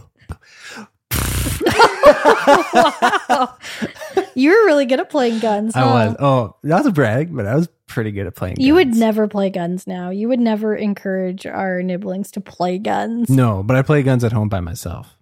wow. 2.45 3.59
You're 4.35 4.67
really 4.67 4.87
good 4.87 5.01
at 5.01 5.11
playing 5.11 5.41
guns. 5.41 5.75
I 5.75 5.81
huh? 5.81 5.87
was. 5.87 6.17
Oh, 6.21 6.57
not 6.63 6.85
to 6.85 6.93
brag, 6.93 7.35
but 7.35 7.47
I 7.47 7.57
was 7.57 7.69
pretty 7.87 8.13
good 8.13 8.27
at 8.27 8.35
playing. 8.37 8.57
You 8.61 8.75
would 8.75 8.95
never 8.95 9.27
play 9.29 9.51
guns 9.51 9.87
now. 9.87 10.11
You 10.11 10.29
would 10.29 10.39
never 10.41 10.75
encourage 10.77 11.45
our 11.45 11.83
nibblings 11.83 12.31
to 12.33 12.41
play 12.41 12.79
guns. 12.79 13.29
No, 13.29 13.63
but 13.65 13.77
I 13.77 13.83
play 13.83 14.03
guns 14.05 14.23
at 14.25 14.33
home 14.33 14.49
by 14.49 14.61
myself. 14.61 15.19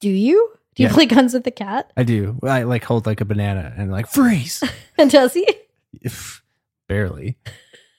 Do 0.00 0.08
you? 0.08 0.50
Do 0.74 0.82
you 0.82 0.88
Yeah. 0.88 0.94
play 0.94 1.06
guns 1.06 1.34
with 1.34 1.44
the 1.44 1.50
cat? 1.50 1.92
I 1.96 2.02
do. 2.02 2.38
I 2.42 2.62
like 2.64 2.82
hold 2.84 3.04
like 3.06 3.20
a 3.20 3.24
banana 3.24 3.72
and 3.76 3.92
like 3.92 4.08
freeze. 4.08 4.64
And 4.98 5.10
does 5.10 5.34
he? 5.34 5.46
If- 6.00 6.42
Barely. 6.88 7.36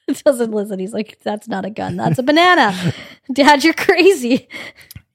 doesn't 0.24 0.52
listen. 0.52 0.78
He's 0.78 0.92
like, 0.92 1.18
that's 1.22 1.48
not 1.48 1.64
a 1.64 1.70
gun. 1.70 1.96
That's 1.96 2.18
a 2.18 2.22
banana. 2.22 2.94
Dad, 3.32 3.64
you're 3.64 3.74
crazy. 3.74 4.48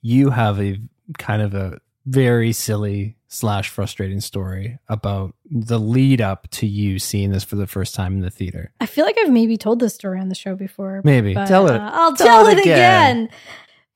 You 0.02 0.32
have 0.32 0.60
a 0.60 0.78
kind 1.18 1.42
of 1.42 1.54
a 1.54 1.80
very 2.06 2.52
silly 2.52 3.16
slash 3.28 3.70
frustrating 3.70 4.20
story 4.20 4.78
about 4.90 5.34
the 5.50 5.80
lead 5.80 6.20
up 6.20 6.50
to 6.50 6.68
you 6.68 7.00
seeing 7.00 7.32
this 7.32 7.44
for 7.44 7.56
the 7.56 7.68
first 7.68 7.96
time 7.96 8.14
in 8.14 8.20
the 8.22 8.30
theater. 8.30 8.74
I 8.82 8.86
feel 8.86 9.06
like 9.06 9.18
I've 9.20 9.30
maybe 9.30 9.56
told 9.56 9.80
this 9.80 9.96
story 9.96 10.20
on 10.20 10.30
the 10.30 10.36
show 10.36 10.56
before. 10.56 11.02
Maybe 11.04 11.34
but, 11.34 11.48
tell 11.48 11.68
it. 11.68 11.80
uh, 11.80 11.92
I'll 11.94 12.16
tell 12.16 12.46
tell, 12.46 12.48
it 12.48 12.60
again. 12.60 12.66
again. 12.66 13.30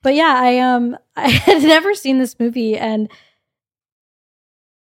But 0.01 0.15
yeah, 0.15 0.33
I 0.37 0.59
um 0.59 0.97
I 1.15 1.29
had 1.29 1.63
never 1.63 1.93
seen 1.95 2.19
this 2.19 2.39
movie 2.39 2.77
and 2.77 3.09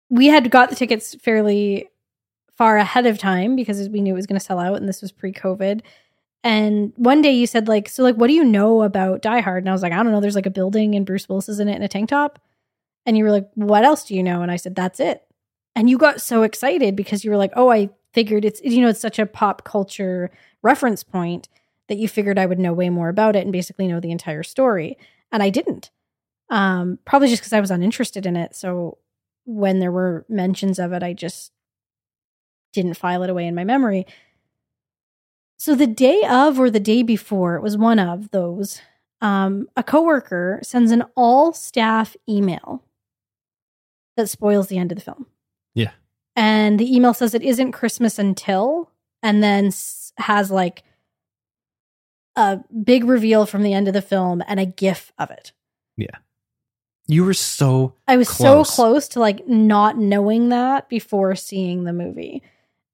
we 0.09 0.27
had 0.27 0.51
got 0.51 0.69
the 0.69 0.75
tickets 0.75 1.15
fairly 1.15 1.87
far 2.61 2.77
ahead 2.77 3.07
of 3.07 3.17
time 3.17 3.55
because 3.55 3.89
we 3.89 4.01
knew 4.01 4.13
it 4.13 4.15
was 4.15 4.27
going 4.27 4.39
to 4.39 4.45
sell 4.45 4.59
out 4.59 4.77
and 4.77 4.87
this 4.87 5.01
was 5.01 5.11
pre-COVID. 5.11 5.81
And 6.43 6.93
one 6.95 7.23
day 7.23 7.31
you 7.31 7.47
said 7.47 7.67
like, 7.67 7.89
so 7.89 8.03
like, 8.03 8.17
what 8.17 8.27
do 8.27 8.33
you 8.33 8.43
know 8.43 8.83
about 8.83 9.23
Die 9.23 9.39
Hard? 9.39 9.63
And 9.63 9.69
I 9.69 9.71
was 9.71 9.81
like, 9.81 9.93
I 9.93 10.03
don't 10.03 10.11
know. 10.11 10.21
There's 10.21 10.35
like 10.35 10.45
a 10.45 10.51
building 10.51 10.93
and 10.93 11.03
Bruce 11.03 11.27
Willis 11.27 11.49
is 11.49 11.59
in 11.59 11.67
it 11.67 11.75
in 11.75 11.81
a 11.81 11.87
tank 11.87 12.09
top. 12.09 12.37
And 13.03 13.17
you 13.17 13.23
were 13.23 13.31
like, 13.31 13.49
what 13.55 13.83
else 13.83 14.03
do 14.03 14.13
you 14.13 14.21
know? 14.21 14.43
And 14.43 14.51
I 14.51 14.57
said, 14.57 14.75
that's 14.75 14.99
it. 14.99 15.23
And 15.75 15.89
you 15.89 15.97
got 15.97 16.21
so 16.21 16.43
excited 16.43 16.95
because 16.95 17.25
you 17.25 17.31
were 17.31 17.37
like, 17.37 17.51
oh, 17.55 17.71
I 17.71 17.89
figured 18.13 18.45
it's, 18.45 18.61
you 18.61 18.81
know, 18.81 18.89
it's 18.89 18.99
such 18.99 19.17
a 19.17 19.25
pop 19.25 19.63
culture 19.63 20.29
reference 20.61 21.03
point 21.03 21.49
that 21.87 21.97
you 21.97 22.07
figured 22.07 22.37
I 22.37 22.45
would 22.45 22.59
know 22.59 22.73
way 22.73 22.91
more 22.91 23.09
about 23.09 23.35
it 23.35 23.41
and 23.41 23.51
basically 23.51 23.87
know 23.87 23.99
the 23.99 24.11
entire 24.11 24.43
story. 24.43 24.99
And 25.31 25.41
I 25.41 25.49
didn't. 25.49 25.89
Um, 26.51 26.99
probably 27.05 27.29
just 27.29 27.41
because 27.41 27.53
I 27.53 27.59
was 27.59 27.71
uninterested 27.71 28.27
in 28.27 28.35
it. 28.35 28.55
So 28.55 28.99
when 29.45 29.79
there 29.79 29.91
were 29.91 30.27
mentions 30.29 30.77
of 30.77 30.93
it, 30.93 31.01
I 31.01 31.13
just 31.13 31.53
didn't 32.73 32.95
file 32.95 33.23
it 33.23 33.29
away 33.29 33.47
in 33.47 33.55
my 33.55 33.63
memory. 33.63 34.05
So 35.57 35.75
the 35.75 35.87
day 35.87 36.23
of 36.27 36.59
or 36.59 36.69
the 36.69 36.79
day 36.79 37.03
before, 37.03 37.55
it 37.55 37.61
was 37.61 37.77
one 37.77 37.99
of 37.99 38.31
those, 38.31 38.81
um, 39.21 39.67
a 39.75 39.83
coworker 39.83 40.59
sends 40.63 40.91
an 40.91 41.03
all 41.15 41.53
staff 41.53 42.15
email 42.27 42.83
that 44.17 44.29
spoils 44.29 44.67
the 44.67 44.79
end 44.79 44.91
of 44.91 44.97
the 44.97 45.03
film. 45.03 45.27
Yeah. 45.75 45.91
And 46.35 46.79
the 46.79 46.95
email 46.95 47.13
says 47.13 47.33
it 47.33 47.43
isn't 47.43 47.73
Christmas 47.73 48.17
until, 48.17 48.89
and 49.21 49.43
then 49.43 49.71
has 50.17 50.49
like 50.49 50.83
a 52.35 52.59
big 52.83 53.03
reveal 53.03 53.45
from 53.45 53.61
the 53.61 53.73
end 53.73 53.87
of 53.87 53.93
the 53.93 54.01
film 54.01 54.43
and 54.47 54.59
a 54.59 54.65
gif 54.65 55.11
of 55.19 55.29
it. 55.29 55.51
Yeah. 55.97 56.17
You 57.07 57.25
were 57.25 57.33
so 57.33 57.93
I 58.07 58.17
was 58.17 58.29
Close. 58.29 58.69
so 58.69 58.75
close 58.75 59.07
to 59.09 59.19
like 59.19 59.47
not 59.47 59.97
knowing 59.97 60.49
that 60.49 60.87
before 60.87 61.35
seeing 61.35 61.83
the 61.83 61.93
movie. 61.93 62.41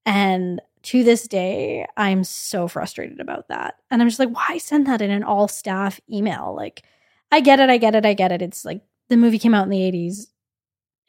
And 0.07 0.61
to 0.83 1.03
this 1.03 1.27
day, 1.27 1.85
I'm 1.97 2.23
so 2.23 2.67
frustrated 2.67 3.19
about 3.19 3.49
that. 3.49 3.75
And 3.91 4.01
I'm 4.01 4.07
just 4.07 4.19
like, 4.19 4.29
why 4.33 4.57
send 4.57 4.87
that 4.87 5.01
in 5.01 5.11
an 5.11 5.21
all 5.23 5.47
staff 5.49 5.99
email? 6.09 6.55
Like, 6.55 6.83
I 7.31 7.41
get 7.41 7.59
it, 7.59 7.69
I 7.69 7.77
get 7.77 7.93
it, 7.93 8.05
I 8.05 8.13
get 8.13 8.31
it. 8.31 8.41
It's 8.41 8.63
like 8.63 8.81
the 9.09 9.17
movie 9.17 9.37
came 9.37 9.53
out 9.53 9.65
in 9.65 9.69
the 9.69 9.81
80s 9.81 10.27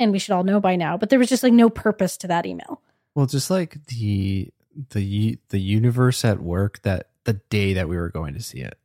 and 0.00 0.10
we 0.10 0.18
should 0.18 0.32
all 0.32 0.42
know 0.42 0.58
by 0.60 0.74
now, 0.76 0.96
but 0.96 1.10
there 1.10 1.18
was 1.18 1.28
just 1.28 1.42
like 1.44 1.52
no 1.52 1.70
purpose 1.70 2.16
to 2.18 2.26
that 2.28 2.44
email. 2.44 2.82
well, 3.14 3.26
just 3.26 3.50
like 3.50 3.84
the 3.86 4.50
the 4.90 5.38
the 5.48 5.58
universe 5.60 6.24
at 6.24 6.40
work 6.40 6.80
that 6.82 7.08
the 7.24 7.34
day 7.50 7.72
that 7.74 7.88
we 7.88 7.96
were 7.96 8.10
going 8.10 8.34
to 8.34 8.42
see 8.42 8.60
it, 8.60 8.78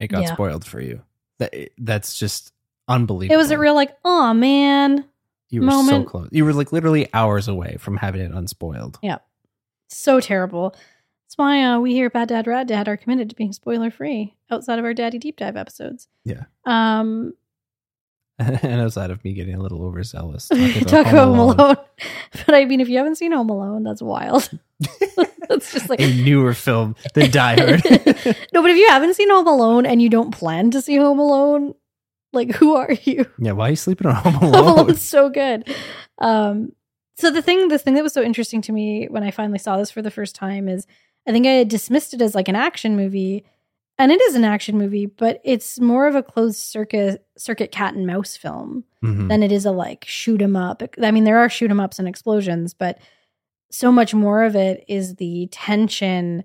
it 0.00 0.08
got 0.08 0.22
Yeah. 0.22 0.32
spoiled 0.34 0.64
for 0.66 0.80
you. 0.80 1.02
That 1.38 1.54
that's 1.78 2.18
just 2.18 2.52
unbelievable. 2.88 3.34
It 3.34 3.38
was 3.38 3.50
a 3.50 3.58
real 3.58 3.74
like, 3.74 3.96
oh 4.04 4.32
man, 4.34 5.04
you 5.52 5.60
were 5.60 5.66
moment. 5.66 6.06
so 6.06 6.10
close. 6.10 6.28
You 6.32 6.44
were 6.44 6.52
like 6.52 6.72
literally 6.72 7.08
hours 7.12 7.46
away 7.46 7.76
from 7.78 7.98
having 7.98 8.22
it 8.22 8.32
unspoiled. 8.32 8.98
Yeah. 9.02 9.18
So 9.88 10.18
terrible. 10.18 10.70
That's 10.70 11.36
why 11.36 11.62
uh, 11.62 11.78
we 11.78 11.92
here 11.92 12.06
at 12.06 12.14
Bad 12.14 12.28
Dad 12.28 12.46
Rad 12.46 12.66
Dad 12.66 12.88
are 12.88 12.96
committed 12.96 13.30
to 13.30 13.36
being 13.36 13.52
spoiler 13.52 13.90
free 13.90 14.34
outside 14.50 14.78
of 14.78 14.84
our 14.84 14.94
Daddy 14.94 15.18
Deep 15.18 15.36
Dive 15.36 15.56
episodes. 15.56 16.08
Yeah. 16.24 16.44
Um, 16.64 17.34
and 18.38 18.80
outside 18.80 19.10
of 19.10 19.22
me 19.24 19.34
getting 19.34 19.54
a 19.54 19.60
little 19.60 19.84
overzealous, 19.84 20.48
talking 20.48 20.84
Talk 20.84 21.06
Home 21.06 21.14
about 21.14 21.26
Home 21.26 21.38
Alone, 21.38 21.60
Alone. 21.60 21.76
But 22.46 22.54
I 22.54 22.64
mean, 22.64 22.80
if 22.80 22.88
you 22.88 22.96
haven't 22.96 23.16
seen 23.16 23.32
Home 23.32 23.50
Alone, 23.50 23.82
that's 23.82 24.00
wild. 24.02 24.50
that's 25.48 25.72
just 25.72 25.90
like 25.90 26.00
a 26.00 26.12
newer 26.14 26.54
film 26.54 26.96
than 27.14 27.30
Die 27.30 27.54
Hard. 27.56 27.84
no. 27.84 28.62
But 28.62 28.70
if 28.70 28.76
you 28.76 28.88
haven't 28.88 29.14
seen 29.14 29.28
Home 29.28 29.46
Alone 29.46 29.84
and 29.84 30.00
you 30.00 30.08
don't 30.08 30.32
plan 30.32 30.70
to 30.70 30.80
see 30.80 30.96
Home 30.96 31.18
Alone, 31.18 31.74
like 32.32 32.50
who 32.52 32.74
are 32.76 32.92
you? 33.04 33.26
yeah, 33.38 33.52
why 33.52 33.66
are 33.68 33.70
you 33.70 33.76
sleeping 33.76 34.06
on 34.06 34.14
Home 34.16 34.32
Home 34.34 34.44
Alone? 34.54 34.78
Alone's 34.78 35.02
so 35.02 35.28
good. 35.30 35.68
Um, 36.18 36.72
so 37.16 37.30
the 37.30 37.42
thing, 37.42 37.68
the 37.68 37.78
thing 37.78 37.94
that 37.94 38.02
was 38.02 38.12
so 38.14 38.22
interesting 38.22 38.62
to 38.62 38.72
me 38.72 39.06
when 39.10 39.22
I 39.22 39.30
finally 39.30 39.58
saw 39.58 39.76
this 39.76 39.90
for 39.90 40.02
the 40.02 40.10
first 40.10 40.34
time 40.34 40.68
is, 40.68 40.86
I 41.26 41.32
think 41.32 41.46
I 41.46 41.50
had 41.50 41.68
dismissed 41.68 42.14
it 42.14 42.22
as 42.22 42.34
like 42.34 42.48
an 42.48 42.56
action 42.56 42.96
movie, 42.96 43.44
and 43.98 44.10
it 44.10 44.20
is 44.22 44.34
an 44.34 44.44
action 44.44 44.78
movie, 44.78 45.06
but 45.06 45.40
it's 45.44 45.78
more 45.78 46.06
of 46.06 46.14
a 46.14 46.22
closed 46.22 46.58
circuit 46.58 47.24
circuit 47.36 47.70
cat 47.70 47.94
and 47.94 48.06
mouse 48.06 48.36
film 48.36 48.84
Mhm. 49.04 49.28
than 49.28 49.42
it 49.42 49.52
is 49.52 49.66
a 49.66 49.70
like 49.72 50.04
shoot 50.06 50.40
'em 50.42 50.56
up. 50.56 50.82
I 51.02 51.10
mean, 51.10 51.24
there 51.24 51.38
are 51.38 51.48
shoot 51.48 51.70
'em 51.70 51.80
ups 51.80 51.98
and 51.98 52.08
explosions, 52.08 52.72
but 52.74 52.98
so 53.70 53.92
much 53.92 54.14
more 54.14 54.42
of 54.42 54.56
it 54.56 54.84
is 54.88 55.16
the 55.16 55.48
tension 55.52 56.44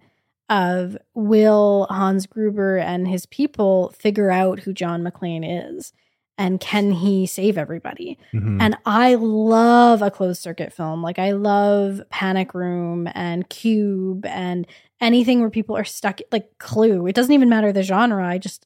of 0.49 0.97
will 1.13 1.87
Hans 1.89 2.25
Gruber 2.25 2.77
and 2.77 3.07
his 3.07 3.25
people 3.25 3.93
figure 3.97 4.31
out 4.31 4.59
who 4.59 4.73
John 4.73 5.03
McClane 5.03 5.75
is 5.77 5.91
and 6.37 6.59
can 6.59 6.91
he 6.91 7.25
save 7.25 7.57
everybody? 7.57 8.17
Mhm. 8.31 8.61
And 8.61 8.77
I 8.85 9.15
love 9.15 10.01
a 10.01 10.11
closed 10.11 10.41
circuit 10.41 10.71
film. 10.71 11.01
Like 11.01 11.17
I 11.19 11.31
love 11.31 12.01
Panic 12.09 12.53
Room 12.53 13.09
and 13.15 13.49
Cube 13.49 14.25
and 14.25 14.67
anything 15.01 15.41
where 15.41 15.49
people 15.49 15.75
are 15.75 15.83
stuck 15.83 16.19
like 16.31 16.57
Clue. 16.59 17.07
It 17.07 17.15
doesn't 17.15 17.33
even 17.33 17.49
matter 17.49 17.71
the 17.73 17.83
genre. 17.83 18.25
I 18.25 18.37
just 18.37 18.65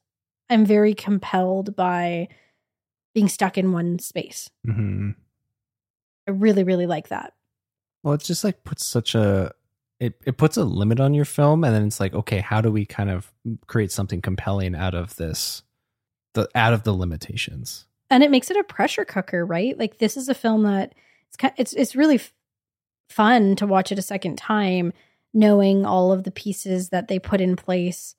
I'm 0.50 0.66
very 0.66 0.92
compelled 0.94 1.74
by 1.74 2.28
being 3.14 3.28
stuck 3.28 3.56
in 3.58 3.72
one 3.72 3.98
space. 3.98 4.50
Mhm. 4.66 5.14
I 6.28 6.30
really 6.30 6.64
really 6.64 6.86
like 6.86 7.08
that. 7.08 7.32
Well, 8.02 8.14
it 8.14 8.20
just 8.22 8.44
like 8.44 8.64
puts 8.64 8.84
such 8.84 9.14
a 9.14 9.52
it, 10.02 10.20
it 10.26 10.36
puts 10.36 10.56
a 10.56 10.64
limit 10.64 10.98
on 10.98 11.14
your 11.14 11.24
film 11.24 11.62
and 11.62 11.72
then 11.72 11.86
it's 11.86 12.00
like, 12.00 12.12
okay, 12.12 12.40
how 12.40 12.60
do 12.60 12.72
we 12.72 12.84
kind 12.84 13.08
of 13.08 13.32
create 13.68 13.92
something 13.92 14.20
compelling 14.20 14.74
out 14.74 14.94
of 14.94 15.14
this 15.14 15.62
the 16.34 16.48
out 16.56 16.72
of 16.72 16.82
the 16.82 16.92
limitations? 16.92 17.86
And 18.10 18.24
it 18.24 18.30
makes 18.30 18.50
it 18.50 18.56
a 18.56 18.64
pressure 18.64 19.04
cooker, 19.04 19.46
right? 19.46 19.78
Like 19.78 19.98
this 19.98 20.16
is 20.16 20.28
a 20.28 20.34
film 20.34 20.64
that 20.64 20.94
it's 21.28 21.36
ki- 21.36 21.54
it's 21.56 21.72
it's 21.74 21.94
really 21.94 22.16
f- 22.16 22.32
fun 23.08 23.54
to 23.56 23.66
watch 23.66 23.92
it 23.92 23.98
a 23.98 24.02
second 24.02 24.38
time 24.38 24.92
knowing 25.32 25.86
all 25.86 26.12
of 26.12 26.24
the 26.24 26.32
pieces 26.32 26.88
that 26.88 27.06
they 27.06 27.20
put 27.20 27.40
in 27.40 27.54
place 27.54 28.16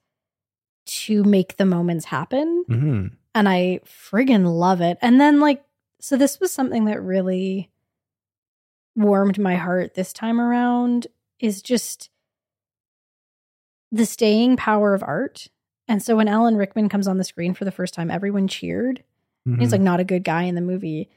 to 0.86 1.24
make 1.26 1.58
the 1.58 1.66
moments 1.66 2.06
happen. 2.06 2.64
hmm 2.68 3.08
and 3.36 3.50
I 3.50 3.80
friggin' 3.84 4.46
love 4.46 4.80
it. 4.80 4.98
And 5.02 5.20
then 5.20 5.42
like 5.42 5.64
so 6.00 6.16
this 6.16 6.40
was 6.40 6.52
something 6.54 6.86
that 6.86 7.02
really 7.02 7.72
warmed 8.96 9.40
my 9.40 9.56
heart 9.56 9.96
this 9.96 10.14
time 10.14 10.40
around 10.40 11.08
is 11.40 11.62
just 11.62 12.10
the 13.92 14.06
staying 14.06 14.58
power 14.58 14.94
of 14.94 15.04
art. 15.04 15.48
And 15.88 16.02
so 16.02 16.16
when 16.16 16.28
Alan 16.28 16.56
Rickman 16.56 16.90
comes 16.90 17.08
on 17.08 17.18
the 17.18 17.24
screen 17.24 17.54
for 17.54 17.66
the 17.66 17.72
first 17.72 17.94
time, 17.94 18.10
everyone 18.10 18.48
cheered. 18.48 19.04
He's 19.60 19.72
like 19.74 19.82
not 19.82 20.00
a 20.00 20.06
good 20.06 20.24
guy 20.24 20.44
in 20.44 20.56
the 20.56 20.62
movie, 20.62 21.10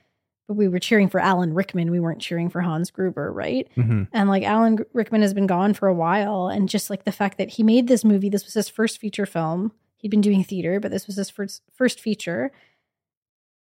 but 0.49 0.55
we 0.55 0.67
were 0.67 0.81
cheering 0.81 1.09
for 1.09 1.21
Alan 1.21 1.55
Rickman. 1.55 1.93
We 1.93 2.01
weren't 2.01 2.21
cheering 2.21 2.51
for 2.51 2.61
Hans 2.61 2.91
Gruber, 2.91 3.33
right? 3.33 3.69
hmm 3.77 4.03
And 4.12 4.29
like 4.29 4.43
Alan 4.43 4.81
Rickman 4.93 5.23
has 5.23 5.33
been 5.33 5.47
gone 5.47 5.75
for 5.75 5.87
a 5.87 5.95
while. 5.95 6.49
And 6.49 6.69
just 6.69 6.91
like 6.91 7.05
the 7.05 7.12
fact 7.12 7.39
that 7.39 7.51
he 7.51 7.62
made 7.62 7.87
this 7.87 8.05
movie, 8.05 8.29
this 8.29 8.45
was 8.45 8.55
his 8.55 8.69
first 8.69 8.99
feature 8.99 9.27
film. 9.27 9.71
He'd 9.99 10.11
been 10.11 10.21
doing 10.21 10.43
theater, 10.43 10.81
but 10.81 10.91
this 10.91 11.07
was 11.07 11.14
his 11.17 11.31
first 11.31 11.62
first 11.73 12.01
feature. 12.01 12.51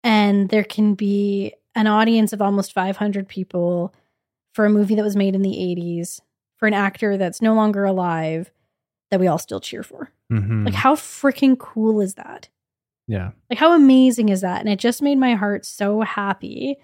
and 0.03 0.49
there 0.49 0.63
can 0.63 0.93
be 0.95 1.53
an 1.75 1.87
audience 1.87 2.33
of 2.33 2.41
almost 2.41 2.73
500 2.73 3.27
people 3.27 3.93
for 4.53 4.65
a 4.65 4.69
movie 4.69 4.95
that 4.95 5.03
was 5.03 5.15
made 5.15 5.35
in 5.35 5.41
the 5.43 5.49
80s 5.55 6.19
for 6.61 6.67
an 6.67 6.73
actor 6.75 7.17
that's 7.17 7.41
no 7.41 7.53
longer 7.55 7.83
alive 7.83 8.51
that 9.09 9.19
we 9.19 9.25
all 9.27 9.39
still 9.39 9.59
cheer 9.59 9.81
for. 9.83 10.11
Mhm. 10.31 10.63
Like, 10.63 10.75
how 10.75 10.95
freaking 10.95 11.57
cool 11.59 11.99
is 11.99 12.13
that? 12.13 12.47
yeah. 13.07 13.31
Like, 13.49 13.59
how 13.59 13.73
amazing 13.75 14.29
is 14.29 14.39
that? 14.41 14.61
And 14.61 14.69
it 14.69 14.79
just 14.79 15.01
made 15.01 15.17
my 15.17 15.33
heart 15.33 15.65
so 15.65 15.99
happy. 16.01 16.77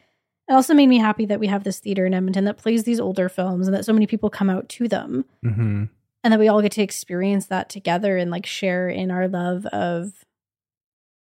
It 0.49 0.53
also 0.53 0.73
made 0.73 0.87
me 0.87 0.97
happy 0.97 1.25
that 1.27 1.39
we 1.39 1.47
have 1.47 1.63
this 1.63 1.79
theater 1.79 2.05
in 2.05 2.13
Edmonton 2.13 2.43
that 2.45 2.57
plays 2.57 2.83
these 2.83 2.99
older 2.99 3.29
films 3.29 3.67
and 3.67 3.73
that 3.75 3.85
so 3.85 3.93
many 3.93 4.07
people 4.07 4.29
come 4.29 4.49
out 4.49 4.67
to 4.69 4.87
them 4.89 5.23
hmm 5.41 5.85
and 6.23 6.33
that 6.33 6.39
we 6.39 6.49
all 6.49 6.61
get 6.61 6.73
to 6.73 6.81
experience 6.81 7.45
that 7.45 7.69
together 7.69 8.17
and 8.17 8.29
like 8.31 8.45
share 8.45 8.89
in 8.89 9.11
our 9.11 9.27
love 9.29 9.65
of 9.67 10.25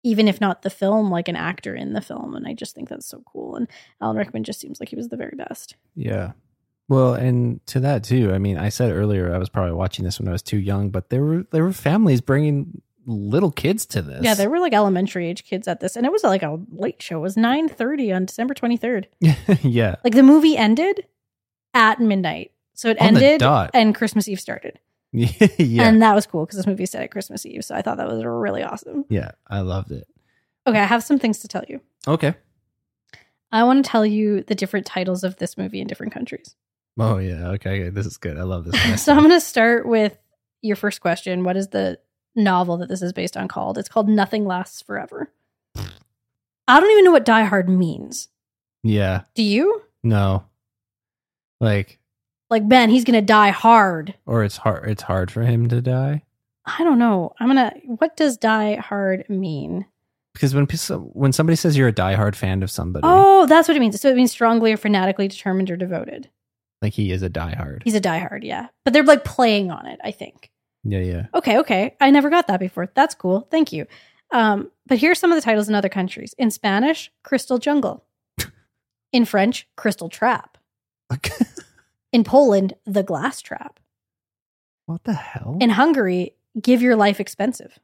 even 0.04 0.28
if 0.28 0.39
not 0.39 0.62
the 0.62 0.70
film, 0.70 1.10
like 1.10 1.28
an 1.28 1.36
actor 1.36 1.76
in 1.76 1.93
the 1.93 2.00
film. 2.02 2.36
And 2.36 2.48
I 2.48 2.54
just 2.54 2.76
think 2.76 2.88
that's 2.88 3.08
so 3.08 3.24
cool. 3.26 3.56
And 3.56 3.68
Alan 4.00 4.16
Rickman 4.18 4.43
just 4.43 4.60
seems 4.60 4.80
like 4.80 4.89
he 4.89 4.96
was 4.96 5.10
the 5.10 5.18
very 5.18 5.36
best. 5.36 5.76
Yeah. 5.96 6.34
Well, 6.88 7.14
and 7.16 7.66
to 7.68 7.80
that 7.80 8.04
too. 8.04 8.32
I 8.32 8.38
mean, 8.38 8.58
I 8.58 8.70
said 8.70 8.92
earlier 8.92 9.34
I 9.34 9.38
was 9.38 9.50
probably 9.50 9.74
watching 9.74 10.06
this 10.06 10.20
when 10.20 10.28
I 10.28 10.32
was 10.32 10.44
too 10.44 10.58
young, 10.58 10.90
but 10.90 11.10
there 11.10 11.24
were 11.24 11.46
there 11.52 11.64
were 11.64 11.74
families 11.74 12.22
bringing 12.22 12.82
little 13.08 13.52
kids 13.52 13.86
to 13.88 14.02
this. 14.02 14.24
Yeah, 14.24 14.36
there 14.36 14.50
were 14.50 14.60
like 14.60 14.74
elementary 14.74 15.28
age 15.28 15.44
kids 15.44 15.68
at 15.68 15.80
this, 15.80 15.96
and 15.96 16.06
it 16.06 16.12
was 16.12 16.24
like 16.24 16.44
a 16.44 16.60
late 16.70 17.02
show. 17.02 17.18
It 17.18 17.22
was 17.22 17.38
nine 17.38 17.70
thirty 17.70 18.12
on 18.12 18.26
December 18.26 18.54
twenty 18.54 18.78
third. 18.78 19.08
yeah. 19.62 19.96
Like 20.04 20.14
the 20.14 20.24
movie 20.24 20.58
ended 20.58 21.06
at 21.74 22.00
midnight, 22.00 22.52
so 22.74 22.90
it 22.90 23.02
On 23.02 23.18
ended 23.18 23.42
and 23.74 23.96
Christmas 23.96 24.28
Eve 24.28 24.40
started, 24.40 24.80
yeah. 25.12 25.88
and 25.88 26.02
that 26.04 26.14
was 26.14 26.28
cool 26.28 26.46
because 26.46 26.58
this 26.58 26.68
movie 26.68 26.86
set 26.86 27.02
at 27.02 27.12
Christmas 27.12 27.46
Eve. 27.46 27.66
So 27.66 27.74
I 27.74 27.82
thought 27.82 27.98
that 27.98 28.08
was 28.08 28.24
really 28.24 28.64
awesome. 28.64 29.06
yeah. 29.10 29.32
I 29.48 29.62
loved 29.62 29.92
it. 29.92 30.08
Okay, 30.68 30.80
I 30.80 30.86
have 30.86 31.04
some 31.04 31.20
things 31.20 31.40
to 31.40 31.48
tell 31.48 31.64
you. 31.68 31.82
Okay. 32.08 32.36
I 33.52 33.64
want 33.64 33.86
to 33.86 33.90
tell 33.90 34.06
you 34.06 34.42
the 34.42 34.56
different 34.56 34.86
titles 34.86 35.24
of 35.24 35.38
this 35.38 35.58
movie 35.58 35.80
in 35.80 35.88
different 35.88 36.12
countries. 36.12 36.56
Oh 36.98 37.18
yeah. 37.18 37.50
Okay. 37.52 37.89
This 37.89 38.06
is 38.06 38.18
good. 38.18 38.38
I 38.38 38.43
love 38.43 38.66
this. 38.66 39.04
so 39.04 39.12
I'm 39.12 39.20
going 39.20 39.30
to 39.32 39.41
start 39.41 39.86
with 39.88 40.18
your 40.62 40.76
first 40.76 41.02
question. 41.02 41.43
What 41.43 41.58
is 41.58 41.68
the 41.70 42.00
novel 42.36 42.78
that 42.78 42.89
this 42.89 43.02
is 43.02 43.14
based 43.14 43.36
on 43.38 43.48
called? 43.48 43.78
It's 43.78 43.89
called 43.89 44.08
Nothing 44.10 44.46
Lasts 44.46 44.82
Forever. 44.82 45.32
I 46.68 46.80
don't 46.80 46.89
even 46.91 47.06
know 47.06 47.12
what 47.12 47.26
Die 47.26 47.43
Hard 47.43 47.70
means. 47.70 48.30
yeah. 48.84 49.22
Do 49.36 49.43
you? 49.43 49.84
No. 50.04 50.46
Like, 51.62 52.00
Like 52.50 52.68
Ben, 52.68 52.89
he's 52.89 53.04
going 53.04 53.20
to 53.20 53.26
die 53.26 53.50
hard. 53.52 54.14
or 54.26 54.43
it's 54.43 54.58
hard. 54.58 54.89
It's 54.89 55.04
hard 55.04 55.32
for 55.32 55.41
him 55.43 55.68
to 55.70 55.82
die 55.82 56.24
I 56.66 56.84
don't 56.84 56.98
know. 56.98 57.34
I'm 57.39 57.52
going 57.54 57.70
to 57.70 57.78
What 57.86 58.18
does 58.18 58.38
die 58.38 58.76
hard 58.76 59.30
mean? 59.30 59.86
because 60.34 60.54
when 60.56 60.66
when 61.14 61.32
somebody 61.32 61.56
says 61.56 61.78
you're 61.78 61.88
a 61.88 61.93
diehard 61.93 62.36
fan 62.36 62.62
of 62.64 62.70
somebody, 62.72 63.04
Oh, 63.08 63.46
that's 63.46 63.68
what 63.68 63.78
it 63.78 63.80
means. 63.80 64.00
So 64.02 64.10
it 64.10 64.16
means 64.18 64.32
strongly 64.32 64.74
or 64.74 64.78
fanatically 64.78 65.28
determined 65.28 65.70
or 65.72 65.78
devoted. 65.78 66.30
Like 66.82 66.94
he 66.94 67.12
is 67.12 67.24
a 67.24 67.30
diehard. 67.30 67.82
He's 67.84 67.96
a 67.96 68.02
diehard, 68.02 68.44
yeah. 68.44 68.68
But 68.84 68.94
they're 68.94 69.04
like 69.04 69.24
playing 69.24 69.72
on 69.72 69.86
it, 69.88 70.00
I 70.04 70.12
think. 70.12 70.52
Yeah. 70.84 71.00
Yeah. 71.00 71.26
Okay, 71.34 71.58
okay. 71.60 71.96
I 72.00 72.12
never 72.12 72.30
got 72.30 72.48
that 72.48 72.60
before. 72.60 72.90
That's 72.94 73.16
cool. 73.16 73.48
Thank 73.52 73.74
you. 73.74 73.88
Um, 74.32 74.72
but 74.88 74.98
here's 74.98 75.20
some 75.20 75.32
of 75.32 75.36
the 75.38 75.42
titles 75.42 75.70
in 75.70 75.76
other 75.76 75.90
countries. 75.90 76.36
In 76.38 76.52
Spanish, 76.52 77.12
Crystal 77.24 77.58
Jungle. 77.58 78.04
In 79.12 79.26
French, 79.26 79.68
Crystal 79.76 80.10
Trap. 80.10 80.58
In 82.12 82.24
Poland, 82.24 82.74
The 82.86 83.04
Glass 83.04 83.42
Trap. 83.42 83.80
what 84.86 85.04
the 85.04 85.14
hell? 85.14 85.58
In 85.62 85.70
Hungary, 85.72 86.36
Give 86.62 86.82
Your 86.82 86.96
Life 86.96 87.20
Expensive. 87.20 87.80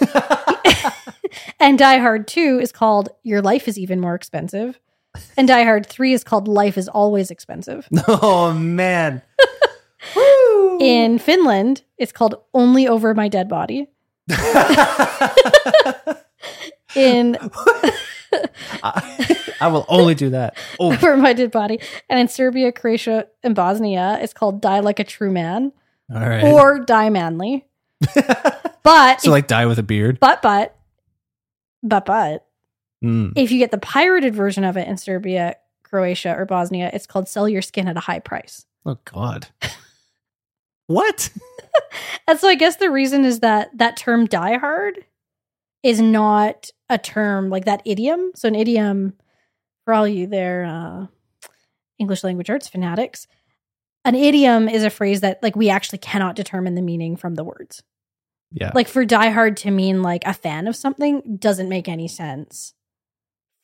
And 1.60 1.78
Die 1.78 1.98
Hard 1.98 2.28
2 2.28 2.60
is 2.60 2.72
called 2.72 3.08
Your 3.22 3.42
Life 3.42 3.68
is 3.68 3.78
Even 3.78 4.00
More 4.00 4.14
Expensive. 4.14 4.78
And 5.36 5.48
Die 5.48 5.64
Hard 5.64 5.86
3 5.86 6.12
is 6.12 6.24
called 6.24 6.48
Life 6.48 6.78
is 6.78 6.88
Always 6.88 7.30
Expensive. 7.30 7.88
oh 8.08 8.52
man. 8.52 9.22
In 10.80 11.18
Finland, 11.18 11.82
it's 11.98 12.12
called 12.12 12.36
Only 12.54 12.86
Over 12.86 13.14
My 13.14 13.28
Dead 13.28 13.48
Body. 13.48 13.88
In 16.94 17.36
I, 18.82 19.36
I 19.60 19.68
will 19.68 19.86
only 19.88 20.14
do 20.14 20.30
that. 20.30 20.56
Oh, 20.78 20.92
Over 20.92 21.16
My 21.16 21.32
Dead 21.32 21.50
Body. 21.50 21.80
And 22.08 22.20
in 22.20 22.28
Serbia, 22.28 22.72
Croatia, 22.72 23.26
and 23.42 23.54
Bosnia, 23.54 24.18
it's 24.20 24.32
called 24.32 24.60
Die 24.60 24.80
Like 24.80 24.98
a 24.98 25.04
True 25.04 25.30
Man 25.30 25.72
all 26.12 26.20
right. 26.20 26.44
or 26.44 26.78
Die 26.80 27.10
Manly. 27.10 27.66
But, 28.86 29.20
so 29.20 29.32
like 29.32 29.48
die 29.48 29.66
with 29.66 29.80
a 29.80 29.82
beard. 29.82 30.20
but, 30.20 30.42
but, 30.42 30.76
but, 31.82 32.04
but, 32.04 32.45
Mm. 33.04 33.32
if 33.36 33.50
you 33.50 33.58
get 33.58 33.70
the 33.70 33.78
pirated 33.78 34.34
version 34.34 34.64
of 34.64 34.76
it 34.76 34.88
in 34.88 34.96
Serbia, 34.96 35.56
Croatia, 35.82 36.34
or 36.36 36.46
Bosnia, 36.46 36.90
it's 36.92 37.06
called 37.06 37.28
Sell 37.28 37.48
Your 37.48 37.62
Skin 37.62 37.88
at 37.88 37.96
a 37.96 38.00
High 38.00 38.20
Price. 38.20 38.64
Oh 38.88 38.98
God. 39.04 39.48
what? 40.86 41.28
And 42.28 42.38
so 42.38 42.48
I 42.48 42.54
guess 42.54 42.76
the 42.76 42.88
reason 42.90 43.24
is 43.24 43.40
that 43.40 43.76
that 43.78 43.96
term 43.96 44.26
die 44.26 44.58
hard 44.58 45.04
is 45.82 46.00
not 46.00 46.70
a 46.88 46.96
term 46.96 47.50
like 47.50 47.64
that 47.64 47.82
idiom. 47.84 48.30
So 48.36 48.46
an 48.46 48.54
idiom 48.54 49.14
for 49.84 49.92
all 49.92 50.06
you 50.06 50.28
there 50.28 50.64
uh 50.64 51.06
English 51.98 52.22
language 52.22 52.48
arts 52.48 52.68
fanatics, 52.68 53.26
an 54.04 54.14
idiom 54.14 54.68
is 54.68 54.84
a 54.84 54.90
phrase 54.90 55.20
that 55.22 55.42
like 55.42 55.56
we 55.56 55.68
actually 55.68 55.98
cannot 55.98 56.36
determine 56.36 56.76
the 56.76 56.82
meaning 56.82 57.16
from 57.16 57.34
the 57.34 57.42
words. 57.44 57.82
Yeah. 58.52 58.70
Like 58.72 58.86
for 58.86 59.04
die 59.04 59.30
hard 59.30 59.56
to 59.58 59.72
mean 59.72 60.02
like 60.02 60.22
a 60.24 60.32
fan 60.32 60.68
of 60.68 60.76
something 60.76 61.38
doesn't 61.40 61.68
make 61.68 61.88
any 61.88 62.06
sense 62.06 62.72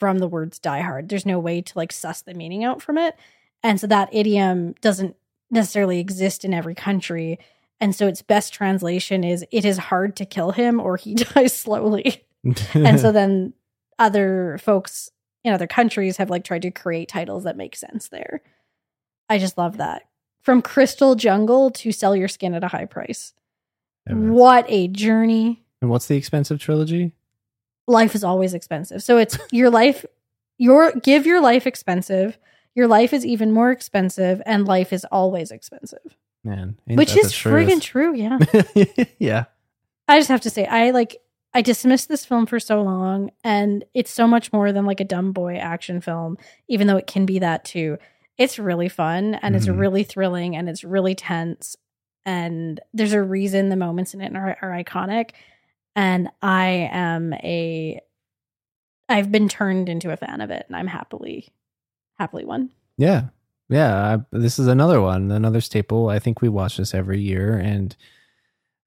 from 0.02 0.18
the 0.18 0.26
words 0.26 0.58
die 0.58 0.80
hard. 0.80 1.08
There's 1.08 1.24
no 1.24 1.38
way 1.38 1.62
to 1.62 1.72
like 1.78 1.92
suss 1.92 2.22
the 2.22 2.34
meaning 2.34 2.64
out 2.64 2.82
from 2.82 2.98
it. 2.98 3.14
And 3.62 3.78
so 3.78 3.86
that 3.86 4.08
idiom 4.12 4.74
doesn't 4.80 5.14
necessarily 5.48 6.00
exist 6.00 6.44
in 6.44 6.52
every 6.52 6.74
country. 6.74 7.38
And 7.78 7.94
so 7.94 8.08
its 8.08 8.20
best 8.20 8.52
translation 8.52 9.22
is 9.22 9.44
it 9.52 9.64
is 9.64 9.78
hard 9.78 10.16
to 10.16 10.26
kill 10.26 10.50
him 10.50 10.80
or 10.80 10.96
he 10.96 11.14
dies 11.34 11.56
slowly. 11.56 12.24
and 12.74 12.98
so 12.98 13.12
then 13.12 13.52
other 13.96 14.58
folks 14.60 15.08
in 15.44 15.52
other 15.52 15.68
countries 15.68 16.16
have 16.16 16.30
like 16.30 16.42
tried 16.42 16.62
to 16.62 16.72
create 16.72 17.08
titles 17.08 17.44
that 17.44 17.56
make 17.56 17.76
sense 17.76 18.08
there. 18.08 18.42
I 19.28 19.38
just 19.38 19.56
love 19.56 19.76
that. 19.76 20.02
From 20.40 20.62
Crystal 20.62 21.14
Jungle 21.14 21.70
to 21.70 21.92
Sell 21.92 22.16
Your 22.16 22.26
Skin 22.26 22.54
at 22.54 22.64
a 22.64 22.68
High 22.68 22.86
Price. 22.86 23.34
What 24.08 24.64
a 24.66 24.88
journey. 24.88 25.62
And 25.80 25.90
what's 25.90 26.06
the 26.08 26.16
expensive 26.16 26.58
trilogy? 26.58 27.12
Life 27.86 28.14
is 28.14 28.24
always 28.24 28.54
expensive. 28.54 29.02
So 29.02 29.18
it's 29.18 29.38
your 29.52 29.70
life, 29.70 30.04
your 30.58 30.92
give 30.92 31.26
your 31.26 31.40
life 31.40 31.66
expensive. 31.66 32.38
Your 32.74 32.86
life 32.86 33.12
is 33.12 33.26
even 33.26 33.52
more 33.52 33.70
expensive, 33.70 34.40
and 34.46 34.66
life 34.66 34.92
is 34.94 35.04
always 35.12 35.50
expensive. 35.50 36.16
Man, 36.42 36.76
Which 36.86 37.16
is 37.16 37.32
friggin' 37.32 37.80
true, 37.82 38.14
yeah. 38.14 38.38
yeah. 39.18 39.44
I 40.08 40.18
just 40.18 40.28
have 40.30 40.40
to 40.42 40.50
say, 40.50 40.64
I 40.66 40.90
like 40.90 41.18
I 41.54 41.60
dismissed 41.60 42.08
this 42.08 42.24
film 42.24 42.46
for 42.46 42.58
so 42.58 42.82
long, 42.82 43.30
and 43.44 43.84
it's 43.92 44.10
so 44.10 44.26
much 44.26 44.52
more 44.54 44.72
than 44.72 44.86
like 44.86 45.00
a 45.00 45.04
dumb 45.04 45.32
boy 45.32 45.56
action 45.56 46.00
film, 46.00 46.38
even 46.68 46.86
though 46.86 46.96
it 46.96 47.06
can 47.06 47.26
be 47.26 47.38
that 47.40 47.64
too. 47.64 47.98
It's 48.38 48.58
really 48.58 48.88
fun 48.88 49.34
and 49.34 49.54
it's 49.54 49.66
Mhm. 49.66 49.78
really 49.78 50.02
thrilling 50.04 50.56
and 50.56 50.68
it's 50.68 50.82
really 50.82 51.14
tense. 51.14 51.76
And 52.24 52.80
there's 52.94 53.12
a 53.12 53.22
reason 53.22 53.68
the 53.68 53.76
moments 53.76 54.14
in 54.14 54.22
it 54.22 54.34
are, 54.34 54.56
are 54.62 54.70
iconic. 54.70 55.32
And 55.94 56.30
I 56.40 56.88
am 56.90 57.32
a 57.34 58.00
I've 59.08 59.30
been 59.30 59.48
turned 59.48 59.88
into 59.88 60.10
a 60.10 60.16
fan 60.16 60.40
of 60.40 60.50
it, 60.50 60.64
and 60.68 60.76
I'm 60.76 60.86
happily 60.86 61.48
happily 62.18 62.44
one. 62.44 62.70
Yeah. 62.96 63.24
Yeah. 63.68 64.16
I, 64.16 64.36
this 64.36 64.58
is 64.58 64.66
another 64.68 65.00
one, 65.00 65.30
another 65.30 65.60
staple. 65.60 66.08
I 66.08 66.18
think 66.18 66.40
we 66.40 66.48
watch 66.48 66.76
this 66.76 66.94
every 66.94 67.20
year. 67.20 67.56
And 67.56 67.96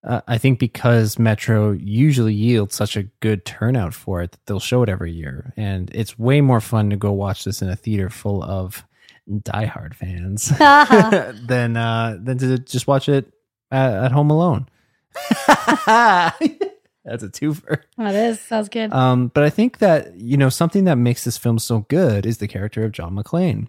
uh, 0.04 0.22
I 0.28 0.38
think 0.38 0.60
because 0.60 1.18
Metro 1.18 1.72
usually 1.72 2.34
yields 2.34 2.76
such 2.76 2.96
a 2.96 3.04
good 3.20 3.46
turnout 3.46 3.94
for 3.94 4.22
it, 4.22 4.38
they'll 4.46 4.60
show 4.60 4.84
it 4.84 4.90
every 4.90 5.12
year. 5.12 5.54
And 5.58 5.90
it's 5.94 6.20
way 6.20 6.42
more 6.42 6.62
fun 6.62 6.92
to 6.92 6.96
go 6.96 7.12
watch 7.12 7.44
this 7.44 7.62
in 7.62 7.70
a 7.70 7.76
theater 7.76 8.10
full 8.10 8.44
of 8.44 8.86
diehard 9.30 9.96
fans 9.96 10.48
than, 11.48 11.76
uh, 11.76 12.18
than 12.22 12.38
to 12.38 12.60
just 12.60 12.88
watch 12.88 13.10
it 13.10 13.34
at, 13.72 13.92
at 14.06 14.12
home 14.12 14.30
alone. 14.30 14.70
That's 17.06 17.24
a 17.24 17.30
twofer. 17.30 17.84
That 17.98 18.16
is 18.16 18.40
sounds 18.42 18.68
good. 18.68 18.92
Um, 18.92 19.30
but 19.30 19.44
I 19.44 19.50
think 19.50 19.78
that 19.78 20.16
you 20.16 20.38
know 20.38 20.50
something 20.50 20.86
that 20.86 20.98
makes 20.98 21.24
this 21.24 21.38
film 21.38 21.60
so 21.60 21.86
good 21.88 22.26
is 22.26 22.40
the 22.40 22.48
character 22.48 22.84
of 22.84 22.92
John 22.92 23.16
McClane. 23.16 23.68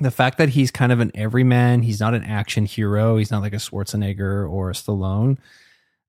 The 0.00 0.10
fact 0.10 0.38
that 0.38 0.50
he's 0.50 0.70
kind 0.70 0.92
of 0.92 1.00
an 1.00 1.10
everyman, 1.14 1.82
he's 1.82 2.00
not 2.00 2.14
an 2.14 2.24
action 2.24 2.66
hero, 2.66 3.16
he's 3.16 3.30
not 3.30 3.42
like 3.42 3.52
a 3.52 3.56
Schwarzenegger 3.56 4.50
or 4.50 4.70
a 4.70 4.74
Stallone. 4.74 5.38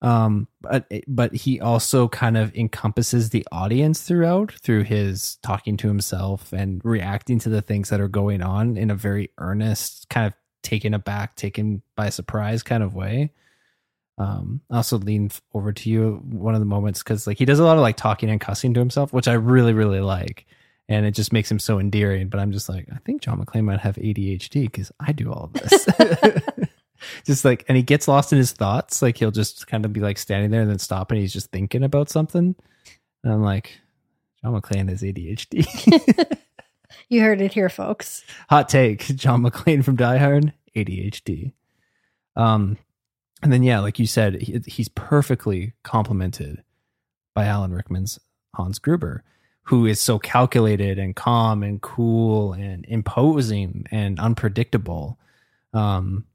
Um, 0.01 0.47
but 0.61 0.91
but 1.07 1.33
he 1.33 1.59
also 1.59 2.07
kind 2.07 2.37
of 2.37 2.55
encompasses 2.55 3.31
the 3.31 3.45
audience 3.51 4.01
throughout 4.01 4.51
through 4.51 4.83
his 4.83 5.37
talking 5.41 5.75
to 5.77 5.87
himself 5.87 6.53
and 6.53 6.81
reacting 6.83 7.39
to 7.39 7.49
the 7.49 7.61
things 7.61 7.89
that 7.89 7.99
are 7.99 8.07
going 8.07 8.41
on 8.41 8.77
in 8.77 8.91
a 8.91 8.95
very 8.95 9.31
earnest, 9.37 10.07
kind 10.09 10.27
of 10.27 10.33
taken 10.61 10.93
aback, 10.93 11.35
taken 11.35 11.81
by 11.95 12.09
surprise 12.09 12.61
kind 12.63 12.83
of 12.83 12.93
way. 12.93 13.31
Um, 14.18 14.61
I 14.72 14.78
also 14.78 14.97
lean 14.97 15.30
over 15.53 15.72
to 15.72 15.89
you 15.89 16.22
one 16.24 16.55
of 16.55 16.59
the 16.59 16.65
moments 16.65 17.03
because 17.03 17.28
like 17.28 17.38
he 17.38 17.45
does 17.45 17.59
a 17.59 17.63
lot 17.63 17.78
of 17.78 17.82
like 17.82 17.97
talking 17.97 18.30
and 18.30 18.41
cussing 18.41 18.74
to 18.74 18.80
himself, 18.80 19.13
which 19.13 19.28
I 19.28 19.34
really 19.34 19.74
really 19.74 19.99
like, 19.99 20.45
and 20.89 21.05
it 21.05 21.11
just 21.11 21.32
makes 21.34 21.51
him 21.51 21.59
so 21.59 21.80
endearing. 21.80 22.30
But 22.30 22.39
I'm 22.39 22.51
just 22.51 22.68
like, 22.68 22.88
I 22.91 22.97
think 23.05 23.22
John 23.22 23.43
McClane 23.43 23.65
might 23.65 23.80
have 23.80 23.95
ADHD 23.95 24.63
because 24.63 24.91
I 24.99 25.11
do 25.11 25.32
all 25.32 25.45
of 25.45 25.53
this. 25.53 25.86
just 27.26 27.45
like, 27.45 27.63
and 27.68 27.78
he 27.78 27.84
gets 27.84 28.07
lost 28.07 28.32
in 28.32 28.39
his 28.39 28.53
thoughts. 28.53 29.01
Like 29.01 29.18
he'll 29.18 29.32
just 29.32 29.68
kind 29.68 29.86
of 29.86 29.93
be 29.93 29.99
like 29.99 30.18
standing 30.18 30.49
there 30.51 30.61
and 30.61 30.70
then 30.70 30.80
stop, 30.80 31.11
and 31.11 31.20
he's 31.20 31.34
just 31.34 31.51
thinking 31.51 31.84
about 31.84 32.09
something. 32.09 32.55
And 33.24 33.34
I'm 33.34 33.43
like, 33.43 33.72
John 34.41 34.59
McClane 34.59 34.89
has 34.89 35.01
ADHD. 35.01 36.38
You 37.09 37.22
heard 37.22 37.41
it 37.41 37.53
here, 37.53 37.70
folks. 37.70 38.24
Hot 38.49 38.68
take: 38.68 39.05
John 39.15 39.41
McClane 39.41 39.84
from 39.84 39.95
Die 39.95 40.18
Hard, 40.18 40.53
ADHD. 40.76 41.53
Um, 42.36 42.78
and 43.43 43.53
then 43.53 43.63
yeah, 43.63 43.79
like 43.79 43.99
you 43.99 44.07
said, 44.07 44.41
he, 44.41 44.59
he's 44.65 44.89
perfectly 44.89 45.73
complemented 45.83 46.63
by 47.35 47.45
Alan 47.45 47.73
Rickman's 47.73 48.19
Hans 48.55 48.79
Gruber, 48.79 49.23
who 49.63 49.85
is 49.85 49.99
so 49.99 50.17
calculated 50.17 50.97
and 50.97 51.15
calm 51.15 51.61
and 51.61 51.81
cool 51.81 52.53
and 52.53 52.85
imposing 52.88 53.85
and 53.91 54.19
unpredictable. 54.19 55.19
Um, 55.73 56.25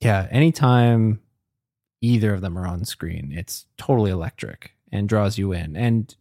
yeah, 0.00 0.28
anytime 0.30 1.20
either 2.00 2.34
of 2.34 2.42
them 2.42 2.56
are 2.56 2.66
on 2.66 2.84
screen, 2.84 3.32
it's 3.34 3.66
totally 3.76 4.10
electric 4.10 4.72
and 4.92 5.08
draws 5.08 5.38
you 5.38 5.52
in 5.52 5.76
and 5.76 6.14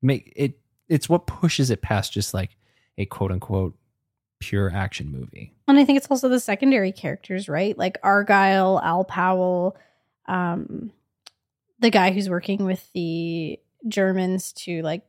make 0.00 0.32
it. 0.34 0.58
It's 0.88 1.08
what 1.08 1.26
pushes 1.26 1.70
it 1.70 1.80
past 1.80 2.12
just 2.12 2.34
like 2.34 2.56
a 2.98 3.06
quote 3.06 3.30
unquote 3.30 3.76
pure 4.42 4.70
action 4.74 5.10
movie. 5.12 5.52
And 5.68 5.78
I 5.78 5.84
think 5.84 5.96
it's 5.96 6.08
also 6.10 6.28
the 6.28 6.40
secondary 6.40 6.90
characters, 6.92 7.48
right? 7.48 7.76
Like 7.78 7.96
Argyle, 8.02 8.80
Al 8.82 9.04
Powell, 9.04 9.76
um, 10.26 10.90
the 11.78 11.90
guy 11.90 12.10
who's 12.10 12.28
working 12.28 12.64
with 12.64 12.90
the 12.92 13.58
Germans 13.86 14.52
to 14.54 14.82
like 14.82 15.02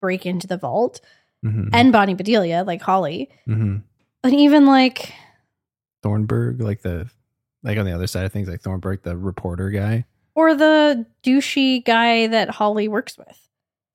break 0.00 0.26
into 0.26 0.46
the 0.46 0.56
vault, 0.56 1.00
Mhm. 1.44 1.70
and 1.72 1.92
Bonnie 1.92 2.14
Bedelia, 2.14 2.64
like 2.64 2.82
Holly, 2.82 3.30
Mhm. 3.48 3.82
and 4.24 4.34
even 4.34 4.66
like 4.66 5.12
Thornburg, 6.02 6.60
like 6.60 6.82
the 6.82 7.08
like 7.62 7.76
on 7.78 7.84
the 7.84 7.92
other 7.92 8.06
side 8.06 8.24
of 8.24 8.32
things, 8.32 8.48
like 8.48 8.62
Thornburg, 8.62 9.02
the 9.02 9.16
reporter 9.16 9.68
guy, 9.70 10.06
or 10.34 10.54
the 10.54 11.04
douchey 11.22 11.84
guy 11.84 12.26
that 12.26 12.48
Holly 12.50 12.88
works 12.88 13.18
with. 13.18 13.48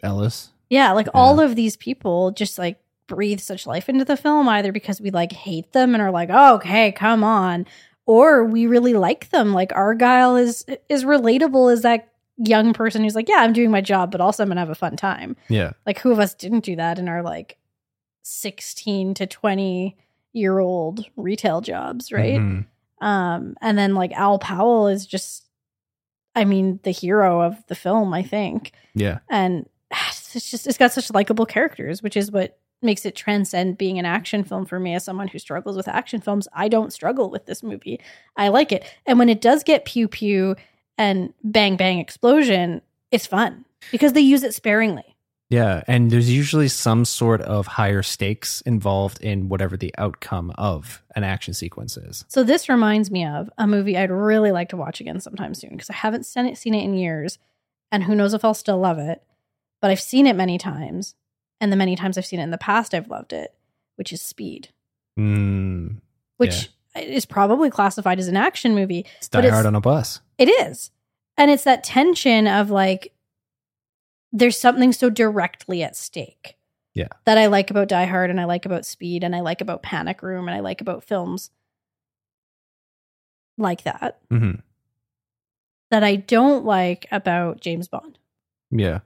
Ellis. 0.04 0.52
Yeah, 0.70 0.92
like 0.92 1.08
all 1.16 1.40
of 1.40 1.56
these 1.56 1.76
people 1.76 2.30
just 2.32 2.60
like 2.60 2.80
breathe 3.08 3.40
such 3.40 3.68
life 3.68 3.88
into 3.90 4.06
the 4.06 4.18
film, 4.18 4.48
either 4.50 4.72
because 4.72 5.00
we 5.02 5.12
like 5.12 5.32
hate 5.32 5.72
them 5.74 5.94
and 5.94 6.02
are 6.02 6.12
like, 6.12 6.30
oh, 6.32 6.56
okay, 6.56 6.92
come 6.92 7.24
on, 7.24 7.66
or 8.06 8.44
we 8.46 8.68
really 8.68 8.94
like 8.94 9.30
them. 9.30 9.54
Like 9.54 9.72
Argyle 9.74 10.36
is 10.36 10.66
is 10.90 11.04
relatable 11.04 11.72
as 11.72 11.82
that 11.84 12.10
young 12.38 12.74
person 12.74 13.04
who's 13.04 13.16
like, 13.16 13.30
yeah, 13.30 13.38
I'm 13.38 13.54
doing 13.54 13.72
my 13.72 13.82
job, 13.82 14.12
but 14.12 14.22
also 14.22 14.44
I'm 14.44 14.50
gonna 14.50 14.60
have 14.62 14.70
a 14.70 14.76
fun 14.76 14.96
time. 14.98 15.36
Yeah, 15.50 15.72
Like 15.86 16.00
who 16.00 16.12
of 16.12 16.20
us 16.20 16.34
didn't 16.34 16.66
do 16.66 16.76
that 16.76 17.00
in 17.00 17.08
our 17.08 17.22
like 17.24 17.58
16 18.24 19.14
to 19.16 19.28
20 19.28 19.98
year 20.34 20.60
old 20.60 21.06
retail 21.16 21.62
jobs, 21.62 22.12
right? 22.12 22.40
Mhm. 22.40 22.66
Um, 23.02 23.56
and 23.62 23.78
then 23.78 23.94
like 23.96 24.12
Al 24.14 24.40
Powell 24.40 24.88
is 24.88 25.06
just, 25.06 25.46
I 26.36 26.44
mean, 26.46 26.80
the 26.84 26.92
hero 26.92 27.42
of 27.42 27.56
the 27.68 27.76
film, 27.76 28.14
I 28.14 28.24
think 28.24 28.72
yeah, 28.96 29.20
and 29.30 29.68
it's 30.34 30.50
just 30.52 30.68
it's 30.68 30.78
got 30.78 30.92
such 30.92 31.12
likable 31.14 31.46
characters 31.46 32.02
which 32.04 32.18
is 32.18 32.32
what 32.32 32.58
makes 32.86 33.06
it 33.06 33.16
transcend 33.16 33.78
being 33.78 34.00
an 34.00 34.06
action 34.06 34.44
film 34.44 34.66
for 34.66 34.80
me 34.80 34.94
as 34.94 35.04
someone 35.04 35.28
who 35.28 35.40
struggles 35.40 35.76
with 35.76 35.88
action 35.88 36.22
films 36.22 36.48
i 36.54 36.68
don't 36.68 36.94
struggle 36.94 37.30
with 37.30 37.46
this 37.46 37.64
movie 37.64 38.00
i 38.38 38.48
like 38.48 38.72
it 38.72 38.86
and 39.06 39.20
when 39.20 39.30
it 39.30 39.42
does 39.42 39.64
get 39.64 39.86
pew 39.86 40.08
pew 40.08 40.56
and 40.98 41.34
bang 41.44 41.76
bang 41.76 42.00
explosion 42.00 42.82
it's 43.12 43.28
fun 43.28 43.66
because 43.92 44.14
they 44.14 44.22
use 44.22 44.44
it 44.44 44.54
sparingly 44.54 45.16
yeah. 45.50 45.84
And 45.88 46.10
there's 46.10 46.32
usually 46.32 46.68
some 46.68 47.06
sort 47.06 47.42
of 47.42 47.68
higher 47.68 48.02
stakes 48.02 48.62
involved 48.62 49.22
in 49.22 49.48
whatever 49.48 49.78
the 49.78 49.94
outcome 49.98 50.52
of 50.58 51.04
an 51.16 51.24
action 51.24 51.54
sequence 51.54 51.98
is. 51.98 52.26
so 52.28 52.44
this 52.44 52.68
reminds 52.68 53.12
me 53.12 53.26
of 53.26 53.50
a 53.58 53.66
movie 53.66 53.98
i'd 53.98 54.12
really 54.12 54.52
like 54.52 54.70
to 54.70 54.78
watch 54.78 55.00
again 55.00 55.20
sometime 55.20 55.54
soon 55.54 55.70
because 55.70 55.90
i 55.90 55.94
haven't 55.94 56.26
seen 56.26 56.46
it, 56.46 56.58
seen 56.58 56.74
it 56.74 56.84
in 56.84 56.94
years 56.94 57.40
and 57.92 58.04
who 58.04 58.16
knows 58.16 58.34
if 58.34 58.44
i'll 58.44 58.54
still 58.54 58.78
love 58.78 59.00
it 59.00 59.24
but 59.82 59.90
i've 59.90 60.02
seen 60.02 60.28
it 60.28 60.36
many 60.36 60.58
times 60.58 61.16
and 61.62 61.72
the 61.72 61.76
many 61.78 61.96
times 61.96 62.18
i've 62.18 62.26
seen 62.26 62.40
it 62.40 62.44
in 62.44 62.52
the 62.52 62.58
past 62.58 62.94
i've 62.94 63.10
loved 63.10 63.34
it 63.34 63.54
which 63.96 64.12
is 64.14 64.22
speed 64.22 64.70
Mm, 65.18 66.02
which 66.38 66.70
is 66.96 67.26
probably 67.26 67.70
classified 67.70 68.20
as 68.20 68.28
an 68.28 68.36
action 68.36 68.76
movie. 68.76 69.06
it's 69.18 69.30
But 69.30 69.42
Die 69.42 69.48
it's- 69.48 69.54
Hard 69.54 69.66
on 69.66 69.76
a 69.76 69.80
bus. 69.80 70.20
It 70.38 70.48
is. 70.50 70.92
And 71.38 71.50
it's 71.50 71.64
that 71.64 71.86
tension 71.86 72.48
of 72.48 72.70
like, 72.70 73.14
there's 74.34 74.58
something 74.60 74.92
so 74.92 75.10
directly 75.10 75.84
at 75.84 75.96
stake. 75.96 76.58
Yeah. 76.94 77.08
That 77.24 77.38
I 77.38 77.46
like 77.46 77.72
about 77.72 77.88
Die 77.88 78.06
Hard 78.06 78.30
and 78.30 78.42
I 78.42 78.44
like 78.46 78.66
about 78.66 78.86
Speed 78.86 79.24
and 79.24 79.34
I 79.34 79.40
like 79.40 79.62
about 79.62 79.84
Panic 79.84 80.22
Room 80.22 80.50
and 80.50 80.56
I 80.56 80.60
like 80.60 80.82
about 80.82 81.04
films 81.06 81.50
like 83.58 83.84
that. 83.84 84.20
hmm 84.30 84.52
That 85.92 86.04
I 86.04 86.18
don't 86.18 86.66
like 86.66 87.08
about 87.12 87.62
James 87.62 87.88
Bond 87.88 88.18
Yeah, 88.72 89.00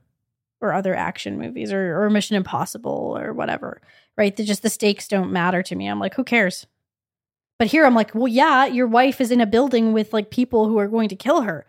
or 0.62 0.74
other 0.74 0.94
action 0.96 1.38
movies 1.38 1.72
or, 1.72 2.02
or 2.04 2.10
Mission 2.10 2.36
Impossible 2.36 3.16
or 3.18 3.34
whatever, 3.34 3.82
right? 4.18 4.36
The, 4.36 4.44
just 4.44 4.62
the 4.64 4.70
stakes 4.70 5.08
don't 5.08 5.32
matter 5.32 5.64
to 5.64 5.76
me. 5.76 5.88
I'm 5.88 6.00
like, 6.00 6.16
who 6.16 6.24
cares? 6.24 6.68
But 7.58 7.68
here 7.68 7.86
I'm 7.86 7.96
like, 7.96 8.14
well, 8.16 8.28
yeah, 8.28 8.66
your 8.66 8.88
wife 8.88 9.20
is 9.22 9.32
in 9.32 9.42
a 9.42 9.46
building 9.46 9.92
with 9.94 10.14
like 10.14 10.30
people 10.32 10.68
who 10.68 10.78
are 10.78 10.88
going 10.88 11.10
to 11.10 11.16
kill 11.16 11.42
her. 11.42 11.66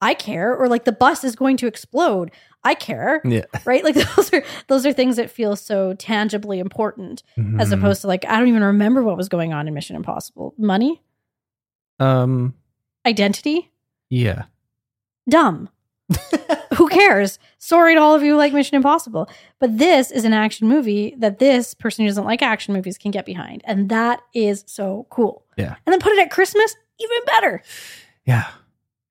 I 0.00 0.14
care. 0.14 0.54
Or 0.54 0.68
like 0.68 0.84
the 0.84 0.92
bus 0.92 1.22
is 1.24 1.36
going 1.36 1.56
to 1.58 1.66
explode. 1.68 2.30
I 2.64 2.74
care. 2.74 3.20
yeah. 3.24 3.44
Right? 3.64 3.82
Like 3.84 3.94
those 4.16 4.32
are 4.32 4.42
those 4.68 4.84
are 4.86 4.92
things 4.92 5.16
that 5.16 5.30
feel 5.30 5.54
so 5.56 5.94
tangibly 5.94 6.58
important 6.58 7.22
as 7.58 7.70
Mhm. 7.70 7.78
opposed 7.78 8.00
to 8.02 8.06
like 8.08 8.24
I 8.24 8.38
don't 8.38 8.48
even 8.48 8.62
remember 8.64 9.02
what 9.02 9.16
was 9.16 9.28
going 9.28 9.52
on 9.52 9.66
in 9.68 9.74
Mission 9.74 9.94
Impossible. 9.96 10.54
Money? 10.58 11.00
um, 12.00 12.54
Identity? 13.06 13.70
yeah, 14.10 14.44
Dumb. 15.28 15.68
who 16.74 16.88
cares? 16.88 17.38
Sorry 17.58 17.94
to 17.94 18.00
all 18.00 18.14
of 18.14 18.22
you 18.22 18.32
who 18.32 18.38
like 18.38 18.52
Mission 18.52 18.76
Impossible. 18.76 19.28
But 19.58 19.78
this 19.78 20.10
is 20.10 20.24
an 20.24 20.32
action 20.32 20.68
movie 20.68 21.14
that 21.18 21.38
this 21.38 21.74
person 21.74 22.04
who 22.04 22.08
doesn't 22.08 22.24
like 22.24 22.42
action 22.42 22.74
movies 22.74 22.98
can 22.98 23.10
get 23.10 23.24
behind. 23.26 23.62
And 23.64 23.88
that 23.90 24.20
is 24.34 24.64
so 24.66 25.06
cool. 25.10 25.44
Yeah. 25.56 25.76
And 25.86 25.92
then 25.92 26.00
put 26.00 26.12
it 26.12 26.18
at 26.20 26.30
Christmas, 26.30 26.74
even 26.98 27.18
better. 27.26 27.62
yeah. 28.24 28.48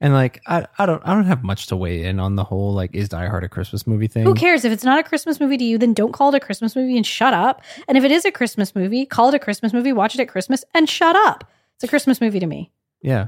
And 0.03 0.13
like, 0.15 0.41
I, 0.47 0.65
I 0.79 0.87
don't, 0.87 0.99
I 1.05 1.13
don't 1.13 1.25
have 1.27 1.43
much 1.43 1.67
to 1.67 1.75
weigh 1.75 2.05
in 2.05 2.19
on 2.19 2.35
the 2.35 2.43
whole 2.43 2.73
like, 2.73 2.89
is 2.95 3.07
Die 3.09 3.27
Hard 3.27 3.43
a 3.43 3.49
Christmas 3.49 3.85
movie 3.85 4.07
thing? 4.07 4.23
Who 4.23 4.33
cares? 4.33 4.65
If 4.65 4.73
it's 4.73 4.83
not 4.83 4.97
a 4.99 5.03
Christmas 5.03 5.39
movie 5.39 5.57
to 5.57 5.63
you, 5.63 5.77
then 5.77 5.93
don't 5.93 6.11
call 6.11 6.29
it 6.33 6.37
a 6.37 6.39
Christmas 6.39 6.75
movie 6.75 6.97
and 6.97 7.05
shut 7.05 7.35
up. 7.35 7.61
And 7.87 7.99
if 7.99 8.03
it 8.03 8.09
is 8.11 8.25
a 8.25 8.31
Christmas 8.31 8.73
movie, 8.73 9.05
call 9.05 9.29
it 9.29 9.35
a 9.35 9.39
Christmas 9.39 9.73
movie, 9.73 9.93
watch 9.93 10.15
it 10.15 10.19
at 10.21 10.27
Christmas 10.27 10.63
and 10.73 10.89
shut 10.89 11.15
up. 11.15 11.43
It's 11.75 11.83
a 11.83 11.87
Christmas 11.87 12.19
movie 12.19 12.39
to 12.39 12.47
me. 12.47 12.71
Yeah, 13.03 13.27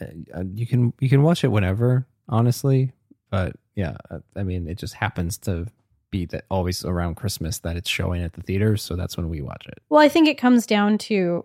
Uh, 0.00 0.42
you 0.54 0.66
can 0.66 0.92
you 0.98 1.08
can 1.08 1.22
watch 1.22 1.44
it 1.44 1.48
whenever, 1.48 2.08
honestly. 2.28 2.92
But 3.30 3.56
yeah, 3.74 3.96
uh, 4.10 4.18
I 4.36 4.42
mean, 4.42 4.68
it 4.68 4.78
just 4.78 4.94
happens 4.94 5.38
to 5.38 5.66
be 6.10 6.26
that 6.26 6.44
always 6.50 6.84
around 6.84 7.16
Christmas 7.16 7.58
that 7.60 7.76
it's 7.76 7.88
showing 7.88 8.22
at 8.22 8.34
the 8.34 8.42
theaters, 8.42 8.82
so 8.82 8.96
that's 8.96 9.16
when 9.16 9.28
we 9.28 9.40
watch 9.40 9.66
it. 9.66 9.82
Well, 9.88 10.00
I 10.00 10.08
think 10.08 10.28
it 10.28 10.38
comes 10.38 10.66
down 10.66 10.98
to 10.98 11.44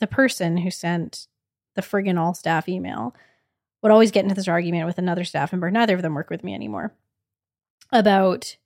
the 0.00 0.06
person 0.06 0.56
who 0.56 0.70
sent 0.70 1.28
the 1.74 1.82
friggin' 1.82 2.18
all 2.18 2.34
staff 2.34 2.68
email 2.68 3.14
would 3.82 3.92
always 3.92 4.10
get 4.10 4.24
into 4.24 4.34
this 4.34 4.48
argument 4.48 4.86
with 4.86 4.98
another 4.98 5.24
staff 5.24 5.52
member. 5.52 5.70
Neither 5.70 5.94
of 5.94 6.02
them 6.02 6.14
work 6.14 6.30
with 6.30 6.42
me 6.42 6.54
anymore 6.54 6.92
about 7.92 8.56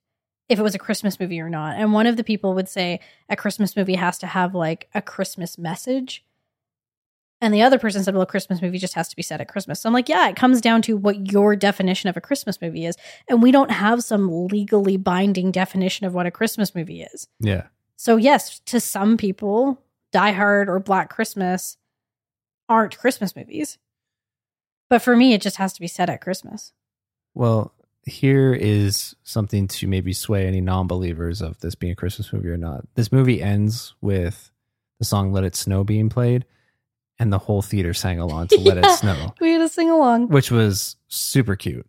if 0.47 0.57
it 0.57 0.63
was 0.63 0.75
a 0.75 0.79
Christmas 0.79 1.19
movie 1.19 1.39
or 1.39 1.49
not. 1.49 1.77
And 1.77 1.93
one 1.93 2.07
of 2.07 2.17
the 2.17 2.23
people 2.23 2.55
would 2.55 2.67
say 2.67 2.99
a 3.29 3.35
Christmas 3.35 3.75
movie 3.75 3.95
has 3.95 4.17
to 4.19 4.27
have 4.27 4.55
like 4.55 4.89
a 4.95 5.01
Christmas 5.01 5.57
message. 5.57 6.25
And 7.41 7.53
the 7.53 7.61
other 7.61 7.79
person 7.79 8.03
said, 8.03 8.13
well, 8.13 8.23
a 8.23 8.25
Christmas 8.25 8.61
movie 8.61 8.77
just 8.79 8.95
has 8.95 9.07
to 9.07 9.15
be 9.15 9.21
set 9.21 9.39
at 9.39 9.47
Christmas. 9.47 9.79
So 9.79 9.87
I'm 9.87 9.93
like, 9.93 10.09
yeah, 10.09 10.27
it 10.27 10.35
comes 10.35 10.59
down 10.59 10.81
to 10.83 10.97
what 10.97 11.31
your 11.31 11.55
definition 11.55 12.09
of 12.09 12.17
a 12.17 12.21
Christmas 12.21 12.61
movie 12.61 12.85
is. 12.85 12.97
And 13.29 13.41
we 13.41 13.51
don't 13.51 13.71
have 13.71 14.03
some 14.03 14.47
legally 14.47 14.97
binding 14.97 15.51
definition 15.51 16.05
of 16.05 16.13
what 16.13 16.25
a 16.25 16.31
Christmas 16.31 16.75
movie 16.75 17.01
is. 17.01 17.27
Yeah, 17.39 17.67
So 18.01 18.15
yes, 18.15 18.59
to 18.67 18.79
some 18.79 19.17
people, 19.17 19.81
Die 20.13 20.31
Hard 20.31 20.69
or 20.69 20.79
Black 20.79 21.09
Christmas 21.09 21.75
aren't 22.69 22.97
Christmas 22.97 23.35
movies. 23.35 23.77
But 24.89 25.01
for 25.01 25.17
me, 25.17 25.33
it 25.33 25.41
just 25.41 25.57
has 25.57 25.73
to 25.73 25.81
be 25.81 25.87
set 25.87 26.09
at 26.09 26.21
Christmas. 26.21 26.71
Well, 27.33 27.73
here 28.05 28.53
is 28.53 29.15
something 29.23 29.67
to 29.67 29.87
maybe 29.87 30.13
sway 30.13 30.47
any 30.47 30.61
non-believers 30.61 31.41
of 31.41 31.59
this 31.59 31.75
being 31.75 31.91
a 31.91 31.95
Christmas 31.95 32.31
movie 32.31 32.47
or 32.47 32.57
not. 32.57 32.85
This 32.95 33.11
movie 33.11 33.41
ends 33.41 33.95
with 33.99 34.49
the 34.97 35.05
song 35.05 35.33
"Let 35.33 35.43
It 35.43 35.55
Snow" 35.55 35.83
being 35.83 36.07
played, 36.07 36.45
and 37.19 37.31
the 37.33 37.37
whole 37.39 37.61
theater 37.61 37.93
sang 37.93 38.19
along 38.19 38.47
to 38.47 38.57
"Let 38.59 38.77
Yeah. 38.77 38.91
It 38.91 38.97
Snow," 38.97 39.33
We 39.41 39.51
had 39.51 39.59
to 39.59 39.69
sing 39.69 39.89
along. 39.89 40.29
which 40.29 40.49
was 40.51 40.95
super 41.07 41.55
cute. 41.55 41.85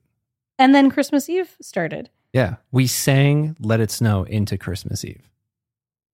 And 0.58 0.74
then 0.74 0.90
Christmas 0.90 1.28
Eve 1.28 1.56
started, 1.62 2.10
Yeah, 2.32 2.56
we 2.72 2.86
sang 2.86 3.56
"Let 3.60 3.80
It 3.80 3.90
Snow" 3.90 4.24
into 4.24 4.58
Christmas 4.58 5.04
Eve. 5.04 5.22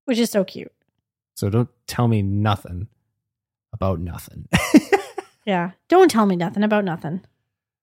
which 0.05 0.19
is 0.19 0.31
so 0.31 0.45
cute. 0.45 0.73
So 1.35 1.51
don't 1.51 1.69
tell 1.87 2.09
me 2.09 2.23
nothing 2.23 2.89
about 3.73 4.01
nothing. 4.01 4.49
Yeah. 5.45 5.71
Don't 5.89 6.11
tell 6.11 6.27
me 6.27 6.35
nothing 6.35 6.64
about 6.64 6.85
nothing. 6.85 7.21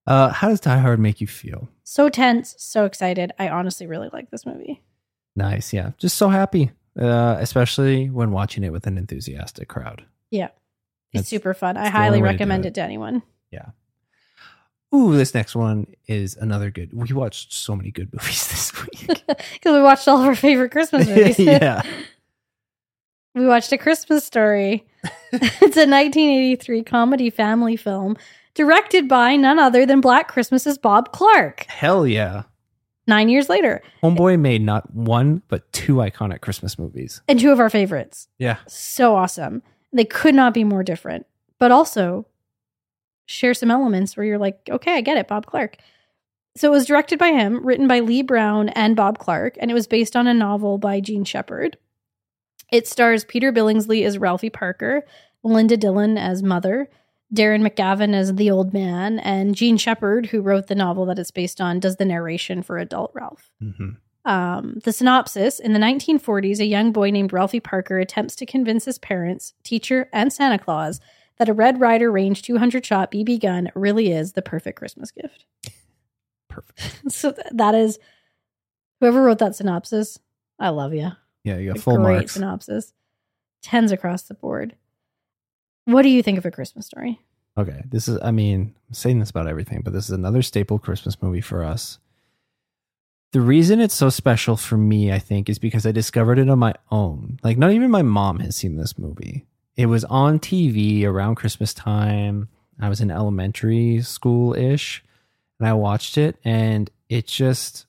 Uh, 0.06 0.28
how 0.28 0.50
does 0.50 0.60
Die 0.60 0.76
Hard 0.78 1.00
make 1.00 1.22
you 1.22 1.26
feel? 1.26 1.70
So 1.82 2.10
tense, 2.10 2.54
so 2.58 2.84
excited. 2.84 3.32
I 3.38 3.48
honestly 3.48 3.86
really 3.86 4.10
like 4.12 4.30
this 4.30 4.44
movie. 4.44 4.82
Nice, 5.34 5.72
yeah. 5.72 5.92
Just 5.96 6.18
so 6.18 6.28
happy, 6.28 6.72
uh, 7.00 7.36
especially 7.40 8.10
when 8.10 8.32
watching 8.32 8.64
it 8.64 8.70
with 8.72 8.86
an 8.86 8.98
enthusiastic 8.98 9.68
crowd. 9.68 10.04
Yeah. 10.30 10.48
It's 11.14 11.28
super 11.28 11.54
fun. 11.54 11.76
I 11.76 11.88
highly 11.88 12.18
only 12.18 12.22
way 12.22 12.28
to 12.28 12.32
do 12.32 12.34
recommend 12.34 12.64
it. 12.66 12.68
it 12.68 12.74
to 12.74 12.82
anyone. 12.82 13.22
Yeah. 13.50 13.66
Ooh, 14.94 15.16
this 15.16 15.34
next 15.34 15.56
one 15.56 15.86
is 16.06 16.36
another 16.36 16.70
good. 16.70 16.90
We 16.92 17.12
watched 17.14 17.52
so 17.52 17.74
many 17.74 17.90
good 17.90 18.12
movies 18.12 18.48
this 18.50 18.72
week. 18.86 19.22
Because 19.54 19.72
we 19.74 19.82
watched 19.82 20.06
all 20.08 20.20
of 20.20 20.26
our 20.26 20.34
favorite 20.36 20.70
Christmas 20.70 21.08
movies. 21.08 21.38
yeah. 21.38 21.82
we 23.34 23.46
watched 23.46 23.72
A 23.72 23.78
Christmas 23.78 24.24
Story. 24.24 24.84
it's 25.32 25.76
a 25.76 25.86
1983 25.88 26.82
comedy 26.84 27.30
family 27.30 27.76
film 27.76 28.16
directed 28.54 29.08
by 29.08 29.34
none 29.36 29.58
other 29.58 29.84
than 29.84 30.00
Black 30.00 30.28
Christmas's 30.28 30.78
Bob 30.78 31.10
Clark. 31.12 31.64
Hell 31.68 32.06
yeah. 32.06 32.44
Nine 33.06 33.28
years 33.28 33.48
later. 33.48 33.82
Homeboy 34.02 34.38
made 34.38 34.62
not 34.62 34.94
one, 34.94 35.42
but 35.48 35.70
two 35.72 35.94
iconic 35.96 36.40
Christmas 36.40 36.78
movies. 36.78 37.20
And 37.28 37.38
two 37.40 37.50
of 37.50 37.58
our 37.60 37.68
favorites. 37.68 38.28
Yeah. 38.38 38.58
So 38.68 39.16
awesome. 39.16 39.62
They 39.94 40.04
could 40.04 40.34
not 40.34 40.52
be 40.52 40.64
more 40.64 40.82
different, 40.82 41.24
but 41.58 41.70
also 41.70 42.26
share 43.26 43.54
some 43.54 43.70
elements 43.70 44.16
where 44.16 44.26
you're 44.26 44.38
like, 44.38 44.68
okay, 44.68 44.96
I 44.96 45.00
get 45.00 45.16
it, 45.16 45.28
Bob 45.28 45.46
Clark. 45.46 45.78
So 46.56 46.68
it 46.68 46.72
was 46.72 46.86
directed 46.86 47.18
by 47.18 47.28
him, 47.28 47.64
written 47.64 47.88
by 47.88 48.00
Leigh 48.00 48.22
Brown 48.22 48.68
and 48.70 48.96
Bob 48.96 49.18
Clark, 49.18 49.56
and 49.60 49.70
it 49.70 49.74
was 49.74 49.86
based 49.86 50.14
on 50.14 50.26
a 50.26 50.34
novel 50.34 50.78
by 50.78 51.00
Jean 51.00 51.24
Shepherd. 51.24 51.78
It 52.72 52.86
stars 52.88 53.24
Peter 53.24 53.52
Billingsley 53.52 54.04
as 54.04 54.18
Ralphie 54.18 54.50
Parker, 54.50 55.04
Linda 55.44 55.76
Dillon 55.76 56.18
as 56.18 56.42
Mother, 56.42 56.88
Darren 57.32 57.66
McGavin 57.66 58.14
as 58.14 58.34
the 58.34 58.50
old 58.50 58.72
man, 58.72 59.20
and 59.20 59.54
Jean 59.54 59.76
Shepherd, 59.76 60.26
who 60.26 60.40
wrote 60.40 60.66
the 60.66 60.74
novel 60.74 61.06
that 61.06 61.18
it's 61.18 61.30
based 61.30 61.60
on, 61.60 61.80
does 61.80 61.96
the 61.96 62.04
narration 62.04 62.62
for 62.62 62.78
adult 62.78 63.12
Ralph. 63.14 63.50
hmm 63.60 63.90
Um, 64.26 64.80
the 64.84 64.92
synopsis 64.92 65.58
In 65.60 65.74
the 65.74 65.78
1940s, 65.78 66.58
a 66.58 66.64
young 66.64 66.92
boy 66.92 67.10
named 67.10 67.32
Ralphie 67.32 67.60
Parker 67.60 67.98
attempts 67.98 68.34
to 68.36 68.46
convince 68.46 68.86
his 68.86 68.98
parents, 68.98 69.52
teacher, 69.62 70.08
and 70.12 70.32
Santa 70.32 70.58
Claus 70.58 70.98
that 71.38 71.48
a 71.48 71.52
Red 71.52 71.78
Ryder 71.80 72.10
range 72.10 72.42
200 72.42 72.86
shot 72.86 73.10
BB 73.12 73.42
gun 73.42 73.70
really 73.74 74.12
is 74.12 74.32
the 74.32 74.40
perfect 74.42 74.78
Christmas 74.78 75.10
gift. 75.10 75.44
Perfect. 76.48 77.02
so 77.12 77.32
th- 77.32 77.48
that 77.52 77.74
is 77.74 77.98
whoever 79.00 79.22
wrote 79.22 79.38
that 79.40 79.56
synopsis. 79.56 80.18
I 80.58 80.68
love 80.68 80.94
you. 80.94 81.10
Yeah, 81.42 81.56
you 81.58 81.68
got 81.70 81.78
A 81.78 81.82
full 81.82 81.96
great 81.96 82.14
marks. 82.14 82.32
synopsis. 82.34 82.92
Tens 83.62 83.90
across 83.90 84.22
the 84.22 84.34
board. 84.34 84.76
What 85.86 86.02
do 86.02 86.08
you 86.08 86.22
think 86.22 86.38
of 86.38 86.46
a 86.46 86.50
Christmas 86.52 86.86
story? 86.86 87.20
Okay, 87.58 87.82
this 87.90 88.06
is. 88.08 88.18
I 88.22 88.30
mean, 88.30 88.74
I'm 88.88 88.94
saying 88.94 89.18
this 89.18 89.30
about 89.30 89.48
everything, 89.48 89.82
but 89.82 89.92
this 89.92 90.04
is 90.04 90.10
another 90.12 90.42
staple 90.42 90.78
Christmas 90.78 91.20
movie 91.20 91.40
for 91.40 91.64
us. 91.64 91.98
The 93.34 93.40
reason 93.40 93.80
it's 93.80 93.96
so 93.96 94.10
special 94.10 94.56
for 94.56 94.76
me, 94.76 95.10
I 95.10 95.18
think, 95.18 95.48
is 95.48 95.58
because 95.58 95.84
I 95.84 95.90
discovered 95.90 96.38
it 96.38 96.48
on 96.48 96.60
my 96.60 96.72
own. 96.92 97.40
Like, 97.42 97.58
not 97.58 97.72
even 97.72 97.90
my 97.90 98.02
mom 98.02 98.38
has 98.38 98.54
seen 98.54 98.76
this 98.76 98.96
movie. 98.96 99.44
It 99.76 99.86
was 99.86 100.04
on 100.04 100.38
TV 100.38 101.04
around 101.04 101.34
Christmas 101.34 101.74
time. 101.74 102.48
I 102.80 102.88
was 102.88 103.00
in 103.00 103.10
elementary 103.10 104.00
school 104.02 104.54
ish, 104.54 105.02
and 105.58 105.68
I 105.68 105.72
watched 105.72 106.16
it, 106.16 106.36
and 106.44 106.88
it 107.08 107.26
just 107.26 107.86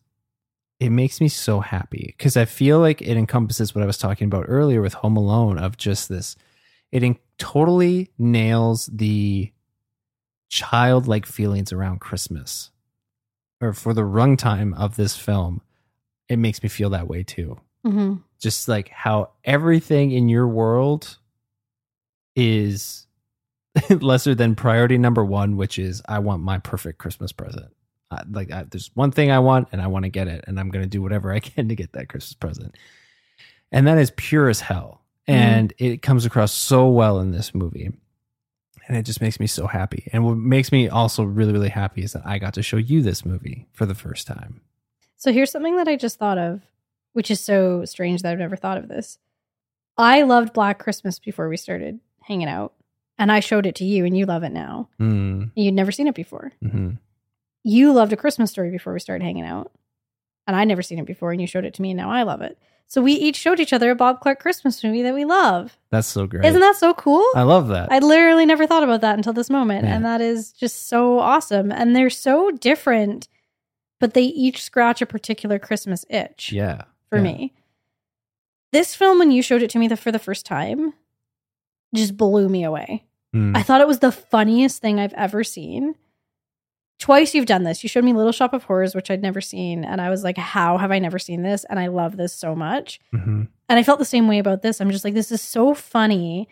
it 0.79 0.89
makes 0.89 1.21
me 1.21 1.27
so 1.27 1.59
happy 1.59 2.15
because 2.17 2.35
I 2.35 2.45
feel 2.45 2.79
like 2.79 3.03
it 3.03 3.15
encompasses 3.15 3.75
what 3.75 3.83
I 3.83 3.87
was 3.87 3.99
talking 3.99 4.25
about 4.25 4.45
earlier 4.47 4.81
with 4.81 4.95
Home 4.95 5.15
Alone 5.15 5.59
of 5.59 5.77
just 5.77 6.09
this. 6.09 6.35
It 6.91 7.03
in- 7.03 7.19
totally 7.37 8.09
nails 8.17 8.87
the 8.91 9.51
childlike 10.49 11.27
feelings 11.27 11.71
around 11.71 12.01
Christmas, 12.01 12.71
or 13.65 13.73
for 13.73 13.93
the 13.93 14.01
runtime 14.01 14.77
of 14.77 14.95
this 14.95 15.17
film. 15.17 15.61
It 16.29 16.37
makes 16.37 16.63
me 16.63 16.69
feel 16.69 16.89
that 16.91 17.07
way 17.07 17.23
too. 17.23 17.59
Mm-hmm. 17.85 18.15
Just 18.39 18.67
like 18.67 18.89
how 18.89 19.31
everything 19.43 20.11
in 20.11 20.29
your 20.29 20.47
world 20.47 21.17
is 22.35 23.05
lesser 23.89 24.35
than 24.35 24.55
priority 24.55 24.97
number 24.97 25.23
one, 25.23 25.57
which 25.57 25.77
is 25.77 26.01
I 26.07 26.19
want 26.19 26.43
my 26.43 26.57
perfect 26.59 26.97
Christmas 26.97 27.31
present. 27.31 27.71
I, 28.11 28.23
like 28.29 28.51
I, 28.51 28.63
there's 28.63 28.91
one 28.93 29.11
thing 29.11 29.31
I 29.31 29.39
want, 29.39 29.69
and 29.71 29.81
I 29.81 29.87
want 29.87 30.03
to 30.03 30.09
get 30.09 30.27
it, 30.27 30.45
and 30.47 30.59
I'm 30.59 30.69
going 30.69 30.83
to 30.83 30.89
do 30.89 31.01
whatever 31.01 31.31
I 31.31 31.39
can 31.41 31.67
to 31.69 31.75
get 31.75 31.93
that 31.93 32.09
Christmas 32.09 32.33
present. 32.33 32.75
And 33.71 33.87
that 33.87 33.97
is 33.97 34.11
pure 34.15 34.49
as 34.49 34.61
hell, 34.61 35.01
and 35.27 35.73
it 35.77 36.01
comes 36.01 36.25
across 36.25 36.53
so 36.53 36.87
well 36.87 37.19
in 37.19 37.31
this 37.31 37.53
movie, 37.53 37.91
and 38.87 38.95
it 38.97 39.03
just 39.03 39.21
makes 39.21 39.39
me 39.39 39.47
so 39.47 39.67
happy. 39.67 40.09
And 40.13 40.23
what 40.25 40.37
makes 40.37 40.71
me 40.71 40.87
also 40.89 41.23
really, 41.23 41.53
really 41.53 41.69
happy 41.69 42.03
is 42.03 42.13
that 42.13 42.25
I 42.25 42.37
got 42.39 42.53
to 42.55 42.63
show 42.63 42.77
you 42.77 43.01
this 43.01 43.25
movie 43.25 43.67
for 43.73 43.85
the 43.85 43.95
first 43.95 44.27
time. 44.27 44.61
So 45.17 45.31
here's 45.31 45.51
something 45.51 45.75
that 45.77 45.87
I 45.87 45.95
just 45.95 46.19
thought 46.19 46.37
of, 46.37 46.61
which 47.13 47.31
is 47.31 47.39
so 47.39 47.85
strange 47.85 48.21
that 48.21 48.31
I've 48.31 48.39
never 48.39 48.55
thought 48.55 48.77
of 48.77 48.87
this. 48.87 49.17
I 49.97 50.23
loved 50.23 50.53
Black 50.53 50.77
Christmas 50.79 51.19
before 51.19 51.47
we 51.49 51.57
started 51.57 51.99
hanging 52.23 52.47
out, 52.49 52.73
and 53.17 53.31
I 53.31 53.39
showed 53.39 53.65
it 53.65 53.75
to 53.75 53.85
you, 53.85 54.03
and 54.05 54.15
you 54.17 54.25
love 54.25 54.43
it 54.43 54.51
now. 54.51 54.89
Mm, 54.99 55.51
You'd 55.55 55.73
never 55.73 55.91
seen 55.91 56.07
it 56.07 56.15
before. 56.15 56.51
hmm 56.61 56.91
You 57.63 57.93
loved 57.93 58.11
A 58.13 58.17
Christmas 58.17 58.51
Story 58.51 58.71
before 58.71 58.93
we 58.93 58.99
started 58.99 59.23
hanging 59.23 59.45
out, 59.45 59.71
and 60.47 60.55
I'd 60.55 60.67
never 60.67 60.81
seen 60.81 60.99
it 60.99 61.05
before, 61.05 61.31
and 61.31 61.39
you 61.39 61.47
showed 61.47 61.65
it 61.65 61.73
to 61.75 61.81
me, 61.81 61.91
and 61.91 61.97
now 61.97 62.11
I 62.11 62.23
love 62.23 62.41
it. 62.41 62.57
So 62.87 63.01
we 63.01 63.13
each 63.13 63.35
showed 63.35 63.59
each 63.59 63.73
other 63.73 63.91
a 63.91 63.95
Bob 63.95 64.21
Clark 64.21 64.39
Christmas 64.39 64.83
movie 64.83 65.01
that 65.01 65.13
we 65.13 65.25
love. 65.25 65.77
That's 65.89 66.07
so 66.07 66.27
great. 66.27 66.45
Isn't 66.45 66.61
that 66.61 66.75
so 66.75 66.93
cool? 66.93 67.25
I 67.35 67.41
love 67.41 67.67
that. 67.69 67.91
I 67.91 67.99
literally 67.99 68.45
never 68.45 68.67
thought 68.67 68.83
about 68.83 69.01
that 69.01 69.17
until 69.17 69.33
this 69.33 69.49
moment. 69.49 69.85
Yeah. 69.85 69.95
And 69.95 70.05
that 70.05 70.21
is 70.21 70.51
just 70.51 70.87
so 70.87 71.19
awesome. 71.19 71.71
And 71.71 71.95
they're 71.95 72.09
so 72.09 72.51
different, 72.51 73.27
but 73.99 74.13
they 74.13 74.23
each 74.23 74.63
scratch 74.63 75.01
a 75.01 75.05
particular 75.05 75.57
Christmas 75.57 76.05
itch 76.09 76.51
yeah. 76.51 76.83
for 77.09 77.17
yeah. 77.17 77.23
me. 77.23 77.53
This 78.71 78.93
film, 78.93 79.19
when 79.19 79.31
you 79.31 79.41
showed 79.41 79.63
it 79.63 79.69
to 79.71 79.79
me 79.79 79.87
the, 79.87 79.97
for 79.97 80.11
the 80.11 80.19
first 80.19 80.45
time, 80.45 80.93
just 81.93 82.15
blew 82.15 82.49
me 82.49 82.63
away. 82.63 83.05
Mm. 83.33 83.57
I 83.57 83.63
thought 83.63 83.81
it 83.81 83.87
was 83.87 83.99
the 83.99 84.11
funniest 84.11 84.81
thing 84.81 84.99
I've 84.99 85.13
ever 85.13 85.43
seen. 85.43 85.95
Twice 86.99 87.35
you've 87.35 87.45
done 87.45 87.63
this. 87.63 87.83
You 87.83 87.89
showed 87.89 88.05
me 88.05 88.13
Little 88.13 88.31
Shop 88.31 88.53
of 88.53 88.63
Horrors, 88.63 88.95
which 88.95 89.11
I'd 89.11 89.21
never 89.21 89.41
seen. 89.41 89.83
And 89.83 89.99
I 89.99 90.09
was 90.09 90.23
like, 90.23 90.37
how 90.37 90.77
have 90.77 90.91
I 90.91 90.99
never 90.99 91.19
seen 91.19 91.43
this? 91.43 91.65
And 91.69 91.79
I 91.79 91.87
love 91.87 92.15
this 92.17 92.33
so 92.33 92.55
much. 92.55 92.99
Mhm. 93.13 93.47
And 93.67 93.79
I 93.79 93.83
felt 93.83 93.99
the 93.99 94.05
same 94.05 94.27
way 94.27 94.39
about 94.39 94.61
this. 94.61 94.79
I'm 94.79 94.91
just 94.91 95.03
like, 95.03 95.13
this 95.13 95.31
is 95.31 95.41
so 95.41 95.73
funny. 95.73 96.47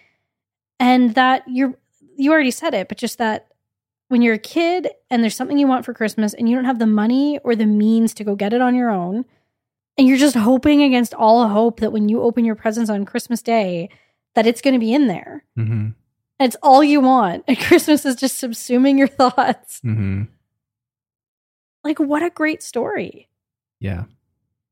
And 0.80 1.16
that 1.16 1.44
you're, 1.48 1.74
you 2.18 2.32
already 2.32 2.52
said 2.52 2.74
it, 2.74 2.90
but 2.90 2.98
just 2.98 3.20
that 3.20 3.48
when 4.10 4.22
you're 4.22 4.34
a 4.36 4.40
kid 4.40 4.90
and 5.10 5.24
there's 5.24 5.36
something 5.36 5.58
you 5.58 5.68
want 5.68 5.86
for 5.86 5.94
Christmas 5.94 6.34
and 6.34 6.50
you 6.50 6.56
don't 6.56 6.66
have 6.66 6.80
the 6.80 6.86
money 6.88 7.40
or 7.44 7.56
the 7.56 7.66
means 7.66 8.14
to 8.16 8.24
go 8.24 8.36
get 8.36 8.54
it 8.54 8.62
on 8.62 8.76
your 8.76 8.90
own, 8.92 9.26
and 9.98 10.08
you're 10.08 10.18
just 10.18 10.36
hoping 10.36 10.82
against 10.84 11.14
all 11.14 11.48
hope 11.48 11.80
that 11.80 11.92
when 11.94 12.10
you 12.10 12.22
open 12.22 12.44
your 12.46 12.56
presents 12.56 12.90
on 12.90 13.06
Christmas 13.06 13.42
Day, 13.42 13.90
that 14.36 14.46
it's 14.48 14.62
going 14.62 14.74
to 14.74 14.80
be 14.80 14.94
in 14.94 15.08
there. 15.08 15.46
Mhm. 15.58 15.94
It's 16.40 16.58
all 16.62 16.84
you 16.84 17.00
want. 17.00 17.44
And 17.48 17.58
Christmas 17.58 18.06
is 18.06 18.16
just 18.16 18.42
subsuming 18.44 18.98
your 18.98 19.08
thoughts. 19.20 19.80
Mhm. 19.86 20.28
Like, 21.84 22.00
what 22.00 22.24
a 22.24 22.30
great 22.30 22.64
story. 22.64 23.28
Yeah. 23.80 24.04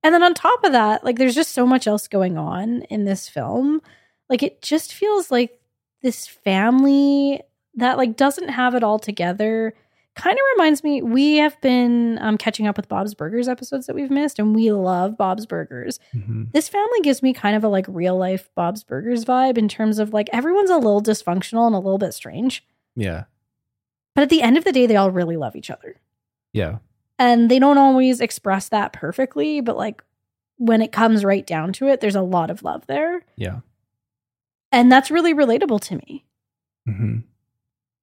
And 0.03 0.13
then 0.15 0.23
on 0.23 0.33
top 0.33 0.63
of 0.63 0.71
that, 0.71 1.03
like 1.03 1.17
there's 1.17 1.35
just 1.35 1.51
so 1.51 1.65
much 1.67 1.85
else 1.87 2.07
going 2.07 2.37
on 2.37 2.81
in 2.83 3.05
this 3.05 3.29
film. 3.29 3.81
Like 4.29 4.41
it 4.43 4.61
just 4.61 4.93
feels 4.93 5.29
like 5.29 5.59
this 6.01 6.25
family 6.25 7.41
that 7.75 7.97
like 7.97 8.15
doesn't 8.17 8.49
have 8.49 8.73
it 8.73 8.83
all 8.83 8.97
together. 8.97 9.73
Kind 10.15 10.33
of 10.35 10.41
reminds 10.57 10.83
me 10.83 11.01
we 11.01 11.37
have 11.37 11.59
been 11.61 12.17
um, 12.19 12.37
catching 12.37 12.65
up 12.65 12.75
with 12.77 12.89
Bob's 12.89 13.13
Burgers 13.13 13.47
episodes 13.47 13.85
that 13.85 13.95
we've 13.95 14.09
missed 14.09 14.39
and 14.39 14.55
we 14.55 14.71
love 14.71 15.17
Bob's 15.17 15.45
Burgers. 15.45 15.99
Mhm. 16.15 16.51
This 16.51 16.67
family 16.67 16.99
gives 17.03 17.21
me 17.21 17.31
kind 17.33 17.55
of 17.55 17.63
a 17.63 17.67
like 17.69 17.85
real 17.87 18.17
life 18.17 18.49
Bob's 18.55 18.83
Burgers 18.83 19.23
vibe 19.23 19.57
in 19.57 19.67
terms 19.67 19.99
of 19.99 20.13
like 20.13 20.29
everyone's 20.33 20.69
a 20.71 20.77
little 20.77 21.01
dysfunctional 21.01 21.67
and 21.67 21.75
a 21.75 21.79
little 21.79 21.99
bit 21.99 22.13
strange. 22.13 22.65
Yeah. 22.95 23.25
But 24.15 24.23
at 24.23 24.29
the 24.29 24.41
end 24.41 24.57
of 24.57 24.63
the 24.63 24.71
day 24.73 24.87
they 24.87 24.95
all 24.95 25.11
really 25.11 25.37
love 25.37 25.55
each 25.55 25.69
other. 25.69 26.01
Yeah. 26.53 26.79
And 27.21 27.51
they 27.51 27.59
don't 27.59 27.77
always 27.77 28.19
express 28.19 28.69
that 28.69 28.91
perfectly 28.93 29.61
but 29.61 29.77
like 29.77 30.03
when 30.57 30.81
it 30.81 30.91
comes 30.91 31.23
right 31.23 31.45
down 31.45 31.71
to 31.73 31.87
it 31.87 32.01
there's 32.01 32.15
a 32.15 32.21
lot 32.21 32.49
of 32.49 32.63
love 32.63 32.85
there 32.87 33.23
Yeah. 33.35 33.59
and 34.71 34.91
that's 34.91 35.11
really 35.11 35.33
relatable 35.33 35.79
to 35.81 35.95
me 35.97 36.25
hmm 36.85 37.17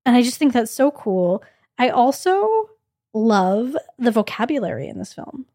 and 0.06 0.16
i 0.16 0.22
just 0.22 0.38
think 0.38 0.52
that's 0.52 0.70
so 0.72 0.90
cool 0.90 1.42
i 1.78 1.88
also 1.88 2.70
love 3.14 3.76
the 3.98 4.10
vocabulary 4.12 4.88
in 4.88 4.98
this 4.98 5.12
film 5.12 5.46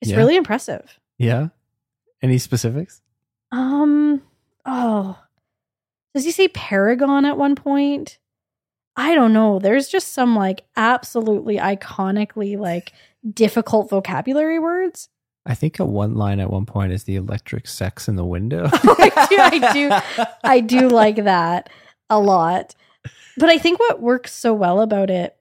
it's 0.00 0.10
Yeah. 0.10 0.16
really 0.18 0.36
impressive 0.36 0.98
Yeah. 1.18 1.48
Any 2.22 2.38
specifics? 2.38 3.00
um 3.52 4.22
oh 4.64 5.16
does 6.14 6.24
he 6.24 6.32
say 6.32 6.48
paragon 6.48 7.24
at 7.24 7.36
one 7.38 7.54
point 7.54 8.18
i 8.96 9.14
don't 9.14 9.32
know 9.32 9.58
there's 9.58 9.88
just 9.88 10.12
some 10.12 10.34
like 10.36 10.64
absolutely 10.76 11.56
iconically 11.58 12.58
like 12.58 12.92
difficult 13.32 13.88
vocabulary 13.90 14.58
words 14.58 15.08
I 15.48 15.54
think 15.54 15.78
a 15.78 15.84
one 15.84 16.16
line 16.16 16.40
at 16.40 16.50
one 16.50 16.66
point 16.66 16.90
is 16.92 17.04
the 17.04 17.14
electric 17.14 17.68
sex 17.68 18.08
in 18.08 18.16
the 18.16 18.24
window. 18.24 18.68
Oh, 18.72 18.96
I 18.98 19.26
do- 19.30 19.38
I 19.38 19.72
do- 19.72 20.26
I 20.42 20.58
do 20.60 20.88
like 20.88 21.22
that 21.22 21.70
a 22.10 22.18
lot. 22.18 22.74
But 23.36 23.48
I 23.48 23.56
think 23.56 23.78
what 23.78 24.02
works 24.02 24.32
so 24.34 24.52
well 24.52 24.80
about 24.80 25.08
it, 25.08 25.36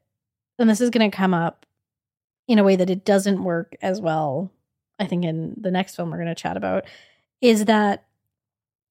and 0.60 0.70
this 0.70 0.80
is 0.80 0.91
going 0.91 1.10
to 1.10 1.18
come 1.18 1.34
up 1.34 1.66
in 2.47 2.60
a 2.60 2.64
way 2.64 2.76
that 2.76 2.91
it 2.91 3.03
doesn't 3.03 3.43
work 3.43 3.76
as 3.82 3.99
well, 3.99 4.51
I 4.99 5.08
think, 5.08 5.26
in 5.26 5.56
the 5.60 5.72
next 5.72 5.95
film 5.95 6.12
we're 6.12 6.18
going 6.18 6.28
to 6.28 6.36
chat 6.36 6.56
about, 6.56 6.86
is 7.41 7.66
that 7.66 8.06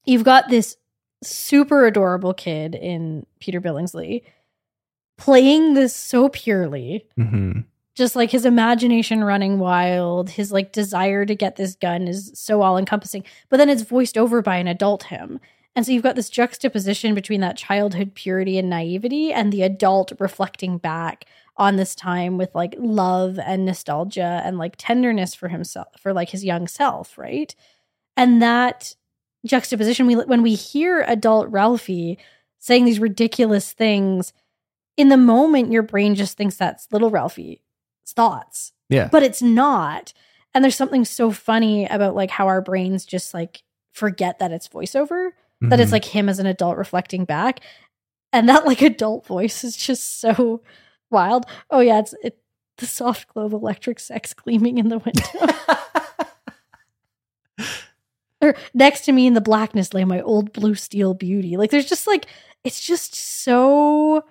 you've 0.03 0.25
got 0.25 0.49
this 0.49 0.75
super 1.23 1.85
adorable 1.87 2.33
kid 2.33 2.75
in 2.75 3.25
Peter 3.39 3.61
Billingsley 3.61 4.23
playing 5.17 5.73
this 5.73 5.95
so 5.95 6.29
purely 6.29 7.05
hmm 7.15 7.61
just 7.95 8.15
like 8.15 8.29
his 8.29 8.45
imagination 8.45 9.23
running 9.23 9.57
wild, 9.57 10.29
his 10.29 10.51
like 10.51 10.73
desire 10.73 11.25
to 11.25 11.33
get 11.33 11.55
this 11.55 11.75
gun 11.75 12.07
is 12.07 12.31
so 12.35 12.61
all 12.61 12.77
encompassing. 12.77 13.23
But 13.49 13.57
then 13.57 13.69
it's 13.69 13.83
voiced 13.83 14.17
over 14.17 14.41
by 14.41 14.57
an 14.57 14.67
adult 14.67 15.03
him. 15.03 15.39
And 15.75 15.85
so 15.85 15.91
you've 15.91 16.03
got 16.03 16.15
this 16.15 16.29
juxtaposition 16.29 17.15
between 17.15 17.41
that 17.41 17.57
childhood 17.57 18.13
purity 18.13 18.57
and 18.57 18.69
naivety 18.69 19.31
and 19.33 19.51
the 19.51 19.63
adult 19.63 20.11
reflecting 20.19 20.77
back 20.77 21.25
on 21.57 21.77
this 21.77 21.95
time 21.95 22.37
with 22.37 22.53
like 22.53 22.75
love 22.77 23.39
and 23.39 23.65
nostalgia 23.65 24.41
and 24.43 24.57
like 24.57 24.75
tenderness 24.77 25.33
for 25.33 25.47
himself, 25.47 25.87
for 25.99 26.13
like 26.13 26.29
his 26.29 26.43
young 26.43 26.67
self, 26.67 27.17
right? 27.17 27.55
And 28.17 28.41
that 28.41 28.95
juxtaposition, 29.45 30.05
we 30.05 30.15
when 30.15 30.43
we 30.43 30.55
hear 30.55 31.01
adult 31.07 31.49
Ralphie 31.49 32.17
saying 32.59 32.83
these 32.83 32.99
ridiculous 32.99 33.71
things, 33.71 34.33
in 34.97 35.09
the 35.09 35.17
moment, 35.17 35.71
your 35.71 35.83
brain 35.83 36.15
just 36.15 36.37
thinks 36.37 36.55
that's 36.55 36.87
little 36.91 37.09
Ralphie 37.09 37.61
thoughts, 38.07 38.71
Yeah. 38.89 39.09
but 39.11 39.23
it's 39.23 39.41
not. 39.41 40.13
And 40.53 40.63
there's 40.63 40.75
something 40.75 41.03
so 41.05 41.31
funny 41.31 41.85
about 41.85 42.15
like 42.15 42.29
how 42.31 42.47
our 42.47 42.61
brains 42.61 43.05
just 43.05 43.33
like 43.33 43.63
forget 43.93 44.39
that 44.39 44.51
it's 44.51 44.67
voiceover, 44.69 45.31
that 45.61 45.79
it's 45.79 45.89
Mhm. 45.89 45.93
like 45.93 46.05
him 46.05 46.29
as 46.29 46.39
an 46.39 46.45
adult 46.45 46.77
reflecting 46.77 47.25
back. 47.25 47.59
And 48.31 48.47
that 48.49 48.65
like 48.65 48.81
adult 48.81 49.25
voice 49.25 49.63
is 49.63 49.75
just 49.75 50.19
so 50.19 50.61
wild. 51.11 51.45
Oh 51.69 51.79
yeah, 51.79 51.99
it's 51.99 52.13
it, 52.23 52.37
the 52.77 52.85
soft 52.85 53.27
glow 53.29 53.45
of 53.45 53.53
electric 53.53 53.99
sex 53.99 54.33
gleaming 54.33 54.77
in 54.77 54.89
the 54.89 54.99
window. 54.99 55.53
or 58.41 58.55
next 58.73 59.01
to 59.05 59.11
me 59.11 59.27
in 59.27 59.33
the 59.33 59.41
blackness 59.41 59.93
lay 59.93 60.03
my 60.05 60.21
old 60.21 60.51
blue 60.53 60.75
steel 60.75 61.13
beauty. 61.13 61.57
Like 61.57 61.71
there's 61.71 61.85
just 61.87 62.07
like 62.07 62.27
it's 62.63 62.81
just 62.85 63.15
so 63.15 64.23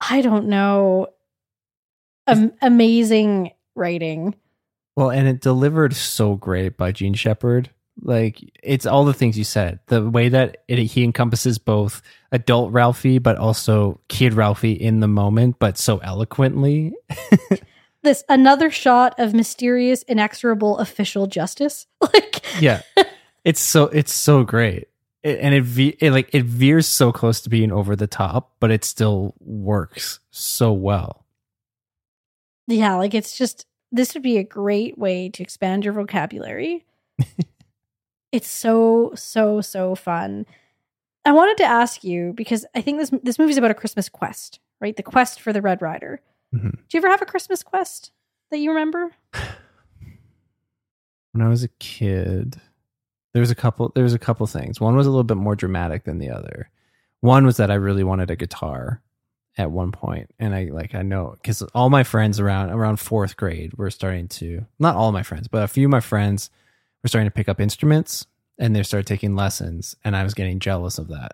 I 0.00 0.22
don't 0.22 0.46
know 0.46 1.08
am- 2.26 2.52
amazing 2.62 3.52
writing. 3.74 4.34
Well, 4.96 5.10
and 5.10 5.28
it 5.28 5.40
delivered 5.40 5.94
so 5.94 6.34
great 6.34 6.76
by 6.76 6.92
Jean 6.92 7.14
Shepherd. 7.14 7.70
Like 8.02 8.40
it's 8.62 8.86
all 8.86 9.04
the 9.04 9.12
things 9.12 9.36
you 9.36 9.44
said. 9.44 9.80
The 9.86 10.08
way 10.08 10.30
that 10.30 10.58
it, 10.68 10.78
he 10.78 11.04
encompasses 11.04 11.58
both 11.58 12.00
adult 12.32 12.72
Ralphie, 12.72 13.18
but 13.18 13.36
also 13.36 14.00
kid 14.08 14.32
Ralphie 14.34 14.72
in 14.72 15.00
the 15.00 15.08
moment, 15.08 15.56
but 15.58 15.76
so 15.76 15.98
eloquently. 15.98 16.94
This 18.02 18.24
another 18.30 18.70
shot 18.70 19.14
of 19.18 19.34
mysterious 19.34 20.02
inexorable 20.04 20.78
official 20.78 21.26
justice. 21.26 21.86
Like 22.00 22.42
Yeah, 22.58 22.80
it's 23.44 23.60
so 23.60 23.84
it's 23.84 24.12
so 24.14 24.42
great, 24.42 24.88
it, 25.22 25.38
and 25.40 25.54
it, 25.54 25.62
ve- 25.64 25.96
it 26.00 26.10
like 26.12 26.34
it 26.34 26.44
veers 26.44 26.86
so 26.86 27.12
close 27.12 27.40
to 27.42 27.50
being 27.50 27.72
over 27.72 27.94
the 27.96 28.06
top, 28.06 28.52
but 28.60 28.70
it 28.70 28.84
still 28.84 29.34
works 29.40 30.20
so 30.30 30.72
well. 30.72 31.26
yeah, 32.66 32.94
like 32.96 33.14
it's 33.14 33.36
just 33.36 33.66
this 33.92 34.14
would 34.14 34.22
be 34.22 34.38
a 34.38 34.44
great 34.44 34.96
way 34.96 35.28
to 35.28 35.42
expand 35.42 35.84
your 35.84 35.92
vocabulary. 35.94 36.84
it's 38.32 38.48
so 38.48 39.12
so 39.14 39.60
so 39.60 39.94
fun. 39.94 40.46
I 41.24 41.32
wanted 41.32 41.58
to 41.58 41.64
ask 41.64 42.02
you 42.04 42.32
because 42.36 42.64
I 42.74 42.80
think 42.80 42.98
this 42.98 43.10
this 43.22 43.38
movie's 43.38 43.58
about 43.58 43.70
a 43.72 43.74
Christmas 43.74 44.08
quest, 44.08 44.58
right? 44.80 44.96
The 44.96 45.02
quest 45.02 45.40
for 45.40 45.52
the 45.52 45.60
Red 45.62 45.82
Ryder. 45.82 46.22
Mhm. 46.54 46.72
Do 46.72 46.78
you 46.92 46.98
ever 47.00 47.08
have 47.10 47.22
a 47.22 47.26
Christmas 47.26 47.62
quest 47.62 48.10
that 48.50 48.58
you 48.58 48.70
remember? 48.70 49.10
When 51.32 51.46
I 51.46 51.48
was 51.48 51.62
a 51.62 51.68
kid, 51.78 52.60
there 53.32 53.40
was 53.40 53.50
a 53.50 53.54
couple. 53.54 53.92
There 53.94 54.04
was 54.04 54.14
a 54.14 54.18
couple 54.18 54.46
things. 54.46 54.80
One 54.80 54.96
was 54.96 55.06
a 55.06 55.10
little 55.10 55.24
bit 55.24 55.36
more 55.36 55.56
dramatic 55.56 56.04
than 56.04 56.18
the 56.18 56.30
other. 56.30 56.70
One 57.20 57.46
was 57.46 57.58
that 57.58 57.70
I 57.70 57.74
really 57.74 58.04
wanted 58.04 58.30
a 58.30 58.36
guitar 58.36 59.02
at 59.58 59.70
one 59.70 59.92
point, 59.92 60.30
and 60.38 60.54
I 60.54 60.64
like 60.64 60.94
I 60.94 61.02
know 61.02 61.36
because 61.40 61.62
all 61.74 61.90
my 61.90 62.02
friends 62.02 62.40
around 62.40 62.70
around 62.70 62.98
fourth 62.98 63.36
grade 63.36 63.74
were 63.74 63.90
starting 63.90 64.28
to 64.28 64.66
not 64.78 64.96
all 64.96 65.12
my 65.12 65.22
friends, 65.22 65.48
but 65.48 65.62
a 65.62 65.68
few 65.68 65.86
of 65.86 65.90
my 65.90 66.00
friends 66.00 66.50
were 67.02 67.08
starting 67.08 67.28
to 67.28 67.34
pick 67.34 67.48
up 67.48 67.60
instruments, 67.60 68.26
and 68.58 68.74
they 68.74 68.82
started 68.82 69.06
taking 69.06 69.36
lessons, 69.36 69.96
and 70.04 70.16
I 70.16 70.24
was 70.24 70.34
getting 70.34 70.58
jealous 70.58 70.98
of 70.98 71.08
that. 71.08 71.32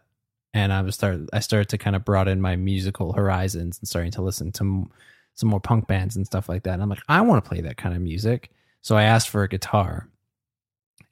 And 0.53 0.73
I 0.73 0.83
was 0.83 0.95
start 0.95 1.21
I 1.33 1.41
started 1.41 1.69
to 1.71 1.79
kind 1.79 1.97
of 1.97 2.05
broaden 2.05 2.41
my 2.41 2.57
musical 2.57 3.13
horizons 3.13 3.79
and 3.79 3.89
starting 3.89 4.13
to 4.13 4.23
listen 4.23 4.53
to 4.53 4.91
some 5.35 5.49
more 5.51 5.61
punk 5.61 5.87
bands 5.87 6.17
and 6.17 6.27
stuff 6.27 6.49
like 6.49 6.63
that. 6.65 6.75
And 6.75 6.83
I'm 6.83 6.89
like, 6.89 7.03
I 7.09 7.21
want 7.21 7.45
to 7.45 7.49
play 7.49 7.61
that 7.61 7.77
kind 7.77 7.95
of 7.95 8.01
music. 8.01 8.51
So 8.81 8.97
I 8.97 9.05
asked 9.05 9.29
for 9.29 9.43
a 9.43 9.49
guitar 9.49 10.09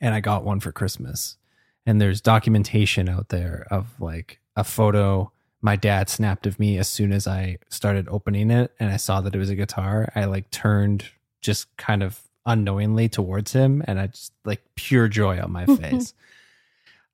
and 0.05 0.15
I 0.15 0.21
got 0.21 0.45
one 0.45 0.61
for 0.61 0.71
Christmas. 0.71 1.39
And 1.87 1.99
there's 1.99 2.21
documentation 2.21 3.09
out 3.09 3.31
there 3.31 3.67
of 3.71 3.89
like 3.99 4.39
a 4.55 4.63
photo 4.63 5.33
my 5.63 5.77
dad 5.77 6.11
snapped 6.11 6.47
of 6.47 6.59
me 6.61 6.77
as 6.77 6.89
soon 6.89 7.11
as 7.11 7.27
I 7.27 7.57
started 7.71 8.07
opening 8.11 8.51
it 8.51 8.71
and 8.79 8.93
I 8.93 8.99
saw 8.99 9.23
that 9.23 9.35
it 9.35 9.39
was 9.39 9.49
a 9.49 9.55
guitar. 9.55 10.13
I 10.15 10.27
like 10.27 10.51
turned 10.51 11.07
just 11.41 11.75
kind 11.79 12.03
of 12.03 12.21
unknowingly 12.45 13.09
towards 13.09 13.55
him 13.55 13.83
and 13.87 13.99
I 13.99 14.09
just 14.09 14.35
like 14.45 14.61
pure 14.75 15.09
joy 15.09 15.41
on 15.41 15.51
my 15.51 15.65
face. 15.77 16.13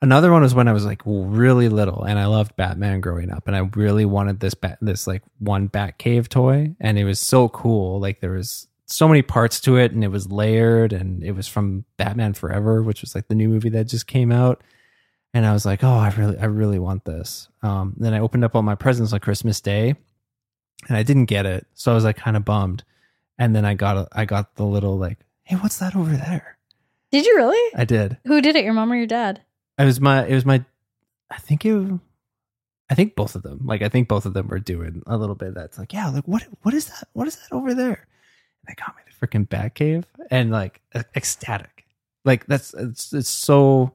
Another 0.03 0.32
one 0.32 0.43
was 0.43 0.53
when 0.53 0.66
I 0.66 0.72
was 0.72 0.84
like 0.84 1.03
really 1.07 1.68
little 1.68 2.03
and 2.03 2.18
I 2.18 2.26
loved 2.26 2.57
Batman 2.57 3.01
growing 3.01 3.30
up 3.30 3.47
and 3.47 3.55
I 3.55 3.61
really 3.61 4.05
wanted 4.05 4.41
this 4.41 4.55
bat 4.55 4.78
this 4.80 5.07
like 5.07 5.22
one 5.38 5.68
Batcave 5.68 6.26
toy 6.26 6.74
and 6.80 6.99
it 6.99 7.05
was 7.05 7.20
so 7.20 7.49
cool. 7.51 8.01
Like 8.01 8.18
there 8.18 8.32
was 8.32 8.66
so 8.91 9.07
many 9.09 9.22
parts 9.22 9.61
to 9.61 9.76
it 9.76 9.93
and 9.93 10.03
it 10.03 10.09
was 10.09 10.30
layered 10.30 10.93
and 10.93 11.22
it 11.22 11.32
was 11.32 11.47
from 11.47 11.84
Batman 11.97 12.34
Forever, 12.34 12.82
which 12.82 13.01
was 13.03 13.14
like 13.14 13.28
the 13.28 13.34
new 13.34 13.49
movie 13.49 13.70
that 13.70 13.84
just 13.84 14.07
came 14.07 14.32
out. 14.32 14.62
And 15.32 15.47
I 15.47 15.53
was 15.53 15.64
like, 15.64 15.84
oh, 15.84 15.97
I 15.97 16.11
really, 16.11 16.38
I 16.38 16.47
really 16.47 16.80
want 16.80 17.05
this. 17.05 17.49
Um, 17.62 17.95
then 17.97 18.14
I 18.14 18.18
opened 18.18 18.45
up 18.45 18.57
all 18.57 18.62
my 18.62 18.74
presents 18.74 19.12
on 19.12 19.20
Christmas 19.20 19.61
Day, 19.61 19.95
and 20.88 20.97
I 20.97 21.05
didn't 21.05 21.26
get 21.26 21.47
it, 21.47 21.68
so 21.74 21.93
I 21.93 21.95
was 21.95 22.03
like 22.03 22.16
kind 22.16 22.36
of 22.36 22.45
bummed. 22.45 22.82
And 23.38 23.55
then 23.55 23.64
I 23.64 23.74
got, 23.74 23.97
a, 23.97 24.09
I 24.12 24.24
got 24.24 24.57
the 24.57 24.64
little 24.64 24.99
like, 24.99 25.18
hey, 25.45 25.55
what's 25.57 25.78
that 25.78 25.95
over 25.95 26.16
there? 26.16 26.59
Did 27.12 27.26
you 27.26 27.36
really? 27.36 27.72
I 27.76 27.84
did. 27.84 28.18
Who 28.26 28.41
did 28.41 28.57
it? 28.57 28.64
Your 28.64 28.72
mom 28.72 28.93
or 28.93 28.97
your 28.97 29.07
dad? 29.07 29.41
It 29.78 29.84
was 29.84 30.01
my, 30.01 30.26
it 30.26 30.34
was 30.34 30.45
my, 30.45 30.64
I 31.30 31.38
think 31.38 31.64
it, 31.64 32.01
I 32.91 32.95
think 32.97 33.14
both 33.14 33.36
of 33.36 33.43
them. 33.43 33.61
Like 33.64 33.82
I 33.82 33.88
think 33.88 34.09
both 34.09 34.26
of 34.26 34.34
them 34.34 34.49
were 34.49 34.59
doing 34.59 35.03
a 35.07 35.16
little 35.16 35.36
bit. 35.36 35.51
Of 35.51 35.55
that's 35.55 35.78
like, 35.78 35.93
yeah, 35.93 36.09
like 36.09 36.26
what, 36.26 36.45
what 36.62 36.74
is 36.74 36.86
that? 36.86 37.09
What 37.12 37.28
is 37.28 37.36
that 37.36 37.55
over 37.55 37.72
there? 37.72 38.07
They 38.71 38.75
got 38.77 38.95
me 38.95 39.03
the 39.05 39.27
freaking 39.27 39.49
Batcave, 39.49 40.05
and 40.31 40.53
like 40.53 40.81
ecstatic. 41.16 41.87
Like 42.25 42.47
that's 42.47 42.73
it's 42.75 43.12
it's 43.12 43.29
so 43.29 43.95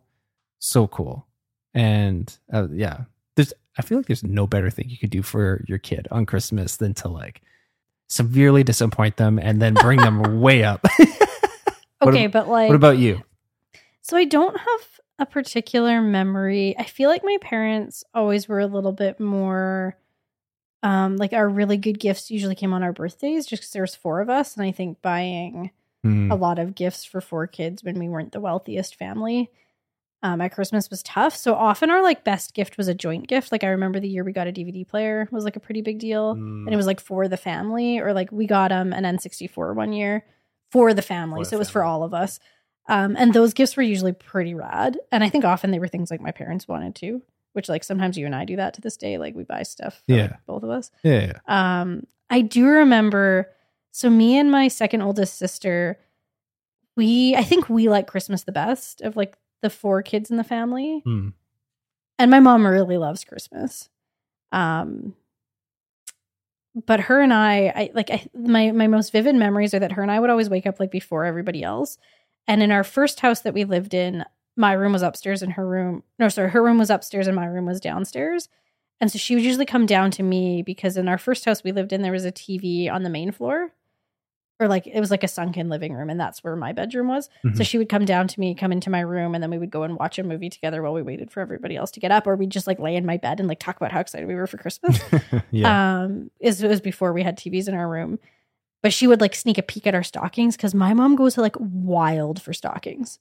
so 0.60 0.88
cool. 0.88 1.26
And 1.74 2.36
uh, 2.52 2.68
yeah, 2.72 3.06
there's 3.36 3.54
I 3.78 3.84
feel 3.84 3.98
like 3.98 4.08
there's 4.08 4.24
no 4.24 4.48
better 4.48 4.70
thing 4.70 4.90
you 4.90 4.98
could 4.98 5.12
do 5.12 5.22
for 5.22 5.64
your 5.68 5.78
kid 5.78 6.10
on 6.12 6.26
Christmas 6.26 6.76
than 6.76 6.94
to 6.96 7.08
like 7.08 7.42
severely 8.10 8.64
disappoint 8.64 9.16
them 9.16 9.40
and 9.40 9.62
then 9.62 9.76
bring 9.76 10.00
them 10.00 10.42
way 10.42 10.64
up. 10.64 10.86
Okay, 12.02 12.26
ab- 12.26 12.34
but 12.34 12.48
like 12.50 12.68
what 12.68 12.76
about 12.76 12.98
you? 12.98 13.24
So 14.02 14.18
I 14.18 14.26
don't 14.26 14.56
have 14.56 15.00
a 15.18 15.26
particular 15.26 16.02
memory. 16.02 16.76
I 16.78 16.84
feel 16.84 17.10
like 17.10 17.24
my 17.24 17.38
parents 17.42 18.04
always 18.14 18.48
were 18.48 18.60
a 18.60 18.68
little 18.68 18.92
bit 18.92 19.20
more 19.20 19.98
um 20.84 21.18
like 21.18 21.34
our 21.34 21.48
really 21.50 21.78
good 21.78 22.00
gifts 22.00 22.30
usually 22.32 22.56
came 22.56 22.74
on 22.74 22.84
our 22.84 22.94
birthdays 22.94 23.46
just 23.46 23.62
because 23.64 23.72
there's 23.72 23.96
four 23.96 24.22
of 24.22 24.30
us 24.30 24.56
and 24.56 24.66
I 24.66 24.72
think 24.72 25.02
buying 25.02 25.72
Hmm. 26.04 26.32
a 26.32 26.36
lot 26.36 26.60
of 26.60 26.76
gifts 26.76 27.04
for 27.04 27.20
four 27.20 27.48
kids 27.48 27.84
when 27.84 27.98
we 27.98 28.08
weren't 28.08 28.32
the 28.32 28.40
wealthiest 28.40 28.96
family 28.96 29.50
um, 30.22 30.40
at 30.40 30.52
Christmas 30.54 30.88
was 30.90 31.02
tough. 31.02 31.36
So 31.36 31.56
often 31.56 31.90
our 31.90 32.04
like 32.04 32.24
best 32.24 32.54
gift 32.54 32.78
was 32.78 32.88
a 32.88 32.94
joint 32.94 33.28
gift. 33.28 33.52
Like 33.52 33.64
I 33.64 33.70
remember 33.70 34.00
the 34.00 34.08
year 34.08 34.24
we 34.24 34.32
got 34.32 34.48
a 34.48 34.52
DVD 34.52 34.88
player 34.88 35.28
was 35.32 35.44
like 35.44 35.56
a 35.56 35.60
pretty 35.60 35.82
big 35.82 35.98
deal, 35.98 36.36
Mm. 36.36 36.66
and 36.66 36.70
it 36.74 36.78
was 36.78 36.86
like 36.86 37.00
for 37.00 37.28
the 37.28 37.38
family, 37.38 37.98
or 38.00 38.14
like 38.14 38.32
we 38.32 38.46
got 38.46 38.72
um 38.72 38.94
an 38.94 39.04
N64 39.04 39.74
one 39.76 39.94
year 39.94 40.24
for 40.72 40.94
the 40.94 41.02
family, 41.02 41.40
For 41.42 41.46
the 41.46 41.50
so 41.50 41.56
it 41.56 41.60
was 41.60 41.70
for 41.72 41.84
all 41.84 42.04
of 42.04 42.14
us. 42.14 42.40
Um, 42.88 43.16
and 43.18 43.34
those 43.34 43.54
gifts 43.56 43.76
were 43.76 43.82
usually 43.84 44.14
pretty 44.14 44.54
rad, 44.54 45.00
and 45.12 45.24
I 45.24 45.30
think 45.30 45.44
often 45.44 45.72
they 45.72 45.80
were 45.80 45.88
things 45.88 46.12
like 46.12 46.22
my 46.22 46.32
parents 46.32 46.68
wanted 46.68 46.94
to, 46.98 47.24
which 47.56 47.70
like 47.70 47.84
sometimes 47.84 48.18
you 48.18 48.26
and 48.26 48.36
I 48.36 48.45
do 48.45 48.56
that 48.58 48.74
to 48.76 48.82
this 48.82 48.97
day. 48.97 49.18
Like 49.18 49.34
we 49.36 49.43
buy 49.43 49.64
stuff, 49.64 50.01
for, 50.06 50.14
like, 50.16 50.30
Yeah. 50.32 50.36
both 50.45 50.64
of 50.64 50.70
us. 50.70 50.91
yeah, 51.03 51.32
yeah. 51.47 51.82
Um, 51.82 52.06
I 52.30 52.41
do 52.41 52.66
remember. 52.68 53.51
So 53.91 54.10
me 54.10 54.38
and 54.38 54.51
my 54.51 54.68
second 54.68 55.01
oldest 55.01 55.38
sister, 55.38 55.97
we 56.97 57.36
I 57.36 57.43
think 57.43 57.70
we 57.70 57.88
like 57.89 58.08
Christmas 58.08 58.43
the 58.43 58.51
best 58.51 59.01
of 59.01 59.16
like 59.16 59.36
the 59.62 59.70
four 59.70 60.01
kids 60.03 60.30
in 60.30 60.38
the 60.38 60.43
family, 60.43 61.01
Hmm. 61.06 61.30
and 62.20 62.30
my 62.32 62.39
mom 62.39 62.66
really 62.68 62.97
loves 62.97 63.24
Christmas. 63.24 63.89
Um, 64.51 65.16
but 66.86 66.99
her 67.01 67.22
and 67.22 67.34
I, 67.34 67.68
I 67.76 67.91
like 67.93 68.12
I, 68.12 68.28
my 68.34 68.72
my 68.72 68.88
most 68.88 69.12
vivid 69.12 69.36
memories 69.36 69.74
are 69.74 69.80
that 69.80 69.93
her 69.93 70.01
and 70.01 70.12
I 70.12 70.20
would 70.20 70.30
always 70.30 70.49
wake 70.49 70.66
up 70.68 70.80
like 70.80 70.91
before 70.91 71.24
everybody 71.26 71.64
else. 71.64 71.97
And 72.47 72.62
in 72.62 72.72
our 72.72 72.84
first 72.84 73.22
house 73.22 73.39
that 73.41 73.53
we 73.53 73.64
lived 73.64 73.93
in, 73.93 74.24
my 74.56 74.74
room 74.74 74.93
was 74.93 75.01
upstairs 75.01 75.41
and 75.41 75.53
her 75.53 75.68
room 75.68 76.03
no 76.20 76.30
sorry 76.30 76.49
her 76.49 76.64
room 76.64 76.78
was 76.78 76.89
upstairs 76.89 77.28
and 77.28 77.36
my 77.36 77.45
room 77.45 77.66
was 77.66 77.80
downstairs 77.82 78.47
And 79.01 79.12
so 79.12 79.18
she 79.20 79.36
would 79.36 79.43
usually 79.43 79.66
come 79.66 79.86
down 79.86 80.10
to 80.12 80.24
me 80.24 80.62
because 80.64 80.95
in 80.95 81.10
our 81.10 81.18
first 81.18 81.43
house 81.43 81.64
we 81.66 81.74
lived 81.74 81.91
in, 81.91 82.01
there 82.01 82.14
was 82.14 82.24
a 82.24 82.32
TV 82.32 82.89
on 82.89 83.03
the 83.03 83.10
main 83.10 83.32
floor. 83.34 83.74
Or 84.58 84.70
like 84.70 84.88
it 84.88 85.01
was 85.01 85.12
like 85.12 85.26
a 85.26 85.28
sunken 85.28 85.68
living 85.68 85.91
room, 85.93 86.10
and 86.10 86.18
that's 86.18 86.41
where 86.41 86.56
my 86.56 86.72
bedroom 86.72 87.10
was. 87.10 87.30
So 87.43 87.49
Mhm. 87.49 87.66
she 87.68 87.78
would 87.78 87.89
come 87.89 88.06
down 88.06 88.30
to 88.30 88.39
me, 88.39 88.56
come 88.56 88.72
into 88.72 88.89
my 88.89 89.01
room, 89.01 89.36
and 89.36 89.43
then 89.43 89.51
we 89.51 89.58
would 89.58 89.70
go 89.70 89.84
and 89.84 89.97
watch 89.99 90.18
a 90.18 90.24
movie 90.24 90.49
together 90.49 90.82
while 90.82 90.93
we 90.93 91.01
waited 91.01 91.30
for 91.30 91.41
everybody 91.41 91.76
else 91.76 91.91
to 91.91 91.99
get 91.99 92.10
up, 92.12 92.26
or 92.26 92.38
we'd 92.38 92.51
just 92.51 92.68
like 92.68 92.80
lay 92.80 92.95
in 92.95 93.06
my 93.06 93.18
bed 93.18 93.41
and 93.41 93.49
like 93.49 93.60
talk 93.60 93.76
about 93.76 93.91
how 93.91 93.99
excited 93.99 94.30
we 94.30 94.36
were 94.36 94.47
for 94.47 94.56
Christmas. 94.58 94.97
yeah. 95.51 96.03
Um, 96.03 96.32
it 96.39 96.58
was 96.64 96.80
before 96.80 97.12
we 97.12 97.22
had 97.22 97.38
TVs 97.38 97.68
in 97.68 97.74
our 97.74 97.89
room, 97.89 98.18
but 98.82 98.93
she 98.93 99.08
would 99.08 99.20
like 99.20 99.36
sneak 99.36 99.58
a 99.58 99.62
peek 99.62 99.86
at 99.88 99.93
our 99.93 100.03
stockings 100.03 100.56
because 100.56 100.74
my 100.74 100.93
mom 100.93 101.18
goes 101.18 101.38
like 101.38 101.58
wild 101.60 102.41
for 102.41 102.53
stockings. 102.53 103.20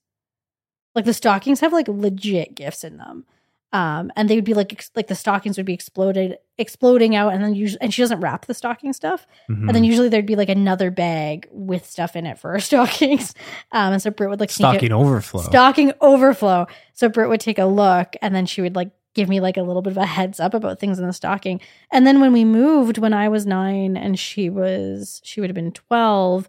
Like 0.95 1.05
the 1.05 1.14
stockings 1.14 1.61
have 1.61 1.72
like 1.72 1.88
legit 1.88 2.55
gifts 2.55 2.84
in 2.84 2.97
them, 2.99 3.24
um, 3.72 4.12
and 4.16 4.28
they 4.30 4.36
would 4.36 4.45
be 4.45 4.55
like 4.55 4.72
ex- 4.72 4.90
like 4.95 5.09
the 5.09 5.14
stockings 5.16 5.57
would 5.57 5.66
be 5.66 5.74
exploded, 5.74 6.38
exploding 6.59 7.16
out, 7.16 7.32
and 7.34 7.42
then 7.42 7.55
usually 7.55 7.80
and 7.80 7.92
she 7.92 8.03
doesn't 8.03 8.20
wrap 8.20 8.47
the 8.47 8.55
stocking 8.55 8.92
stuff, 8.92 9.26
Mhm. 9.51 9.66
and 9.66 9.74
then 9.74 9.82
usually 9.84 10.09
there'd 10.09 10.24
be 10.26 10.36
like 10.36 10.49
another 10.49 10.90
bag 10.92 11.49
with 11.51 11.84
stuff 11.84 12.14
in 12.14 12.26
it 12.26 12.38
for 12.38 12.53
our 12.53 12.61
stockings, 12.70 13.34
um, 13.72 13.92
and 13.95 14.01
so 14.03 14.11
Britt 14.11 14.30
would 14.30 14.38
like 14.40 14.51
stocking 14.51 14.92
overflow. 14.92 15.42
stocking 15.42 15.92
overflow. 16.01 16.66
So 16.92 17.09
Britt 17.09 17.28
would 17.28 17.40
take 17.40 17.59
a 17.59 17.66
look 17.66 18.14
and 18.22 18.34
then 18.34 18.47
she 18.47 18.62
would 18.62 18.76
like 18.76 18.90
give 19.14 19.28
me 19.28 19.40
like 19.40 19.57
a 19.57 19.62
little 19.62 19.82
bit 19.82 19.92
of 19.92 19.97
a 19.97 20.07
heads 20.07 20.38
up 20.40 20.55
about 20.55 20.80
things 20.80 20.99
in 20.99 21.07
the 21.07 21.12
stocking. 21.12 21.61
And 21.92 22.05
then 22.05 22.20
when 22.20 22.32
we 22.32 22.45
moved, 22.45 22.99
when 22.99 23.12
I 23.14 23.28
was 23.28 23.47
nine 23.47 23.97
and 23.97 24.18
she 24.18 24.51
was, 24.51 25.20
she 25.22 25.40
would 25.40 25.49
have 25.51 25.55
been 25.55 25.70
12, 25.70 26.49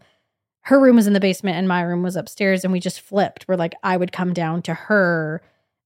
her 0.66 0.80
room 0.80 0.96
was 0.96 1.08
in 1.08 1.14
the 1.14 1.20
basement 1.20 1.58
and 1.58 1.68
my 1.68 1.82
room 1.82 2.04
was 2.04 2.16
upstairs. 2.16 2.64
And 2.64 2.74
we 2.74 2.80
just 2.80 3.02
flipped 3.02 3.44
where 3.48 3.58
like 3.58 3.76
I 3.84 3.98
would 3.98 4.12
come 4.12 4.34
down 4.34 4.62
to 4.64 4.74
her 4.74 5.42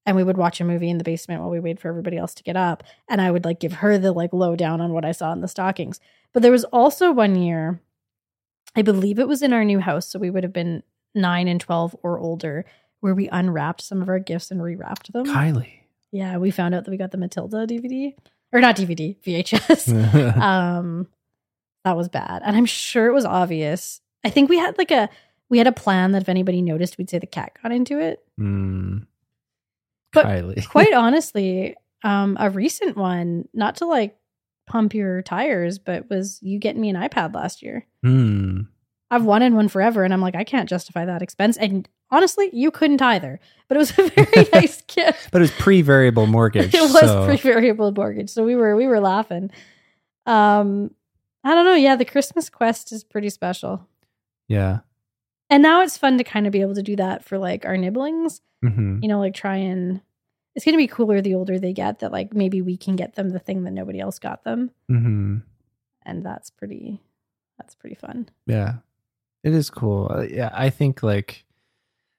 and 0.06 0.16
we 0.16 0.24
would 0.24 0.38
watch 0.38 0.62
a 0.62 0.66
movie 0.66 0.90
in 0.90 0.98
the 0.98 1.04
basement 1.04 1.42
while 1.42 1.50
we 1.50 1.60
waited 1.60 1.80
for 1.80 1.90
everybody 1.90 2.18
else 2.18 2.34
to 2.36 2.44
get 2.44 2.56
up. 2.56 2.84
And 3.08 3.22
I 3.22 3.30
would 3.30 3.46
like 3.46 3.60
give 3.60 3.74
her 3.74 3.98
the 3.98 4.12
like 4.12 4.34
lowdown 4.34 4.80
on 4.80 4.94
what 4.94 5.06
I 5.06 5.12
saw 5.12 5.34
in 5.34 5.42
the 5.42 5.48
stockings. 5.48 6.00
But 6.34 6.44
there 6.44 6.52
was 6.52 6.64
also 6.66 7.12
one 7.12 7.36
year, 7.36 7.82
I 8.76 8.82
believe 8.82 9.20
it 9.20 9.28
was 9.28 9.42
in 9.42 9.54
our 9.54 9.66
new 9.66 9.80
house. 9.80 10.08
So 10.08 10.18
we 10.18 10.30
would 10.30 10.44
have 10.44 10.54
been 10.54 10.84
nine 11.14 11.48
and 11.48 11.60
12 11.60 11.96
or 12.02 12.18
older 12.18 12.66
where 13.02 13.16
we 13.16 13.28
unwrapped 13.30 13.82
some 13.82 14.02
of 14.02 14.10
our 14.10 14.20
gifts 14.20 14.50
and 14.50 14.62
rewrapped 14.62 15.12
them. 15.12 15.26
Kylie. 15.26 15.74
Yeah, 16.12 16.38
we 16.38 16.52
found 16.52 16.74
out 16.74 16.86
that 16.86 16.92
we 16.92 16.98
got 16.98 17.12
the 17.12 17.18
Matilda 17.18 17.68
DVD 17.68 18.14
or 18.52 18.62
not 18.62 18.76
DVD, 18.76 19.16
VHS. 19.22 20.38
um, 20.42 21.08
that 21.86 21.96
was 21.96 22.10
bad, 22.10 22.42
and 22.44 22.56
I'm 22.56 22.66
sure 22.66 23.08
it 23.08 23.14
was 23.14 23.26
obvious. 23.26 24.02
I 24.24 24.30
think 24.30 24.50
we 24.50 24.58
had 24.58 24.78
like 24.78 24.92
a 24.92 25.10
we 25.50 25.58
had 25.58 25.68
a 25.68 25.72
plan 25.72 26.12
that 26.12 26.22
if 26.22 26.30
anybody 26.30 26.62
noticed, 26.62 26.98
we'd 26.98 27.10
say 27.10 27.20
the 27.20 27.26
cat 27.28 27.58
got 27.62 27.72
into 27.72 28.00
it. 28.00 28.24
Mm. 28.40 29.08
But 30.14 30.26
Kylie. 30.26 30.68
Quite 30.70 30.94
honestly, 30.94 31.76
um, 32.04 32.38
a 32.40 32.50
recent 32.50 32.98
one, 32.98 33.48
not 33.54 33.76
to 33.78 33.86
like 33.86 34.16
pump 34.68 34.94
your 34.94 35.22
tires, 35.22 35.80
but 35.80 36.10
was 36.10 36.40
you 36.42 36.60
getting 36.60 36.82
me 36.82 36.90
an 36.90 36.96
iPad 36.96 37.34
last 37.34 37.62
year. 37.62 37.86
Hmm. 38.04 38.62
I've 39.12 39.26
wanted 39.26 39.54
one 39.54 39.68
forever, 39.70 40.04
and 40.04 40.14
I'm 40.14 40.22
like, 40.22 40.36
I 40.36 40.44
can't 40.44 40.70
justify 40.70 41.04
that 41.06 41.24
expense. 41.24 41.58
And 41.58 41.90
honestly, 42.12 42.52
you 42.54 42.70
couldn't 42.70 43.02
either. 43.02 43.40
But 43.68 43.78
it 43.78 43.80
was 43.80 43.98
a 43.98 44.08
very 44.26 44.48
nice 44.54 44.82
gift. 44.84 45.32
But 45.32 45.42
it 45.42 45.44
was 45.44 45.52
pre-variable 45.52 46.28
mortgage. 46.28 46.74
it 46.76 46.82
was 46.82 47.00
so- 47.00 47.26
pre-variable 47.26 47.92
mortgage, 47.92 48.30
so 48.30 48.44
we 48.46 48.56
were 48.56 48.76
we 48.76 48.86
were 48.88 49.00
laughing. 49.00 49.50
Um, 50.28 50.92
I 51.44 51.56
don't 51.56 51.66
know. 51.66 51.74
Yeah, 51.74 51.96
the 51.96 52.06
Christmas 52.06 52.50
quest 52.52 52.92
is 52.92 53.04
pretty 53.04 53.30
special, 53.32 53.88
yeah. 54.50 54.80
and 55.50 55.64
now 55.64 55.82
it's 55.82 55.98
fun 55.98 56.18
to 56.18 56.24
kind 56.26 56.46
of 56.46 56.52
be 56.52 56.60
able 56.60 56.76
to 56.76 56.84
do 56.84 56.98
that 56.98 57.24
for 57.24 57.38
like 57.38 57.66
our 57.66 57.78
nibblings. 57.78 58.42
hmm 58.62 59.00
You 59.02 59.08
know, 59.08 59.20
like 59.20 59.34
try 59.34 59.56
and. 59.56 60.02
It's 60.56 60.66
gonna 60.66 60.78
be 60.78 60.88
cooler 60.88 61.22
the 61.22 61.36
older 61.36 61.58
they 61.58 61.72
get. 61.72 62.00
That 62.00 62.12
like 62.12 62.34
maybe 62.34 62.62
we 62.62 62.76
can 62.76 62.98
get 62.98 63.16
them 63.16 63.30
the 63.30 63.40
thing 63.40 63.64
that 63.64 63.72
nobody 63.72 64.02
else 64.02 64.20
got 64.20 64.44
them, 64.44 64.72
hmm 64.90 65.38
and 66.06 66.26
that's 66.26 66.50
pretty. 66.50 67.02
That's 67.58 67.76
pretty 67.76 67.96
fun. 67.96 68.28
Yeah. 68.46 68.74
It 69.44 69.54
is 69.54 69.70
cool. 69.70 70.12
Uh, 70.14 70.24
yeah, 70.24 70.50
I 70.54 70.70
think 70.70 71.02
like 71.04 71.46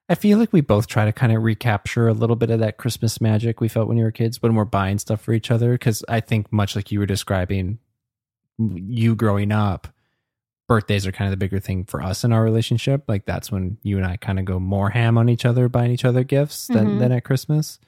I 0.08 0.14
feel 0.14 0.38
like 0.38 0.52
we 0.52 0.60
both 0.62 0.86
try 0.86 1.04
to 1.04 1.12
kind 1.12 1.32
of 1.32 1.42
recapture 1.42 2.08
a 2.08 2.14
little 2.14 2.36
bit 2.36 2.50
of 2.50 2.60
that 2.60 2.78
Christmas 2.78 3.20
magic 3.20 3.60
we 3.60 3.68
felt 3.68 3.88
when 3.88 3.96
we 3.98 4.02
were 4.02 4.10
kids 4.10 4.40
when 4.40 4.54
we're 4.54 4.64
buying 4.64 4.98
stuff 4.98 5.20
for 5.20 5.32
each 5.32 5.50
other 5.50 5.76
cuz 5.76 6.02
I 6.08 6.20
think 6.20 6.50
much 6.52 6.74
like 6.76 6.90
you 6.90 6.98
were 6.98 7.06
describing 7.06 7.78
you 8.58 9.14
growing 9.16 9.52
up 9.52 9.88
birthdays 10.70 11.04
are 11.04 11.10
kind 11.12 11.26
of 11.26 11.32
the 11.32 11.36
bigger 11.44 11.58
thing 11.58 11.84
for 11.84 12.00
us 12.00 12.22
in 12.22 12.32
our 12.32 12.44
relationship 12.44 13.02
like 13.08 13.24
that's 13.26 13.50
when 13.50 13.76
you 13.82 13.96
and 13.96 14.06
I 14.06 14.16
kind 14.16 14.38
of 14.38 14.44
go 14.44 14.60
more 14.60 14.88
ham 14.90 15.18
on 15.18 15.28
each 15.28 15.44
other 15.44 15.68
buying 15.68 15.90
each 15.90 16.04
other 16.04 16.22
gifts 16.22 16.68
than 16.68 16.86
Mhm. 16.86 16.98
than 17.00 17.10
at 17.12 17.24
Christmas. 17.24 17.80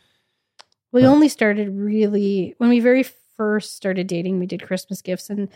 We 0.91 1.03
But- 1.03 1.09
only 1.11 1.29
started 1.29 1.69
really 1.71 2.57
when 2.59 2.69
we 2.71 2.81
very 2.81 3.05
first 3.05 3.77
started 3.77 4.09
dating. 4.09 4.41
We 4.41 4.47
did 4.47 4.63
Christmas 4.63 5.01
gifts, 5.01 5.31
and 5.31 5.49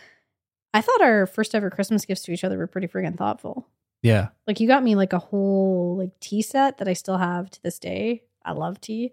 I 0.73 0.81
thought 0.81 1.03
our 1.03 1.27
first 1.27 1.53
ever 1.55 1.69
Christmas 1.69 2.05
gifts 2.05 2.23
to 2.23 2.33
each 2.33 2.45
other 2.45 2.59
were 2.59 2.69
pretty 2.69 2.87
friggin' 2.87 3.19
thoughtful. 3.19 3.67
Yeah. 4.03 4.29
Like 4.47 4.61
you 4.61 4.69
got 4.69 4.85
me 4.85 4.95
like 4.95 5.13
a 5.13 5.19
whole 5.19 5.97
like 5.99 6.19
tea 6.21 6.43
set 6.43 6.79
that 6.79 6.87
I 6.89 6.93
still 6.93 7.19
have 7.19 7.51
to 7.51 7.63
this 7.65 7.81
day. 7.81 8.23
I 8.45 8.53
love 8.53 8.81
tea. 8.81 9.11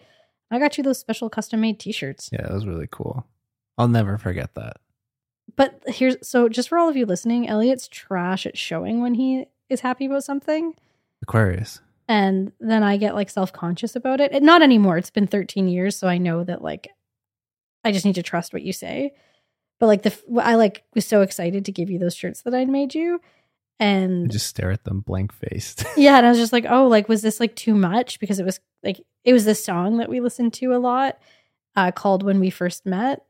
I 0.51 0.59
got 0.59 0.78
you 0.78 0.84
those 0.84 0.99
special 0.99 1.32
custom 1.32 1.61
made 1.61 1.80
t-shirts. 1.80 2.30
Yeah, 2.32 2.43
that 2.43 2.53
was 2.53 2.68
really 2.68 2.88
cool. 2.91 3.26
I'll 3.78 3.88
never 3.88 4.20
forget 4.20 4.53
that. 4.53 4.78
But 5.56 5.82
here's 5.88 6.16
so 6.28 6.50
just 6.50 6.70
for 6.70 6.78
all 6.78 6.89
of 6.89 6.98
you 6.98 7.06
listening, 7.06 7.48
Elliott's 7.48 7.88
trash 7.88 8.46
at 8.46 8.58
showing 8.58 9.02
when 9.02 9.14
he 9.14 9.46
is 9.70 9.82
happy 9.82 10.06
about 10.06 10.24
something. 10.24 10.74
Aquarius. 11.22 11.80
And 12.08 12.52
then 12.60 12.84
I 12.84 12.98
get 12.98 13.16
like 13.16 13.30
self-conscious 13.30 13.96
about 13.96 14.20
it. 14.20 14.32
And 14.32 14.46
not 14.46 14.62
anymore. 14.62 14.98
It's 14.98 15.10
been 15.10 15.28
13 15.28 15.68
years, 15.68 15.96
so 15.96 16.08
I 16.08 16.18
know 16.18 16.44
that 16.44 16.62
like 16.62 16.89
I 17.84 17.91
just 17.91 18.06
need 18.06 18.16
to 18.16 18.24
trust 18.24 18.54
what 18.54 18.64
you 18.64 18.74
say. 18.74 19.14
But 19.80 19.88
like 19.88 20.04
the 20.04 20.18
I 20.41 20.56
like 20.56 20.84
was 20.96 21.06
so 21.06 21.22
excited 21.22 21.66
to 21.66 21.72
give 21.72 21.89
you 21.89 22.00
those 22.00 22.16
shirts 22.16 22.41
that 22.44 22.54
I'd 22.54 22.70
made 22.70 22.96
you. 22.96 23.20
I 23.80 23.86
And 23.86 24.32
just 24.32 24.48
stare 24.48 24.72
at 24.72 24.86
them 24.86 25.02
blank 25.02 25.34
faced. 25.34 25.84
yeah, 25.98 26.18
and 26.18 26.26
I 26.26 26.30
was 26.30 26.38
just 26.38 26.54
like, 26.54 26.66
oh, 26.70 26.88
like 26.88 27.10
was 27.10 27.22
this 27.22 27.39
like 27.39 27.56
too 27.56 27.76
much? 27.76 28.20
Because 28.20 28.39
it 28.39 28.46
was 28.46 28.60
like 28.84 29.02
it 29.24 29.34
was 29.34 29.46
this 29.46 29.64
song 29.64 29.98
that 29.98 30.10
we 30.10 30.20
listened 30.20 30.54
to 30.56 30.74
a 30.74 30.78
lot, 30.78 31.20
uh, 31.76 31.91
called 31.91 32.24
"When 32.24 32.39
We 32.39 32.50
First 32.50 32.86
Met," 32.86 33.26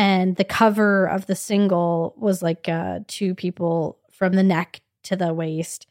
and 0.00 0.36
the 0.36 0.44
cover 0.44 1.04
of 1.04 1.26
the 1.26 1.36
single 1.36 2.14
was 2.16 2.42
like 2.42 2.70
uh, 2.70 3.00
two 3.06 3.34
people 3.34 3.98
from 4.10 4.32
the 4.32 4.42
neck 4.42 4.80
to 5.04 5.14
the 5.14 5.34
waist, 5.34 5.86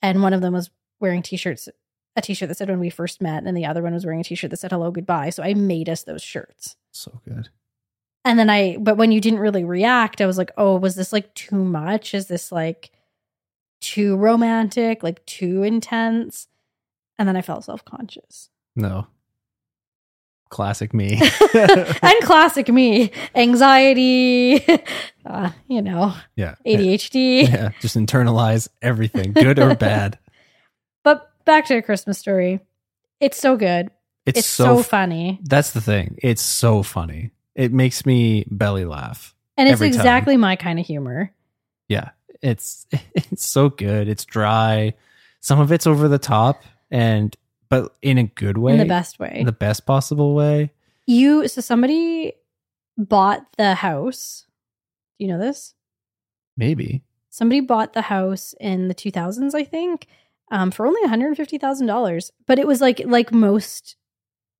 and 0.00 0.22
one 0.22 0.32
of 0.32 0.40
them 0.40 0.54
was 0.54 0.70
wearing 0.98 1.20
t-shirts, 1.20 1.68
a 2.16 2.22
t-shirt 2.22 2.48
that 2.48 2.56
said 2.56 2.70
"When 2.70 2.80
We 2.80 2.88
First 2.88 3.20
Met," 3.20 3.44
and 3.44 3.54
the 3.54 3.66
other 3.66 3.82
one 3.82 3.92
was 3.92 4.06
wearing 4.06 4.20
a 4.20 4.24
t-shirt 4.24 4.50
that 4.50 4.56
said 4.56 4.72
"Hello, 4.72 4.90
Goodbye." 4.90 5.28
So 5.28 5.42
I 5.42 5.52
made 5.52 5.90
us 5.90 6.04
those 6.04 6.22
shirts. 6.22 6.76
so 6.90 7.20
good. 7.28 7.50
And 8.24 8.38
then 8.38 8.48
I, 8.48 8.78
but 8.80 8.96
when 8.96 9.12
you 9.12 9.20
didn't 9.20 9.40
really 9.40 9.64
react, 9.64 10.22
I 10.22 10.26
was 10.26 10.38
like, 10.38 10.50
oh, 10.56 10.76
was 10.76 10.94
this 10.94 11.12
like 11.12 11.34
too 11.34 11.62
much? 11.62 12.14
Is 12.14 12.28
this 12.28 12.50
like 12.50 12.90
too 13.82 14.16
romantic, 14.16 15.02
like 15.02 15.26
too 15.26 15.62
intense? 15.62 16.48
And 17.18 17.28
then 17.28 17.36
I 17.36 17.42
felt 17.42 17.64
self 17.64 17.84
conscious. 17.84 18.48
No. 18.74 19.06
Classic 20.54 20.94
me. 20.94 21.20
and 21.54 22.20
classic 22.22 22.68
me, 22.68 23.10
anxiety, 23.34 24.64
uh, 25.26 25.50
you 25.66 25.82
know, 25.82 26.14
yeah. 26.36 26.54
ADHD. 26.64 27.48
Yeah. 27.48 27.70
Just 27.80 27.96
internalize 27.96 28.68
everything, 28.80 29.32
good 29.32 29.58
or 29.58 29.74
bad. 29.74 30.16
But 31.02 31.28
back 31.44 31.66
to 31.66 31.74
a 31.78 31.82
Christmas 31.82 32.20
story. 32.20 32.60
It's 33.18 33.36
so 33.36 33.56
good. 33.56 33.90
It's, 34.26 34.38
It's, 34.38 34.46
so, 34.46 34.76
so, 34.76 34.82
funny. 34.84 35.40
That's 35.42 35.72
the 35.72 35.80
thing. 35.80 36.18
It's 36.22 36.40
so 36.40 36.84
funny. 36.84 37.32
It 37.56 37.72
makes 37.72 38.06
me 38.06 38.46
belly 38.48 38.84
laugh. 38.84 39.34
And 39.56 39.68
it's 39.68 39.72
every 39.72 39.90
time. 39.90 39.98
exactly 39.98 40.36
my 40.36 40.54
kind 40.54 40.78
of 40.78 40.86
humor. 40.86 41.32
Yeah. 41.88 42.10
It's 42.42 42.86
it's 43.12 43.44
so 43.44 43.70
good. 43.70 44.06
It's 44.06 44.24
dry. 44.24 44.94
Some 45.40 45.58
of 45.58 45.72
it's 45.72 45.88
over 45.88 46.06
the 46.06 46.20
top 46.20 46.62
and 46.92 47.36
but 47.82 47.96
in 48.02 48.18
a 48.18 48.24
good 48.24 48.58
way. 48.58 48.72
in 48.72 48.78
the 48.78 48.84
best 48.84 49.18
way. 49.18 49.36
In 49.40 49.46
the 49.46 49.52
best 49.52 49.86
possible 49.86 50.34
way. 50.34 50.70
you 51.06 51.48
so 51.48 51.60
somebody 51.60 52.34
bought 52.96 53.44
the 53.56 53.74
house. 53.74 54.46
Do 55.18 55.24
you 55.24 55.32
know 55.32 55.38
this? 55.38 55.74
Maybe. 56.56 57.02
Somebody 57.30 57.60
bought 57.60 57.92
the 57.92 58.02
house 58.02 58.54
in 58.60 58.86
the 58.88 58.94
2000s, 58.94 59.54
I 59.54 59.64
think, 59.64 60.06
um, 60.52 60.70
for 60.70 60.86
only 60.86 61.02
$150,000. 61.08 62.30
But 62.46 62.58
it 62.58 62.66
was 62.66 62.80
like 62.80 63.02
like 63.06 63.32
most 63.32 63.96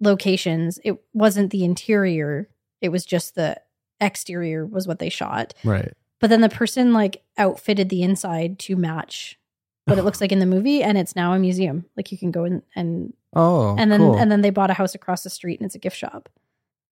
locations, 0.00 0.80
it 0.84 0.96
wasn't 1.12 1.50
the 1.50 1.64
interior; 1.64 2.48
it 2.80 2.88
was 2.88 3.06
just 3.06 3.36
the 3.36 3.60
exterior 4.00 4.66
was 4.66 4.88
what 4.88 4.98
they 4.98 5.08
shot. 5.08 5.54
Right. 5.64 5.92
But 6.20 6.30
then 6.30 6.40
the 6.40 6.48
person 6.48 6.92
like 6.92 7.22
outfitted 7.38 7.90
the 7.90 8.02
inside 8.02 8.58
to 8.60 8.76
match 8.76 9.38
what 9.86 9.98
it 9.98 10.02
looks 10.04 10.20
like 10.20 10.32
in 10.32 10.38
the 10.38 10.46
movie, 10.46 10.82
and 10.82 10.96
it's 10.96 11.14
now 11.16 11.32
a 11.34 11.38
museum. 11.38 11.84
Like 11.96 12.10
you 12.12 12.18
can 12.18 12.30
go 12.30 12.44
in 12.44 12.62
and 12.74 13.12
Oh. 13.34 13.76
and 13.76 13.90
then 13.90 14.00
cool. 14.00 14.16
and 14.16 14.30
then 14.30 14.40
they 14.42 14.50
bought 14.50 14.70
a 14.70 14.74
house 14.74 14.94
across 14.94 15.22
the 15.22 15.30
street, 15.30 15.60
and 15.60 15.66
it's 15.66 15.74
a 15.74 15.78
gift 15.80 15.96
shop. 15.96 16.28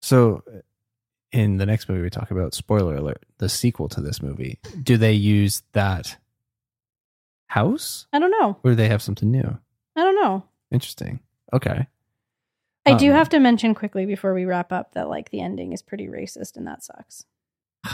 So, 0.01 0.43
in 1.31 1.57
the 1.57 1.65
next 1.65 1.87
movie 1.89 2.01
we 2.01 2.09
talk 2.09 2.29
about, 2.31 2.53
spoiler 2.53 2.95
alert, 2.97 3.23
the 3.37 3.49
sequel 3.49 3.87
to 3.89 4.01
this 4.01 4.21
movie, 4.21 4.59
do 4.83 4.97
they 4.97 5.13
use 5.13 5.63
that 5.73 6.17
house 7.47 8.07
I 8.11 8.19
don't 8.19 8.31
know. 8.31 8.57
or 8.63 8.71
do 8.71 8.75
they 8.75 8.89
have 8.89 9.01
something 9.01 9.29
new? 9.31 9.57
I 9.95 10.01
don't 10.01 10.15
know. 10.15 10.43
Interesting. 10.71 11.19
Okay. 11.53 11.87
I 12.85 12.95
do 12.95 13.11
Um, 13.11 13.15
have 13.15 13.29
to 13.29 13.39
mention 13.39 13.73
quickly 13.75 14.05
before 14.05 14.33
we 14.33 14.43
wrap 14.45 14.71
up 14.73 14.93
that 14.93 15.07
like 15.07 15.29
the 15.29 15.39
ending 15.39 15.71
is 15.71 15.81
pretty 15.81 16.07
racist 16.07 16.57
and 16.57 16.67
that 16.67 16.83
sucks. 16.83 17.25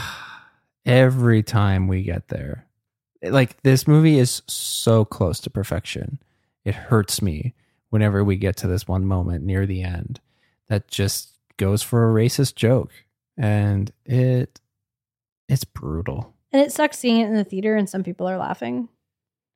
every 0.86 1.42
time 1.42 1.86
we 1.88 2.02
get 2.02 2.28
there. 2.28 2.66
Like 3.22 3.62
this 3.62 3.86
movie 3.86 4.18
is 4.18 4.42
so 4.46 5.04
close 5.04 5.40
to 5.40 5.50
perfection. 5.50 6.18
It 6.64 6.74
hurts 6.74 7.20
me 7.20 7.54
whenever 7.90 8.22
we 8.24 8.36
get 8.36 8.56
to 8.58 8.66
this 8.66 8.86
one 8.88 9.04
moment 9.04 9.44
near 9.44 9.66
the 9.66 9.82
end 9.82 10.20
that 10.68 10.88
just 10.88 11.32
goes 11.56 11.82
for 11.82 12.08
a 12.08 12.12
racist 12.14 12.54
joke 12.54 12.90
and 13.36 13.92
it 14.06 14.60
it's 15.48 15.64
brutal. 15.64 16.34
And 16.52 16.62
it 16.62 16.72
sucks 16.72 16.98
seeing 16.98 17.20
it 17.20 17.26
in 17.26 17.34
the 17.36 17.44
theater 17.44 17.76
and 17.76 17.88
some 17.88 18.02
people 18.04 18.28
are 18.28 18.38
laughing. 18.38 18.88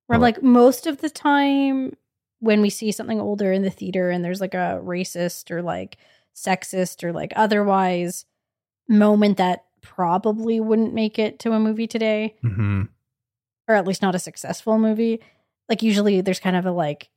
Where 0.06 0.16
I'm 0.16 0.20
Oh. 0.20 0.24
like, 0.24 0.42
most 0.42 0.86
of 0.86 1.00
the 1.00 1.08
time 1.10 1.96
when 2.40 2.60
we 2.60 2.68
see 2.70 2.92
something 2.92 3.20
older 3.20 3.52
in 3.52 3.62
the 3.62 3.70
theater 3.70 4.10
and 4.10 4.24
there's 4.24 4.40
like 4.40 4.54
a 4.54 4.80
racist 4.84 5.50
or 5.50 5.62
like 5.62 5.96
sexist 6.36 7.02
or 7.04 7.12
like 7.12 7.32
otherwise 7.36 8.26
moment 8.88 9.38
that 9.38 9.64
probably 9.80 10.60
wouldn't 10.60 10.92
make 10.92 11.18
it 11.18 11.38
to 11.38 11.52
a 11.52 11.60
movie 11.60 11.86
today, 11.86 12.34
Mhm. 12.44 12.88
Or 13.68 13.74
at 13.74 13.86
least 13.86 14.02
not 14.02 14.14
a 14.14 14.18
successful 14.18 14.78
movie, 14.78 15.20
like 15.68 15.82
usually 15.82 16.20
there's 16.20 16.40
kind 16.40 16.56
of 16.56 16.66
a 16.66 16.72
like, 16.72 17.08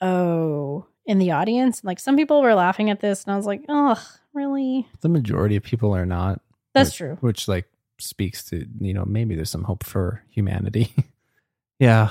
oh, 0.00 0.86
in 1.06 1.18
the 1.18 1.30
audience. 1.32 1.82
Like 1.84 2.00
some 2.00 2.16
people 2.16 2.42
were 2.42 2.54
laughing 2.54 2.90
at 2.90 3.00
this 3.00 3.24
and 3.24 3.32
I 3.32 3.36
was 3.36 3.46
like, 3.46 3.64
oh, 3.68 4.02
really? 4.34 4.86
The 5.00 5.08
majority 5.08 5.56
of 5.56 5.62
people 5.62 5.94
are 5.94 6.06
not. 6.06 6.40
That's 6.74 6.90
which, 6.90 6.98
true. 6.98 7.18
Which 7.20 7.48
like 7.48 7.66
speaks 7.98 8.44
to, 8.46 8.66
you 8.80 8.92
know, 8.92 9.04
maybe 9.04 9.34
there's 9.34 9.50
some 9.50 9.64
hope 9.64 9.84
for 9.84 10.22
humanity. 10.28 10.92
yeah. 11.78 12.10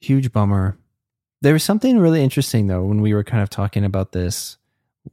Huge 0.00 0.32
bummer. 0.32 0.78
There 1.40 1.52
was 1.52 1.64
something 1.64 1.98
really 1.98 2.22
interesting 2.22 2.66
though 2.66 2.84
when 2.84 3.00
we 3.00 3.14
were 3.14 3.24
kind 3.24 3.42
of 3.42 3.50
talking 3.50 3.84
about 3.84 4.12
this 4.12 4.58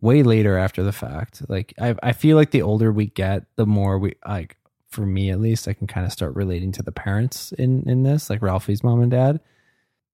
way 0.02 0.24
later 0.24 0.58
after 0.58 0.84
the 0.84 0.92
fact. 0.92 1.44
Like 1.48 1.74
I 1.80 1.96
I 2.02 2.14
feel 2.14 2.36
like 2.36 2.52
the 2.52 2.62
older 2.62 2.92
we 2.92 3.08
get, 3.08 3.46
the 3.56 3.66
more 3.66 4.00
we 4.00 4.16
like 4.28 4.58
for 4.96 5.06
me 5.06 5.30
at 5.30 5.40
least, 5.40 5.68
I 5.68 5.74
can 5.74 5.88
kind 5.88 6.06
of 6.06 6.12
start 6.12 6.36
relating 6.36 6.72
to 6.74 6.84
the 6.84 6.92
parents 6.92 7.52
in 7.52 7.88
in 7.88 8.04
this, 8.04 8.30
like 8.30 8.42
Ralphie's 8.42 8.84
mom 8.84 9.02
and 9.02 9.12
dad. 9.12 9.40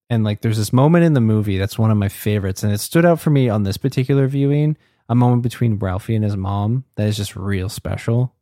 And 0.09 0.25
like 0.25 0.41
there's 0.41 0.57
this 0.57 0.73
moment 0.73 1.05
in 1.05 1.13
the 1.13 1.21
movie 1.21 1.57
that's 1.57 1.79
one 1.79 1.89
of 1.89 1.97
my 1.97 2.09
favorites 2.09 2.63
and 2.63 2.73
it 2.73 2.79
stood 2.79 3.05
out 3.05 3.21
for 3.21 3.29
me 3.29 3.47
on 3.47 3.63
this 3.63 3.77
particular 3.77 4.27
viewing, 4.27 4.75
a 5.07 5.15
moment 5.15 5.43
between 5.43 5.77
Ralphie 5.77 6.15
and 6.15 6.25
his 6.25 6.35
mom 6.35 6.83
that 6.95 7.07
is 7.07 7.15
just 7.15 7.37
real 7.37 7.69
special 7.69 8.33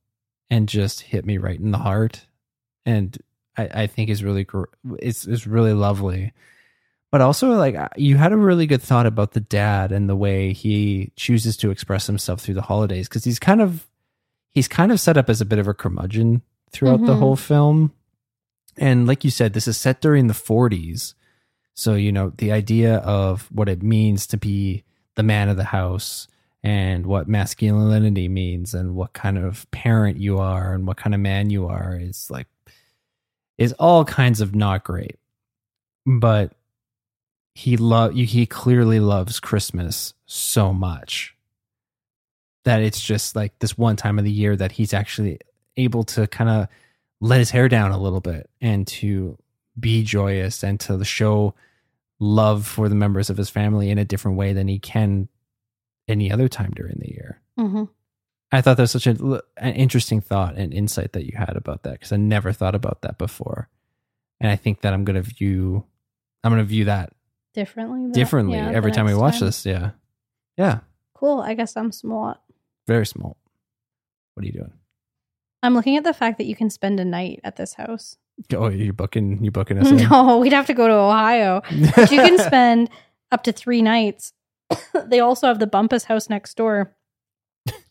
and 0.50 0.68
just 0.68 1.02
hit 1.02 1.26
me 1.26 1.38
right 1.38 1.60
in 1.60 1.70
the 1.72 1.78
heart 1.78 2.26
and 2.86 3.16
I, 3.58 3.70
I 3.84 3.88
think 3.88 4.10
is 4.10 4.24
really 4.24 4.48
it's 4.98 5.28
it's 5.28 5.46
really 5.46 5.74
lovely 5.74 6.34
but 7.12 7.22
also 7.22 7.52
like 7.52 7.76
you 7.98 8.18
had 8.18 8.32
a 8.32 8.38
really 8.38 8.68
good 8.68 8.82
thought 8.82 9.06
about 9.06 9.32
the 9.32 9.40
dad 9.40 9.92
and 9.92 10.10
the 10.10 10.16
way 10.16 10.54
he 10.54 11.12
chooses 11.16 11.58
to 11.58 11.72
express 11.72 12.08
himself 12.08 12.42
through 12.42 12.54
the 12.56 12.62
holidays 12.62 13.08
because 13.08 13.24
he's 13.24 13.40
kind 13.40 13.62
of 13.62 13.88
he's 14.54 14.68
kind 14.68 14.92
of 14.92 15.00
set 15.00 15.18
up 15.18 15.30
as 15.30 15.42
a 15.42 15.46
bit 15.46 15.60
of 15.60 15.68
a 15.68 15.74
curmudgeon 15.74 16.42
throughout 16.72 17.02
the 17.06 17.14
Mhm. 17.16 17.20
whole 17.20 17.36
film. 17.36 17.94
And 18.78 19.08
like 19.08 19.24
you 19.24 19.30
said 19.32 19.54
this 19.54 19.68
is 19.68 19.78
set 19.78 20.02
during 20.02 20.28
the 20.28 20.34
40s 20.34 21.14
so 21.74 21.96
you 21.96 22.12
know 22.12 22.32
the 22.38 22.52
idea 22.52 22.98
of 22.98 23.48
what 23.52 23.70
it 23.70 23.82
means 23.84 24.28
to 24.28 24.38
be 24.38 24.84
the 25.16 25.24
man 25.24 25.50
of 25.50 25.58
the 25.58 25.66
house 25.66 26.28
and 26.64 27.06
what 27.06 27.28
masculinity 27.28 28.28
means 28.28 28.74
and 28.74 28.96
what 28.96 29.14
kind 29.14 29.38
of 29.38 29.70
parent 29.72 30.18
you 30.18 30.38
are 30.40 30.74
and 30.74 30.86
what 30.88 30.98
kind 30.98 31.14
of 31.14 31.22
man 31.22 31.50
you 31.50 31.68
are 31.68 31.98
is 32.00 32.30
like 32.30 32.48
is 33.58 33.74
all 33.74 34.06
kinds 34.06 34.40
of 34.42 34.56
not 34.56 34.84
great. 34.84 35.18
But 36.06 36.54
he 37.56 37.76
love 37.78 38.14
he 38.14 38.46
clearly 38.46 39.00
loves 39.02 39.40
christmas 39.40 40.14
so 40.26 40.72
much 40.74 41.36
that 42.70 42.84
it's 42.84 43.02
just 43.02 43.36
like 43.36 43.58
this 43.58 43.76
one 43.76 43.96
time 43.96 44.20
of 44.20 44.26
the 44.26 44.32
year 44.32 44.56
that 44.56 44.72
he's 44.74 44.94
actually 44.94 45.40
able 45.76 46.04
to 46.04 46.28
kind 46.28 46.50
of 46.52 46.68
let 47.20 47.40
his 47.40 47.50
hair 47.50 47.68
down 47.68 47.92
a 47.92 47.98
little 47.98 48.20
bit 48.22 48.48
and 48.62 48.86
to 48.86 49.38
be 49.80 50.04
joyous 50.04 50.64
and 50.64 50.80
to 50.80 51.04
show 51.04 51.56
love 52.20 52.68
for 52.68 52.88
the 52.88 52.94
members 52.96 53.32
of 53.32 53.38
his 53.38 53.50
family 53.50 53.90
in 53.90 53.98
a 53.98 54.06
different 54.06 54.38
way 54.38 54.54
than 54.54 54.68
he 54.68 54.78
can 54.78 55.28
any 56.08 56.32
other 56.32 56.48
time 56.48 56.72
during 56.76 56.98
the 57.00 57.10
year. 57.10 57.42
hmm 57.58 57.86
I 58.52 58.62
thought 58.62 58.78
that 58.78 58.84
was 58.84 58.92
such 58.92 59.08
a, 59.08 59.42
an 59.58 59.74
interesting 59.74 60.22
thought 60.22 60.56
and 60.56 60.72
insight 60.74 61.14
that 61.14 61.26
you 61.26 61.34
had 61.38 61.56
about 61.56 61.84
that 61.84 61.94
because 61.94 62.12
I 62.12 62.18
never 62.18 62.52
thought 62.52 62.74
about 62.76 63.02
that 63.04 63.18
before, 63.20 63.68
and 64.40 64.50
I 64.52 64.56
think 64.56 64.82
that 64.82 64.92
I'm 64.94 65.06
going 65.06 65.16
to 65.16 65.22
view, 65.22 65.86
I'm 66.44 66.52
going 66.52 66.62
to 66.62 66.68
view 66.68 66.86
that 66.86 67.14
Differently. 67.54 68.08
the- 68.08 68.14
differently 68.14 68.58
yeah, 68.58 68.72
every 68.72 68.92
time 68.92 69.06
we 69.06 69.14
watch 69.16 69.38
time. 69.40 69.48
this. 69.50 69.66
Yeah, 69.68 69.92
yeah, 70.58 70.80
Cool. 71.14 71.42
I 71.42 71.54
guess 71.54 71.76
I'm 71.78 71.92
smart. 71.92 72.40
Very 72.90 73.06
small. 73.06 73.38
What 74.34 74.44
are 74.44 74.48
you 74.48 74.54
doing? 74.54 74.74
I'm 75.62 75.76
looking 75.76 75.96
at 75.96 76.04
the 76.04 76.14
fact 76.14 76.40
that 76.40 76.46
you 76.46 76.56
can 76.56 76.72
spend 76.72 77.00
a 77.00 77.06
night 77.06 77.40
at 77.44 77.56
this 77.56 77.76
house. 77.76 78.18
Oh, 78.52 78.70
you're 78.70 78.94
booking, 78.94 79.44
you 79.44 79.52
booking 79.52 79.78
us 79.78 79.92
in? 79.92 80.10
No, 80.10 80.40
we'd 80.40 80.54
have 80.54 80.66
to 80.68 80.74
go 80.74 80.88
to 80.88 80.94
Ohio. 80.94 81.62
But 81.96 82.12
you 82.12 82.20
can 82.20 82.38
spend 82.46 82.90
up 83.32 83.44
to 83.44 83.52
three 83.52 83.84
nights. 83.84 84.34
they 85.06 85.20
also 85.20 85.48
have 85.48 85.60
the 85.60 85.68
Bumpus 85.68 86.06
house 86.06 86.30
next 86.30 86.56
door. 86.58 86.96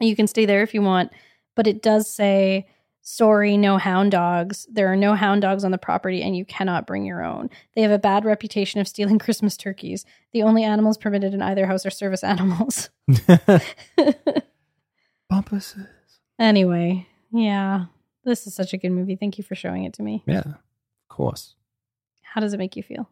You 0.01 0.17
can 0.17 0.27
stay 0.27 0.47
there 0.47 0.63
if 0.63 0.75
you 0.75 0.83
want, 0.83 1.13
but 1.55 1.69
it 1.69 1.81
does 1.81 2.11
say, 2.13 2.67
sorry, 3.03 3.57
no 3.57 3.79
hound 3.79 4.11
dogs. 4.11 4.67
There 4.73 4.91
are 4.91 4.97
no 4.97 5.15
hound 5.15 5.43
dogs 5.43 5.63
on 5.65 5.71
the 5.71 5.79
property 5.79 6.23
and 6.23 6.37
you 6.37 6.45
cannot 6.45 6.89
bring 6.89 7.05
your 7.05 7.23
own. 7.23 7.51
They 7.77 7.83
have 7.83 7.93
a 7.93 7.99
bad 7.99 8.25
reputation 8.25 8.81
of 8.81 8.89
stealing 8.89 9.19
Christmas 9.27 9.57
turkeys. 9.57 10.05
The 10.33 10.43
only 10.43 10.65
animals 10.65 10.99
permitted 10.99 11.35
in 11.35 11.43
either 11.43 11.67
house 11.67 11.87
are 11.87 11.91
service 11.91 12.25
animals. 12.25 12.91
Bumpuses. 15.31 15.87
anyway, 16.39 17.07
yeah, 17.33 17.87
this 18.25 18.47
is 18.47 18.55
such 18.55 18.73
a 18.73 18.79
good 18.79 18.91
movie. 18.93 19.17
Thank 19.17 19.39
you 19.39 19.45
for 19.45 19.55
showing 19.55 19.85
it 19.85 19.93
to 19.95 20.03
me. 20.03 20.23
Yeah, 20.27 20.41
of 20.41 21.09
course. 21.09 21.55
How 22.23 22.41
does 22.41 22.53
it 22.55 22.59
make 22.59 22.77
you 22.77 22.83
feel? 22.83 23.09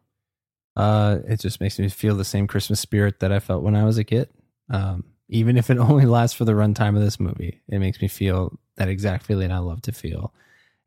Uh, 0.77 1.19
it 1.27 1.41
just 1.41 1.61
makes 1.61 1.79
me 1.79 1.89
feel 1.89 2.17
the 2.17 2.25
same 2.25 2.47
Christmas 2.47 2.81
spirit 2.81 3.21
that 3.21 3.33
I 3.33 3.39
felt 3.41 3.63
when 3.63 3.75
I 3.77 3.85
was 3.85 3.99
a 3.99 4.05
kid. 4.05 4.29
Um, 4.71 5.05
even 5.29 5.57
if 5.57 5.71
it 5.71 5.79
only 5.79 6.07
lasts 6.07 6.37
for 6.37 6.45
the 6.45 6.53
runtime 6.53 6.97
of 6.97 7.03
this 7.03 7.19
movie, 7.21 7.61
it 7.69 7.79
makes 7.79 8.01
me 8.01 8.09
feel 8.09 8.59
that 8.77 8.89
exact 8.89 9.25
feeling 9.25 9.51
I 9.51 9.59
love 9.59 9.83
to 9.83 9.93
feel, 9.93 10.33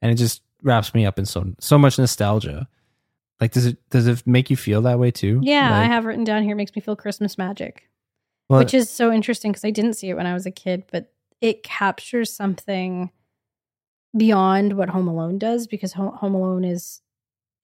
and 0.01 0.11
it 0.11 0.15
just 0.15 0.41
wraps 0.61 0.93
me 0.93 1.05
up 1.05 1.17
in 1.19 1.25
so 1.25 1.53
so 1.59 1.77
much 1.77 1.97
nostalgia. 1.99 2.67
Like, 3.39 3.51
does 3.51 3.65
it 3.65 3.77
does 3.89 4.07
it 4.07 4.25
make 4.27 4.49
you 4.49 4.57
feel 4.57 4.81
that 4.83 4.99
way 4.99 5.11
too? 5.11 5.39
Yeah, 5.43 5.75
I 5.77 5.85
have 5.85 6.05
written 6.05 6.23
down 6.23 6.43
here. 6.43 6.53
It 6.53 6.55
makes 6.57 6.75
me 6.75 6.81
feel 6.81 6.95
Christmas 6.95 7.37
magic. 7.37 7.89
well, 8.49 8.59
which 8.59 8.73
is 8.73 8.89
so 8.89 9.11
interesting 9.11 9.51
because 9.51 9.63
I 9.65 9.71
didn't 9.71 9.93
see 9.93 10.09
it 10.09 10.15
when 10.15 10.25
I 10.27 10.33
was 10.33 10.45
a 10.45 10.51
kid, 10.51 10.83
but 10.91 11.11
it 11.41 11.63
captures 11.63 12.31
something 12.33 13.11
beyond 14.17 14.73
what 14.73 14.89
Home 14.89 15.07
Alone 15.07 15.37
does 15.37 15.67
because 15.67 15.93
Home 15.93 16.33
Alone 16.33 16.63
is 16.63 17.01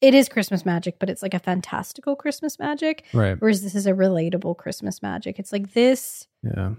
it 0.02 0.14
is 0.14 0.30
Christmas 0.30 0.66
magic, 0.66 1.00
but 1.00 1.10
it's 1.10 1.24
like 1.24 1.34
a 1.34 1.40
fantastical 1.40 2.16
Christmas 2.16 2.60
magic, 2.60 3.06
right. 3.14 3.38
whereas 3.40 3.64
this 3.64 3.74
is 3.76 3.88
a 3.88 3.94
relatable 3.94 4.58
Christmas 4.58 5.02
magic. 5.02 5.40
It's 5.40 5.52
like 5.54 5.74
this, 5.74 6.28
Yeah. 6.44 6.74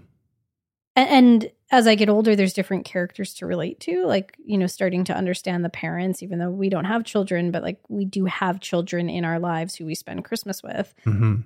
and, 0.95 1.09
and 1.09 1.51
as 1.71 1.87
I 1.87 1.95
get 1.95 2.07
older, 2.09 2.35
there's 2.35 2.53
different 2.53 2.85
characters 2.85 3.33
to 3.35 3.45
relate 3.47 3.79
to, 3.81 4.05
like 4.05 4.37
you 4.45 4.57
know, 4.57 4.67
starting 4.67 5.03
to 5.05 5.13
understand 5.15 5.65
the 5.65 5.69
parents, 5.69 6.23
even 6.23 6.39
though 6.39 6.51
we 6.51 6.69
don't 6.69 6.85
have 6.85 7.03
children, 7.03 7.51
but 7.51 7.63
like 7.63 7.79
we 7.89 8.05
do 8.05 8.25
have 8.25 8.61
children 8.61 9.09
in 9.09 9.25
our 9.25 9.39
lives 9.39 9.75
who 9.75 9.85
we 9.85 9.95
spend 9.95 10.23
Christmas 10.23 10.63
with. 10.63 10.93
hmm 11.03 11.37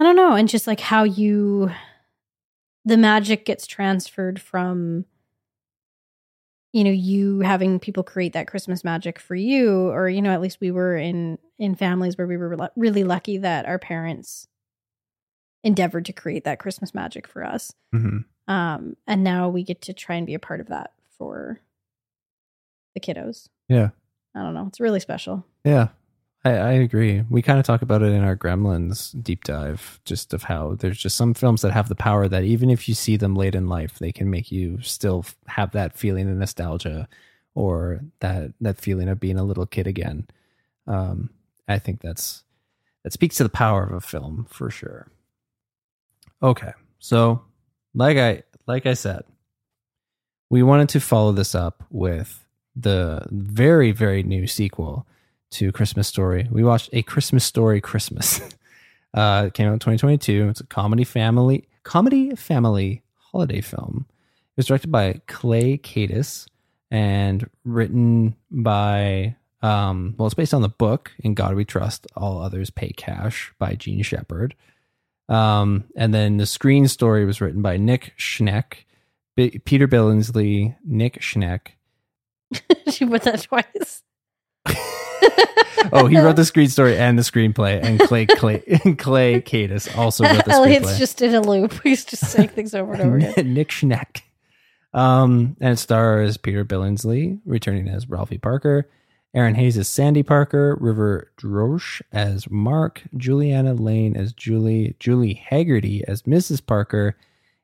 I 0.00 0.04
don't 0.04 0.16
know. 0.16 0.34
And 0.34 0.48
just 0.48 0.66
like 0.68 0.80
how 0.80 1.02
you, 1.04 1.70
the 2.88 2.96
magic 2.96 3.44
gets 3.44 3.66
transferred 3.66 4.40
from, 4.40 5.04
you 6.72 6.84
know, 6.84 6.90
you 6.90 7.40
having 7.40 7.78
people 7.78 8.02
create 8.02 8.32
that 8.32 8.46
Christmas 8.48 8.82
magic 8.82 9.18
for 9.18 9.34
you, 9.34 9.88
or, 9.90 10.08
you 10.08 10.22
know, 10.22 10.30
at 10.30 10.40
least 10.40 10.58
we 10.60 10.70
were 10.70 10.96
in, 10.96 11.38
in 11.58 11.74
families 11.74 12.16
where 12.16 12.26
we 12.26 12.36
were 12.36 12.56
lu- 12.56 12.68
really 12.76 13.04
lucky 13.04 13.36
that 13.38 13.66
our 13.66 13.78
parents 13.78 14.48
endeavored 15.62 16.06
to 16.06 16.12
create 16.12 16.44
that 16.44 16.58
Christmas 16.58 16.94
magic 16.94 17.26
for 17.26 17.44
us. 17.44 17.72
hmm 17.92 18.18
Um, 18.46 18.96
and 19.06 19.22
now 19.22 19.48
we 19.50 19.62
get 19.62 19.82
to 19.82 19.92
try 19.92 20.16
and 20.16 20.26
be 20.26 20.34
a 20.34 20.38
part 20.38 20.60
of 20.60 20.68
that 20.68 20.92
for 21.18 21.60
the 22.94 23.00
kiddos. 23.00 23.48
Yeah. 23.68 23.90
I 24.34 24.42
don't 24.42 24.54
know. 24.54 24.66
It's 24.68 24.80
really 24.80 25.00
special. 25.00 25.44
Yeah, 25.64 25.88
I, 26.44 26.50
I 26.50 26.72
agree. 26.72 27.24
We 27.28 27.42
kind 27.42 27.58
of 27.58 27.64
talk 27.64 27.82
about 27.82 28.02
it 28.02 28.12
in 28.12 28.22
our 28.22 28.36
Gremlins 28.36 29.20
deep 29.22 29.44
dive, 29.44 30.00
just 30.04 30.32
of 30.32 30.44
how 30.44 30.76
there's 30.76 30.98
just 30.98 31.16
some 31.16 31.34
films 31.34 31.62
that 31.62 31.72
have 31.72 31.88
the 31.88 31.94
power 31.96 32.28
that 32.28 32.44
even 32.44 32.70
if 32.70 32.88
you 32.88 32.94
see 32.94 33.16
them 33.16 33.34
late 33.34 33.54
in 33.54 33.68
life, 33.68 33.98
they 33.98 34.12
can 34.12 34.30
make 34.30 34.52
you 34.52 34.80
still 34.80 35.24
have 35.46 35.72
that 35.72 35.96
feeling 35.96 36.30
of 36.30 36.36
nostalgia 36.36 37.08
or 37.54 38.00
that 38.20 38.52
that 38.60 38.80
feeling 38.80 39.08
of 39.08 39.18
being 39.18 39.38
a 39.38 39.42
little 39.44 39.66
kid 39.66 39.86
again. 39.86 40.28
Um, 40.86 41.30
I 41.66 41.78
think 41.80 42.00
that's 42.00 42.44
that 43.02 43.12
speaks 43.12 43.36
to 43.36 43.42
the 43.42 43.48
power 43.48 43.82
of 43.82 43.92
a 43.92 44.00
film 44.00 44.46
for 44.48 44.70
sure. 44.70 45.08
Okay, 46.40 46.72
so 47.00 47.42
like 47.94 48.16
I 48.16 48.44
like 48.68 48.86
I 48.86 48.94
said, 48.94 49.24
we 50.50 50.62
wanted 50.62 50.88
to 50.90 51.00
follow 51.00 51.32
this 51.32 51.56
up 51.56 51.82
with 51.90 52.44
the 52.76 53.26
very 53.32 53.90
very 53.90 54.22
new 54.22 54.46
sequel 54.46 55.04
to 55.50 55.72
Christmas 55.72 56.08
Story. 56.08 56.48
We 56.50 56.64
watched 56.64 56.90
a 56.92 57.02
Christmas 57.02 57.44
Story 57.44 57.80
Christmas. 57.80 58.40
uh, 59.14 59.44
it 59.48 59.54
came 59.54 59.68
out 59.68 59.74
in 59.74 59.78
2022. 59.78 60.48
It's 60.48 60.60
a 60.60 60.66
comedy 60.66 61.04
family 61.04 61.68
comedy 61.82 62.34
family 62.34 63.02
holiday 63.16 63.60
film. 63.60 64.06
It 64.08 64.58
was 64.58 64.66
directed 64.66 64.92
by 64.92 65.20
Clay 65.26 65.78
Kaytis 65.78 66.46
and 66.90 67.48
written 67.64 68.36
by 68.50 69.36
um, 69.62 70.14
well, 70.16 70.26
it's 70.26 70.34
based 70.34 70.54
on 70.54 70.62
the 70.62 70.68
book 70.68 71.12
"In 71.18 71.34
God 71.34 71.54
We 71.54 71.64
Trust, 71.64 72.06
All 72.16 72.40
Others 72.40 72.70
Pay 72.70 72.90
Cash" 72.90 73.52
by 73.58 73.74
Jean 73.74 74.02
Shepherd. 74.02 74.54
Um, 75.28 75.84
and 75.96 76.14
then 76.14 76.36
the 76.36 76.46
screen 76.46 76.88
story 76.88 77.24
was 77.24 77.40
written 77.40 77.60
by 77.60 77.76
Nick 77.76 78.14
Schenk, 78.16 78.86
B- 79.36 79.60
Peter 79.64 79.88
Billingsley, 79.88 80.76
Nick 80.84 81.20
Schenk. 81.20 81.76
she 82.90 83.04
put 83.04 83.22
that 83.22 83.42
twice. 83.42 84.02
Oh, 85.92 86.06
he 86.06 86.18
wrote 86.18 86.36
the 86.36 86.44
screen 86.44 86.68
story 86.68 86.96
and 86.98 87.18
the 87.18 87.22
screenplay, 87.22 87.82
and 87.82 87.98
Clay 88.00 88.26
Clay 88.26 88.58
Clay 88.98 89.40
Kaytis 89.40 89.96
also 89.96 90.24
wrote 90.24 90.44
the 90.44 90.52
Elliott's 90.52 90.86
screenplay. 90.86 90.98
just 90.98 91.22
in 91.22 91.34
a 91.34 91.40
loop. 91.40 91.80
He's 91.82 92.04
just 92.04 92.26
saying 92.30 92.48
things 92.48 92.74
over 92.74 92.92
and 92.92 93.02
over 93.02 93.16
again. 93.16 93.34
Nick 93.54 93.70
Schenk. 93.70 94.24
Um, 94.92 95.56
and 95.60 95.74
it 95.74 95.78
stars 95.78 96.36
Peter 96.36 96.64
Billingsley 96.64 97.40
returning 97.44 97.88
as 97.88 98.08
Ralphie 98.08 98.38
Parker, 98.38 98.88
Erinn 99.36 99.54
Hayes 99.54 99.76
as 99.78 99.88
Sandy 99.88 100.22
Parker, 100.22 100.76
River 100.80 101.30
Drosche 101.38 102.02
as 102.12 102.50
Mark, 102.50 103.02
Julianna 103.16 103.74
Layne 103.74 104.16
as 104.16 104.32
Julie, 104.32 104.96
Julie 104.98 105.42
Hagerty 105.50 106.02
as 106.08 106.22
Mrs. 106.22 106.64
Parker, 106.64 107.16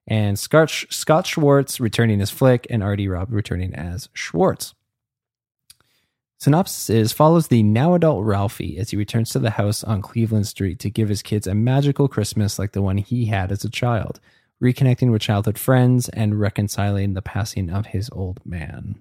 and 0.07 0.39
Scott, 0.39 0.71
Scott 0.91 1.27
Schwartz 1.27 1.81
returning 1.81 2.21
as 2.21 2.31
Flick, 2.31 2.67
and 2.69 2.83
R.D. 2.83 3.09
Robb 3.09 3.33
returning 3.33 3.75
as 3.75 4.09
Schwartz. 4.13 4.75
Synopsis 6.45 6.91
is 6.91 7.11
follows 7.11 7.49
the 7.49 7.63
now 7.63 7.95
adult 7.95 8.23
Ralphie 8.23 8.77
as 8.77 8.91
he 8.91 8.99
returns 8.99 9.31
to 9.31 9.39
the 9.39 9.49
house 9.49 9.83
on 9.83 10.03
Cleveland 10.03 10.47
Street 10.47 10.79
to 10.81 10.91
give 10.91 11.09
his 11.09 11.23
kids 11.23 11.47
a 11.47 11.55
magical 11.55 12.07
Christmas 12.07 12.59
like 12.59 12.73
the 12.73 12.83
one 12.83 12.99
he 12.99 13.25
had 13.25 13.51
as 13.51 13.65
a 13.65 13.71
child, 13.71 14.21
reconnecting 14.63 15.11
with 15.11 15.23
childhood 15.23 15.59
friends 15.59 16.11
and 16.11 16.39
reconciling 16.39 17.15
the 17.15 17.23
passing 17.23 17.71
of 17.71 17.87
his 17.87 18.11
old 18.13 18.45
man. 18.45 19.01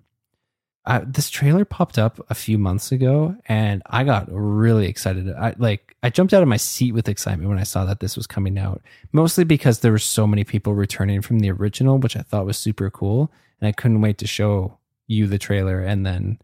Uh, 0.85 1.01
this 1.05 1.29
trailer 1.29 1.65
popped 1.65 1.99
up 1.99 2.25
a 2.29 2.33
few 2.33 2.57
months 2.57 2.93
ago 2.93 3.35
and 3.45 3.81
I 3.87 4.05
got 4.05 4.29
really 4.31 4.87
excited. 4.87 5.29
I 5.29 5.53
like 5.57 5.97
I 6.01 6.09
jumped 6.09 6.33
out 6.33 6.43
of 6.43 6.47
my 6.47 6.55
seat 6.55 6.93
with 6.93 7.09
excitement 7.09 7.49
when 7.49 7.59
I 7.59 7.63
saw 7.63 7.83
that 7.83 7.99
this 7.99 8.15
was 8.15 8.25
coming 8.25 8.57
out. 8.57 8.81
Mostly 9.11 9.43
because 9.43 9.79
there 9.79 9.91
were 9.91 9.99
so 9.99 10.25
many 10.25 10.45
people 10.45 10.75
returning 10.75 11.21
from 11.21 11.39
the 11.39 11.51
original, 11.51 11.97
which 11.97 12.15
I 12.15 12.21
thought 12.21 12.45
was 12.45 12.57
super 12.57 12.89
cool, 12.89 13.33
and 13.59 13.67
I 13.67 13.73
couldn't 13.73 13.99
wait 13.99 14.17
to 14.19 14.27
show 14.27 14.77
you 15.07 15.27
the 15.27 15.37
trailer 15.37 15.81
and 15.81 16.05
then 16.05 16.39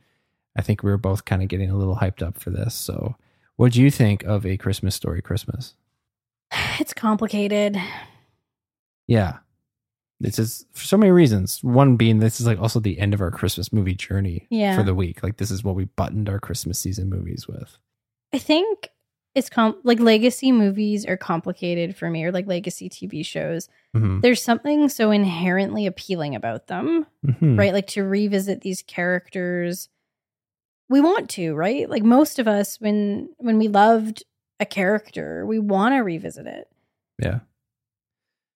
I 0.60 0.62
think 0.62 0.84
we 0.84 0.92
were 0.92 0.98
both 0.98 1.24
kind 1.24 1.42
of 1.42 1.48
getting 1.48 1.70
a 1.72 1.78
little 1.78 1.96
hyped 1.96 2.22
up 2.22 2.38
for 2.38 2.50
this. 2.50 2.76
So, 2.76 3.16
what 3.56 3.72
do 3.72 3.82
you 3.82 3.90
think 3.90 4.24
of 4.26 4.46
a 4.46 4.58
Christmas 4.58 4.94
story 4.94 5.22
Christmas? 5.22 5.74
It's 6.80 6.94
complicated. 6.94 7.78
Yeah. 9.08 9.38
This 10.20 10.38
is 10.38 10.66
for 10.74 10.84
so 10.86 10.98
many 10.98 11.12
reasons. 11.12 11.64
One 11.64 11.96
being 11.96 12.20
this 12.20 12.40
is 12.42 12.46
like 12.46 12.60
also 12.60 12.80
the 12.82 13.00
end 13.00 13.14
of 13.14 13.22
our 13.22 13.32
Christmas 13.32 13.72
movie 13.72 13.96
journey 13.96 14.48
Yeah. 14.50 14.76
for 14.76 14.84
the 14.84 14.94
week. 14.94 15.24
Like 15.24 15.38
this 15.38 15.50
is 15.52 15.64
what 15.64 15.76
we 15.76 15.86
buttoned 15.86 16.28
our 16.30 16.40
Christmas 16.40 16.78
season 16.80 17.10
movies 17.10 17.48
with. 17.48 17.78
I 18.34 18.38
think 18.38 18.90
it's 19.36 19.50
com- 19.50 19.80
like 19.84 20.00
legacy 20.02 20.52
movies 20.52 21.06
are 21.06 21.16
complicated 21.18 21.96
for 21.96 22.10
me, 22.10 22.24
or 22.26 22.32
like 22.34 22.48
legacy 22.48 22.90
TV 22.90 23.26
shows. 23.26 23.70
Mhm. 23.96 24.22
There's 24.22 24.42
something 24.44 24.90
so 24.90 25.12
inherently 25.12 25.86
appealing 25.86 26.36
about 26.36 26.68
them, 26.68 27.06
Mhm. 27.26 27.58
right? 27.58 27.74
Like 27.74 27.88
to 27.88 28.04
revisit 28.04 28.62
these 28.62 28.82
characters. 28.82 29.88
We 30.90 31.02
want 31.02 31.30
to, 31.32 31.54
right? 31.54 31.90
Like 31.90 32.04
most 32.04 32.40
of 32.40 32.48
us, 32.48 32.80
when 32.82 33.30
when 33.38 33.58
we 33.58 33.68
loved 33.68 34.24
a 34.60 34.66
character, 34.66 35.46
we 35.46 35.60
want 35.60 35.94
to 35.94 36.00
revisit 36.00 36.48
it. 36.48 36.68
Yeah. 37.22 37.40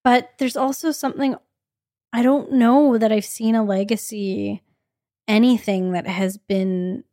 But 0.02 0.32
there's 0.38 0.56
also 0.56 0.90
something 0.90 1.36
I 2.12 2.22
don't 2.22 2.52
know 2.52 2.98
that 2.98 3.12
I've 3.12 3.24
seen 3.24 3.54
a 3.54 3.64
legacy 3.64 4.62
anything 5.26 5.92
that 5.92 6.06
has 6.06 6.36
been 6.36 7.04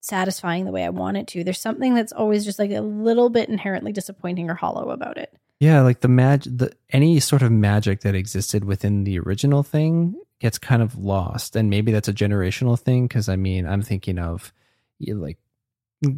satisfying 0.00 0.64
the 0.64 0.72
way 0.72 0.84
I 0.84 0.90
want 0.90 1.16
it 1.16 1.28
to. 1.28 1.44
There's 1.44 1.60
something 1.60 1.94
that's 1.94 2.12
always 2.12 2.44
just 2.44 2.58
like 2.58 2.72
a 2.72 2.80
little 2.80 3.30
bit 3.30 3.48
inherently 3.48 3.92
disappointing 3.92 4.50
or 4.50 4.54
hollow 4.54 4.90
about 4.90 5.16
it. 5.16 5.32
Yeah, 5.60 5.82
like 5.82 6.00
the 6.00 6.08
mag 6.08 6.42
the 6.42 6.72
any 6.90 7.20
sort 7.20 7.42
of 7.42 7.52
magic 7.52 8.00
that 8.00 8.16
existed 8.16 8.64
within 8.64 9.04
the 9.04 9.18
original 9.20 9.62
thing 9.62 10.16
gets 10.42 10.58
kind 10.58 10.82
of 10.82 10.98
lost. 10.98 11.54
And 11.54 11.70
maybe 11.70 11.92
that's 11.92 12.08
a 12.08 12.12
generational 12.12 12.78
thing 12.78 13.06
because 13.06 13.28
I 13.28 13.36
mean, 13.36 13.64
I'm 13.64 13.80
thinking 13.80 14.18
of 14.18 14.52
you 14.98 15.14
know, 15.14 15.22
like 15.22 15.38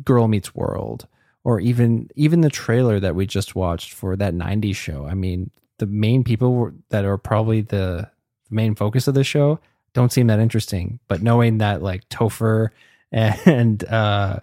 Girl 0.03 0.27
Meets 0.27 0.55
World 0.55 1.07
or 1.45 1.61
even 1.61 2.09
even 2.17 2.41
the 2.41 2.51
trailer 2.51 2.99
that 2.99 3.15
we 3.15 3.27
just 3.27 3.55
watched 3.55 3.93
for 3.93 4.17
that 4.17 4.35
90s 4.35 4.77
show. 4.77 5.07
I 5.07 5.13
mean, 5.13 5.51
the 5.79 5.87
main 5.87 6.25
people 6.25 6.55
were, 6.55 6.75
that 6.89 7.05
are 7.05 7.19
probably 7.19 7.61
the 7.61 8.11
main 8.51 8.75
focus 8.75 9.07
of 9.07 9.15
the 9.15 9.25
show 9.25 9.61
don't 9.93 10.13
seem 10.13 10.27
that 10.27 10.41
interesting, 10.41 10.99
but 11.07 11.23
knowing 11.23 11.59
that 11.59 11.83
like 11.83 12.09
Topher 12.09 12.71
and 13.13 13.85
uh 13.85 14.41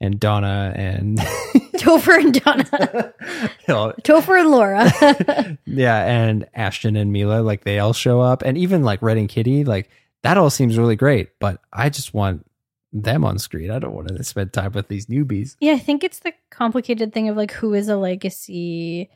and 0.00 0.20
Donna 0.20 0.72
and 0.76 1.18
Topher 1.78 2.16
and 2.18 2.34
Donna. 2.40 3.14
you 3.66 3.74
know, 3.74 3.92
Topher 4.02 4.40
and 4.40 4.50
Laura. 4.50 5.58
yeah, 5.66 6.04
and 6.04 6.46
Ashton 6.54 6.96
and 6.96 7.12
Mila, 7.12 7.40
like 7.42 7.64
they 7.64 7.78
all 7.78 7.92
show 7.92 8.20
up, 8.20 8.42
and 8.42 8.56
even 8.58 8.82
like 8.82 9.02
Red 9.02 9.16
and 9.18 9.28
Kitty, 9.28 9.64
like 9.64 9.90
that 10.22 10.36
all 10.38 10.50
seems 10.50 10.78
really 10.78 10.96
great. 10.96 11.30
But 11.40 11.60
I 11.72 11.90
just 11.90 12.14
want 12.14 12.46
them 12.92 13.24
on 13.24 13.38
screen. 13.38 13.70
I 13.70 13.78
don't 13.78 13.94
want 13.94 14.08
to 14.08 14.22
spend 14.24 14.52
time 14.52 14.72
with 14.72 14.88
these 14.88 15.06
newbies. 15.06 15.56
yeah, 15.60 15.72
I 15.72 15.78
think 15.78 16.04
it's 16.04 16.20
the 16.20 16.32
complicated 16.50 17.12
thing 17.12 17.28
of 17.28 17.36
like 17.36 17.52
who 17.52 17.74
is 17.74 17.88
a 17.88 17.96
legacy 17.96 19.10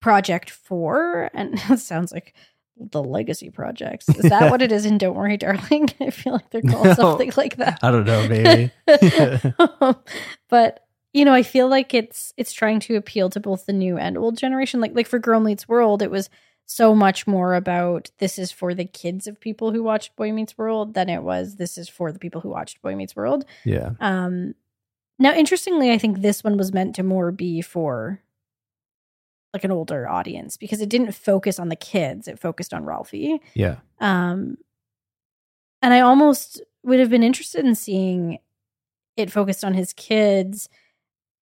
project 0.00 0.50
for 0.50 1.30
and 1.34 1.54
it 1.70 1.78
sounds 1.80 2.12
like 2.12 2.34
the 2.76 3.02
legacy 3.02 3.50
projects. 3.50 4.08
Is 4.08 4.30
that 4.30 4.50
what 4.52 4.62
it 4.62 4.70
is 4.70 4.86
in 4.86 4.98
Don't 4.98 5.16
Worry 5.16 5.36
Darling? 5.36 5.88
I 6.00 6.10
feel 6.10 6.34
like 6.34 6.50
they're 6.50 6.62
called 6.62 6.86
No. 6.86 6.94
something 6.94 7.32
like 7.36 7.56
that. 7.56 7.80
I 7.82 7.90
don't 7.90 8.04
know, 8.06 8.28
maybe. 8.28 8.70
Um, 9.80 9.96
but 10.48 10.84
you 11.12 11.24
know, 11.24 11.32
I 11.32 11.42
feel 11.42 11.68
like 11.68 11.94
it's 11.94 12.32
it's 12.36 12.52
trying 12.52 12.80
to 12.80 12.96
appeal 12.96 13.30
to 13.30 13.40
both 13.40 13.66
the 13.66 13.72
new 13.72 13.96
and 13.98 14.16
old 14.18 14.36
generation. 14.36 14.80
Like 14.80 14.94
like 14.94 15.06
for 15.06 15.18
Girl 15.18 15.40
Meets 15.40 15.68
World, 15.68 16.02
it 16.02 16.10
was 16.10 16.28
so 16.66 16.94
much 16.94 17.26
more 17.26 17.54
about 17.54 18.10
this 18.18 18.38
is 18.38 18.52
for 18.52 18.74
the 18.74 18.84
kids 18.84 19.26
of 19.26 19.40
people 19.40 19.72
who 19.72 19.82
watched 19.82 20.14
Boy 20.16 20.32
Meets 20.32 20.58
World 20.58 20.92
than 20.92 21.08
it 21.08 21.22
was 21.22 21.56
this 21.56 21.78
is 21.78 21.88
for 21.88 22.12
the 22.12 22.18
people 22.18 22.42
who 22.42 22.50
watched 22.50 22.82
Boy 22.82 22.94
Meets 22.94 23.16
World. 23.16 23.44
yeah, 23.64 23.92
Um 24.00 24.54
now 25.18 25.32
interestingly, 25.34 25.90
I 25.90 25.98
think 25.98 26.20
this 26.20 26.44
one 26.44 26.56
was 26.56 26.72
meant 26.72 26.94
to 26.96 27.02
more 27.02 27.32
be 27.32 27.62
for 27.62 28.22
like 29.54 29.64
an 29.64 29.72
older 29.72 30.06
audience 30.06 30.58
because 30.58 30.82
it 30.82 30.90
didn't 30.90 31.12
focus 31.12 31.58
on 31.58 31.70
the 31.70 31.74
kids, 31.76 32.28
it 32.28 32.38
focused 32.38 32.74
on 32.74 32.84
Ralphie. 32.84 33.40
yeah, 33.54 33.76
Um, 33.98 34.58
and 35.80 35.94
I 35.94 36.00
almost 36.00 36.60
would 36.82 37.00
have 37.00 37.08
been 37.08 37.22
interested 37.22 37.64
in 37.64 37.74
seeing 37.74 38.38
it 39.16 39.30
focused 39.32 39.64
on 39.64 39.72
his 39.74 39.94
kids 39.94 40.68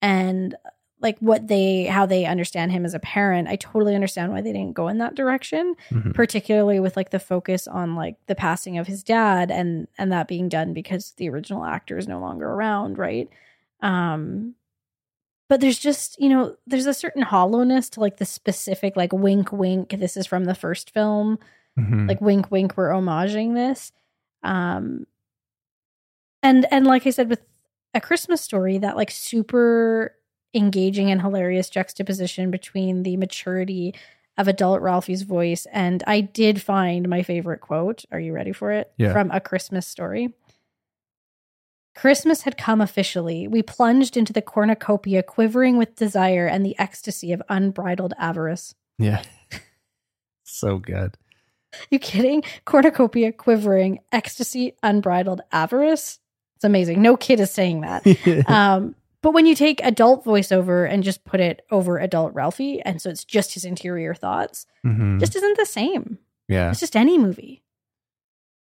and 0.02 0.55
like 1.01 1.18
what 1.18 1.47
they 1.48 1.85
how 1.85 2.06
they 2.06 2.24
understand 2.24 2.73
him 2.73 2.85
as 2.86 2.94
a 2.94 2.98
parent. 2.98 3.48
I 3.48 3.56
totally 3.56 3.94
understand 3.94 4.32
why 4.32 4.40
they 4.40 4.52
didn't 4.52 4.73
go 4.74 4.89
in 4.89 4.98
that 4.98 5.14
direction, 5.14 5.74
Mhm. 5.90 6.14
particularly 6.14 6.81
with 6.81 6.97
like 6.97 7.10
the 7.10 7.18
focus 7.18 7.68
on 7.68 7.94
like 7.94 8.16
the 8.27 8.35
passing 8.35 8.78
of 8.78 8.86
his 8.86 9.02
dad 9.02 9.51
and 9.51 9.89
and 9.98 10.10
that 10.12 10.27
being 10.27 10.48
done 10.48 10.73
because 10.73 11.12
the 11.18 11.28
original 11.28 11.64
actor 11.64 11.98
is 11.98 12.09
no 12.09 12.18
longer 12.18 12.48
around, 12.48 12.97
right? 12.98 13.28
Um 13.82 14.55
but 15.48 15.60
there's 15.60 15.78
just, 15.78 16.18
you 16.20 16.28
know, 16.28 16.56
there's 16.66 16.86
a 16.86 16.94
certain 16.94 17.23
hollowness 17.23 17.89
to 17.90 18.01
like 18.01 18.16
the 18.16 18.24
specific 18.24 18.97
like 18.97 19.12
wink 19.12 19.52
wink 19.52 19.90
this 19.90 20.16
is 20.16 20.27
from 20.27 20.44
the 20.44 20.55
first 20.55 20.90
film 20.90 21.39
Mhm. 21.78 22.09
like 22.09 22.20
wink 22.23 22.51
wink 22.51 22.74
we're 22.77 22.89
homaging 22.90 23.55
this 23.55 23.93
um 24.43 25.06
and 26.43 26.66
and 26.70 26.86
like 26.86 27.06
i 27.06 27.10
said 27.10 27.28
with 27.28 27.43
a 27.97 28.01
christmas 28.01 28.40
story 28.40 28.78
that 28.78 28.97
like 28.97 29.10
super 29.10 30.14
engaging 30.55 31.10
and 31.10 31.20
hilarious 31.20 31.68
juxtaposition 31.70 32.51
between 32.51 33.02
the 33.02 33.16
maturity 33.16 33.94
of 34.39 34.48
adult 34.48 34.81
ralphie's 34.82 35.23
voice 35.23 35.66
and 35.73 36.05
i 36.06 36.20
did 36.20 36.60
find 36.62 37.09
my 37.09 37.23
favorite 37.23 37.60
quote 37.60 38.05
are 38.12 38.20
you 38.20 38.32
ready 38.32 38.52
for 38.52 38.70
it 38.70 38.93
Yeah. 38.98 39.12
from 39.12 39.31
a 39.31 39.40
christmas 39.40 39.86
story 39.86 40.32
Christmas 41.94 42.43
had 42.43 42.59
come 42.59 42.82
officially. 42.82 43.48
We 43.48 43.62
plunged 43.62 44.18
into 44.18 44.35
the 44.35 44.43
cornucopia, 44.43 45.23
quivering 45.23 45.78
with 45.78 45.97
desire 45.97 46.47
and 46.47 46.62
the 46.62 46.78
ecstasy 46.78 47.32
of 47.32 47.43
unbridled 47.48 48.12
avarice. 48.18 48.74
yeah. 48.98 49.23
so 50.44 50.77
good. 50.77 51.16
You 51.90 51.98
kidding? 51.98 52.43
Cornucopia, 52.66 53.32
quivering, 53.32 54.01
ecstasy, 54.12 54.74
unbridled 54.82 55.40
avarice. 55.52 56.18
It's 56.57 56.65
amazing. 56.65 57.01
No 57.03 57.16
kid 57.16 57.39
is 57.41 57.51
saying 57.51 57.83
that. 57.83 58.05
Um, 58.49 58.95
but 59.23 59.33
when 59.33 59.47
you 59.47 59.55
take 59.57 59.81
adult 59.83 60.24
voiceover 60.24 60.89
and 60.89 61.03
just 61.03 61.24
put 61.24 61.41
it 61.41 61.62
over 61.70 61.99
adult 61.99 62.33
Ralphie, 62.35 62.81
and 62.83 63.01
so 63.03 63.11
it's 63.11 63.24
just 63.24 63.55
his 63.55 63.65
interior 63.65 64.15
thoughts, 64.15 64.66
Mhm. 64.85 65.19
just 65.19 65.35
isn't 65.35 65.57
the 65.59 65.66
same. 65.66 66.19
yeah, 66.49 66.70
It's 66.70 66.78
just 66.81 66.95
any 66.97 67.19
movie. 67.19 67.62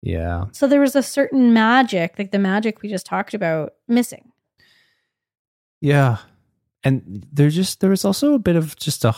yeah. 0.01 0.45
So 0.53 0.67
there 0.67 0.79
was 0.79 0.95
a 0.95 1.03
certain 1.03 1.53
magic, 1.53 2.15
like 2.17 2.31
the 2.31 2.39
magic 2.39 2.81
we 2.81 2.87
just 2.89 3.05
talked 3.05 3.33
about, 3.33 3.73
missing. 3.89 4.31
Yeah. 5.81 6.17
And 6.83 7.25
there 7.31 7.49
just 7.49 7.79
there 7.79 7.89
was 7.89 8.05
also 8.05 8.33
a 8.33 8.39
bit 8.39 8.55
of 8.55 8.75
just 8.77 9.05
a 9.05 9.13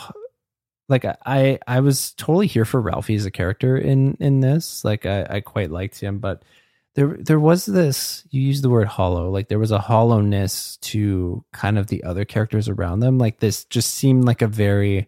like 0.90 1.06
I 1.26 1.60
I 1.68 1.80
was 1.80 2.14
totally 2.14 2.48
here 2.48 2.66
for 2.66 2.80
Ralphie 2.82 3.16
as 3.16 3.26
a 3.26 3.32
character 3.32 3.78
in 3.78 4.16
in 4.20 4.40
this. 4.40 4.84
Like 4.86 5.06
I 5.06 5.26
I 5.30 5.42
quite 5.42 5.72
liked 5.72 6.00
him, 6.00 6.20
but 6.20 6.44
there 6.96 7.18
there 7.20 7.40
was 7.40 7.66
this 7.66 8.26
you 8.30 8.42
used 8.42 8.64
the 8.64 8.70
word 8.70 8.88
hollow 8.88 9.30
like 9.30 9.48
there 9.50 9.60
was 9.60 9.72
a 9.72 9.80
hollowness 9.80 10.78
to 10.78 11.44
kind 11.54 11.78
of 11.78 11.88
the 11.88 12.04
other 12.04 12.26
characters 12.26 12.68
around 12.70 13.00
them 13.02 13.18
like 13.18 13.40
this 13.40 13.66
just 13.66 13.94
seemed 13.96 14.24
like 14.26 14.42
a 14.42 14.48
very 14.48 15.08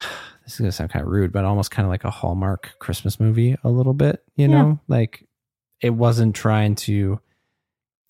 this 0.00 0.54
is 0.54 0.58
gonna 0.58 0.72
sound 0.72 0.90
kind 0.90 1.04
of 1.04 1.10
rude 1.10 1.32
but 1.32 1.44
almost 1.44 1.70
kind 1.70 1.86
of 1.86 1.90
like 1.90 2.04
a 2.04 2.10
hallmark 2.10 2.72
christmas 2.78 3.18
movie 3.20 3.56
a 3.64 3.68
little 3.70 3.94
bit 3.94 4.22
you 4.36 4.48
Yeah. 4.48 4.62
know 4.62 4.80
like 4.88 5.26
it 5.80 5.90
wasn't 5.90 6.34
trying 6.34 6.74
to 6.76 7.20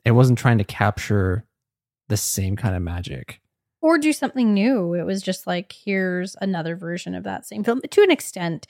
it 0.04 0.12
wasn't 0.12 0.38
trying 0.38 0.58
to 0.58 0.64
capture 0.64 1.44
the 2.08 2.16
same 2.16 2.56
kind 2.56 2.74
of 2.74 2.82
magic 2.82 3.40
or 3.82 3.96
do 3.96 4.12
something 4.12 4.52
new. 4.52 4.92
It 4.92 5.04
was 5.06 5.22
just 5.22 5.46
like 5.46 5.72
here's 5.72 6.36
another 6.42 6.76
version 6.76 7.14
of 7.14 7.24
that 7.24 7.46
same 7.46 7.64
film 7.64 7.80
to 7.90 8.02
an 8.02 8.10
extent. 8.10 8.66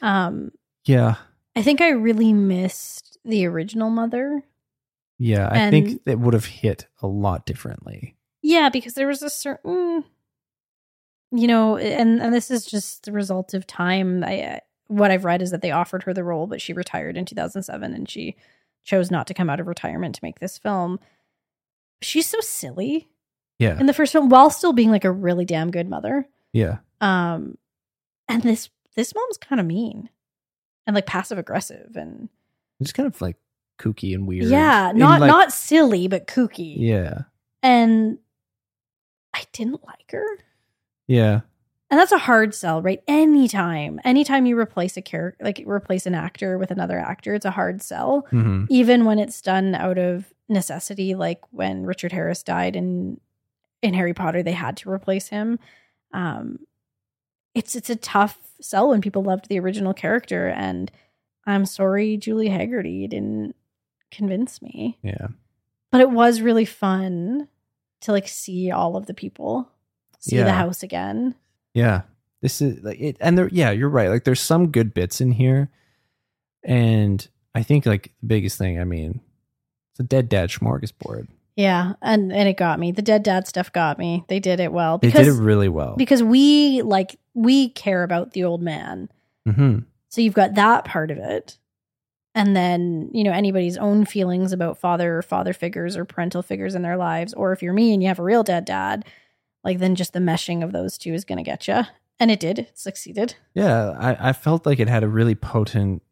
Um, 0.00 0.52
yeah 0.84 1.16
I 1.56 1.62
think 1.62 1.80
I 1.80 1.88
really 1.90 2.32
missed 2.32 3.05
the 3.26 3.46
original 3.46 3.90
Mother. 3.90 4.42
yeah 5.18 5.48
i 5.50 5.58
And- 5.58 5.70
think 5.70 6.00
it 6.06 6.18
would 6.18 6.34
have 6.34 6.44
hit 6.46 6.86
a 7.02 7.06
lot 7.06 7.44
differently 7.46 8.16
Yeah, 8.42 8.68
because 8.68 8.94
there 8.94 9.08
was 9.08 9.22
a 9.22 9.30
certain, 9.30 10.04
you 11.32 11.46
know, 11.48 11.76
and 11.76 12.22
and 12.22 12.32
this 12.32 12.50
is 12.50 12.64
just 12.64 13.04
the 13.04 13.12
result 13.12 13.54
of 13.54 13.66
time. 13.66 14.22
I 14.24 14.60
what 14.86 15.10
I've 15.10 15.24
read 15.24 15.42
is 15.42 15.50
that 15.50 15.62
they 15.62 15.72
offered 15.72 16.04
her 16.04 16.14
the 16.14 16.22
role, 16.22 16.46
but 16.46 16.60
she 16.60 16.72
retired 16.72 17.16
in 17.16 17.24
2007, 17.24 17.92
and 17.92 18.08
she 18.08 18.36
chose 18.84 19.10
not 19.10 19.26
to 19.26 19.34
come 19.34 19.50
out 19.50 19.58
of 19.58 19.66
retirement 19.66 20.14
to 20.14 20.20
make 20.22 20.38
this 20.38 20.58
film. 20.58 21.00
She's 22.00 22.26
so 22.28 22.38
silly 22.40 23.08
yeah 23.58 23.78
in 23.80 23.86
the 23.86 23.92
first 23.94 24.12
film, 24.12 24.28
while 24.28 24.50
still 24.50 24.72
being 24.72 24.90
like 24.92 25.04
a 25.04 25.10
really 25.10 25.44
damn 25.44 25.70
good 25.72 25.88
mother. 25.88 26.28
yeah 26.52 26.78
Um, 27.00 27.58
and 28.28 28.42
this 28.44 28.70
this 28.94 29.12
mom's 29.14 29.38
kind 29.38 29.58
of 29.60 29.66
mean 29.66 30.08
and 30.86 30.94
like 30.94 31.06
passive 31.06 31.38
aggressive, 31.38 31.96
and 31.96 32.28
just 32.82 32.94
kind 32.94 33.06
of 33.06 33.20
like 33.20 33.36
kooky 33.78 34.14
and 34.14 34.26
weird 34.26 34.44
yeah, 34.46 34.92
not 34.94 35.20
like, 35.20 35.28
not 35.28 35.52
silly, 35.52 36.08
but 36.08 36.26
kooky. 36.26 36.74
yeah 36.78 37.22
and 37.62 38.18
I 39.34 39.42
didn't 39.52 39.84
like 39.86 40.10
her. 40.12 40.24
yeah 41.06 41.40
And 41.90 42.00
that's 42.00 42.12
a 42.12 42.18
hard 42.18 42.54
sell, 42.54 42.80
right? 42.82 43.02
Anytime, 43.06 44.00
anytime 44.04 44.46
you 44.46 44.58
replace 44.58 44.96
a 44.96 45.02
character, 45.02 45.44
like 45.44 45.62
replace 45.66 46.06
an 46.06 46.14
actor 46.14 46.58
with 46.58 46.70
another 46.70 46.98
actor, 46.98 47.34
it's 47.34 47.44
a 47.44 47.50
hard 47.50 47.82
sell. 47.82 48.26
hmm 48.30 48.64
Even 48.70 49.04
when 49.04 49.18
it's 49.18 49.40
done 49.42 49.74
out 49.74 49.98
of 49.98 50.32
necessity, 50.48 51.14
like 51.14 51.40
when 51.50 51.84
Richard 51.84 52.12
Harris 52.12 52.42
died 52.42 52.76
in 52.76 53.20
in 53.82 53.92
Harry 53.94 54.14
Potter, 54.14 54.42
they 54.42 54.52
had 54.52 54.76
to 54.78 54.90
replace 54.90 55.28
him. 55.28 55.58
Um, 56.12 56.60
it's 57.54 57.74
it's 57.76 57.90
a 57.90 57.96
tough 57.96 58.38
sell 58.60 58.88
when 58.88 59.00
people 59.02 59.22
loved 59.22 59.48
the 59.48 59.58
original 59.60 59.92
character, 59.92 60.48
and 60.48 60.90
I'm 61.46 61.64
sorry, 61.66 62.16
Julie 62.16 62.48
Hagerty 62.48 63.08
didn't 63.08 63.54
convince 64.10 64.60
me. 64.62 64.98
yeah 65.02 65.28
But 65.92 66.00
it 66.00 66.10
was 66.10 66.40
really 66.40 66.64
fun 66.64 67.48
to 68.02 68.12
like 68.12 68.28
see 68.28 68.70
all 68.70 68.96
of 68.96 69.06
the 69.06 69.14
people, 69.14 69.70
see 70.18 70.36
the 70.36 70.52
house 70.52 70.82
again. 70.82 71.34
Yeah. 71.74 72.02
This 72.42 72.60
is 72.60 72.82
like 72.82 73.00
it 73.00 73.16
and 73.20 73.36
there 73.38 73.48
yeah, 73.48 73.70
you're 73.70 73.88
right. 73.88 74.08
Like 74.10 74.24
there's 74.24 74.40
some 74.40 74.70
good 74.70 74.92
bits 74.94 75.20
in 75.20 75.32
here. 75.32 75.70
And 76.62 77.26
I 77.54 77.62
think 77.62 77.86
like 77.86 78.12
the 78.20 78.26
biggest 78.26 78.58
thing, 78.58 78.78
I 78.80 78.84
mean, 78.84 79.20
it's 79.92 80.00
a 80.00 80.02
dead 80.04 80.28
dad 80.28 80.50
smorgasbord. 80.50 81.28
Yeah, 81.56 81.94
and 82.02 82.30
and 82.32 82.48
it 82.48 82.58
got 82.58 82.78
me. 82.78 82.92
The 82.92 83.00
dead 83.02 83.22
dad 83.22 83.46
stuff 83.48 83.72
got 83.72 83.98
me. 83.98 84.24
They 84.28 84.40
did 84.40 84.60
it 84.60 84.72
well 84.72 84.98
They 84.98 85.08
because 85.08 85.26
did 85.26 85.34
it 85.36 85.42
really 85.42 85.70
well. 85.70 85.96
because 85.96 86.22
we 86.22 86.82
like 86.82 87.18
we 87.32 87.70
care 87.70 88.02
about 88.02 88.32
the 88.32 88.44
old 88.44 88.60
man. 88.62 89.08
hmm 89.48 89.78
So 90.16 90.22
you've 90.22 90.32
got 90.32 90.54
that 90.54 90.86
part 90.86 91.10
of 91.10 91.18
it. 91.18 91.58
And 92.34 92.56
then, 92.56 93.10
you 93.12 93.22
know, 93.22 93.32
anybody's 93.32 93.76
own 93.76 94.06
feelings 94.06 94.50
about 94.50 94.78
father 94.78 95.18
or 95.18 95.20
father 95.20 95.52
figures 95.52 95.94
or 95.94 96.06
parental 96.06 96.40
figures 96.40 96.74
in 96.74 96.80
their 96.80 96.96
lives 96.96 97.34
or 97.34 97.52
if 97.52 97.62
you're 97.62 97.74
me 97.74 97.92
and 97.92 98.02
you 98.02 98.08
have 98.08 98.18
a 98.18 98.22
real 98.22 98.42
dad, 98.42 98.64
dad, 98.64 99.04
like 99.62 99.78
then 99.78 99.94
just 99.94 100.14
the 100.14 100.18
meshing 100.18 100.64
of 100.64 100.72
those 100.72 100.96
two 100.96 101.12
is 101.12 101.26
going 101.26 101.36
to 101.36 101.42
get 101.42 101.68
you. 101.68 101.82
And 102.18 102.30
it 102.30 102.40
did. 102.40 102.60
It 102.60 102.78
succeeded. 102.78 103.34
Yeah, 103.52 103.90
I, 103.90 104.30
I 104.30 104.32
felt 104.32 104.64
like 104.64 104.80
it 104.80 104.88
had 104.88 105.04
a 105.04 105.08
really 105.08 105.34
potent 105.34 106.02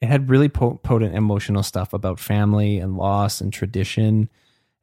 it 0.00 0.08
had 0.08 0.28
really 0.28 0.48
po- 0.48 0.80
potent 0.82 1.14
emotional 1.14 1.62
stuff 1.62 1.92
about 1.92 2.18
family 2.18 2.78
and 2.78 2.96
loss 2.96 3.40
and 3.40 3.52
tradition. 3.52 4.28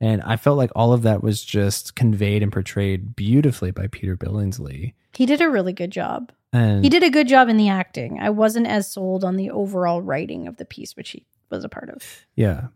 And 0.06 0.22
I 0.22 0.36
felt 0.36 0.58
like 0.58 0.70
all 0.76 0.94
of 0.94 1.02
that 1.02 1.24
was 1.24 1.44
just 1.44 1.96
conveyed 1.96 2.44
and 2.44 2.52
portrayed 2.52 3.16
beautifully 3.16 3.72
by 3.72 3.88
Peter 3.88 4.16
Billingsley. 4.16 4.94
He 5.16 5.26
did 5.26 5.42
a 5.42 5.50
really 5.50 5.74
good 5.74 5.90
job. 5.90 6.32
And 6.54 6.84
He 6.84 6.90
did 6.92 7.02
a 7.02 7.10
good 7.10 7.28
job 7.28 7.50
in 7.50 7.58
the 7.58 7.70
acting. 7.70 8.20
I 8.20 8.30
wasn't 8.30 8.68
as 8.68 8.92
sold 8.92 9.24
on 9.24 9.36
the 9.36 9.50
overall 9.50 10.04
writing 10.04 10.48
of 10.48 10.58
the 10.58 10.66
piece, 10.66 10.96
which 10.96 11.10
he 11.10 11.26
was 11.50 11.64
a 11.64 11.70
part 11.70 11.90
of. 11.90 12.26
yeah. 12.36 12.68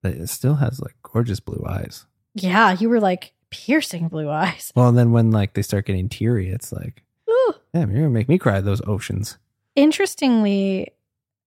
But 0.00 0.12
it 0.12 0.28
still 0.28 0.54
has 0.54 0.78
like 0.80 0.94
gorgeous 1.02 1.40
blue 1.40 1.64
eyes. 1.66 2.06
Yeah, 2.34 2.76
you 2.78 2.88
were 2.88 3.00
like 3.00 3.32
piercing 3.50 4.06
blue 4.06 4.30
eyes. 4.30 4.70
Well, 4.76 4.88
and 4.88 4.96
then 4.96 5.10
when 5.10 5.32
like 5.32 5.54
they 5.54 5.62
start 5.62 5.86
getting 5.86 6.08
teary, 6.08 6.50
it's 6.50 6.72
like, 6.72 7.02
Ooh. 7.28 7.54
damn, 7.72 7.90
you're 7.90 8.00
gonna 8.02 8.10
make 8.10 8.28
me 8.28 8.38
cry 8.38 8.60
those 8.60 8.82
oceans. 8.86 9.38
Interestingly, 9.74 10.90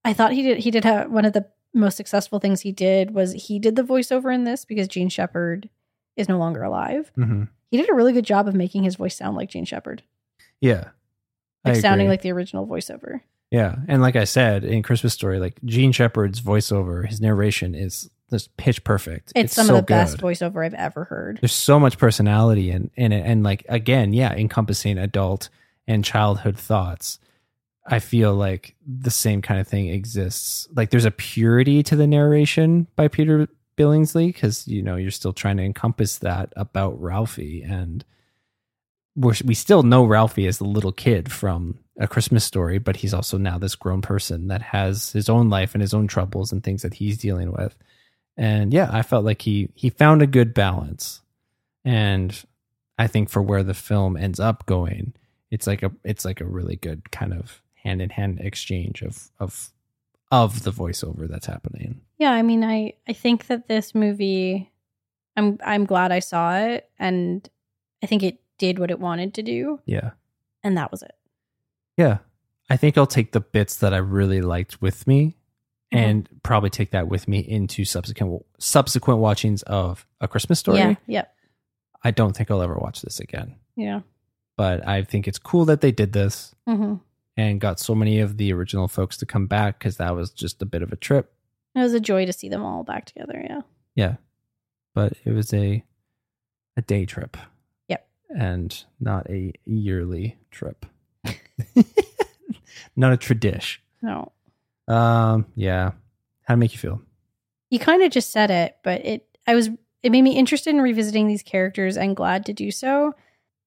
I 0.03 0.13
thought 0.13 0.33
he 0.33 0.41
did 0.41 0.57
he 0.57 0.71
did 0.71 0.83
have 0.85 1.11
one 1.11 1.23
of 1.25 1.33
the 1.33 1.45
most 1.73 1.97
successful 1.97 2.39
things 2.39 2.61
he 2.61 2.71
did 2.71 3.11
was 3.13 3.33
he 3.33 3.59
did 3.59 3.75
the 3.75 3.83
voiceover 3.83 4.33
in 4.33 4.43
this 4.43 4.65
because 4.65 4.87
Jean 4.87 5.09
Shepherd 5.09 5.69
is 6.15 6.27
no 6.29 6.37
longer 6.37 6.63
alive. 6.63 7.11
Mm-hmm. 7.17 7.43
He 7.69 7.77
did 7.77 7.89
a 7.89 7.93
really 7.93 8.13
good 8.13 8.25
job 8.25 8.47
of 8.47 8.55
making 8.55 8.83
his 8.83 8.95
voice 8.95 9.15
sound 9.15 9.35
like 9.35 9.49
Jean 9.49 9.65
Shepherd, 9.65 10.01
Yeah, 10.61 10.89
like 11.65 11.75
sounding 11.77 12.07
like 12.07 12.21
the 12.21 12.31
original 12.31 12.65
voiceover. 12.65 13.21
yeah, 13.51 13.75
and 13.87 14.01
like 14.01 14.15
I 14.15 14.23
said 14.23 14.63
in 14.63 14.83
Christmas 14.83 15.13
Story, 15.13 15.39
like 15.39 15.59
Jean 15.65 15.91
Shepherd's 15.91 16.41
voiceover, 16.41 17.05
his 17.07 17.19
narration 17.21 17.75
is 17.75 18.09
just 18.29 18.55
pitch 18.57 18.83
perfect. 18.83 19.33
It's, 19.35 19.53
some 19.53 19.67
so 19.67 19.75
of 19.75 19.77
the 19.79 19.83
best 19.83 20.17
voiceover 20.17 20.65
I've 20.65 20.73
ever 20.73 21.03
heard. 21.05 21.39
There's 21.41 21.53
so 21.53 21.79
much 21.79 21.97
personality 21.97 22.71
in 22.71 22.89
in 22.95 23.11
it, 23.11 23.25
and 23.25 23.43
like 23.43 23.65
again, 23.69 24.13
yeah, 24.13 24.33
encompassing 24.33 24.97
adult 24.97 25.49
and 25.87 26.03
childhood 26.03 26.57
thoughts. 26.57 27.19
I 27.87 27.99
feel 27.99 28.35
like 28.35 28.75
the 28.85 29.09
same 29.09 29.41
kind 29.41 29.61
of 29.61 29.67
thing 29.67 29.87
exists. 29.87 30.67
Like 30.75 30.89
there's 30.89 31.05
a 31.05 31.11
purity 31.11 31.83
to 31.83 31.95
the 31.95 32.07
narration 32.07 32.87
by 32.97 33.07
Peter 33.07 33.47
Billingsley 33.77 34.27
because 34.27 34.67
you 34.67 34.81
know 34.81 34.97
you're 34.97 35.11
still 35.11 35.33
trying 35.33 35.57
to 35.57 35.63
encompass 35.63 36.17
that 36.17 36.51
about 36.57 37.01
Ralphie, 37.01 37.63
and 37.63 38.03
we 39.15 39.55
still 39.55 39.83
know 39.83 40.05
Ralphie 40.05 40.47
as 40.47 40.57
the 40.57 40.65
little 40.65 40.91
kid 40.91 41.31
from 41.31 41.79
A 41.97 42.07
Christmas 42.07 42.43
Story, 42.43 42.77
but 42.77 42.97
he's 42.97 43.13
also 43.13 43.37
now 43.37 43.57
this 43.57 43.75
grown 43.75 44.01
person 44.01 44.47
that 44.49 44.61
has 44.61 45.11
his 45.11 45.29
own 45.29 45.49
life 45.49 45.73
and 45.73 45.81
his 45.81 45.93
own 45.93 46.07
troubles 46.07 46.51
and 46.51 46.63
things 46.63 46.81
that 46.81 46.95
he's 46.95 47.17
dealing 47.17 47.51
with. 47.51 47.75
And 48.35 48.73
yeah, 48.73 48.89
I 48.91 49.01
felt 49.01 49.23
like 49.25 49.41
he 49.43 49.69
he 49.75 49.89
found 49.89 50.21
a 50.21 50.27
good 50.27 50.53
balance, 50.53 51.21
and 51.85 52.37
I 52.99 53.07
think 53.07 53.29
for 53.29 53.41
where 53.41 53.63
the 53.63 53.73
film 53.73 54.17
ends 54.17 54.41
up 54.41 54.65
going, 54.65 55.13
it's 55.51 55.67
like 55.67 55.83
a 55.83 55.91
it's 56.03 56.25
like 56.25 56.41
a 56.41 56.45
really 56.45 56.75
good 56.75 57.11
kind 57.11 57.33
of 57.33 57.61
hand 57.87 58.01
in 58.01 58.09
hand 58.11 58.39
exchange 58.41 59.01
of 59.01 59.29
of 59.39 59.71
of 60.31 60.63
the 60.63 60.71
voiceover 60.71 61.27
that's 61.27 61.45
happening. 61.47 62.01
Yeah, 62.19 62.31
I 62.31 62.41
mean, 62.41 62.63
I 62.63 62.93
I 63.07 63.13
think 63.13 63.47
that 63.47 63.67
this 63.67 63.95
movie, 63.95 64.71
I'm 65.35 65.57
I'm 65.65 65.85
glad 65.85 66.11
I 66.11 66.19
saw 66.19 66.57
it, 66.57 66.89
and 66.99 67.47
I 68.03 68.07
think 68.07 68.23
it 68.23 68.39
did 68.57 68.77
what 68.79 68.91
it 68.91 68.99
wanted 68.99 69.33
to 69.35 69.41
do, 69.43 69.79
Yeah. 69.85 70.11
and 70.63 70.77
that 70.77 70.91
was 70.91 71.01
it. 71.03 71.15
Yeah. 71.95 72.17
I 72.69 72.75
think 72.75 72.97
I'll 72.97 73.07
take 73.07 73.31
the 73.31 73.39
bits 73.39 73.77
that 73.77 73.93
I 73.93 73.97
really 73.97 74.41
liked 74.41 74.81
with 74.81 75.07
me 75.07 75.37
Mhm. 75.93 75.97
and 75.99 76.29
probably 76.43 76.69
take 76.69 76.91
that 76.91 77.07
with 77.07 77.27
me 77.27 77.39
into 77.39 77.85
subsequent 77.85 78.43
subsequent 78.59 79.19
watchings 79.21 79.61
of 79.63 80.05
A 80.19 80.27
Christmas 80.27 80.59
Story. 80.59 80.79
Yeah, 80.79 80.95
yep, 81.07 81.33
I 82.03 82.11
don't 82.11 82.35
think 82.35 82.51
I'll 82.51 82.61
ever 82.61 82.75
watch 82.75 83.01
this 83.01 83.19
again. 83.21 83.55
yeah. 83.77 84.01
But 84.57 84.85
I 84.87 85.03
think 85.03 85.27
it's 85.27 85.37
cool 85.39 85.65
that 85.65 85.81
they 85.81 85.91
did 85.91 86.11
this 86.13 86.53
hmm 86.65 86.95
and 87.37 87.61
got 87.61 87.79
so 87.79 87.93
many 87.95 88.19
of 88.19 88.37
the 88.37 88.51
original 88.51 88.87
folks 88.87 89.15
to 89.17 89.25
come 89.25 89.45
back 89.47 89.79
cuz 89.79 89.97
that 89.97 90.15
was 90.15 90.31
just 90.31 90.61
a 90.61 90.65
bit 90.65 90.81
of 90.81 90.91
a 90.91 90.95
trip. 90.97 91.31
It 91.75 91.79
was 91.79 91.93
a 91.93 91.99
joy 91.99 92.25
to 92.25 92.33
see 92.33 92.49
them 92.49 92.63
all 92.65 92.83
back 92.83 93.05
together. 93.05 93.45
Yeah. 93.47 93.61
Yeah. 93.95 94.15
But 94.95 95.13
it 95.23 95.31
was 95.31 95.53
a 95.53 95.83
a 96.75 96.81
day 96.81 97.05
trip. 97.05 97.37
Yep. 97.87 98.07
And 98.37 98.83
not 98.99 99.29
a 99.29 99.53
yearly 99.65 100.37
trip. 100.51 100.85
not 102.95 103.13
a 103.13 103.17
tradish. 103.17 103.77
No, 104.01 104.31
Um 104.87 105.45
yeah. 105.55 105.91
How 106.43 106.53
to 106.53 106.57
make 106.57 106.73
you 106.73 106.79
feel? 106.79 107.01
you 107.69 107.79
kind 107.79 108.01
of 108.01 108.09
just 108.11 108.31
said 108.31 108.49
it, 108.49 108.77
but 108.83 109.03
it 109.05 109.37
I 109.45 109.53
was 109.55 109.69
it 110.03 110.11
made 110.11 110.21
me 110.21 110.37
interested 110.37 110.69
in 110.69 110.81
revisiting 110.81 111.27
these 111.27 111.43
characters 111.43 111.97
and 111.97 112.15
glad 112.15 112.45
to 112.45 112.53
do 112.53 112.71
so, 112.71 113.13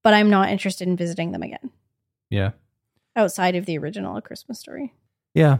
but 0.02 0.14
I'm 0.14 0.30
not 0.30 0.48
interested 0.48 0.88
in 0.88 0.96
visiting 0.96 1.32
them 1.32 1.42
again 1.42 1.70
Yeah. 2.30 2.50
Outside 3.16 3.56
of 3.56 3.66
the 3.66 3.78
original 3.78 4.16
A 4.16 4.22
Christmas 4.22 4.58
Story. 4.58 4.92
Yeah. 5.34 5.58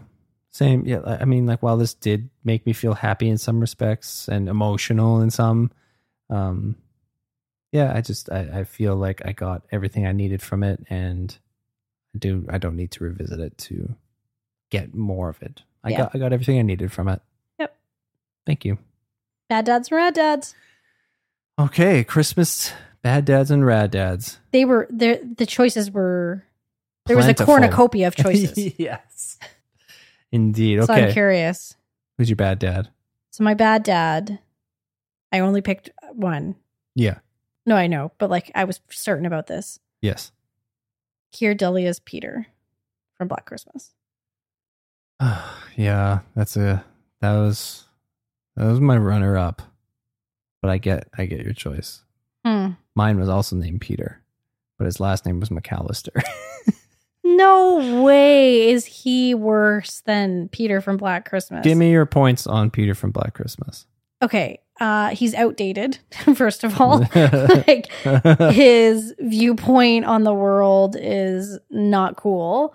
Same. 0.53 0.85
Yeah. 0.85 1.01
I 1.05 1.25
mean, 1.25 1.47
like, 1.47 1.63
while 1.63 1.77
this 1.77 1.95
did 1.95 2.29
make 2.45 2.67
me 2.67 2.73
feel 2.73 2.95
happy 2.95 3.29
in 3.29 3.39
some 3.39 3.61
respects 3.61 4.27
and 4.29 4.49
emotional 4.49 5.21
in 5.21 5.31
some, 5.31 5.71
um, 6.29 6.77
yeah, 7.73 7.93
I 7.95 8.01
just 8.01 8.31
I, 8.33 8.61
I 8.61 8.65
feel 8.65 8.97
like 8.97 9.23
I 9.25 9.33
got 9.33 9.63
everything 9.71 10.07
I 10.07 10.13
needed 10.13 10.43
from 10.43 10.65
it, 10.65 10.85
and 10.91 11.37
I 12.15 12.19
do 12.19 12.45
I 12.51 12.59
don't 12.59 12.75
need 12.75 12.91
to 12.93 13.05
revisit 13.05 13.39
it 13.39 13.57
to 13.59 13.95
get 14.71 14.93
more 14.95 15.29
of 15.29 15.41
it. 15.41 15.63
I 15.85 15.91
Yeah. 15.91 15.99
got 15.99 16.15
I 16.15 16.19
got 16.19 16.33
everything 16.33 16.59
I 16.59 16.63
needed 16.63 16.91
from 16.91 17.07
it. 17.09 17.23
Yep. 17.61 17.77
Thank 18.45 18.65
you. 18.65 18.79
Bad 19.49 19.67
dads 19.67 19.89
and 19.89 19.97
rad 19.97 20.15
dads. 20.15 20.55
Okay, 21.61 22.03
Christmas 22.03 22.73
bad 23.03 23.25
dads 23.25 23.53
and 23.53 23.65
rad 23.65 23.93
dads. 23.93 24.41
They 24.51 24.65
were 24.65 24.89
there. 24.91 25.21
The 25.37 25.47
choices 25.47 25.93
were 25.93 26.43
there 27.11 27.17
was 27.17 27.27
a 27.27 27.35
Plentiful. 27.35 27.55
cornucopia 27.55 28.07
of 28.07 28.15
choices. 28.17 28.79
yes. 28.79 29.39
Indeed. 30.31 30.85
So 30.85 30.93
I'm 30.95 31.13
curious. 31.13 31.75
Who's 32.17 32.31
your 32.31 32.37
bad 32.37 32.61
dad? 32.61 32.89
So 33.33 33.43
my 33.43 33.55
bad 33.55 33.83
dad, 33.83 34.39
I 35.33 35.41
only 35.41 35.61
picked 35.61 35.91
one. 36.13 36.55
Yeah. 36.95 37.19
No, 37.67 37.75
I 37.75 37.89
know, 37.89 38.13
but 38.19 38.31
like 38.31 38.51
I 38.55 38.63
was 38.65 38.81
certain 38.91 39.27
about 39.27 39.49
this. 39.49 39.81
Yes. 40.01 40.31
Keir 41.33 41.55
Dullea's 41.55 41.99
Peter 41.99 42.47
from 43.17 43.27
Black 43.27 43.45
Christmas. 43.45 43.91
yeah, 45.77 46.21
that's 46.37 46.57
a 46.57 46.85
that 47.21 47.33
was 47.35 47.85
that 48.57 48.67
was 48.67 48.81
my 48.81 48.97
runner 48.97 49.37
up. 49.37 49.63
But 50.63 50.71
I 50.71 50.79
get 50.79 51.09
I 51.19 51.27
get 51.27 51.43
your 51.43 51.55
choice. 51.55 52.03
Hmm. 52.45 52.71
Mine 52.95 53.19
was 53.19 53.29
also 53.29 53.57
named 53.57 53.81
Peter, 53.81 54.23
but 54.79 54.85
his 54.85 55.01
last 55.01 55.27
name 55.27 55.41
was 55.41 55.49
McAllister. 55.49 56.23
No 57.37 58.03
way 58.03 58.71
is 58.71 58.85
he 58.85 59.35
worse 59.35 60.03
than 60.07 60.49
Peter 60.49 60.81
from 60.81 60.97
Black 60.97 61.29
Christmas. 61.29 61.65
Give 61.65 61.79
me 61.79 61.91
your 61.91 62.07
points 62.07 62.47
on 62.47 62.71
Peter 62.71 62.95
from 62.95 63.11
Black 63.11 63.35
Christmas. 63.35 63.87
Okay, 64.23 64.61
uh, 64.81 65.09
he's 65.11 65.35
outdated. 65.35 65.99
First 66.35 66.65
of 66.65 66.81
all, 66.81 67.01
like 67.15 67.91
his 68.53 69.15
viewpoint 69.21 70.05
on 70.05 70.25
the 70.25 70.35
world 70.35 70.97
is 70.99 71.59
not 71.71 72.17
cool. 72.17 72.75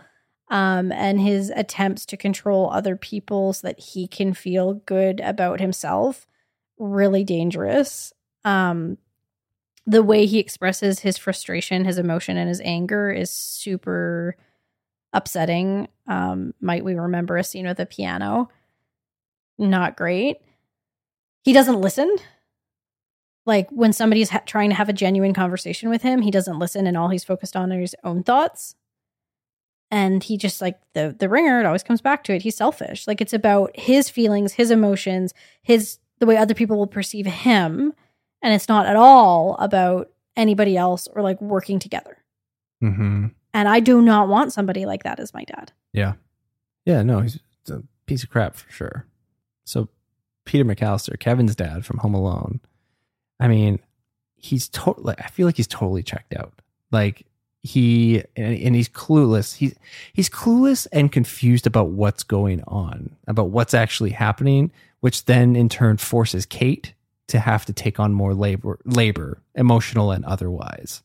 Um, 0.49 0.91
and 0.91 1.19
his 1.19 1.49
attempts 1.49 2.06
to 2.06 2.18
control 2.18 2.69
other 2.69 2.95
people 2.95 3.53
so 3.53 3.68
that 3.68 3.80
he 3.80 4.07
can 4.07 4.34
feel 4.36 4.76
good 4.76 5.19
about 5.22 5.60
himself 5.60 6.27
really 6.77 7.23
dangerous. 7.23 8.14
Um, 8.44 8.98
the 9.88 10.03
way 10.03 10.26
he 10.26 10.40
expresses 10.40 10.99
his 10.99 11.18
frustration, 11.18 11.86
his 11.86 11.98
emotion, 11.98 12.38
and 12.38 12.49
his 12.49 12.61
anger 12.64 13.11
is 13.11 13.32
super 13.32 14.36
upsetting. 15.15 15.87
Um, 16.07 16.53
might 16.61 16.85
we 16.85 16.93
remember 16.93 17.37
a 17.37 17.43
scene 17.43 17.65
with 17.65 17.79
a 17.79 17.85
piano? 17.85 18.49
Not 19.57 19.97
great. 19.97 20.37
He 21.43 21.53
doesn't 21.53 21.81
listen 21.81 22.15
like 23.45 23.69
when 23.69 23.93
somebody's 23.93 24.29
ha- 24.29 24.41
trying 24.45 24.69
to 24.69 24.75
have 24.75 24.89
a 24.89 24.93
genuine 24.93 25.33
conversation 25.33 25.89
with 25.89 26.01
him 26.01 26.21
he 26.21 26.31
doesn't 26.31 26.59
listen 26.59 26.87
and 26.87 26.97
all 26.97 27.09
he's 27.09 27.23
focused 27.23 27.55
on 27.55 27.71
are 27.71 27.79
his 27.79 27.95
own 28.03 28.23
thoughts 28.23 28.75
and 29.91 30.23
he 30.23 30.37
just 30.37 30.61
like 30.61 30.79
the 30.93 31.15
the 31.19 31.29
ringer 31.29 31.59
it 31.59 31.65
always 31.65 31.83
comes 31.83 32.01
back 32.01 32.23
to 32.23 32.33
it 32.33 32.41
he's 32.41 32.55
selfish 32.55 33.07
like 33.07 33.21
it's 33.21 33.33
about 33.33 33.71
his 33.75 34.09
feelings 34.09 34.53
his 34.53 34.71
emotions 34.71 35.33
his 35.61 35.99
the 36.19 36.25
way 36.25 36.37
other 36.37 36.53
people 36.53 36.77
will 36.77 36.87
perceive 36.87 37.25
him 37.25 37.93
and 38.41 38.53
it's 38.53 38.69
not 38.69 38.85
at 38.85 38.95
all 38.95 39.55
about 39.59 40.09
anybody 40.35 40.75
else 40.75 41.07
or 41.13 41.21
like 41.21 41.39
working 41.41 41.79
together 41.79 42.17
hmm 42.81 43.27
and 43.56 43.68
i 43.68 43.80
do 43.80 44.02
not 44.02 44.27
want 44.27 44.53
somebody 44.53 44.86
like 44.86 45.02
that 45.03 45.19
as 45.19 45.34
my 45.34 45.44
dad 45.45 45.72
Yeah. 45.94 46.14
Yeah, 46.86 47.02
no, 47.02 47.22
he's 47.22 47.40
a 47.69 47.82
piece 48.06 48.22
of 48.23 48.30
crap 48.30 48.56
for 48.56 48.72
sure. 48.72 49.07
So 49.64 49.90
Peter 50.45 50.64
McAllister, 50.64 51.19
Kevin's 51.19 51.56
dad 51.56 51.84
from 51.84 51.98
Home 51.98 52.14
Alone. 52.14 52.60
I 53.40 53.48
mean, 53.48 53.80
he's 54.36 54.69
totally 54.69 55.15
I 55.18 55.30
feel 55.30 55.48
like 55.48 55.57
he's 55.57 55.65
totally 55.65 56.03
checked 56.03 56.36
out. 56.36 56.53
Like 56.91 57.26
he 57.64 58.23
and, 58.36 58.56
and 58.56 58.76
he's 58.76 58.88
clueless. 58.88 59.56
He's 59.56 59.73
he's 60.14 60.30
clueless 60.30 60.86
and 60.91 61.11
confused 61.11 61.65
about 61.65 61.88
what's 61.90 62.22
going 62.22 62.61
on, 62.68 63.15
about 63.26 63.49
what's 63.49 63.73
actually 63.73 64.11
happening, 64.11 64.72
which 64.99 65.26
then 65.26 65.56
in 65.56 65.68
turn 65.68 65.98
forces 65.98 66.45
Kate 66.45 66.94
to 67.30 67.40
have 67.40 67.65
to 67.65 67.73
take 67.73 67.99
on 67.99 68.14
more 68.14 68.36
labor 68.36 68.77
labor, 68.86 69.41
emotional 69.56 70.11
and 70.11 70.23
otherwise, 70.26 71.02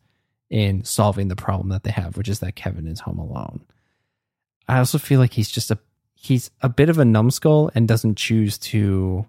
in 0.51 0.85
solving 0.85 1.29
the 1.29 1.37
problem 1.37 1.69
that 1.69 1.85
they 1.85 1.93
have, 1.93 2.17
which 2.17 2.29
is 2.29 2.41
that 2.41 2.57
Kevin 2.57 2.87
is 2.87 3.01
home 3.01 3.19
alone. 3.19 3.61
I 4.69 4.79
also 4.79 4.99
feel 4.99 5.21
like 5.21 5.33
he's 5.33 5.51
just 5.51 5.71
a 5.71 5.79
he's 6.15 6.51
a 6.61 6.69
bit 6.69 6.89
of 6.89 6.99
a 6.99 7.05
numbskull 7.05 7.71
and 7.75 7.89
doesn't 7.89 8.19
choose 8.19 8.59
to 8.59 9.25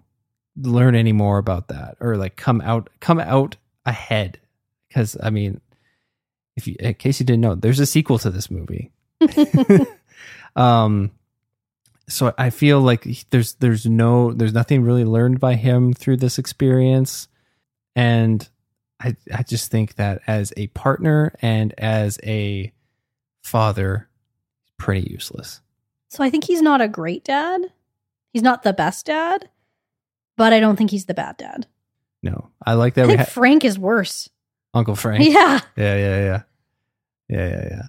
learn 0.56 0.94
any 0.94 1.12
more 1.12 1.38
about 1.38 1.68
that 1.68 1.96
or 2.00 2.16
like 2.16 2.36
come 2.36 2.60
out 2.60 2.90
come 3.00 3.18
out 3.18 3.56
ahead. 3.86 4.38
Because 4.88 5.16
I 5.22 5.30
mean 5.30 5.60
if 6.56 6.66
you 6.66 6.76
in 6.78 6.94
case 6.94 7.18
you 7.18 7.26
didn't 7.26 7.40
know 7.40 7.54
there's 7.54 7.80
a 7.80 7.86
sequel 7.86 8.18
to 8.18 8.30
this 8.30 8.50
movie. 8.50 8.90
Um 10.54 11.12
so 12.08 12.34
I 12.36 12.50
feel 12.50 12.80
like 12.80 13.06
there's 13.30 13.54
there's 13.54 13.86
no 13.86 14.32
there's 14.32 14.52
nothing 14.52 14.82
really 14.82 15.04
learned 15.04 15.40
by 15.40 15.54
him 15.54 15.94
through 15.94 16.18
this 16.18 16.38
experience. 16.38 17.28
And 17.96 18.46
I 19.02 19.16
I 19.34 19.42
just 19.42 19.70
think 19.70 19.96
that 19.96 20.22
as 20.26 20.52
a 20.56 20.68
partner 20.68 21.34
and 21.42 21.74
as 21.78 22.18
a 22.22 22.72
father 23.42 24.08
pretty 24.78 25.08
useless. 25.10 25.60
so 26.08 26.22
i 26.24 26.30
think 26.30 26.44
he's 26.44 26.62
not 26.62 26.80
a 26.80 26.88
great 26.88 27.24
dad 27.24 27.60
he's 28.32 28.42
not 28.42 28.62
the 28.62 28.72
best 28.72 29.06
dad 29.06 29.48
but 30.36 30.52
i 30.52 30.58
don't 30.60 30.76
think 30.76 30.90
he's 30.90 31.06
the 31.06 31.14
bad 31.14 31.36
dad 31.36 31.66
No, 32.22 32.50
I 32.66 32.74
like 32.74 32.96
i 32.98 33.02
that 33.02 33.06
we 33.06 33.12
think 33.12 33.18
had 33.20 33.28
frank 33.28 33.64
is 33.64 33.78
worse 33.78 34.28
Uncle 34.74 34.96
Frank. 34.96 35.24
yeah 35.28 35.60
yeah, 35.76 35.96
yeah, 35.96 36.18
yeah, 36.24 36.42
yeah, 37.28 37.48
yeah, 37.48 37.68
yeah. 37.70 37.82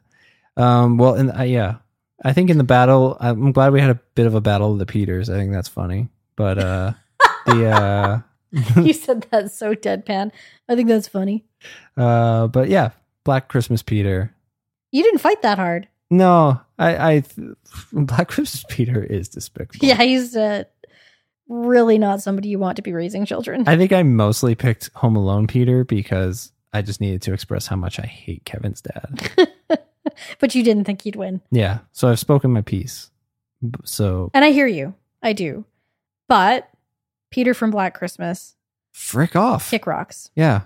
Um, 0.57 0.97
well, 0.97 1.15
and 1.15 1.31
uh, 1.37 1.43
yeah, 1.43 1.77
I 2.23 2.33
think 2.33 2.49
in 2.49 2.57
the 2.57 2.63
battle, 2.63 3.15
I'm 3.19 3.51
glad 3.53 3.71
we 3.73 3.79
had 3.81 3.89
a 3.89 3.99
bit 4.15 4.27
of 4.27 4.35
a 4.35 4.41
battle 4.41 4.73
of 4.73 4.79
the 4.79 4.85
Peters. 4.85 5.29
I 5.29 5.35
think 5.35 5.51
that's 5.53 5.67
funny, 5.69 6.09
but 6.35 6.57
uh, 6.59 6.91
the 7.45 7.69
uh, 7.69 8.19
you 8.75 8.93
said 8.93 9.27
that 9.31 9.51
so 9.51 9.73
deadpan. 9.75 10.31
I 10.69 10.75
think 10.75 10.87
that's 10.87 11.07
funny. 11.07 11.45
uh, 11.97 12.47
but 12.47 12.69
yeah, 12.69 12.91
Black 13.23 13.47
Christmas 13.47 13.81
Peter. 13.81 14.33
You 14.91 15.03
didn't 15.03 15.19
fight 15.19 15.41
that 15.41 15.57
hard. 15.57 15.87
No, 16.11 16.61
I, 16.77 17.13
I, 17.13 17.23
Black 17.93 18.27
Christmas 18.29 18.63
Peter 18.69 19.03
is 19.03 19.27
despicable. 19.29 19.87
Yeah, 19.87 20.01
he's 20.01 20.35
uh, 20.35 20.65
really 21.47 21.97
not 21.97 22.21
somebody 22.21 22.49
you 22.49 22.59
want 22.59 22.75
to 22.75 22.81
be 22.83 22.93
raising 22.93 23.25
children. 23.25 23.67
I 23.67 23.77
think 23.77 23.91
I 23.91 24.03
mostly 24.03 24.53
picked 24.53 24.89
Home 24.95 25.15
Alone 25.15 25.47
Peter 25.47 25.83
because 25.83 26.51
I 26.71 26.81
just 26.81 27.01
needed 27.01 27.21
to 27.23 27.33
express 27.33 27.67
how 27.67 27.75
much 27.75 27.99
I 27.99 28.05
hate 28.05 28.45
Kevin's 28.45 28.81
dad. 28.81 29.49
but 30.39 30.53
you 30.53 30.63
didn't 30.63 30.83
think 30.85 31.01
he'd 31.01 31.15
win. 31.15 31.41
yeah, 31.49 31.79
so 31.91 32.09
I've 32.09 32.19
spoken 32.19 32.51
my 32.51 32.61
piece. 32.61 33.09
So 33.85 34.29
And 34.33 34.43
I 34.45 34.51
hear 34.51 34.67
you. 34.67 34.93
I 35.21 35.33
do. 35.33 35.65
But 36.27 36.69
Peter 37.33 37.53
from 37.55 37.71
Black 37.71 37.95
Christmas, 37.95 38.55
frick 38.91 39.35
off. 39.35 39.69
kick 39.69 39.87
rocks. 39.87 40.29
Yeah. 40.35 40.61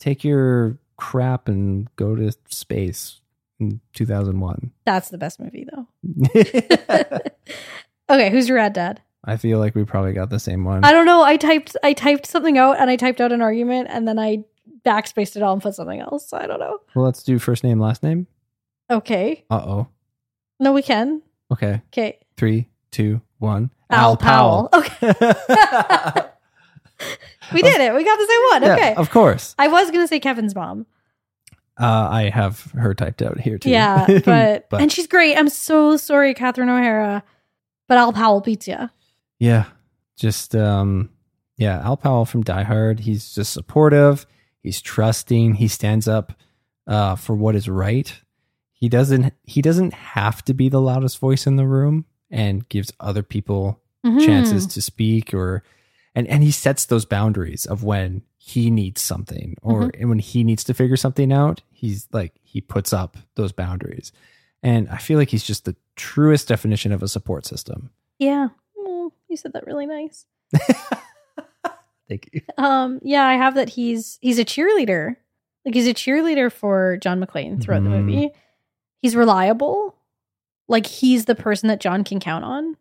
Take 0.00 0.24
your 0.24 0.78
crap 0.96 1.46
and 1.46 1.94
go 1.96 2.16
to 2.16 2.32
space 2.48 3.20
in 3.60 3.80
2001. 3.92 4.72
That's 4.86 5.10
the 5.10 5.18
best 5.18 5.38
movie, 5.38 5.66
though. 5.70 5.86
okay, 8.10 8.30
who's 8.30 8.48
your 8.48 8.56
rad 8.56 8.72
dad? 8.72 9.02
I 9.24 9.36
feel 9.36 9.58
like 9.58 9.74
we 9.74 9.84
probably 9.84 10.14
got 10.14 10.30
the 10.30 10.38
same 10.38 10.64
one. 10.64 10.84
I 10.84 10.92
don't 10.92 11.04
know. 11.04 11.22
I 11.22 11.36
typed 11.36 11.76
I 11.82 11.92
typed 11.92 12.26
something 12.26 12.56
out 12.56 12.78
and 12.78 12.88
I 12.88 12.96
typed 12.96 13.20
out 13.20 13.32
an 13.32 13.42
argument 13.42 13.88
and 13.90 14.08
then 14.08 14.18
I 14.18 14.44
backspaced 14.86 15.36
it 15.36 15.42
all 15.42 15.52
and 15.52 15.60
put 15.60 15.74
something 15.74 16.00
else. 16.00 16.30
So 16.30 16.38
I 16.38 16.46
don't 16.46 16.60
know. 16.60 16.78
Well, 16.94 17.04
let's 17.04 17.22
do 17.22 17.38
first 17.38 17.62
name, 17.62 17.78
last 17.78 18.02
name. 18.02 18.26
Okay. 18.90 19.44
Uh 19.50 19.56
oh. 19.66 19.88
No, 20.60 20.72
we 20.72 20.82
can. 20.82 21.20
Okay. 21.52 21.82
Okay. 21.92 22.20
Three, 22.36 22.68
two, 22.90 23.20
one. 23.38 23.70
Al, 23.90 24.16
Powell. 24.16 24.68
Okay. 24.72 25.08
we 27.52 27.62
did 27.62 27.80
it. 27.80 27.94
We 27.94 28.04
got 28.04 28.18
the 28.18 28.26
same 28.28 28.40
one. 28.50 28.62
Yeah, 28.62 28.72
Okay. 28.74 28.94
of 28.94 29.10
course. 29.10 29.54
I 29.58 29.68
was 29.68 29.90
gonna 29.90 30.08
say 30.08 30.20
Kevin's 30.20 30.54
mom. 30.54 30.86
Uh, 31.80 32.08
I 32.10 32.28
have 32.30 32.60
her 32.72 32.92
typed 32.92 33.22
out 33.22 33.38
here 33.38 33.56
too. 33.56 33.70
Yeah, 33.70 34.04
but, 34.24 34.66
and 34.72 34.90
she's 34.90 35.06
great. 35.06 35.36
I'm 35.36 35.48
so 35.48 35.96
sorry, 35.96 36.34
Catherine 36.34 36.68
O'Hara. 36.68 37.22
But 37.86 37.98
Al 37.98 38.12
Powell 38.12 38.40
beats 38.40 38.66
you. 38.68 38.90
yeah, 39.38 39.64
just 40.16 40.54
um, 40.56 41.10
yeah. 41.56 41.80
Al 41.84 41.96
Powell 41.96 42.24
from 42.24 42.42
Die 42.42 42.62
Hard. 42.64 43.00
He's 43.00 43.32
just 43.34 43.52
supportive. 43.52 44.26
He's 44.62 44.82
trusting. 44.82 45.54
He 45.54 45.68
stands 45.68 46.08
up 46.08 46.32
uh, 46.86 47.14
for 47.14 47.34
what 47.36 47.54
is 47.54 47.68
right. 47.68 48.12
He 48.72 48.88
doesn't. 48.88 49.32
He 49.44 49.62
doesn't 49.62 49.94
have 49.94 50.44
to 50.46 50.54
be 50.54 50.68
the 50.68 50.80
loudest 50.80 51.18
voice 51.20 51.46
in 51.46 51.56
the 51.56 51.66
room, 51.66 52.04
and 52.30 52.68
gives 52.68 52.92
other 53.00 53.22
people 53.22 53.80
Mm-hmm. 54.06 54.20
chances 54.24 54.64
to 54.68 54.80
speak 54.80 55.34
or 55.34 55.64
and 56.14 56.28
and 56.28 56.44
he 56.44 56.52
sets 56.52 56.86
those 56.86 57.04
boundaries 57.04 57.66
of 57.66 57.82
when 57.82 58.22
he 58.36 58.70
needs 58.70 59.00
something 59.00 59.56
or 59.60 59.90
and 59.98 60.08
when 60.08 60.20
he 60.20 60.44
needs 60.44 60.62
to 60.64 60.72
figure 60.72 60.96
something 60.96 61.32
out 61.32 61.62
he's 61.72 62.06
like 62.12 62.32
he 62.44 62.60
puts 62.60 62.92
up 62.92 63.16
those 63.34 63.50
boundaries 63.50 64.12
and 64.62 64.88
i 64.88 64.98
feel 64.98 65.18
like 65.18 65.30
he's 65.30 65.42
just 65.42 65.64
the 65.64 65.74
truest 65.96 66.46
definition 66.46 66.92
of 66.92 67.02
a 67.02 67.08
support 67.08 67.44
system 67.44 67.90
Yeah. 68.20 68.48
Oh, 68.78 69.12
you 69.28 69.36
said 69.36 69.52
that 69.54 69.66
really 69.66 69.86
nice. 69.86 70.24
Thank 72.08 72.30
you. 72.32 72.40
Um, 72.56 73.00
yeah, 73.02 73.26
I 73.26 73.34
have 73.34 73.56
that 73.56 73.68
he's 73.68 74.18
he's 74.22 74.38
a 74.38 74.44
cheerleader. 74.44 75.16
Like 75.64 75.74
he's 75.74 75.86
a 75.88 75.92
cheerleader 75.94 76.50
for 76.50 76.96
John 76.98 77.20
McClane 77.22 77.60
throughout 77.60 77.82
the 77.82 77.90
Mhm. 77.90 78.04
movie. 78.06 78.30
He's 79.02 79.14
reliable. 79.14 79.94
Like 80.68 80.86
he's 80.86 81.24
the 81.24 81.34
person 81.34 81.68
that 81.68 81.80
John 81.80 82.04
can 82.04 82.20
count 82.20 82.44
on. 82.44 82.76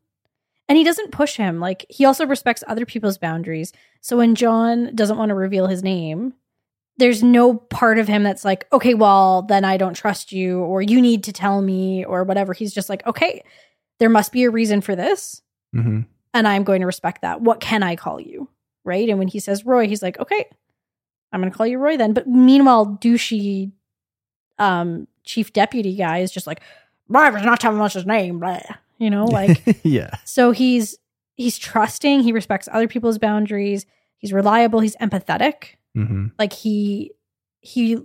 And 0.69 0.77
he 0.77 0.83
doesn't 0.83 1.11
push 1.11 1.37
him. 1.37 1.59
Like 1.59 1.85
he 1.89 2.03
also 2.05 2.25
respects 2.25 2.63
other 2.67 2.85
people's 2.85 3.17
boundaries. 3.17 3.71
So 4.01 4.17
when 4.17 4.35
John 4.35 4.93
doesn't 4.95 5.17
want 5.17 5.29
to 5.29 5.35
reveal 5.35 5.67
his 5.67 5.81
name, 5.81 6.33
there's 6.97 7.23
no 7.23 7.55
part 7.55 7.99
of 7.99 8.07
him 8.07 8.23
that's 8.23 8.43
like, 8.43 8.67
okay, 8.73 8.93
well, 8.93 9.43
then 9.43 9.63
I 9.63 9.77
don't 9.77 9.93
trust 9.93 10.31
you, 10.31 10.59
or 10.59 10.81
you 10.81 10.99
need 10.99 11.23
to 11.25 11.31
tell 11.31 11.61
me, 11.61 12.03
or 12.03 12.23
whatever. 12.23 12.53
He's 12.53 12.73
just 12.73 12.89
like, 12.89 13.05
okay, 13.05 13.43
there 13.99 14.09
must 14.09 14.31
be 14.31 14.43
a 14.43 14.49
reason 14.49 14.81
for 14.81 14.95
this 14.95 15.41
hmm 15.73 16.01
and 16.37 16.47
I'm 16.47 16.63
going 16.63 16.81
to 16.81 16.85
respect 16.85 17.23
that. 17.23 17.41
What 17.41 17.59
can 17.59 17.81
I 17.81 17.95
call 17.95 18.21
you? 18.21 18.47
Right. 18.83 19.09
And 19.09 19.17
when 19.17 19.27
he 19.27 19.39
says 19.39 19.65
Roy, 19.65 19.87
he's 19.87 20.03
like, 20.03 20.19
okay, 20.19 20.45
I'm 21.31 21.41
going 21.41 21.51
to 21.51 21.57
call 21.57 21.65
you 21.65 21.79
Roy 21.79 21.97
then. 21.97 22.13
But 22.13 22.27
meanwhile, 22.27 22.85
douchey 23.01 23.71
um, 24.59 25.07
chief 25.23 25.51
deputy 25.51 25.95
guy 25.95 26.19
is 26.19 26.31
just 26.31 26.45
like, 26.45 26.61
I 27.13 27.29
not 27.43 27.59
telling 27.59 27.81
us 27.81 27.93
his 27.93 28.05
name. 28.05 28.39
Blah. 28.39 28.59
You 28.97 29.09
know, 29.09 29.25
like, 29.25 29.63
yeah. 29.83 30.17
so 30.23 30.51
he's 30.51 30.97
he's 31.35 31.57
trusting. 31.57 32.21
He 32.21 32.31
respects 32.31 32.67
other 32.71 32.87
people's 32.87 33.17
boundaries. 33.17 33.85
He's 34.17 34.33
reliable. 34.33 34.79
He's 34.79 34.95
empathetic. 34.97 35.75
hmm 35.95 36.27
Like 36.39 36.53
he 36.53 37.11
he 37.59 37.97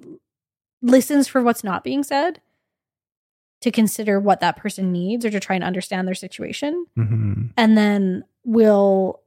listens 0.83 1.29
for 1.29 1.43
what's 1.43 1.65
not 1.65 1.85
being 1.85 2.03
said 2.03 2.41
to 3.61 3.71
consider 3.71 4.19
what 4.19 4.41
that 4.41 4.57
person 4.57 4.91
needs 4.91 5.25
or 5.25 5.31
to 5.31 5.39
try 5.39 5.55
and 5.55 5.65
understand 5.65 6.09
their 6.09 6.15
situation 6.17 6.87
hmm 6.97 7.47
and 7.57 7.79
then 7.79 8.25
will 8.45 9.21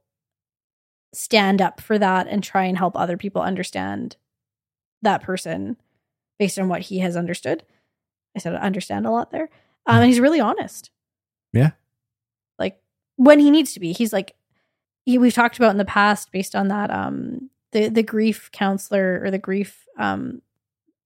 stand 1.14 1.62
up 1.62 1.80
for 1.80 1.98
that 1.98 2.26
and 2.28 2.44
try 2.44 2.64
and 2.64 2.76
help 2.76 2.94
other 2.96 3.16
people 3.16 3.40
understand 3.40 4.16
that 5.00 5.22
person 5.22 5.76
based 6.38 6.58
on 6.58 6.68
what 6.68 6.82
he 6.82 6.98
has 6.98 7.16
understood. 7.16 7.62
I 8.36 8.40
said 8.40 8.54
understand 8.54 9.06
a 9.06 9.10
lot 9.10 9.30
there. 9.30 9.48
Um, 9.86 9.96
and 9.98 10.06
he's 10.06 10.20
really 10.20 10.40
honest. 10.40 10.90
Yeah. 11.52 11.70
Like 12.58 12.80
when 13.16 13.38
he 13.38 13.50
needs 13.50 13.72
to 13.74 13.80
be. 13.80 13.92
He's 13.92 14.12
like 14.12 14.34
he, 15.04 15.18
we've 15.18 15.34
talked 15.34 15.56
about 15.56 15.70
in 15.70 15.76
the 15.78 15.84
past 15.84 16.32
based 16.32 16.54
on 16.56 16.68
that 16.68 16.90
um 16.90 17.50
the 17.72 17.88
the 17.88 18.02
grief 18.02 18.50
counselor 18.52 19.20
or 19.22 19.30
the 19.30 19.38
grief 19.38 19.86
um 19.98 20.42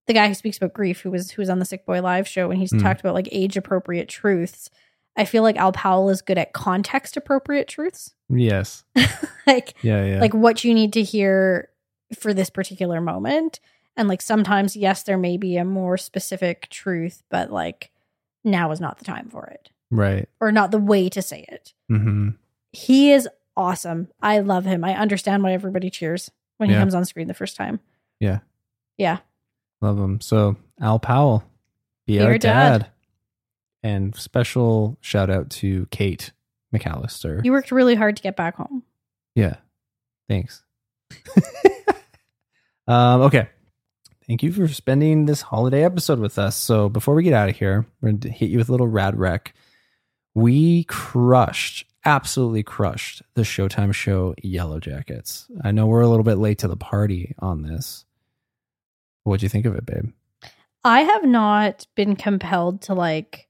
the 0.06 0.14
guy 0.14 0.26
who 0.28 0.34
speaks 0.34 0.56
about 0.56 0.72
grief 0.72 1.00
who 1.02 1.10
was 1.10 1.30
who 1.32 1.42
was 1.42 1.50
on 1.50 1.58
the 1.58 1.64
Sick 1.64 1.84
Boy 1.86 2.00
Live 2.00 2.26
show 2.26 2.50
and 2.50 2.58
he's 2.58 2.72
Mm. 2.72 2.82
talked 2.82 3.00
about 3.00 3.14
like 3.14 3.28
age 3.30 3.56
appropriate 3.56 4.08
truths. 4.08 4.70
I 5.16 5.24
feel 5.24 5.42
like 5.42 5.56
Al 5.56 5.72
Powell 5.72 6.08
is 6.08 6.22
good 6.22 6.38
at 6.38 6.52
context 6.52 7.16
appropriate 7.16 7.68
truths. 7.68 8.14
Yes. 8.28 8.84
like 9.46 9.74
Yeah. 9.82 10.04
Yeah. 10.04 10.20
like 10.20 10.32
what 10.34 10.64
you 10.64 10.72
need 10.74 10.92
to 10.94 11.02
hear 11.02 11.68
for 12.18 12.32
this 12.32 12.48
particular 12.50 13.00
moment. 13.00 13.60
And 13.96 14.08
like 14.08 14.22
sometimes, 14.22 14.76
yes, 14.76 15.02
there 15.02 15.18
may 15.18 15.36
be 15.36 15.56
a 15.58 15.64
more 15.64 15.96
specific 15.98 16.68
truth, 16.70 17.22
but 17.28 17.52
like 17.52 17.90
now 18.44 18.70
is 18.70 18.80
not 18.80 18.98
the 18.98 19.04
time 19.04 19.28
for 19.28 19.46
it. 19.46 19.70
right. 19.90 20.28
Or 20.40 20.52
not 20.52 20.70
the 20.70 20.78
way 20.78 21.08
to 21.10 21.20
say 21.22 21.44
it. 21.48 21.72
hmm 21.88 22.30
He 22.72 23.12
is 23.12 23.28
awesome. 23.56 24.08
I 24.22 24.38
love 24.40 24.64
him. 24.64 24.84
I 24.84 24.94
understand 24.94 25.42
why 25.42 25.52
everybody 25.52 25.90
cheers 25.90 26.30
when 26.58 26.68
he 26.68 26.74
Yeah. 26.74 26.80
comes 26.80 26.94
on 26.94 27.04
screen 27.04 27.26
the 27.28 27.34
first 27.34 27.56
time. 27.56 27.80
Yeah. 28.20 28.38
Yeah. 28.96 29.18
Love 29.80 29.98
him. 29.98 30.20
So 30.20 30.56
Al 30.80 30.98
Powell, 30.98 31.42
be, 32.06 32.18
Be 32.18 32.24
our 32.24 32.38
dad. 32.38 32.82
dad. 32.82 32.90
And 33.82 34.14
special 34.14 34.98
shout 35.00 35.30
out 35.30 35.48
to 35.50 35.86
Kate 35.90 36.32
McCallister. 36.74 37.42
You 37.44 37.52
worked 37.52 37.72
really 37.72 37.94
hard 37.94 38.16
to 38.16 38.22
get 38.22 38.36
back 38.36 38.56
home. 38.56 38.82
yeah. 39.34 39.56
Thanks. 40.28 40.62
um, 42.86 43.22
okay. 43.22 43.48
Thank 44.30 44.44
you 44.44 44.52
for 44.52 44.68
spending 44.68 45.24
this 45.24 45.42
holiday 45.42 45.82
episode 45.82 46.20
with 46.20 46.38
us. 46.38 46.54
So 46.54 46.88
before 46.88 47.16
we 47.16 47.24
get 47.24 47.32
out 47.32 47.48
of 47.48 47.56
here, 47.56 47.84
we're 48.00 48.10
going 48.10 48.20
to 48.20 48.30
hit 48.30 48.48
you 48.48 48.58
with 48.58 48.68
a 48.68 48.70
little 48.70 48.86
rad 48.86 49.18
rec. 49.18 49.52
We 50.36 50.84
crushed, 50.84 51.84
absolutely 52.04 52.62
crushed 52.62 53.22
the 53.34 53.42
Showtime 53.42 53.92
show 53.92 54.36
Yellow 54.40 54.78
Jackets. 54.78 55.48
I 55.64 55.72
know 55.72 55.88
we're 55.88 56.02
a 56.02 56.08
little 56.08 56.22
bit 56.22 56.36
late 56.36 56.58
to 56.58 56.68
the 56.68 56.76
party 56.76 57.34
on 57.40 57.62
this. 57.62 58.04
What'd 59.24 59.42
you 59.42 59.48
think 59.48 59.66
of 59.66 59.74
it, 59.74 59.84
babe? 59.84 60.12
I 60.84 61.00
have 61.00 61.24
not 61.24 61.88
been 61.96 62.14
compelled 62.14 62.82
to 62.82 62.94
like 62.94 63.48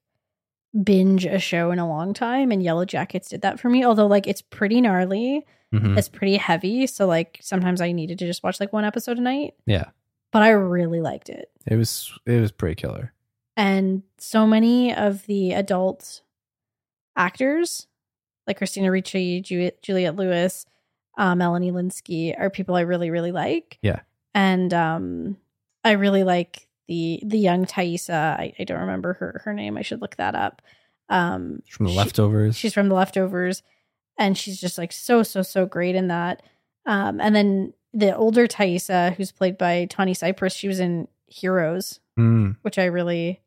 binge 0.82 1.26
a 1.26 1.38
show 1.38 1.72
in 1.72 1.78
a 1.78 1.86
long 1.86 2.14
time, 2.14 2.50
and 2.52 2.62
Yellow 2.62 2.86
Jackets 2.86 3.28
did 3.28 3.42
that 3.42 3.60
for 3.60 3.68
me. 3.68 3.84
Although, 3.84 4.06
like, 4.06 4.26
it's 4.26 4.40
pretty 4.40 4.80
gnarly, 4.80 5.44
Mhm. 5.74 5.98
it's 5.98 6.08
pretty 6.08 6.38
heavy. 6.38 6.86
So, 6.86 7.06
like, 7.06 7.38
sometimes 7.42 7.82
I 7.82 7.92
needed 7.92 8.18
to 8.20 8.26
just 8.26 8.42
watch 8.42 8.60
like 8.60 8.72
one 8.72 8.86
episode 8.86 9.18
a 9.18 9.20
night, 9.20 9.52
Yeah. 9.66 9.90
But 10.32 10.42
I 10.42 10.50
really 10.50 11.00
liked 11.00 11.28
it. 11.28 11.50
It 11.66 11.76
was 11.76 12.12
it 12.26 12.40
was 12.40 12.52
pretty 12.52 12.74
killer. 12.76 13.12
And 13.56 14.02
so 14.18 14.46
many 14.46 14.94
of 14.94 15.26
the 15.26 15.52
adult 15.52 16.22
actors, 17.16 17.86
like 18.46 18.58
Christina 18.58 18.90
Ricci, 18.90 19.40
Ju- 19.40 19.70
Juliette 19.82 20.16
Lewis, 20.16 20.66
uh, 21.18 21.34
Melanie 21.34 21.72
Lynskey, 21.72 22.34
are 22.38 22.48
people 22.50 22.74
I 22.76 22.82
really, 22.82 23.10
really 23.10 23.32
like. 23.32 23.78
Yeah. 23.82 24.00
And 24.34 24.72
um, 24.72 25.36
I 25.84 25.92
really 25.92 26.22
like 26.24 26.68
the 26.88 27.20
the 27.24 27.38
young 27.38 27.66
Taissa. 27.66 28.38
I, 28.38 28.52
I 28.58 28.64
don't 28.64 28.80
remember 28.80 29.14
her 29.14 29.42
her 29.44 29.52
name. 29.52 29.76
I 29.76 29.82
should 29.82 30.00
look 30.00 30.16
that 30.16 30.34
up. 30.34 30.62
Um, 31.08 31.62
From 31.68 31.86
the 31.86 31.92
she- 31.92 31.98
leftovers. 31.98 32.56
She's 32.56 32.74
from 32.74 32.88
the 32.88 32.94
leftovers, 32.94 33.62
and 34.18 34.38
she's 34.38 34.60
just 34.60 34.78
like 34.78 34.92
so 34.92 35.22
so 35.22 35.42
so 35.42 35.66
great 35.66 35.96
in 35.96 36.08
that. 36.08 36.42
Um, 36.86 37.20
and 37.20 37.34
then 37.34 37.74
the 37.92 38.14
older 38.16 38.46
Taissa, 38.46 39.14
who's 39.14 39.32
played 39.32 39.58
by 39.58 39.86
Tawny 39.86 40.14
Cypress, 40.14 40.54
she 40.54 40.68
was 40.68 40.80
in 40.80 41.08
Heroes, 41.26 42.00
Mm, 42.18 42.56
which 42.62 42.78
I 42.78 42.84
really 42.86 43.40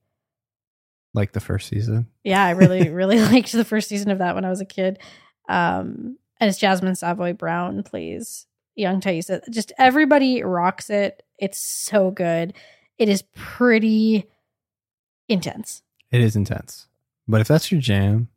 like 1.14 1.34
the 1.34 1.40
first 1.40 1.68
season. 1.70 2.08
yeah, 2.24 2.44
I 2.44 2.52
really, 2.52 2.90
really 2.92 3.20
liked 3.20 3.52
the 3.52 3.66
first 3.66 3.88
season 3.90 4.10
of 4.12 4.18
that 4.20 4.36
when 4.36 4.46
I 4.46 4.50
was 4.50 4.62
a 4.62 4.66
kid. 4.66 5.00
Um, 5.48 6.18
and 6.40 6.50
it's 6.50 6.58
Jasmine 6.58 6.96
Savoy 6.96 7.34
Brown 7.34 7.84
plays 7.84 8.48
young 8.76 9.00
Taissa. 9.02 9.42
Just 9.50 9.72
everybody 9.78 10.42
rocks 10.44 10.90
it. 10.90 11.22
It's 11.38 11.60
so 11.60 12.10
good. 12.12 12.54
It 12.98 13.10
is 13.10 13.22
pretty 13.36 14.26
intense. 15.30 15.84
It 16.12 16.22
is 16.22 16.36
intense. 16.36 16.88
But 17.28 17.42
if 17.42 17.48
that's 17.48 17.72
your 17.72 17.82
jam, 17.82 18.30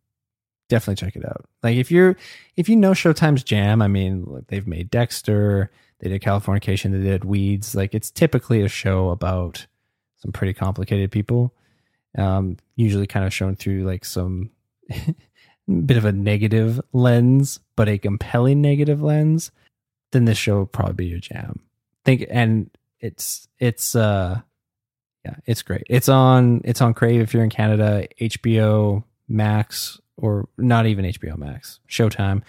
definitely 0.69 0.97
check 0.97 1.17
it 1.17 1.25
out. 1.25 1.47
Like 1.63 1.77
if 1.77 1.91
you're 1.91 2.17
if 2.57 2.69
you 2.69 2.77
know 2.77 2.93
Showtime's 2.93 3.43
jam, 3.43 3.81
I 3.81 3.89
mean, 3.89 4.25
like 4.27 4.47
they've 4.49 4.67
made 4.67 4.91
Dexter, 4.91 5.71
they 6.01 6.09
did 6.09 6.23
Californication, 6.23 6.93
they 6.93 7.09
did 7.09 7.25
Weeds. 7.25 7.75
Like 7.75 7.95
it's 7.95 8.11
typically 8.11 8.63
a 8.63 8.69
show 8.69 9.11
about 9.11 9.67
some 10.19 10.33
pretty 10.33 10.53
complicated 10.53 11.11
people. 11.11 11.55
Um, 12.17 12.57
usually 12.77 13.07
kind 13.07 13.27
of 13.27 13.35
shown 13.35 13.57
through 13.57 13.85
like 13.85 14.05
some 14.05 14.51
bit 15.87 15.97
of 15.97 16.05
a 16.05 16.13
negative 16.13 16.81
lens, 16.93 17.61
but 17.77 17.89
a 17.89 17.99
compelling 17.99 18.63
negative 18.63 19.03
lens, 19.03 19.51
then 20.13 20.25
this 20.25 20.39
show 20.39 20.61
would 20.61 20.73
probably 20.73 20.95
be 20.95 21.07
your 21.07 21.19
jam. 21.19 21.61
Think 22.05 22.27
and 22.31 22.71
it's 23.01 23.49
it's 23.59 23.95
uh 23.95 24.41
yeah, 25.25 25.35
it's 25.45 25.63
great. 25.63 25.83
It's 25.89 26.09
on 26.09 26.61
it's 26.65 26.81
on 26.81 26.95
Crave 26.95 27.21
if 27.21 27.35
you're 27.35 27.45
in 27.45 27.51
Canada, 27.51 28.07
HBO 28.21 29.03
Max 29.29 30.01
or 30.17 30.49
not 30.57 30.87
even 30.87 31.05
HBO 31.05 31.37
Max, 31.37 31.81
Showtime, 31.89 32.43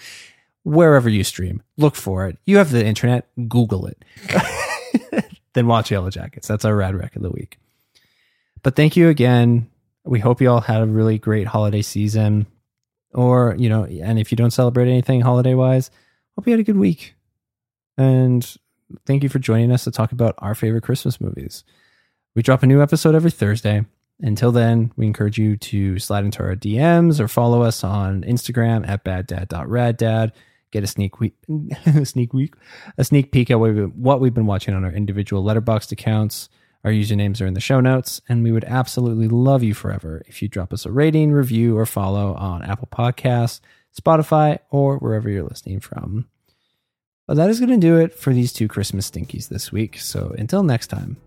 wherever 0.68 1.08
you 1.08 1.24
stream. 1.24 1.64
Look 1.78 1.96
for 1.96 2.28
it. 2.28 2.38
You 2.46 2.58
have 2.58 2.72
the 2.72 2.86
internet, 2.86 3.30
Google 3.48 3.88
it. 3.88 4.04
then 5.54 5.68
watch 5.68 5.92
Yellow 5.92 6.10
Jackets. 6.10 6.48
That's 6.48 6.66
our 6.66 6.76
rad 6.76 6.94
rec 6.94 7.16
of 7.16 7.22
the 7.22 7.32
week. 7.32 7.58
But 8.64 8.76
thank 8.76 8.98
you 8.98 9.08
again. 9.08 9.70
We 10.04 10.20
hope 10.20 10.42
you 10.42 10.50
all 10.50 10.60
had 10.60 10.82
a 10.82 10.86
really 10.86 11.18
great 11.18 11.48
holiday 11.48 11.82
season. 11.82 12.48
Or, 13.14 13.56
you 13.58 13.70
know, 13.70 13.86
and 13.86 14.20
if 14.20 14.30
you 14.32 14.36
don't 14.36 14.52
celebrate 14.52 14.90
anything 14.90 15.22
holiday 15.22 15.54
wise, 15.54 15.90
hope 16.36 16.46
you 16.46 16.52
had 16.52 16.60
a 16.60 16.64
good 16.64 16.78
week. 16.78 17.16
And 17.98 18.46
thank 19.06 19.24
you 19.24 19.30
for 19.30 19.40
joining 19.40 19.72
us 19.72 19.86
to 19.86 19.92
talk 19.92 20.12
about 20.12 20.36
our 20.40 20.54
favorite 20.54 20.84
Christmas 20.84 21.22
movies. 21.22 21.64
We 22.36 22.42
drop 22.42 22.62
a 22.62 22.68
new 22.68 22.82
episode 22.82 23.16
every 23.16 23.32
Thursday. 23.32 23.86
Until 24.20 24.52
then, 24.52 24.92
we 24.98 25.06
encourage 25.06 25.38
you 25.38 25.56
to 25.58 25.98
slide 25.98 26.26
into 26.26 26.44
our 26.44 26.56
DMs 26.56 27.20
or 27.22 27.28
follow 27.28 27.62
us 27.62 27.84
on 27.86 28.24
Instagram 28.24 28.88
at 28.88 29.06
baddad.raddad. 29.06 30.34
Get 30.72 30.84
a 30.84 30.88
sneak 30.88 31.20
week, 31.20 31.36
a 31.86 32.06
sneak 32.06 32.34
week, 32.34 32.54
a 32.98 33.04
sneak 33.04 33.32
peek 33.32 33.50
at 33.50 33.60
what 33.60 33.74
we've, 33.74 33.92
what 33.96 34.20
we've 34.20 34.34
been 34.34 34.46
watching 34.46 34.74
on 34.74 34.84
our 34.84 34.92
individual 34.92 35.44
Letterboxd 35.44 35.92
accounts. 35.94 36.50
Our 36.84 36.92
usernames 36.92 37.42
are 37.42 37.46
in 37.46 37.54
the 37.54 37.60
show 37.60 37.80
notes, 37.80 38.22
and 38.30 38.44
we 38.44 38.52
would 38.52 38.66
absolutely 38.66 39.28
love 39.28 39.64
you 39.64 39.74
forever 39.74 40.22
if 40.28 40.42
you 40.42 40.48
drop 40.48 40.72
us 40.74 40.86
a 40.86 40.92
rating, 40.92 41.32
review, 41.32 41.78
or 41.78 41.86
follow 41.86 42.34
on 42.36 42.64
Apple 42.64 42.88
Podcasts, 42.92 43.62
Spotify, 44.00 44.60
or 44.70 44.98
wherever 44.98 45.30
you're 45.30 45.44
listening 45.44 45.80
from. 45.80 46.28
But 47.28 47.36
that 47.38 47.50
is 47.50 47.60
going 47.60 47.72
to 47.72 47.78
do 47.78 47.98
it 47.98 48.14
for 48.14 48.34
these 48.34 48.54
two 48.54 48.68
Christmas 48.68 49.10
stinkies 49.10 49.50
this 49.50 49.72
week. 49.72 50.00
So 50.00 50.34
until 50.38 50.64
next 50.64 50.88
time, 50.88 51.18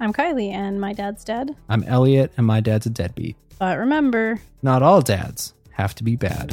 I'm 0.00 0.12
Kylie, 0.12 0.50
and 0.50 0.80
my 0.80 0.92
dad's 0.92 1.22
dead. 1.22 1.54
I'm 1.68 1.84
Elliott, 1.84 2.32
and 2.36 2.46
my 2.46 2.60
dad's 2.60 2.86
a 2.86 2.90
deadbeat. 2.90 3.36
But 3.58 3.78
remember, 3.78 4.40
Not 4.62 4.82
all 4.82 5.00
dads 5.00 5.54
have 5.72 5.94
to 5.96 6.04
be 6.04 6.16
bad. 6.16 6.52